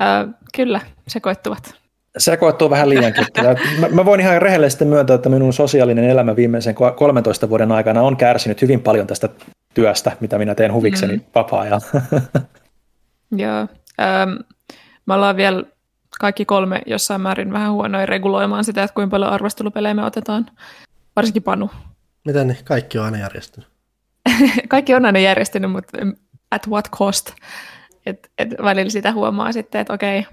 [0.00, 1.74] äh, kyllä, sekoittuvat.
[2.18, 3.26] Sekoittuu vähän liiankin.
[3.80, 8.16] mä, mä voin ihan rehellisesti myöntää, että minun sosiaalinen elämä viimeisen 13 vuoden aikana on
[8.16, 9.28] kärsinyt hyvin paljon tästä
[9.74, 11.22] työstä, mitä minä teen huvikseni mm.
[11.34, 11.86] vapaa-ajalla.
[13.36, 13.60] Joo,
[14.00, 14.30] ähm,
[15.06, 15.62] me ollaan vielä
[16.20, 20.46] kaikki kolme jossain määrin vähän huonoin reguloimaan sitä, että kuinka paljon arvostelupelejä me otetaan.
[21.16, 21.70] Varsinkin Panu.
[22.24, 22.58] Miten niin?
[22.64, 23.68] Kaikki on aina järjestynyt?
[24.68, 25.98] kaikki on aina järjestynyt, mutta
[26.50, 27.30] at what cost?
[28.06, 30.26] Et, et välillä sitä huomaa sitten, että okei,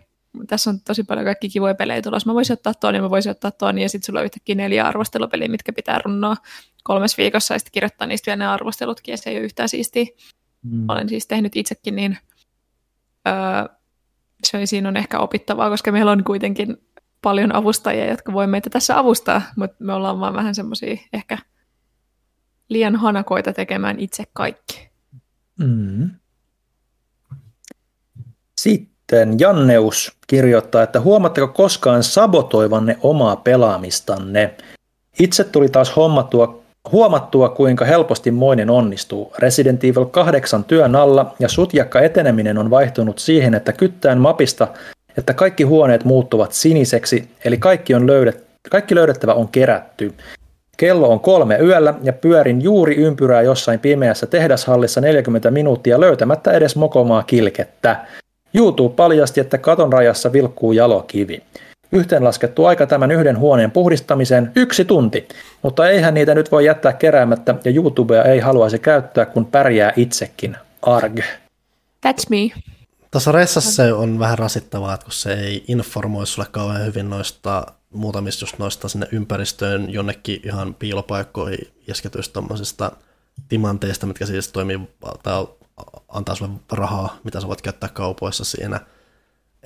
[0.47, 2.29] tässä on tosi paljon kaikki kivoja pelejä tulossa.
[2.29, 4.87] Mä voisin ottaa ton ja mä voisin ottaa ton ja sitten sulla on yhtäkkiä neljä
[4.87, 6.35] arvostelupeliä, mitkä pitää runnoa
[6.83, 10.05] kolmes viikossa ja sitten kirjoittaa niistä vielä ne arvostelutkin ja se ei ole yhtään siistiä.
[10.63, 10.89] Mm.
[10.89, 12.17] Olen siis tehnyt itsekin niin
[13.27, 13.75] öö,
[14.43, 16.77] se, siinä on ehkä opittavaa, koska meillä on kuitenkin
[17.21, 21.37] paljon avustajia, jotka voi meitä tässä avustaa, mutta me ollaan vaan vähän semmoisia ehkä
[22.69, 24.89] liian hanakoita tekemään itse kaikki.
[25.59, 26.09] Mm.
[28.59, 34.53] Sitten Janneus kirjoittaa, että huomatteko koskaan sabotoivanne omaa pelaamistanne?
[35.19, 39.33] Itse tuli taas hommattua Huomattua, kuinka helposti moinen onnistuu.
[39.39, 44.67] Resident Evil 8 työn alla ja sutjakka eteneminen on vaihtunut siihen, että kyttään mapista,
[45.17, 50.13] että kaikki huoneet muuttuvat siniseksi, eli kaikki, on löydet, kaikki löydettävä on kerätty.
[50.77, 56.75] Kello on kolme yöllä ja pyörin juuri ympyrää jossain pimeässä tehdashallissa 40 minuuttia löytämättä edes
[56.75, 58.05] mokomaa kilkettä.
[58.53, 61.43] YouTube paljasti, että katon rajassa vilkkuu jalokivi.
[61.91, 65.27] Yhteenlaskettu aika tämän yhden huoneen puhdistamiseen yksi tunti,
[65.61, 70.57] mutta eihän niitä nyt voi jättää keräämättä ja YouTubea ei haluaisi käyttää, kun pärjää itsekin.
[70.81, 71.19] Arg.
[72.07, 72.61] That's me.
[73.11, 77.65] Tässä ressassa se on vähän rasittavaa, että kun se ei informoi sulle kauhean hyvin noista
[77.93, 82.91] muutamista just noista sinne ympäristöön jonnekin ihan piilopaikkoihin isketyistä tuommoisista
[83.49, 84.79] timanteista, mitkä siis toimii
[85.23, 85.47] tai
[86.07, 88.79] antaa sulle rahaa, mitä sä voit käyttää kaupoissa siinä–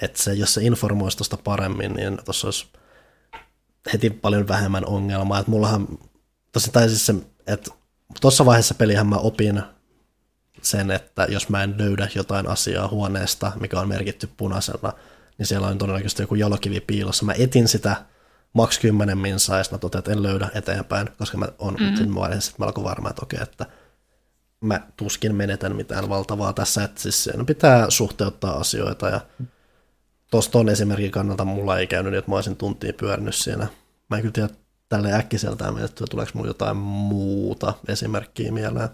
[0.01, 2.67] että se, jos se informoisi tuosta paremmin, niin tuossa olisi
[3.93, 5.39] heti paljon vähemmän ongelmaa.
[5.39, 5.87] Että mullahan,
[6.51, 7.15] tosi tai siis se,
[7.47, 7.71] että
[8.21, 9.61] tuossa vaiheessa pelihän mä opin
[10.61, 14.93] sen, että jos mä en löydä jotain asiaa huoneesta, mikä on merkitty punaisella,
[15.37, 17.25] niin siellä on todennäköisesti joku jalokivi piilossa.
[17.25, 17.95] Mä etin sitä
[18.53, 21.95] maks 10 minsaa, ja mä totean, että en löydä eteenpäin, koska mä on mm-hmm.
[21.95, 23.65] siinä vaiheessa melko varma, että okei, että
[24.61, 29.21] mä tuskin menetän mitään valtavaa tässä, että siis pitää suhteuttaa asioita, ja
[30.31, 33.67] tuossa ton esimerkin kannalta mulla ei käynyt niin, että mä olisin tuntiin pyörinyt siinä.
[34.09, 34.49] Mä en kyllä tiedä
[34.89, 38.89] tälle äkkiseltään että tuleeko mulla jotain muuta esimerkkiä mieleen.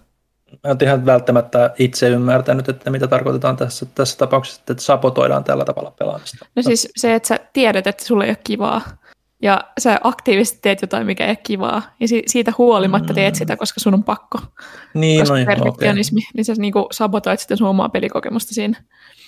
[0.64, 5.66] Mä en ihan välttämättä itse ymmärtänyt, että mitä tarkoitetaan tässä, tässä tapauksessa, että sabotoidaan tällä
[5.66, 6.46] tavalla pelaamista.
[6.56, 8.82] No siis se, että sä tiedät, että sulle ei ole kivaa,
[9.42, 13.38] ja sä aktiivisesti teet jotain, mikä ei ole kivaa, ja siitä huolimatta teet mm.
[13.38, 14.40] sitä, koska sun on pakko.
[14.94, 16.32] Niin, koska no, perfektionismi, okay.
[16.34, 18.80] niin sä niin sabotoit sitten sun omaa pelikokemusta siinä.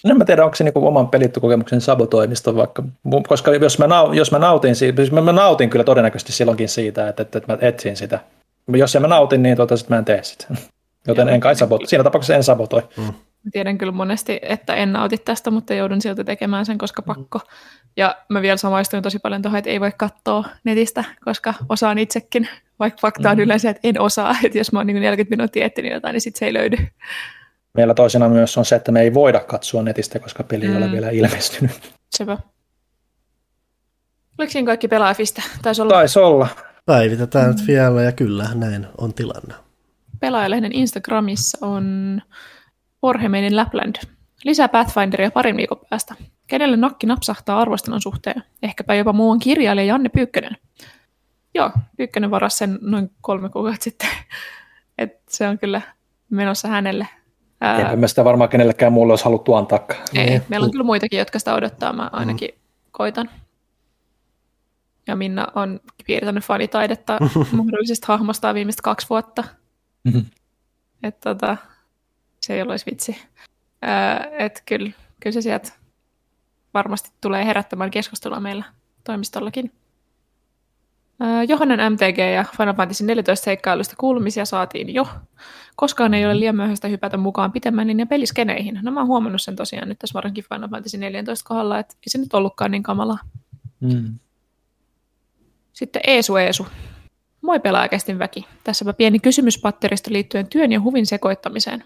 [0.03, 2.83] No en mä tiedä, onko se niinku oman pelikokemuksen sabotoimista vaikka,
[3.27, 6.69] koska jos mä, nau, jos mä nautin siitä, siis mä, mä nautin kyllä todennäköisesti silloinkin
[6.69, 8.19] siitä, että, että, että mä etsin sitä.
[8.67, 10.47] Jos en mä nautin, niin tota, sit mä en tee sitä.
[11.07, 11.87] Joten Joo, en kai sabotoi.
[11.87, 12.81] Siinä tapauksessa en sabotoi.
[12.97, 13.13] Mm.
[13.51, 17.41] Tiedän kyllä monesti, että en nauti tästä, mutta joudun silti tekemään sen, koska pakko.
[17.97, 22.49] Ja mä vielä samaistuin tosi paljon tuohon, että ei voi katsoa netistä, koska osaan itsekin,
[22.79, 23.43] vaikka fakta on mm.
[23.43, 24.35] yleensä, että en osaa.
[24.43, 26.77] Että jos mä oon niin 40 minuuttia etsinyt jotain, niin sitten se ei löydy.
[27.73, 30.77] Meillä toisena myös on se, että me ei voida katsoa netistä, koska peli ei mm.
[30.77, 31.93] ole vielä ilmestynyt.
[32.17, 32.37] Sepä.
[34.37, 35.41] Oliko siinä kaikki pelaajafista?
[35.61, 35.93] Taisi olla.
[35.93, 36.47] Taisi olla.
[36.85, 37.51] Päivitetään mm.
[37.51, 39.53] nyt vielä ja kyllä näin on tilanne.
[40.19, 42.21] Pelaajalehden Instagramissa on
[43.01, 43.95] Orhemeinen Lapland.
[44.43, 46.15] Lisää Pathfinderia parin viikon päästä.
[46.47, 48.43] Kenelle nakki napsahtaa arvostelun suhteen?
[48.63, 50.57] Ehkäpä jopa muun kirjailija Janne Pyykkönen.
[51.53, 54.09] Joo, Pyykkönen varasi sen noin kolme kuukautta sitten.
[54.97, 55.81] Et se on kyllä
[56.29, 57.07] menossa hänelle.
[57.91, 59.79] En mä sitä varmaan kenellekään muulle olisi haluttu antaa.
[60.13, 60.41] Ei, niin.
[60.49, 61.93] meillä on kyllä muitakin, jotka sitä odottaa.
[61.93, 62.61] Mä ainakin mm.
[62.91, 63.29] koitan.
[65.07, 67.17] Ja Minna on piirtänyt fanitaidetta
[67.57, 69.43] mahdollisesta hahmosta viimeistä kaksi vuotta.
[70.03, 70.25] Mm-hmm.
[71.03, 71.57] Että tota,
[72.49, 73.17] se ei olisi vitsi.
[74.39, 75.71] Että kyllä, kyllä se sieltä
[76.73, 78.63] varmasti tulee herättämään keskustelua meillä
[79.03, 79.71] toimistollakin.
[81.47, 85.07] Johannan MTG ja Final Fantasy 14 seikkailusta kuulumisia saatiin jo.
[85.75, 88.79] Koskaan ei ole liian myöhäistä hypätä mukaan pitemmän niin ja peliskeneihin.
[88.81, 92.09] No mä oon huomannut sen tosiaan nyt tässä varsinkin Final Fantasy 14 kohdalla, että ei
[92.09, 93.19] se nyt ollutkaan niin kamalaa.
[93.79, 94.19] Mm.
[95.73, 96.67] Sitten Eesu Eesu.
[97.41, 98.45] Moi pelaajakästin väki.
[98.63, 101.83] Tässäpä pieni kysymyspatterista liittyen työn ja huvin sekoittamiseen.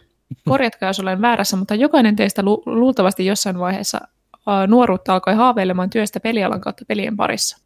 [0.49, 3.99] Korjatkaa, jos olen väärässä, mutta jokainen teistä lu- luultavasti jossain vaiheessa
[4.33, 7.57] uh, nuoruutta alkoi haaveilemaan työstä pelialan kautta pelien parissa.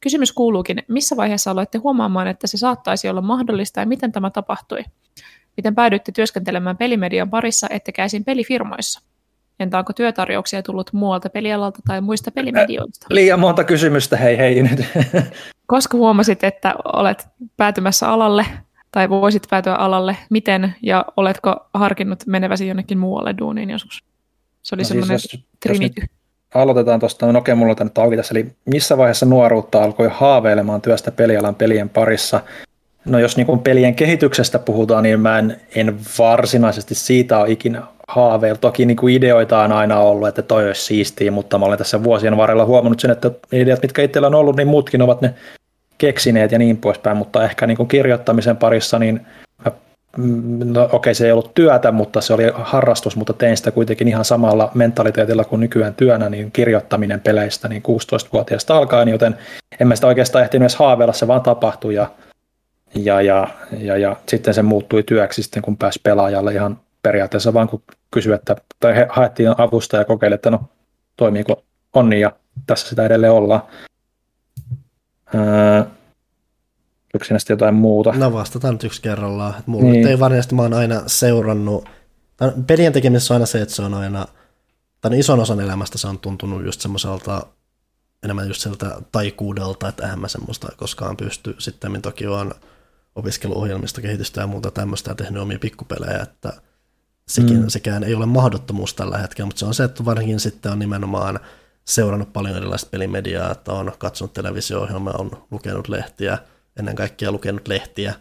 [0.00, 4.84] Kysymys kuuluukin, missä vaiheessa aloitte huomaamaan, että se saattaisi olla mahdollista ja miten tämä tapahtui?
[5.56, 8.24] Miten päädyitte työskentelemään pelimedian parissa ettekä esim.
[8.24, 9.00] pelifirmoissa?
[9.60, 13.06] Entä onko työtarjouksia tullut muualta pelialalta tai muista pelimedioista?
[13.10, 14.84] Liian monta kysymystä, hei hei nyt.
[15.66, 18.46] Koska huomasit, että olet päätymässä alalle
[18.92, 24.04] tai voisit päätyä alalle, miten ja oletko harkinnut meneväsi jonnekin muualle duuniin joskus?
[24.62, 26.02] Se oli no siis semmoinen siis trinity.
[26.54, 30.82] aloitetaan tuosta, no okei, mulla on nyt auki tässä, eli missä vaiheessa nuoruutta alkoi haaveilemaan
[30.82, 32.40] työstä pelialan pelien parissa?
[33.04, 38.60] No jos niin pelien kehityksestä puhutaan, niin mä en, en varsinaisesti siitä ole ikinä haaveillut.
[38.60, 42.02] Toki niin kuin ideoita on aina ollut, että toi olisi siistiä, mutta mä olen tässä
[42.02, 45.34] vuosien varrella huomannut sen, että ideat, mitkä itsellä on ollut, niin muutkin ovat ne
[45.98, 49.26] keksineet ja niin poispäin, mutta ehkä niin kuin kirjoittamisen parissa, niin
[50.16, 54.08] mm, no, okei se ei ollut työtä, mutta se oli harrastus, mutta tein sitä kuitenkin
[54.08, 59.36] ihan samalla mentaliteetilla kuin nykyään työnä, niin kirjoittaminen peleistä niin 16-vuotiaasta alkaen, joten
[59.80, 62.10] en mä sitä oikeastaan ehtinyt edes haaveilla, se vaan tapahtui ja,
[62.94, 67.68] ja, ja, ja, ja sitten se muuttui työksi sitten, kun pääsi pelaajalle ihan periaatteessa vaan
[67.68, 70.60] kun kysyi, että, tai he haettiin avusta ja kokeili, että no
[71.16, 71.62] toimiiko
[71.94, 72.32] onni ja
[72.66, 73.62] tässä sitä edelleen ollaan.
[75.34, 75.80] Öö,
[77.14, 78.12] onko siinä sitten jotain muuta?
[78.12, 79.54] No vastataan nyt yksi kerrallaan.
[79.66, 80.06] Mulla niin.
[80.06, 81.88] ei varsinaisesti, mä oon aina seurannut,
[82.66, 84.26] pelien tekemisessä on aina se, että se on aina,
[85.00, 87.46] tai ison osan elämästä se on tuntunut just semmoiselta
[88.22, 91.54] enemmän just sieltä taikuudelta, että eihän mä semmoista koskaan pysty.
[91.58, 92.54] Sitten toki on
[93.14, 96.52] opiskeluohjelmista kehitystä ja muuta tämmöistä ja tehnyt omia pikkupelejä, että
[97.28, 97.68] sekin, mm.
[97.68, 101.40] sekään ei ole mahdottomuus tällä hetkellä, mutta se on se, että varsinkin sitten on nimenomaan
[101.88, 106.38] seurannut paljon erilaista pelimediaa, että on katsonut televisio-ohjelmaa, on lukenut lehtiä,
[106.78, 108.14] ennen kaikkea lukenut lehtiä,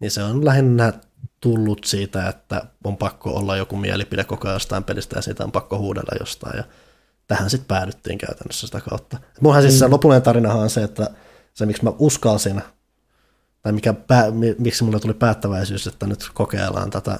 [0.00, 0.92] niin se on lähinnä
[1.40, 5.52] tullut siitä, että on pakko olla joku mielipide koko ajan jostain pelistä ja siitä on
[5.52, 6.64] pakko huudella jostain ja
[7.26, 9.18] tähän sitten päädyttiin käytännössä sitä kautta.
[9.40, 9.92] Mullahan siis se mm.
[9.92, 11.10] lopullinen tarinahan on se, että
[11.54, 12.62] se miksi mä uskalsin,
[13.62, 14.24] tai mikä pää,
[14.58, 17.18] miksi mulle tuli päättäväisyys, että nyt kokeillaan tätä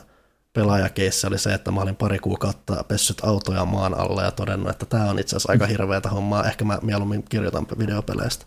[0.52, 4.86] pelaajakeissa oli se, että mä olin pari kuukautta pessyt autoja maan alle ja todennut, että
[4.86, 8.46] tämä on itse asiassa aika hirveätä hommaa, ehkä mä mieluummin kirjoitan videopeleistä.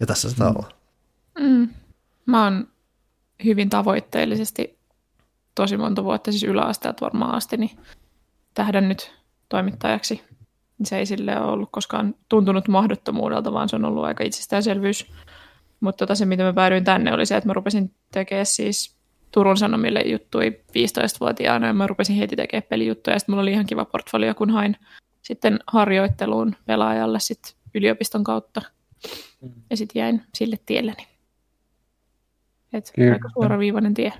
[0.00, 0.50] Ja tässä sitä mm.
[0.50, 0.72] ollaan.
[1.38, 1.68] Mm.
[2.26, 2.68] Mä oon
[3.44, 4.78] hyvin tavoitteellisesti
[5.54, 7.78] tosi monta vuotta, siis yläasteelta varmaan asti, niin
[8.54, 9.12] tähdännyt
[9.48, 10.24] toimittajaksi.
[10.84, 15.12] Se ei sille ole ollut koskaan tuntunut mahdottomuudelta, vaan se on ollut aika itsestäänselvyys.
[15.80, 18.99] Mutta tota se, mitä mä päädyin tänne, oli se, että mä rupesin tekemään siis
[19.30, 23.18] Turun Sanomille juttui 15-vuotiaana ja mä rupesin heti tekemään pelijuttuja.
[23.18, 24.76] Sitten mulla oli ihan kiva portfolio, kun hain
[25.22, 28.62] sitten harjoitteluun pelaajalle sit yliopiston kautta.
[29.42, 29.52] Mm.
[29.70, 31.06] Ja sitten jäin sille tielleni.
[32.72, 34.12] Et aika suoraviivainen tie.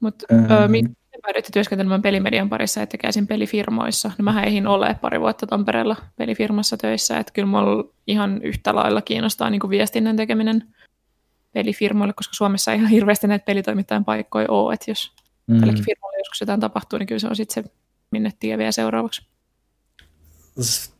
[0.00, 0.70] Mutta mm.
[0.70, 4.10] miten päädyitte työskentelemään pelimedian parissa, että käsin pelifirmoissa?
[4.18, 9.02] No mähän eihin ole pari vuotta Tampereella pelifirmassa töissä, että kyllä mulla ihan yhtä lailla
[9.02, 10.74] kiinnostaa niin kuin viestinnän tekeminen
[11.52, 15.12] pelifirmoille, koska Suomessa ei ihan hirveästi näitä pelitoimittajan paikkoja ole, että jos
[15.46, 15.60] mm.
[15.60, 17.70] tälläkin firmalle joskus jotain tapahtuu, niin kyllä se on sitten se,
[18.10, 19.22] minne tie vie seuraavaksi.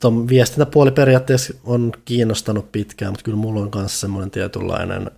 [0.00, 5.10] Tuon viestintäpuoli periaatteessa on kiinnostanut pitkään, mutta kyllä mulla on myös semmoinen tietynlainen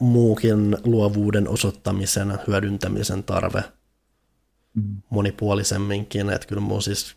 [0.00, 3.64] muukin luovuuden osoittamisen, hyödyntämisen tarve
[4.74, 5.02] mm.
[5.10, 7.16] monipuolisemminkin, että kyllä mun siis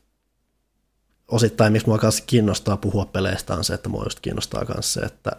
[1.27, 4.99] osittain, miksi mua kanssa kiinnostaa puhua peleistä, on se, että mua just kiinnostaa myös se,
[4.99, 5.31] että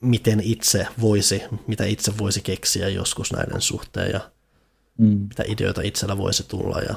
[0.00, 4.20] miten itse voisi, mitä itse voisi keksiä joskus näiden suhteen ja
[4.98, 5.06] mm.
[5.28, 6.94] mitä ideoita itsellä voisi tulla ja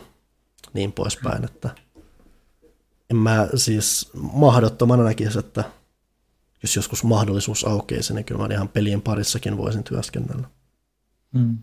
[0.73, 1.69] niin poispäin, että
[3.09, 5.63] en mä siis mahdottomana näkisi, että
[6.61, 10.47] jos joskus mahdollisuus aukeisi, niin kyllä mä ihan pelien parissakin voisin työskennellä.
[11.31, 11.57] Mm.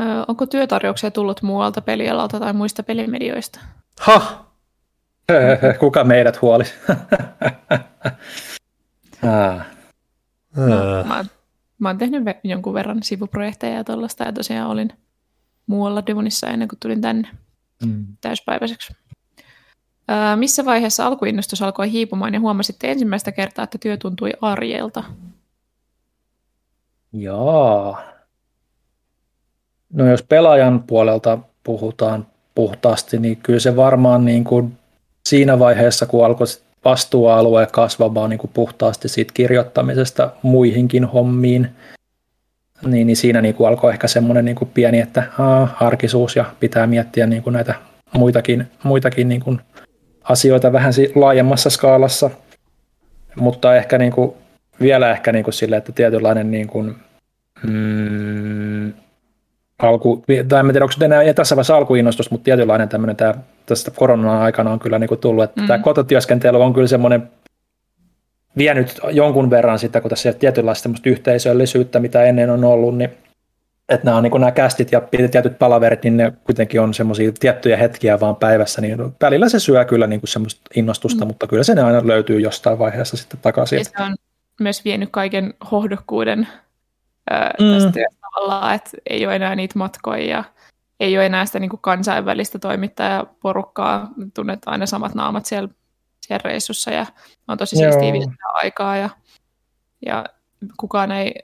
[0.00, 3.60] Ö, onko työtarjouksia tullut muualta pelialalta tai muista pelimedioista?
[4.00, 4.46] Ha!
[5.80, 6.74] Kuka meidät huolisi?
[9.22, 9.66] ah.
[10.56, 11.24] no, mä,
[11.78, 14.92] mä oon tehnyt jonkun verran sivuprojekteja ja tuollaista ja tosiaan olin
[15.66, 17.28] muualla Devonissa ennen kuin tulin tänne
[17.86, 18.06] mm.
[18.20, 18.92] täyspäiväiseksi.
[20.10, 25.04] Öö, missä vaiheessa alkuinnostus alkoi hiipumaan ja huomasitte ensimmäistä kertaa, että työ tuntui arjelta?
[27.12, 27.98] Joo.
[29.92, 34.78] No jos pelaajan puolelta puhutaan puhtaasti, niin kyllä se varmaan niin kuin
[35.28, 36.46] siinä vaiheessa, kun alkoi
[36.84, 41.68] vastuualue kasvamaan niin kuin puhtaasti siitä kirjoittamisesta muihinkin hommiin,
[42.86, 46.44] niin, niin siinä niin kuin alkoi ehkä semmoinen niin kuin pieni, että aa, arkisuus ja
[46.60, 47.74] pitää miettiä niin kuin näitä
[48.12, 49.60] muitakin, muitakin niin kuin
[50.22, 52.30] asioita vähän laajemmassa skaalassa,
[53.36, 54.32] mutta ehkä niin kuin,
[54.80, 56.96] vielä ehkä niin kuin sille, että tietynlainen niin kuin,
[57.62, 58.92] mm,
[59.82, 63.34] alku, tai en tiedä, onko enää tässä vaiheessa alkuinnostus, mutta tietynlainen tämmöinen tämä,
[63.66, 65.66] tästä koronan aikana on kyllä niin kuin tullut, että mm.
[65.66, 67.30] tämä kototyöskentely on kyllä semmoinen
[68.58, 73.10] vienyt jonkun verran sitä, kun tässä tietynlaista yhteisöllisyyttä, mitä ennen on ollut, niin
[73.88, 77.76] että nämä, on, niin nämä kästit ja tietyt palaverit, niin ne kuitenkin on semmoisia tiettyjä
[77.76, 81.28] hetkiä vaan päivässä, niin välillä se syö kyllä niin kuin semmoista innostusta, mm.
[81.28, 83.78] mutta kyllä se aina löytyy jostain vaiheessa sitten takaisin.
[83.78, 84.14] Ja se on
[84.60, 86.48] myös vienyt kaiken hohdokkuuden
[87.30, 87.72] ää, mm.
[87.72, 88.00] tästä
[88.34, 90.44] tavallaan, että ei ole enää niitä matkoja ja
[91.00, 95.68] ei ole enää sitä niin kuin kansainvälistä toimittajaporukkaa, tunnet aina samat naamat siellä,
[96.26, 97.06] siellä reissussa ja
[97.48, 99.10] on tosi siistiä viettää aikaa ja,
[100.06, 100.24] ja
[100.76, 101.34] kukaan ei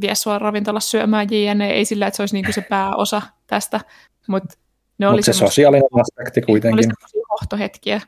[0.00, 1.70] vie sua ravintolassa syömään jne.
[1.70, 3.80] Ei sillä, että se olisi niinku se pääosa tästä,
[4.26, 4.56] mutta
[4.98, 6.92] ne oli Mut se sosiaalinen aspekti kuitenkin.
[7.14, 8.00] Oli hohtohetkiä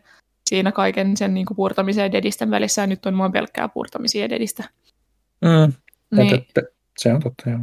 [0.47, 4.31] siinä kaiken sen niinku puurtamisen ja dedisten välissä, ja nyt on vaan pelkkää puurtamisia ja
[4.31, 4.65] dedistä.
[5.41, 5.73] Mm.
[6.17, 6.47] Niin,
[6.99, 7.61] se on totta, joo.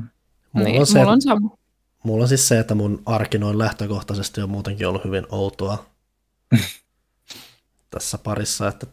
[0.53, 1.57] Mulla, niin, on se, mulla on sama.
[2.03, 5.85] Mulla on siis se, että mun arki noin lähtökohtaisesti on muutenkin ollut hyvin outoa
[7.89, 8.87] tässä parissa, että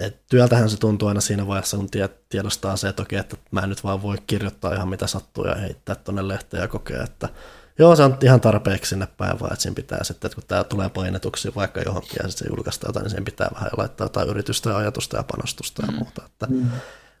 [0.00, 1.88] et työltähän se tuntuu aina siinä vaiheessa, kun
[2.28, 5.54] tiedostaa se, että okei, että mä en nyt vaan voi kirjoittaa ihan mitä sattuu ja
[5.54, 7.28] heittää tuonne lehteen ja kokea, että
[7.78, 10.64] joo, se on ihan tarpeeksi sinne päin, vaan että siinä pitää sitten, että kun tämä
[10.64, 14.28] tulee painetuksi vaikka johonkin ja sitten se julkaistaan jotain, niin sen pitää vähän laittaa jotain
[14.28, 15.98] yritystä ja ajatusta ja panostusta ja mm.
[15.98, 16.22] muuta.
[16.26, 16.70] Että mm.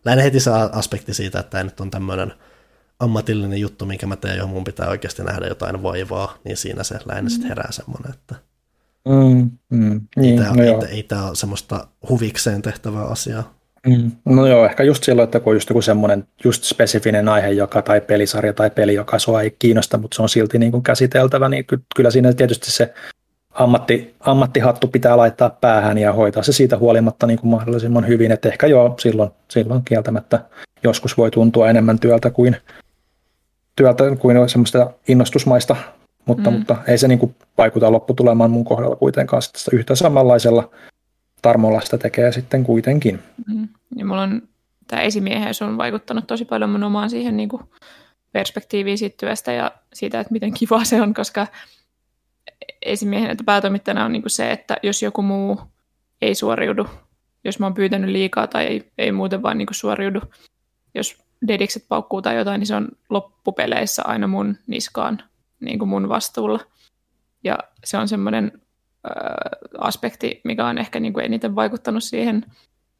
[0.04, 2.34] Lähinnä heti se aspekti siitä, että tämä nyt on tämmöinen
[2.98, 6.98] ammatillinen juttu, minkä mä teen, johon mun pitää oikeasti nähdä jotain vaivaa, niin siinä se
[7.04, 8.34] lähinnä sitten herää semmoinen, että
[9.06, 13.54] Mm, mm, niin, ei, tämä, no ei, ei tämä ole semmoista huvikseen tehtävää asiaa.
[13.86, 14.10] Mm.
[14.24, 17.82] No joo, ehkä just silloin, että kun on just joku semmoinen just spesifinen aihe, joka,
[17.82, 21.48] tai pelisarja tai peli, joka sua ei kiinnosta, mutta se on silti niin kuin käsiteltävä,
[21.48, 21.64] niin
[21.96, 22.94] kyllä siinä tietysti se
[23.50, 28.48] ammatti, ammattihattu pitää laittaa päähän ja hoitaa se siitä huolimatta niin kuin mahdollisimman hyvin, että
[28.48, 30.40] ehkä joo, silloin, silloin kieltämättä
[30.82, 32.56] joskus voi tuntua enemmän työltä kuin,
[33.76, 35.76] työltä kuin semmoista innostusmaista
[36.26, 36.56] mutta, mm.
[36.56, 40.70] mutta ei se niin kuin vaikuta lopputulemaan mun kohdalla kuitenkaan sitä yhtä samanlaisella
[41.42, 43.22] tarmolla sitä tekee sitten kuitenkin.
[43.46, 43.68] Mm.
[43.96, 44.42] Ja mulla on
[44.86, 47.62] tämä esimieheys on vaikuttanut tosi paljon mun omaan siihen niin kuin
[48.32, 51.46] perspektiiviin siitä työstä ja siitä, että miten kiva se on, koska
[52.82, 55.60] esimiehen että päätoimittajana on niin kuin se, että jos joku muu
[56.22, 56.86] ei suoriudu,
[57.44, 60.20] jos mä oon pyytänyt liikaa tai ei, ei muuten vaan niin kuin suoriudu,
[60.94, 65.22] jos dedikset paukkuu tai jotain, niin se on loppupeleissä aina mun niskaan
[65.60, 66.60] niin kuin mun vastuulla.
[67.44, 68.60] Ja se on semmoinen äh,
[69.78, 72.44] aspekti, mikä on ehkä niin kuin eniten vaikuttanut siihen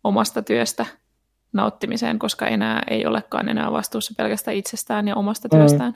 [0.05, 0.87] omasta työstä
[1.53, 5.93] nauttimiseen, koska enää ei olekaan enää vastuussa pelkästään itsestään ja omasta mm.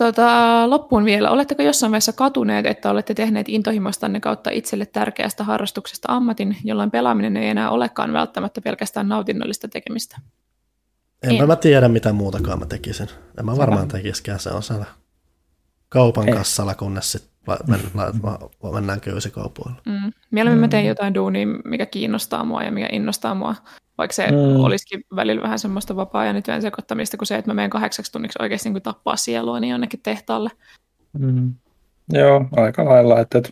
[0.00, 6.12] Tota, loppuun vielä, oletteko jossain vaiheessa katuneet, että olette tehneet intohimostanne kautta itselle tärkeästä harrastuksesta
[6.12, 10.18] ammatin, jolloin pelaaminen ei enää olekaan välttämättä pelkästään nautinnollista tekemistä?
[11.22, 13.08] Enpä mä tiedä, mitä muutakaan mä tekisin.
[13.38, 14.86] En mä varmaan tekisikään, se on siellä
[15.88, 16.34] kaupan Ei.
[16.34, 17.32] kassalla, kunnes sitten
[17.66, 18.12] mennään,
[18.72, 19.80] mennään köysikaupoille.
[19.86, 20.12] Mm.
[20.30, 20.64] Mieluummin mm.
[20.64, 23.54] mä teen jotain duunia, mikä kiinnostaa mua ja mikä innostaa mua,
[24.00, 24.64] vaikka se mm.
[24.64, 28.70] olisikin välillä vähän semmoista vapaa-ajan työn sekoittamista, kuin se, että mä menen kahdeksaksi tunniksi oikeasti
[28.70, 30.50] niin tappaa sielua niin jonnekin tehtaalle.
[31.18, 31.54] Mm.
[32.12, 33.20] Joo, aika lailla.
[33.20, 33.50] Että, että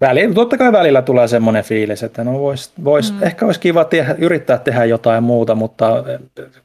[0.00, 3.22] välillä, totta kai välillä tulee semmoinen fiilis, että no vois, vois, mm.
[3.22, 6.04] ehkä olisi kiva tehdä, yrittää tehdä jotain muuta, mutta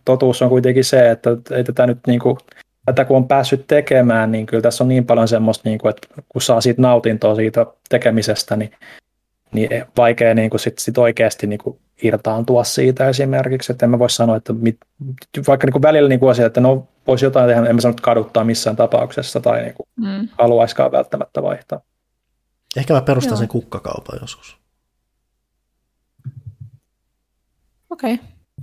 [0.06, 2.38] totuus on kuitenkin se, että ei tätä nyt niin kuin,
[2.86, 6.08] tätä kun on päässyt tekemään, niin kyllä tässä on niin paljon semmoista, niin kuin, että
[6.30, 8.72] kun saa siitä nautintoa siitä tekemisestä, niin,
[9.54, 14.00] niin vaikea niin kuin sit, sit oikeasti niin kuin irtaantua siitä esimerkiksi, että en mä
[14.00, 14.78] voi sanoa, että mit,
[15.48, 17.90] vaikka niin kuin välillä niin kuin asia, että no voisi jotain tehdä, en mä sano,
[17.90, 20.30] että kaduttaa missään tapauksessa tai niin kuin mm.
[20.38, 21.82] haluaisikaan välttämättä vaihtaa.
[22.78, 23.38] Ehkä mä perustan Joo.
[23.38, 24.58] sen kukkakaupan joskus.
[27.90, 28.14] Okei.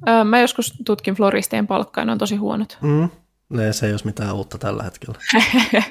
[0.03, 0.25] Okay.
[0.25, 2.79] mä joskus tutkin floristien palkkaa, ne on tosi huonot.
[2.81, 3.09] Mm.
[3.49, 5.19] Ne, se ei olisi mitään uutta tällä hetkellä.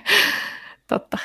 [0.87, 1.17] Totta.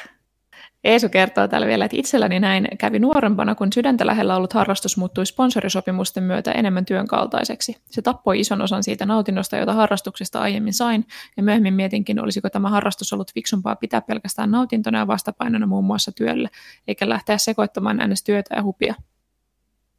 [0.85, 5.27] Eesu kertoo täällä vielä, että itselläni näin kävi nuorempana, kun sydäntä lähellä ollut harrastus muuttui
[5.27, 7.77] sponsorisopimusten myötä enemmän työn kaltaiseksi.
[7.87, 12.71] Se tappoi ison osan siitä nautinnosta, jota harrastuksesta aiemmin sain, ja myöhemmin mietinkin, olisiko tämä
[12.71, 16.49] harrastus ollut fiksumpaa pitää pelkästään nautintona ja vastapainona muun muassa työlle,
[16.89, 18.25] eikä lähteä sekoittamaan ns.
[18.25, 18.95] työtä ja hupia.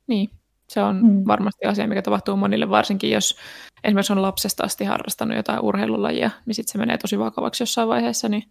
[0.08, 0.30] Niin,
[0.68, 1.24] se on mm.
[1.28, 3.38] varmasti asia, mikä tapahtuu monille, varsinkin jos
[3.84, 8.30] esimerkiksi on lapsesta asti harrastanut jotain urheilulajia, niin sitten se menee tosi vakavaksi jossain vaiheessa,
[8.30, 8.44] niin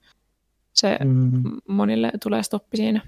[0.80, 1.42] se mm.
[1.68, 3.00] monille tulee stoppi siinä.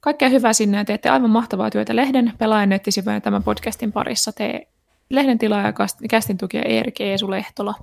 [0.00, 4.32] Kaikkea hyvää sinne ja teette aivan mahtavaa työtä lehden, pelaajan nettisivujen tämän podcastin parissa.
[4.32, 4.68] Tee
[5.10, 7.74] lehden tilaaja ja kästin tukija Erik Eesu Lehtola.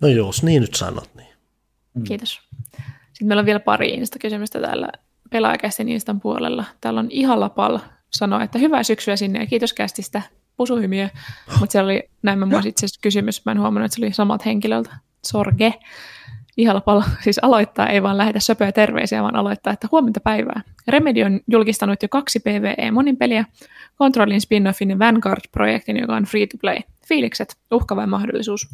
[0.00, 1.28] No jos niin nyt sanot, niin.
[1.94, 2.04] Mm.
[2.04, 2.40] Kiitos.
[3.12, 4.88] Sitten meillä on vielä pari Insta-kysymystä täällä
[5.30, 6.64] pelaajakästin Instan puolella.
[6.80, 7.78] Täällä on Ihalapal
[8.10, 10.22] sanoi, että hyvää syksyä sinne ja kiitos kästistä,
[10.56, 11.08] pusuhymiö.
[11.60, 14.96] Mutta siellä oli, näin mä itse kysymys, mä en huomannut, että se oli samat henkilöltä.
[15.26, 15.74] Sorge.
[16.56, 20.62] Ihalapalo siis aloittaa, ei vaan lähetä söpöä terveisiä, vaan aloittaa, että huomenta päivää.
[20.88, 23.44] Remedy on julkistanut jo kaksi PvE monin peliä,
[23.98, 26.78] Controlin spin-offin Vanguard-projektin, joka on free to play.
[27.08, 28.68] Fiilikset, uhka vai mahdollisuus?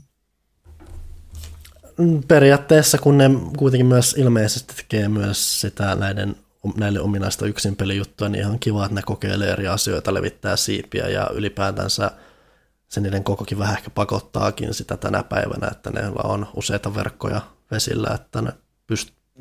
[1.98, 6.36] Mm, periaatteessa, kun ne kuitenkin myös ilmeisesti tekee myös sitä näiden
[6.76, 11.30] näille ominaista yksin pelijuttuja, niin ihan kiva, että ne kokeilee eri asioita, levittää siipiä ja
[11.34, 12.10] ylipäätänsä
[12.88, 17.40] se niiden kokokin vähän ehkä pakottaakin sitä tänä päivänä, että ne on useita verkkoja
[17.70, 18.52] vesillä, että ne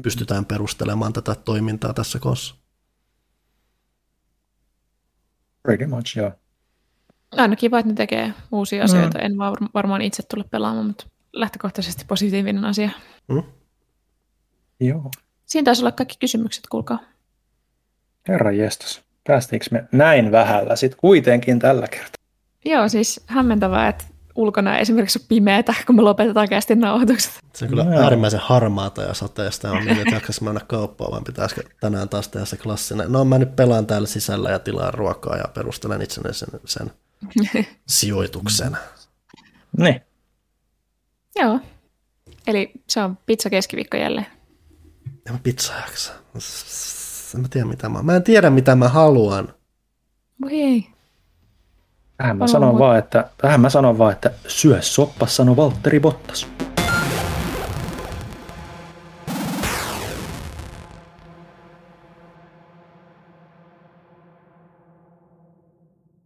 [0.04, 2.56] pystytään perustelemaan tätä toimintaa tässä koossa.
[5.64, 6.32] Pretty much, joo.
[7.32, 9.18] Aina kiva, että ne tekee uusia asioita.
[9.18, 9.26] Mm.
[9.26, 9.38] En
[9.74, 12.90] varmaan itse tule pelaamaan, mutta lähtökohtaisesti positiivinen asia.
[13.28, 13.44] Mm.
[14.80, 15.12] Joo.
[15.46, 17.00] Siinä taisi olla kaikki kysymykset, kuulkaa.
[18.28, 22.16] Herra jestas, päästiinkö me näin vähällä sitten kuitenkin tällä kertaa?
[22.66, 24.04] Joo, siis hämmentävää, että
[24.38, 27.32] ulkona esimerkiksi on pimeätä, kun me lopetetaan kästi nauhoitukset.
[27.54, 28.02] Se on kyllä no.
[28.02, 32.46] äärimmäisen harmaata ja sateesta on niin, että jaksaisi mennä kauppaan, vaan pitäisikö tänään taas tehdä
[32.46, 33.12] se klassinen.
[33.12, 36.92] No mä nyt pelaan täällä sisällä ja tilaan ruokaa ja perustelen itseni sen, sen
[37.88, 38.78] sijoituksen.
[39.78, 40.02] Niin.
[41.36, 41.60] Joo.
[42.48, 44.28] Eli se on pizza keskiviikko jälleen.
[45.28, 46.14] En mä pizza jaksa.
[47.36, 48.04] En mä tiedä mitä mä...
[48.04, 49.54] Mä en tiedä mitä mä haluan.
[50.42, 50.97] Voi ei.
[52.18, 56.48] Tähän mä, sanon vaan, että, tähän mä sanon vaan, että syö soppa, sanoi Valtteri Bottas.